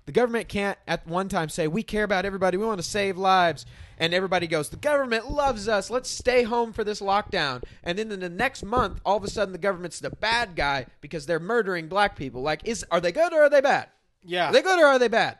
The 0.09 0.13
government 0.13 0.49
can't 0.49 0.79
at 0.87 1.05
one 1.05 1.29
time 1.29 1.49
say, 1.49 1.67
We 1.67 1.83
care 1.83 2.03
about 2.03 2.25
everybody, 2.25 2.57
we 2.57 2.65
want 2.65 2.79
to 2.79 2.87
save 2.87 3.15
lives. 3.15 3.67
And 3.99 4.11
everybody 4.11 4.47
goes, 4.47 4.69
The 4.69 4.77
government 4.77 5.29
loves 5.29 5.67
us, 5.67 5.91
let's 5.91 6.09
stay 6.09 6.41
home 6.41 6.73
for 6.73 6.83
this 6.83 6.99
lockdown. 6.99 7.61
And 7.83 7.99
then 7.99 8.11
in 8.11 8.19
the 8.19 8.27
next 8.27 8.63
month, 8.63 9.01
all 9.05 9.17
of 9.17 9.23
a 9.23 9.29
sudden 9.29 9.51
the 9.51 9.59
government's 9.59 9.99
the 9.99 10.09
bad 10.09 10.55
guy 10.55 10.87
because 11.01 11.27
they're 11.27 11.39
murdering 11.39 11.87
black 11.87 12.15
people. 12.15 12.41
Like, 12.41 12.67
is 12.67 12.83
are 12.89 12.99
they 12.99 13.11
good 13.11 13.33
or 13.33 13.43
are 13.43 13.49
they 13.51 13.61
bad? 13.61 13.89
Yeah. 14.23 14.49
Are 14.49 14.53
they 14.53 14.61
good 14.61 14.79
or 14.79 14.85
are 14.85 14.99
they 14.99 15.07
bad? 15.07 15.39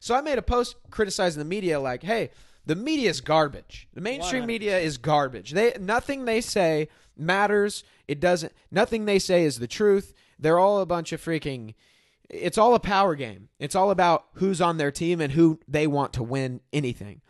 So 0.00 0.14
I 0.14 0.20
made 0.20 0.38
a 0.38 0.42
post 0.42 0.76
criticizing 0.90 1.38
the 1.38 1.44
media 1.44 1.78
like, 1.78 2.02
hey, 2.02 2.30
the 2.66 2.76
media 2.76 3.10
is 3.10 3.20
garbage. 3.20 3.88
The 3.94 4.00
mainstream 4.00 4.44
100%. 4.44 4.46
media 4.46 4.78
is 4.78 4.98
garbage. 4.98 5.52
They 5.52 5.74
nothing 5.80 6.24
they 6.24 6.40
say 6.40 6.88
matters. 7.16 7.84
It 8.08 8.20
doesn't 8.20 8.52
nothing 8.70 9.04
they 9.04 9.18
say 9.18 9.44
is 9.44 9.58
the 9.58 9.66
truth. 9.66 10.14
They're 10.38 10.58
all 10.58 10.80
a 10.80 10.86
bunch 10.86 11.12
of 11.12 11.20
freaking 11.20 11.74
it's 12.28 12.58
all 12.58 12.74
a 12.74 12.80
power 12.80 13.14
game. 13.14 13.48
It's 13.58 13.74
all 13.74 13.90
about 13.90 14.26
who's 14.34 14.60
on 14.60 14.78
their 14.78 14.90
team 14.90 15.20
and 15.20 15.32
who 15.32 15.60
they 15.68 15.86
want 15.86 16.14
to 16.14 16.22
win 16.22 16.60
anything. 16.72 17.20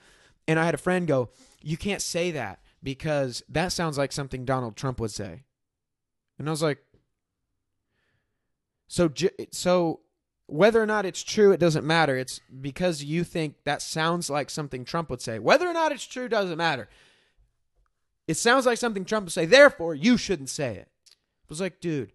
And 0.46 0.58
I 0.58 0.64
had 0.64 0.74
a 0.74 0.78
friend 0.78 1.06
go, 1.06 1.30
"You 1.62 1.76
can't 1.76 2.02
say 2.02 2.30
that 2.32 2.60
because 2.82 3.42
that 3.48 3.72
sounds 3.72 3.98
like 3.98 4.12
something 4.12 4.44
Donald 4.44 4.76
Trump 4.76 5.00
would 5.00 5.10
say." 5.10 5.44
And 6.38 6.48
I 6.48 6.50
was 6.50 6.62
like, 6.62 6.78
"So 8.86 9.12
so 9.50 10.00
whether 10.52 10.82
or 10.82 10.86
not 10.86 11.06
it's 11.06 11.22
true, 11.22 11.52
it 11.52 11.60
doesn't 11.60 11.86
matter. 11.86 12.16
It's 12.16 12.40
because 12.60 13.02
you 13.02 13.24
think 13.24 13.54
that 13.64 13.80
sounds 13.80 14.28
like 14.28 14.50
something 14.50 14.84
Trump 14.84 15.08
would 15.08 15.22
say. 15.22 15.38
Whether 15.38 15.66
or 15.66 15.72
not 15.72 15.92
it's 15.92 16.06
true 16.06 16.28
doesn't 16.28 16.58
matter. 16.58 16.88
It 18.28 18.36
sounds 18.36 18.66
like 18.66 18.78
something 18.78 19.04
Trump 19.04 19.24
would 19.26 19.32
say. 19.32 19.46
Therefore, 19.46 19.94
you 19.94 20.16
shouldn't 20.16 20.50
say 20.50 20.76
it. 20.76 20.88
I 21.10 21.14
was 21.48 21.60
like, 21.60 21.80
dude, 21.80 22.12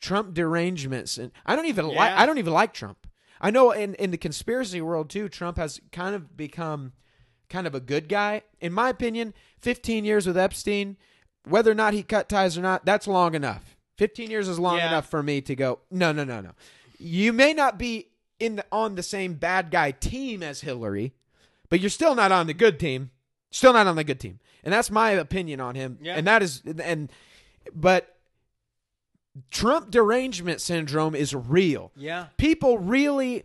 Trump 0.00 0.34
derangements, 0.34 1.18
and 1.18 1.32
I 1.46 1.56
don't 1.56 1.66
even 1.66 1.86
like. 1.86 2.12
I 2.12 2.26
don't 2.26 2.38
even 2.38 2.52
like 2.52 2.72
Trump. 2.72 3.06
I 3.40 3.50
know 3.50 3.70
in 3.70 3.94
in 3.94 4.10
the 4.10 4.18
conspiracy 4.18 4.80
world 4.80 5.08
too, 5.08 5.28
Trump 5.28 5.56
has 5.56 5.80
kind 5.92 6.14
of 6.14 6.36
become 6.36 6.92
kind 7.48 7.66
of 7.66 7.74
a 7.74 7.80
good 7.80 8.08
guy. 8.08 8.42
In 8.60 8.72
my 8.72 8.88
opinion, 8.90 9.34
15 9.60 10.04
years 10.04 10.26
with 10.26 10.36
Epstein, 10.36 10.96
whether 11.44 11.70
or 11.70 11.74
not 11.74 11.94
he 11.94 12.02
cut 12.02 12.28
ties 12.28 12.58
or 12.58 12.62
not, 12.62 12.84
that's 12.84 13.06
long 13.06 13.34
enough. 13.34 13.76
15 13.96 14.30
years 14.30 14.48
is 14.48 14.58
long 14.58 14.76
Yeah. 14.76 14.88
enough 14.88 15.08
for 15.08 15.22
me 15.22 15.40
to 15.40 15.56
go, 15.56 15.80
no, 15.90 16.12
no, 16.12 16.24
no, 16.24 16.40
no. 16.40 16.50
You 16.98 17.32
may 17.32 17.52
not 17.54 17.78
be 17.78 18.08
in 18.38 18.56
the, 18.56 18.64
on 18.70 18.94
the 18.94 19.02
same 19.02 19.34
bad 19.34 19.70
guy 19.70 19.90
team 19.92 20.42
as 20.42 20.60
Hillary, 20.60 21.12
but 21.68 21.80
you're 21.80 21.90
still 21.90 22.14
not 22.14 22.32
on 22.32 22.46
the 22.46 22.54
good 22.54 22.78
team. 22.78 23.10
Still 23.50 23.72
not 23.72 23.86
on 23.86 23.96
the 23.96 24.04
good 24.04 24.20
team. 24.20 24.40
And 24.64 24.72
that's 24.72 24.90
my 24.90 25.12
opinion 25.12 25.60
on 25.60 25.74
him. 25.74 25.98
Yeah. 26.02 26.14
And 26.16 26.26
that 26.26 26.42
is 26.42 26.62
and 26.82 27.10
but 27.74 28.16
Trump 29.50 29.90
derangement 29.90 30.60
syndrome 30.60 31.14
is 31.14 31.34
real 31.34 31.92
Yeah. 31.96 32.26
people 32.36 32.78
really 32.78 33.44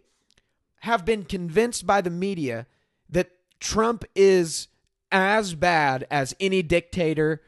have 0.82 1.06
been 1.06 1.24
convinced 1.24 1.86
by 1.86 2.02
the 2.02 2.10
media 2.10 2.66
that 3.10 3.32
Trump 3.60 4.04
is 4.16 4.68
as 5.12 5.54
bad 5.54 6.06
as 6.10 6.36
any 6.40 6.62
dictator 6.64 7.42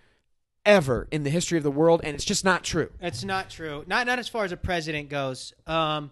ever 0.65 1.07
in 1.11 1.23
the 1.23 1.29
history 1.29 1.57
of 1.57 1.63
the 1.63 1.71
world, 1.71 2.01
and 2.03 2.15
it's 2.15 2.25
just 2.25 2.43
not 2.43 2.63
true. 2.63 2.91
It's 2.99 3.23
not 3.23 3.49
true. 3.49 3.83
Not 3.87 4.07
not 4.07 4.19
as 4.19 4.27
far 4.27 4.45
as 4.45 4.51
a 4.51 4.57
president 4.57 5.09
goes. 5.09 5.53
Um, 5.67 6.11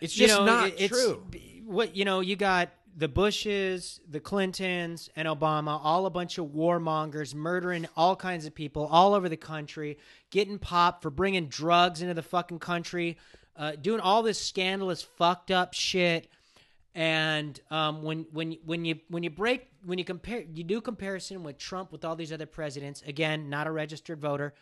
It's 0.00 0.16
you 0.16 0.26
just 0.26 0.38
know, 0.38 0.44
not 0.44 0.68
it- 0.68 0.80
it's- 0.80 0.90
true. 0.90 1.26
What 1.64 1.96
you 1.96 2.04
know, 2.04 2.20
you 2.20 2.36
got 2.36 2.70
the 2.98 3.08
Bushes, 3.08 4.00
the 4.08 4.20
Clintons, 4.20 5.10
and 5.16 5.28
Obama, 5.28 5.78
all 5.82 6.06
a 6.06 6.10
bunch 6.10 6.38
of 6.38 6.46
warmongers 6.46 7.34
murdering 7.34 7.86
all 7.96 8.16
kinds 8.16 8.46
of 8.46 8.54
people 8.54 8.86
all 8.86 9.12
over 9.14 9.28
the 9.28 9.36
country, 9.36 9.98
getting 10.30 10.58
popped 10.58 11.02
for 11.02 11.10
bringing 11.10 11.48
drugs 11.48 12.00
into 12.00 12.14
the 12.14 12.22
fucking 12.22 12.58
country, 12.58 13.18
uh, 13.56 13.72
doing 13.72 14.00
all 14.00 14.22
this 14.22 14.38
scandalous, 14.40 15.02
fucked 15.02 15.50
up 15.50 15.74
shit. 15.74 16.28
And 16.94 17.60
um, 17.70 18.02
when 18.02 18.26
when 18.32 18.52
when 18.64 18.84
you 18.86 19.00
when 19.08 19.22
you 19.22 19.28
break 19.30 19.66
when 19.86 19.98
you 19.98 20.04
compare 20.04 20.44
you 20.52 20.64
do 20.64 20.80
comparison 20.80 21.42
with 21.42 21.58
Trump 21.58 21.92
with 21.92 22.04
all 22.04 22.16
these 22.16 22.32
other 22.32 22.46
presidents 22.46 23.02
again 23.06 23.48
not 23.48 23.66
a 23.66 23.70
registered 23.70 24.20
voter, 24.20 24.52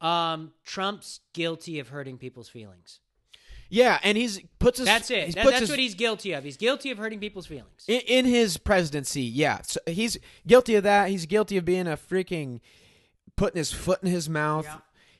um, 0.00 0.52
Trump's 0.64 1.20
guilty 1.32 1.78
of 1.78 1.88
hurting 1.88 2.18
people's 2.18 2.48
feelings. 2.48 3.00
Yeah, 3.70 3.98
and 4.02 4.16
he's 4.18 4.40
puts 4.58 4.78
his 4.78 4.86
That's 4.86 5.10
it. 5.10 5.34
That- 5.34 5.46
that's 5.46 5.60
his, 5.60 5.70
what 5.70 5.78
he's 5.78 5.94
guilty 5.94 6.32
of. 6.32 6.44
He's 6.44 6.56
guilty 6.56 6.90
of 6.90 6.98
hurting 6.98 7.18
people's 7.18 7.46
feelings. 7.46 7.84
in, 7.88 8.00
in 8.00 8.24
his 8.26 8.56
presidency. 8.56 9.22
Yeah, 9.22 9.62
so 9.62 9.80
he's 9.86 10.18
guilty 10.46 10.74
of 10.74 10.84
that. 10.84 11.08
He's 11.08 11.26
guilty 11.26 11.56
of 11.56 11.64
being 11.64 11.86
a 11.86 11.96
freaking 11.96 12.60
putting 13.36 13.58
his 13.58 13.72
foot 13.72 14.00
in 14.02 14.10
his 14.10 14.28
mouth. 14.28 14.64
Yeah. 14.66 14.76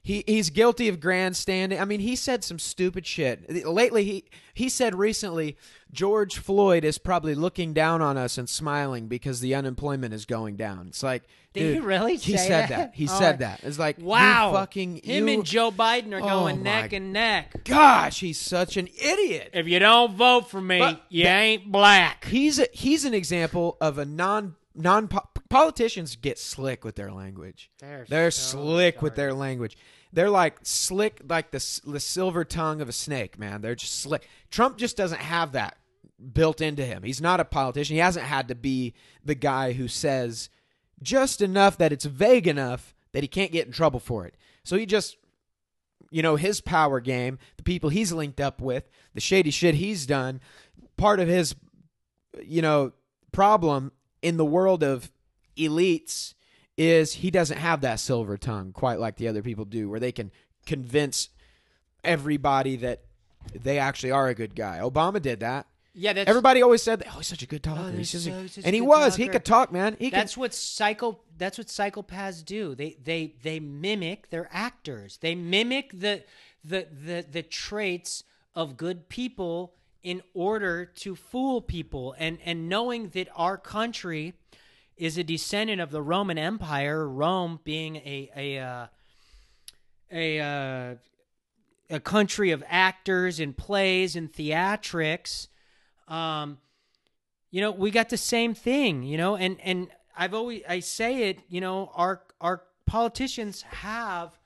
He 0.06 0.22
he's 0.26 0.51
guilty 0.51 0.89
of 0.89 1.01
grandstanding. 1.01 1.81
I 1.81 1.86
mean, 1.86 2.01
he 2.01 2.14
said 2.14 2.44
some 2.44 2.59
stupid 2.59 3.06
shit. 3.06 3.66
Lately 3.66 4.05
he 4.05 4.24
he 4.52 4.68
said 4.68 4.94
recently 4.94 5.56
George 5.90 6.39
Floyd 6.39 6.85
is 6.85 6.98
probably 6.98 7.35
looking 7.35 7.72
down 7.72 8.02
on 8.02 8.18
us 8.18 8.36
and 8.36 8.47
smiling 8.48 9.09
because 9.09 9.40
the 9.40 9.55
unemployment 9.55 10.12
is 10.12 10.26
going 10.26 10.56
down. 10.56 10.89
It's 10.89 11.02
like 11.02 11.22
Did 11.55 11.60
dude, 11.60 11.74
he 11.76 11.81
really 11.81 12.16
He 12.16 12.36
said 12.36 12.68
that? 12.68 12.90
He 12.94 13.05
Oh, 13.10 13.18
said 13.18 13.39
that. 13.39 13.60
It's 13.64 13.78
like 13.78 13.97
Wow. 13.98 14.52
fucking 14.52 15.01
Him 15.02 15.26
you, 15.28 15.35
and 15.35 15.44
Joe 15.47 15.70
Biden 15.70 16.12
are 16.12 16.20
Oh 16.20 16.28
going 16.40 16.62
neck 16.62 16.93
and 16.93 17.12
neck. 17.14 17.64
Gosh, 17.64 18.20
he's 18.20 18.39
such 18.39 18.76
an 18.76 18.89
idiot. 19.01 19.51
If 19.55 19.66
you 19.66 19.78
don't 19.78 20.14
vote 20.16 20.51
for 20.51 20.60
me, 20.60 20.81
But- 20.81 21.02
you 21.09 21.24
ain't 21.24 21.72
black. 21.72 22.26
He's 22.26 22.59
a, 22.59 22.66
he's 22.72 23.06
an 23.06 23.14
example 23.14 23.78
of 23.81 23.97
a 23.97 24.05
non 24.05 24.56
non 24.74 25.09
politicians 25.48 26.16
get 26.16 26.38
slick 26.38 26.84
with 26.84 26.96
their 26.96 27.12
language. 27.12 27.70
They're 27.78 28.06
They're 28.09 28.30
so 28.30 28.59
slick 28.59 29.02
with 29.02 29.14
their 29.14 29.32
language. 29.32 29.76
They're 30.12 30.30
like 30.30 30.59
slick 30.62 31.22
like 31.28 31.51
the 31.51 31.80
the 31.84 32.01
silver 32.01 32.44
tongue 32.44 32.80
of 32.80 32.88
a 32.88 32.92
snake, 32.92 33.38
man. 33.38 33.60
They're 33.60 33.74
just 33.74 34.01
slick. 34.01 34.28
Trump 34.51 34.76
just 34.76 34.96
doesn't 34.96 35.20
have 35.20 35.52
that 35.52 35.76
built 36.32 36.60
into 36.60 36.84
him. 36.84 37.02
He's 37.02 37.20
not 37.20 37.40
a 37.40 37.44
politician. 37.44 37.94
He 37.94 38.01
hasn't 38.01 38.26
had 38.26 38.48
to 38.48 38.55
be 38.55 38.94
the 39.24 39.34
guy 39.34 39.72
who 39.72 39.88
says 39.88 40.48
just 41.02 41.40
enough 41.40 41.78
that 41.78 41.92
it's 41.92 42.05
vague 42.05 42.46
enough 42.46 42.94
that 43.12 43.22
he 43.22 43.28
can't 43.28 43.52
get 43.52 43.66
in 43.66 43.72
trouble 43.72 44.01
for 44.01 44.26
it. 44.26 44.36
So 44.64 44.76
he 44.76 44.86
just 44.86 45.16
you 46.10 46.22
know, 46.22 46.36
his 46.36 46.60
power 46.60 47.01
game, 47.01 47.40
the 47.56 47.64
people 47.64 47.90
he's 47.90 48.12
linked 48.12 48.40
up 48.40 48.60
with, 48.60 48.88
the 49.14 49.20
shady 49.20 49.51
shit 49.51 49.74
he's 49.74 50.06
done, 50.06 50.40
part 50.96 51.18
of 51.18 51.26
his 51.26 51.56
you 52.42 52.62
know, 52.62 52.92
problem 53.32 53.92
in 54.24 54.38
the 54.38 54.44
world 54.44 54.82
of 54.82 55.12
elites 55.56 56.32
is 56.76 57.12
he 57.14 57.30
doesn't 57.30 57.59
have 57.59 57.82
that 57.82 58.01
silver 58.01 58.36
tongue 58.36 58.72
quite 58.72 58.98
like 58.98 59.16
the 59.16 59.28
other 59.28 59.42
people 59.42 59.64
do 59.64 59.88
where 59.88 60.01
they 60.01 60.10
can 60.12 60.32
convince 60.66 61.28
everybody 62.02 62.76
that 62.76 63.02
they 63.55 63.78
actually 63.78 64.10
are 64.10 64.28
a 64.28 64.34
good 64.34 64.55
guy. 64.56 64.78
Obama 64.80 65.20
did 65.20 65.40
that. 65.40 65.66
Yeah, 65.96 66.12
that's 66.12 66.28
Everybody 66.28 66.62
always 66.62 66.82
said 66.82 66.98
that, 67.01 67.09
oh, 67.12 67.18
he's 67.18 67.28
such 67.28 67.42
a 67.42 67.46
good 67.46 67.62
talker. 67.62 67.82
Oh, 67.84 67.90
he's 67.92 68.10
He's 68.10 68.24
so- 68.24 68.32
a 68.62 68.66
and 68.66 68.74
he 68.74 68.80
was. 68.80 69.14
He 69.14 69.28
could 69.28 69.44
talk, 69.44 69.70
man. 69.70 69.96
He 70.01 70.10
that's 70.10 70.36
what 70.36 70.52
psycho 70.52 71.20
that's 71.38 71.56
what 71.59 71.68
psychopaths 71.68 72.44
do. 72.44 72.74
They 72.74 72.96
they 73.05 73.34
they 73.42 73.60
mimic 73.60 74.30
their 74.30 74.48
actors. 74.51 75.18
They 75.18 75.36
mimic 75.36 75.92
the 75.92 76.24
the 76.64 76.88
the 76.90 77.24
the 77.30 77.42
traits 77.44 78.24
of 78.56 78.76
good 78.76 79.09
people 79.09 79.74
in 80.05 80.22
order 80.35 80.85
to 80.85 81.16
fool 81.16 81.60
people 81.60 82.14
and 82.18 82.39
and 82.44 82.68
knowing 82.68 83.09
that 83.09 83.28
our 83.35 83.59
country 83.59 84.35
is 84.97 85.18
a 85.18 85.24
descendant 85.24 85.81
of 85.81 85.90
the 85.90 86.02
Roman 86.02 86.39
Empire, 86.39 87.09
Rome 87.09 87.59
being 87.64 87.97
a 87.97 88.31
a 88.36 88.59
uh, 88.59 88.86
a 90.12 90.40
uh, 90.40 90.94
a 91.90 92.01
country 92.01 92.51
of 92.52 92.62
actors 92.68 93.40
and 93.40 93.56
plays 93.56 94.14
and 94.14 94.32
theatrics. 94.32 95.48
Um, 96.06 96.59
you 97.51 97.60
know, 97.60 97.70
we 97.70 97.90
got 97.90 98.10
the 98.10 98.16
same 98.16 98.55
thing, 98.55 99.02
you 99.02 99.16
know, 99.16 99.36
and 99.36 99.59
and 99.62 99.89
I've 100.16 100.35
always 100.35 100.62
I 100.68 100.81
say 100.81 101.31
it, 101.31 101.39
you 101.48 101.60
know, 101.60 101.90
our 101.94 102.22
our 102.40 102.62
politicians 102.86 103.62
have 103.62 104.39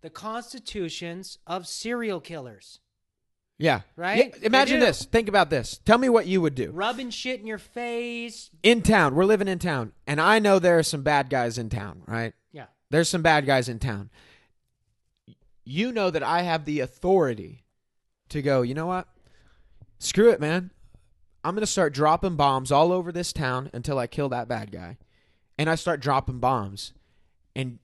the 0.00 0.10
constitutions 0.10 1.38
of 1.46 1.66
serial 1.66 2.20
killers, 2.20 2.80
Yeah. 3.62 3.82
Right? 3.96 4.16
Yeah, 4.34 4.38
They 4.40 4.46
imagine 4.46 4.80
do. 4.80 4.86
this. 4.86 5.04
Think 5.04 5.28
about 5.28 5.48
this. 5.50 5.80
Tell 5.84 5.98
me 5.98 6.08
what 6.08 6.26
you 6.26 6.40
would 6.40 6.54
do. 6.56 6.70
rubbing 6.72 7.10
shit 7.10 7.38
in 7.40 7.46
your 7.46 7.58
face. 7.58 8.50
In 8.62 8.82
town, 8.82 9.14
we're 9.14 9.24
living 9.24 9.46
in 9.48 9.58
town, 9.60 9.92
and 10.06 10.20
I 10.20 10.38
know 10.40 10.58
there 10.58 10.78
are 10.78 10.82
some 10.82 11.02
bad 11.02 11.30
guys 11.30 11.58
in 11.58 11.68
town, 11.70 12.02
right? 12.06 12.32
Yeah. 12.52 12.66
There's 12.90 13.08
some 13.08 13.22
bad 13.22 13.46
guys 13.46 13.68
in 13.68 13.78
town. 13.78 14.10
You 15.64 15.92
know 15.92 16.10
that 16.10 16.22
I 16.22 16.42
have 16.42 16.64
the 16.64 16.80
authority 16.80 17.64
to 18.30 18.42
go, 18.42 18.62
you 18.62 18.74
know 18.74 18.86
what? 18.86 19.06
Screw 19.98 20.30
it, 20.30 20.40
man. 20.40 20.70
I'm 21.44 21.54
going 21.54 21.60
to 21.62 21.66
start 21.66 21.92
dropping 21.94 22.36
bombs 22.36 22.72
all 22.72 22.90
over 22.92 23.12
this 23.12 23.32
town 23.32 23.70
until 23.72 23.98
I 23.98 24.06
kill 24.06 24.28
that 24.30 24.48
bad 24.48 24.72
guy. 24.72 24.96
And 25.58 25.70
I 25.70 25.76
start 25.76 26.00
dropping 26.00 26.38
bombs. 26.40 26.92
And 27.54 27.78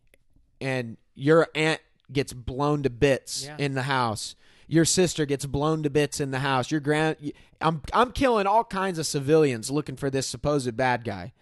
and 0.61 0.97
your 1.15 1.47
aunt 1.55 1.81
gets 2.13 2.33
blown 2.33 2.83
to 2.83 2.91
bits 2.91 3.45
Yeah. 3.45 3.57
in 3.59 3.75
the 3.75 3.83
house. 3.83 4.35
Your 4.69 4.85
sister 4.85 5.25
gets 5.25 5.47
blown 5.47 5.83
to 5.83 5.91
bits 5.91 6.21
in 6.21 6.31
the 6.31 6.41
house. 6.41 6.71
Your 6.71 6.81
grand 6.81 7.17
I'm 7.61 7.83
I'm 7.93 8.13
killing 8.13 8.47
all 8.47 8.65
kinds 8.65 8.99
of 8.99 9.07
civilians 9.07 9.71
looking 9.71 9.97
for 9.97 10.11
this 10.11 10.27
supposed 10.27 10.77
bad 10.77 11.05
guy. 11.05 11.33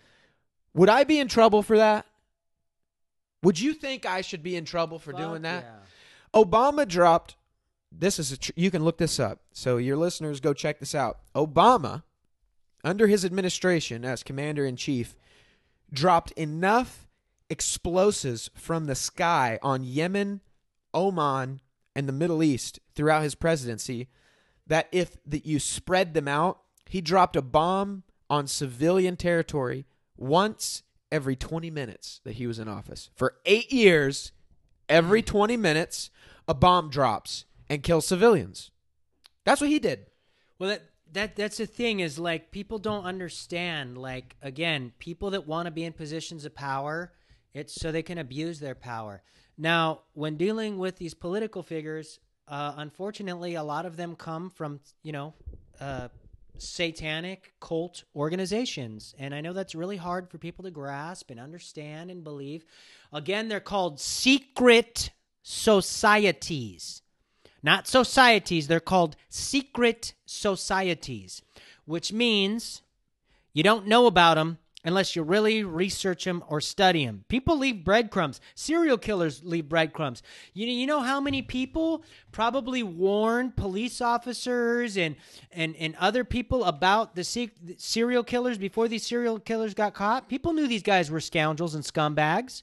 Would 0.75 0.89
I 0.89 1.05
be 1.05 1.19
in 1.19 1.29
trouble 1.29 1.63
for 1.63 1.77
that? 1.77 2.07
Would 3.43 3.59
you 3.59 3.75
think 3.75 4.07
I 4.07 4.21
should 4.21 4.43
be 4.43 4.57
in 4.57 4.65
trouble 4.65 4.99
for 4.99 5.13
doing 5.13 5.43
that? 5.43 5.65
yeah. 5.65 6.43
Obama 6.43 6.87
dropped. 6.87 7.37
This 7.91 8.19
is 8.19 8.33
a 8.33 8.37
tr- 8.37 8.53
you 8.57 8.71
can 8.71 8.85
look 8.85 8.99
this 8.99 9.19
up. 9.19 9.41
So 9.53 9.77
your 9.77 9.97
listeners 9.97 10.41
go 10.41 10.53
check 10.53 10.79
this 10.81 10.95
out. 10.95 11.19
Obama, 11.35 12.03
under 12.85 13.07
his 13.07 13.25
administration 13.25 14.05
as 14.05 14.23
commander 14.23 14.67
in 14.67 14.77
chief, 14.77 15.17
dropped 15.93 16.33
enough 16.33 17.07
explosives 17.49 18.51
from 18.55 18.87
the 18.87 18.95
sky 18.95 19.59
on 19.63 19.85
Yemen, 19.85 20.41
Oman, 20.93 21.61
and 21.97 22.07
the 22.07 22.13
Middle 22.13 22.43
East 22.43 22.79
throughout 22.95 23.23
his 23.23 23.35
presidency 23.35 24.09
that 24.67 24.87
if 24.93 25.17
that 25.25 25.47
you 25.47 25.59
spread 25.59 26.13
them 26.13 26.29
out, 26.29 26.61
he 26.89 27.01
dropped 27.01 27.35
a 27.35 27.43
bomb 27.43 28.03
on 28.29 28.47
civilian 28.47 29.17
territory 29.17 29.87
once 30.17 30.83
every 31.11 31.35
20 31.35 31.71
minutes 31.71 32.21
that 32.25 32.35
he 32.35 32.47
was 32.47 32.59
in 32.59 32.69
office. 32.69 33.09
For 33.15 33.37
8 33.47 33.73
years, 33.73 34.33
every 34.89 35.23
20 35.23 35.57
minutes 35.57 36.11
a 36.47 36.53
bomb 36.53 36.91
drops 36.91 37.47
and 37.69 37.83
kills 37.83 38.07
civilians. 38.07 38.71
That's 39.45 39.63
what 39.63 39.71
he 39.71 39.79
did. 39.79 40.07
Well, 40.59 40.71
that 40.71 40.83
that 41.13 41.37
that's 41.37 41.57
the 41.57 41.67
thing 41.67 42.01
is 42.01 42.19
like 42.19 42.51
people 42.51 42.79
don't 42.79 43.05
understand. 43.05 43.97
Like 43.97 44.37
again, 44.43 44.93
people 44.99 45.31
that 45.31 45.47
want 45.47 45.65
to 45.65 45.71
be 45.71 45.85
in 45.85 45.95
positions 45.95 46.45
of 46.45 46.55
power, 46.55 47.13
it's 47.55 47.73
so 47.73 47.91
they 47.91 48.03
can 48.03 48.19
abuse 48.19 48.61
their 48.61 48.75
power. 48.75 49.23
Now, 49.59 50.01
when 50.13 50.37
dealing 50.37 50.79
with 50.79 50.97
these 50.97 51.15
political 51.15 51.63
figures, 51.63 52.19
uh, 52.49 52.75
unfortunately, 52.77 53.55
a 53.55 53.63
lot 53.63 53.87
of 53.87 53.97
them 53.97 54.17
come 54.17 54.51
from 54.51 54.81
you 55.03 55.13
know. 55.13 55.35
Uh, 55.81 56.09
satanic 56.59 57.53
cult 57.61 58.05
organizations 58.15 59.15
and 59.19 59.35
i 59.35 59.43
know 59.43 59.53
that's 59.53 59.75
really 59.75 59.99
hard 59.99 60.31
for 60.31 60.39
people 60.39 60.65
to 60.65 60.71
grasp 60.71 61.31
and 61.31 61.39
understand 61.39 62.11
and 62.11 62.25
believe 62.25 62.65
again 63.13 63.49
they're 63.49 63.61
called 63.61 64.01
secret 64.01 65.11
societies 65.43 67.03
not 67.67 67.89
societies, 67.89 68.69
they're 68.69 68.79
called 68.79 69.17
secret 69.29 70.15
societies, 70.25 71.43
which 71.85 72.13
means 72.13 72.83
you 73.53 73.65
don't 73.65 73.89
know 73.89 74.07
about 74.07 74.35
them 74.35 74.59
unless 74.87 75.17
you 75.17 75.23
really 75.23 75.65
research 75.65 76.25
them 76.25 76.43
or 76.49 76.61
study 76.61 77.05
them. 77.05 77.25
People 77.29 77.59
leave 77.59 77.85
breadcrumbs. 77.85 78.41
Serial 78.55 78.97
killers 78.97 79.43
leave 79.45 79.69
breadcrumbs. 79.69 80.23
You, 80.55 80.69
you 80.69 80.87
know 80.87 81.01
how 81.01 81.21
many 81.21 81.43
people 81.43 82.05
probably 82.31 82.85
warned 82.85 83.57
police 83.57 84.01
officers 84.01 84.97
and, 84.97 85.17
and, 85.51 85.75
and 85.77 85.97
other 85.97 86.25
people 86.25 86.65
about 86.65 87.17
the 87.17 87.25
se- 87.25 87.51
serial 87.77 88.23
killers 88.23 88.59
before 88.59 88.87
these 88.87 89.05
serial 89.05 89.41
killers 89.41 89.75
got 89.75 89.93
caught? 89.93 90.29
People 90.29 90.53
knew 90.53 90.69
these 90.69 90.85
guys 90.85 91.11
were 91.11 91.21
scoundrels 91.21 91.75
and 91.75 91.85
scumbags. 91.85 92.63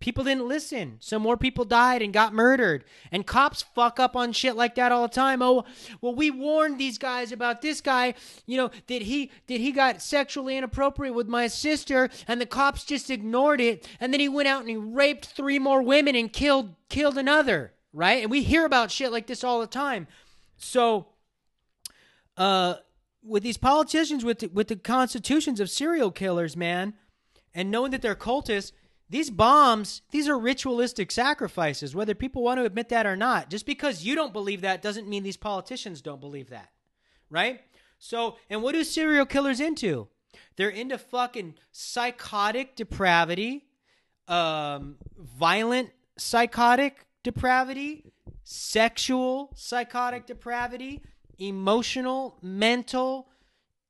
People 0.00 0.24
didn't 0.24 0.48
listen. 0.48 0.96
So 1.00 1.18
more 1.18 1.36
people 1.36 1.66
died 1.66 2.00
and 2.00 2.10
got 2.12 2.32
murdered. 2.32 2.84
And 3.12 3.26
cops 3.26 3.62
fuck 3.62 4.00
up 4.00 4.16
on 4.16 4.32
shit 4.32 4.56
like 4.56 4.74
that 4.76 4.92
all 4.92 5.02
the 5.02 5.14
time. 5.14 5.42
Oh, 5.42 5.64
well, 6.00 6.14
we 6.14 6.30
warned 6.30 6.78
these 6.78 6.96
guys 6.96 7.32
about 7.32 7.60
this 7.60 7.82
guy, 7.82 8.14
you 8.46 8.56
know, 8.56 8.70
that 8.86 9.02
he 9.02 9.30
that 9.46 9.60
he 9.60 9.72
got 9.72 10.00
sexually 10.00 10.56
inappropriate 10.56 11.14
with 11.14 11.28
my 11.28 11.46
sister, 11.48 12.08
and 12.26 12.40
the 12.40 12.46
cops 12.46 12.84
just 12.84 13.10
ignored 13.10 13.60
it. 13.60 13.86
And 14.00 14.12
then 14.12 14.20
he 14.20 14.28
went 14.28 14.48
out 14.48 14.62
and 14.62 14.70
he 14.70 14.76
raped 14.76 15.26
three 15.26 15.58
more 15.58 15.82
women 15.82 16.16
and 16.16 16.32
killed 16.32 16.74
killed 16.88 17.18
another. 17.18 17.74
Right? 17.92 18.22
And 18.22 18.30
we 18.30 18.42
hear 18.42 18.64
about 18.64 18.90
shit 18.90 19.12
like 19.12 19.26
this 19.26 19.44
all 19.44 19.60
the 19.60 19.66
time. 19.66 20.06
So 20.56 21.08
uh 22.38 22.76
with 23.22 23.42
these 23.42 23.58
politicians 23.58 24.24
with 24.24 24.38
the, 24.38 24.46
with 24.46 24.68
the 24.68 24.76
constitutions 24.76 25.60
of 25.60 25.68
serial 25.68 26.10
killers, 26.10 26.56
man, 26.56 26.94
and 27.52 27.70
knowing 27.70 27.90
that 27.90 28.00
they're 28.00 28.14
cultists, 28.14 28.72
these 29.10 29.28
bombs, 29.28 30.02
these 30.12 30.28
are 30.28 30.38
ritualistic 30.38 31.10
sacrifices, 31.10 31.96
whether 31.96 32.14
people 32.14 32.42
want 32.44 32.58
to 32.58 32.64
admit 32.64 32.88
that 32.90 33.06
or 33.06 33.16
not. 33.16 33.50
Just 33.50 33.66
because 33.66 34.04
you 34.04 34.14
don't 34.14 34.32
believe 34.32 34.60
that 34.60 34.82
doesn't 34.82 35.08
mean 35.08 35.24
these 35.24 35.36
politicians 35.36 36.00
don't 36.00 36.20
believe 36.20 36.50
that. 36.50 36.70
Right? 37.28 37.60
So, 37.98 38.36
and 38.48 38.62
what 38.62 38.72
do 38.72 38.84
serial 38.84 39.26
killers 39.26 39.58
into? 39.58 40.06
They're 40.56 40.68
into 40.68 40.96
fucking 40.96 41.54
psychotic 41.72 42.76
depravity, 42.76 43.66
um, 44.28 44.96
violent 45.18 45.90
psychotic 46.16 47.06
depravity, 47.24 48.04
sexual 48.44 49.50
psychotic 49.56 50.26
depravity, 50.26 51.02
emotional, 51.38 52.38
mental, 52.42 53.28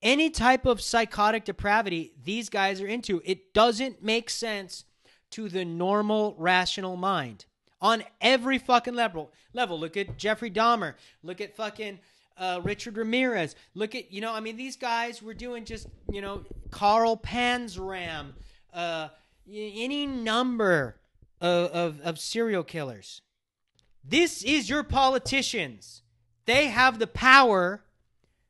any 0.02 0.30
type 0.30 0.64
of 0.64 0.80
psychotic 0.80 1.44
depravity 1.44 2.14
these 2.24 2.48
guys 2.48 2.80
are 2.80 2.86
into. 2.86 3.20
It 3.24 3.52
doesn't 3.52 4.02
make 4.02 4.30
sense 4.30 4.84
to 5.30 5.48
the 5.48 5.64
normal 5.64 6.34
rational 6.38 6.96
mind. 6.96 7.44
on 7.82 8.04
every 8.20 8.58
fucking 8.58 8.94
level. 8.94 9.32
Level. 9.54 9.78
Look 9.78 9.96
at 9.96 10.18
Jeffrey 10.18 10.50
Dahmer. 10.50 10.94
Look 11.22 11.40
at 11.40 11.56
fucking 11.56 11.98
uh, 12.36 12.60
Richard 12.62 12.96
Ramirez. 12.96 13.54
Look 13.74 13.94
at 13.94 14.12
you 14.12 14.20
know, 14.20 14.32
I 14.32 14.40
mean, 14.40 14.56
these 14.56 14.76
guys 14.76 15.22
were 15.22 15.34
doing 15.34 15.64
just 15.64 15.86
you 16.10 16.20
know, 16.20 16.42
Carl 16.70 17.16
Panzram, 17.16 18.32
uh, 18.74 19.08
any 19.50 20.06
number 20.06 20.96
of, 21.40 21.70
of 21.70 22.00
of 22.02 22.18
serial 22.18 22.62
killers. 22.64 23.22
This 24.04 24.42
is 24.42 24.68
your 24.68 24.82
politicians. 24.82 26.02
They 26.46 26.66
have 26.68 26.98
the 26.98 27.06
power 27.06 27.82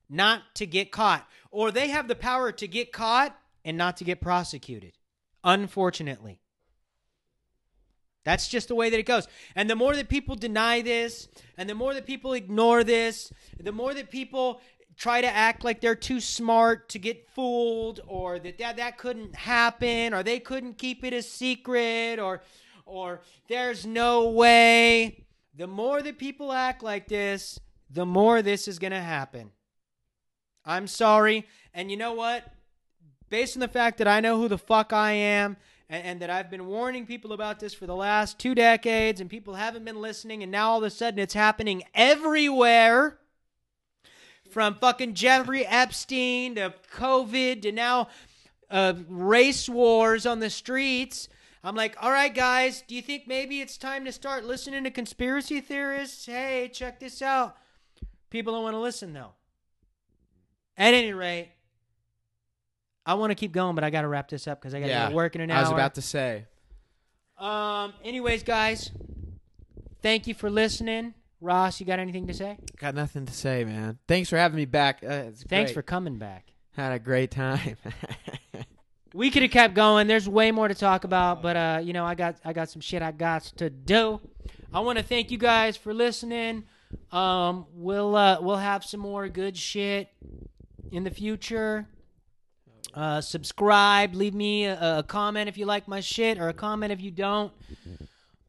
not 0.09 0.43
to 0.55 0.67
get 0.67 0.91
caught, 0.91 1.29
or 1.51 1.71
they 1.71 1.89
have 1.89 2.09
the 2.09 2.15
power 2.17 2.51
to 2.53 2.67
get 2.67 2.93
caught 2.93 3.37
and 3.65 3.77
not 3.77 3.97
to 3.99 4.05
get 4.05 4.21
prosecuted. 4.21 4.93
Unfortunately. 5.45 6.41
That's 8.25 8.49
just 8.49 8.69
the 8.69 8.75
way 8.75 8.91
that 8.91 8.99
it 8.99 9.07
goes. 9.07 9.27
And 9.55 9.69
the 9.69 9.77
more 9.77 9.97
that 9.97 10.09
people 10.09 10.37
deny 10.37 10.83
this, 10.83 11.29
and 11.57 11.69
the 11.69 11.75
more 11.75 11.95
that 11.95 12.07
people 12.07 12.35
ignore 12.35 12.85
this, 12.85 13.33
the 13.59 13.73
more 13.73 13.95
that 13.95 14.11
people 14.11 14.61
try 14.97 15.23
to 15.23 15.35
act 15.35 15.65
like 15.65 15.81
they're 15.81 15.95
too 15.95 16.21
smart 16.21 16.91
to 16.91 16.99
get 16.99 17.27
fooled 17.31 18.01
or 18.07 18.39
that 18.39 18.59
that, 18.59 18.77
that 18.77 18.99
couldn't 18.99 19.35
happen 19.35 20.13
or 20.13 20.23
they 20.23 20.39
couldn't 20.39 20.77
keep 20.77 21.03
it 21.03 21.15
a 21.15 21.23
secret 21.23 22.19
or 22.19 22.43
or 22.85 23.23
there's 23.49 23.87
no 23.87 24.29
way. 24.29 25.25
The 25.57 25.67
more 25.67 26.03
that 26.03 26.19
people 26.19 26.53
act 26.53 26.83
like 26.83 27.09
this, 27.09 27.59
the 27.89 28.05
more 28.05 28.43
this 28.43 28.69
is 28.69 28.79
going 28.79 28.93
to 28.93 29.01
happen. 29.01 29.53
I'm 30.65 30.87
sorry. 30.87 31.47
And 31.73 31.91
you 31.91 31.97
know 31.97 32.13
what? 32.13 32.45
Based 33.31 33.57
on 33.57 33.61
the 33.61 33.69
fact 33.69 33.99
that 33.99 34.09
I 34.09 34.21
know 34.21 34.37
who 34.37 34.49
the 34.49 34.59
fuck 34.59 34.93
I 34.93 35.13
am 35.13 35.57
and, 35.91 36.05
and, 36.05 36.23
that 36.23 36.31
I've 36.31 36.51
been 36.51 36.67
warning 36.67 37.05
people 37.05 37.33
about 37.33 37.61
this 37.61 37.75
for 37.75 37.87
the 37.87 37.97
last 37.97 38.39
two 38.39 38.55
decades 38.55 39.21
and 39.21 39.29
people 39.29 39.55
haven't 39.55 39.85
been 39.85 40.01
listening, 40.01 40.43
and 40.43 40.51
now 40.51 40.71
all 40.71 40.79
of 40.79 40.85
a 40.85 40.91
sudden 40.91 41.19
it's 41.19 41.35
happening 41.35 41.83
everywhere 41.95 43.19
from 44.51 44.77
fucking 44.77 45.15
Jeffrey 45.15 45.67
Epstein 45.67 46.55
to 46.55 46.73
COVID 46.95 47.63
to 47.63 47.73
now 47.73 48.09
uh, 48.71 48.95
race 49.09 49.69
wars 49.69 50.27
on 50.27 50.39
the 50.39 50.51
streets. 50.51 51.29
I'm 51.63 51.75
like, 51.75 51.97
all 52.01 52.11
right, 52.11 52.35
guys, 52.35 52.83
do 52.87 52.95
you 52.95 53.03
think 53.03 53.27
maybe 53.27 53.61
it's 53.61 53.77
time 53.77 54.05
to 54.07 54.13
start 54.13 54.45
listening 54.45 54.85
to 54.85 54.91
conspiracy 54.91 55.61
theorists? 55.61 56.25
Hey, 56.25 56.71
check 56.73 57.01
this 57.01 57.21
out. 57.21 57.57
People 58.31 58.55
don't 58.55 58.63
want 58.63 58.75
to 58.75 58.81
listen, 58.81 59.13
though. 59.13 59.33
At 60.77 60.95
any 60.95 61.13
rate, 61.13 61.51
I 63.07 63.15
want 63.15 63.31
to 63.31 63.35
keep 63.35 63.53
going, 63.53 63.75
but 63.75 63.83
I 63.85 63.91
got 63.91 64.03
to 64.03 64.09
wrap 64.09 64.29
this 64.29 64.47
up 64.47 64.61
because 64.61 64.75
I 64.75 64.81
got 64.81 64.87
to 64.87 64.93
Yeah, 64.93 65.09
go 65.09 65.15
work 65.17 65.35
in 65.35 65.41
an 65.41 65.51
hour. 65.51 65.59
I 65.59 65.63
was 65.63 65.71
about 65.71 65.95
to 65.97 66.03
say. 66.03 66.47
Um. 67.39 67.95
Anyways, 68.05 68.43
guys, 68.43 68.91
thank 70.03 70.27
you 70.27 70.35
for 70.35 70.51
listening. 70.51 71.15
Ross, 71.41 71.81
you 71.81 71.87
got 71.87 71.99
anything 71.99 72.27
to 72.27 72.35
say? 72.35 72.59
Got 72.79 72.95
nothing 72.95 73.25
to 73.25 73.33
say, 73.33 73.65
man. 73.65 73.99
Thanks 74.07 74.29
for 74.29 74.37
having 74.37 74.57
me 74.57 74.67
back. 74.67 75.03
Uh, 75.03 75.31
Thanks 75.49 75.49
great. 75.49 75.73
for 75.73 75.81
coming 75.83 76.19
back. 76.19 76.53
had 76.73 76.93
a 76.93 76.99
great 76.99 77.31
time. 77.31 77.77
We 79.13 79.31
could 79.31 79.43
have 79.43 79.51
kept 79.51 79.75
going. 79.75 80.07
There's 80.07 80.29
way 80.29 80.53
more 80.53 80.69
to 80.69 80.75
talk 80.75 81.03
about, 81.03 81.43
but 81.43 81.57
uh, 81.57 81.81
you 81.83 81.93
know, 81.93 82.05
I 82.05 82.15
got 82.15 82.37
I 82.45 82.53
got 82.53 82.71
some 82.71 82.81
shit 82.81 83.03
I 83.03 83.11
got 83.11 83.43
to 83.57 83.69
do. 83.69 84.21
I 84.73 84.79
want 84.81 84.99
to 84.99 85.05
thank 85.05 85.33
you 85.33 85.39
guys 85.39 85.77
for 85.77 85.93
listening. 85.93 86.63
Um, 87.11 87.67
we'll 87.75 88.15
uh, 88.15 88.39
we'll 88.41 88.57
have 88.59 88.85
some 88.85 89.01
more 89.01 89.29
good 89.29 89.57
shit 89.57 90.11
in 90.93 91.03
the 91.03 91.11
future. 91.11 91.89
Uh, 92.95 93.21
subscribe. 93.21 94.15
Leave 94.15 94.35
me 94.35 94.65
a, 94.65 94.99
a 94.99 95.03
comment 95.03 95.49
if 95.49 95.57
you 95.57 95.67
like 95.67 95.87
my 95.87 96.01
shit, 96.01 96.39
or 96.39 96.49
a 96.49 96.53
comment 96.53 96.93
if 96.93 97.01
you 97.01 97.11
don't. 97.11 97.53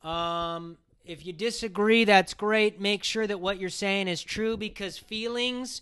Um, 0.04 0.78
if 1.06 1.26
you 1.26 1.34
disagree, 1.34 2.06
that's 2.06 2.34
great. 2.34 2.80
Make 2.80 3.04
sure 3.04 3.28
that 3.28 3.40
what 3.40 3.60
you're 3.60 3.70
saying 3.70 4.08
is 4.08 4.22
true 4.24 4.58
because 4.58 4.98
feelings 4.98 5.82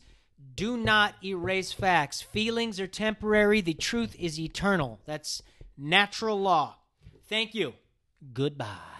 do 0.55 0.77
not 0.77 1.15
erase 1.23 1.71
facts. 1.71 2.21
Feelings 2.21 2.79
are 2.79 2.87
temporary, 2.87 3.61
the 3.61 3.73
truth 3.73 4.15
is 4.19 4.39
eternal. 4.39 4.99
That's 5.05 5.41
natural 5.77 6.39
law. 6.39 6.75
Thank 7.27 7.53
you. 7.53 7.73
Goodbye. 8.33 8.98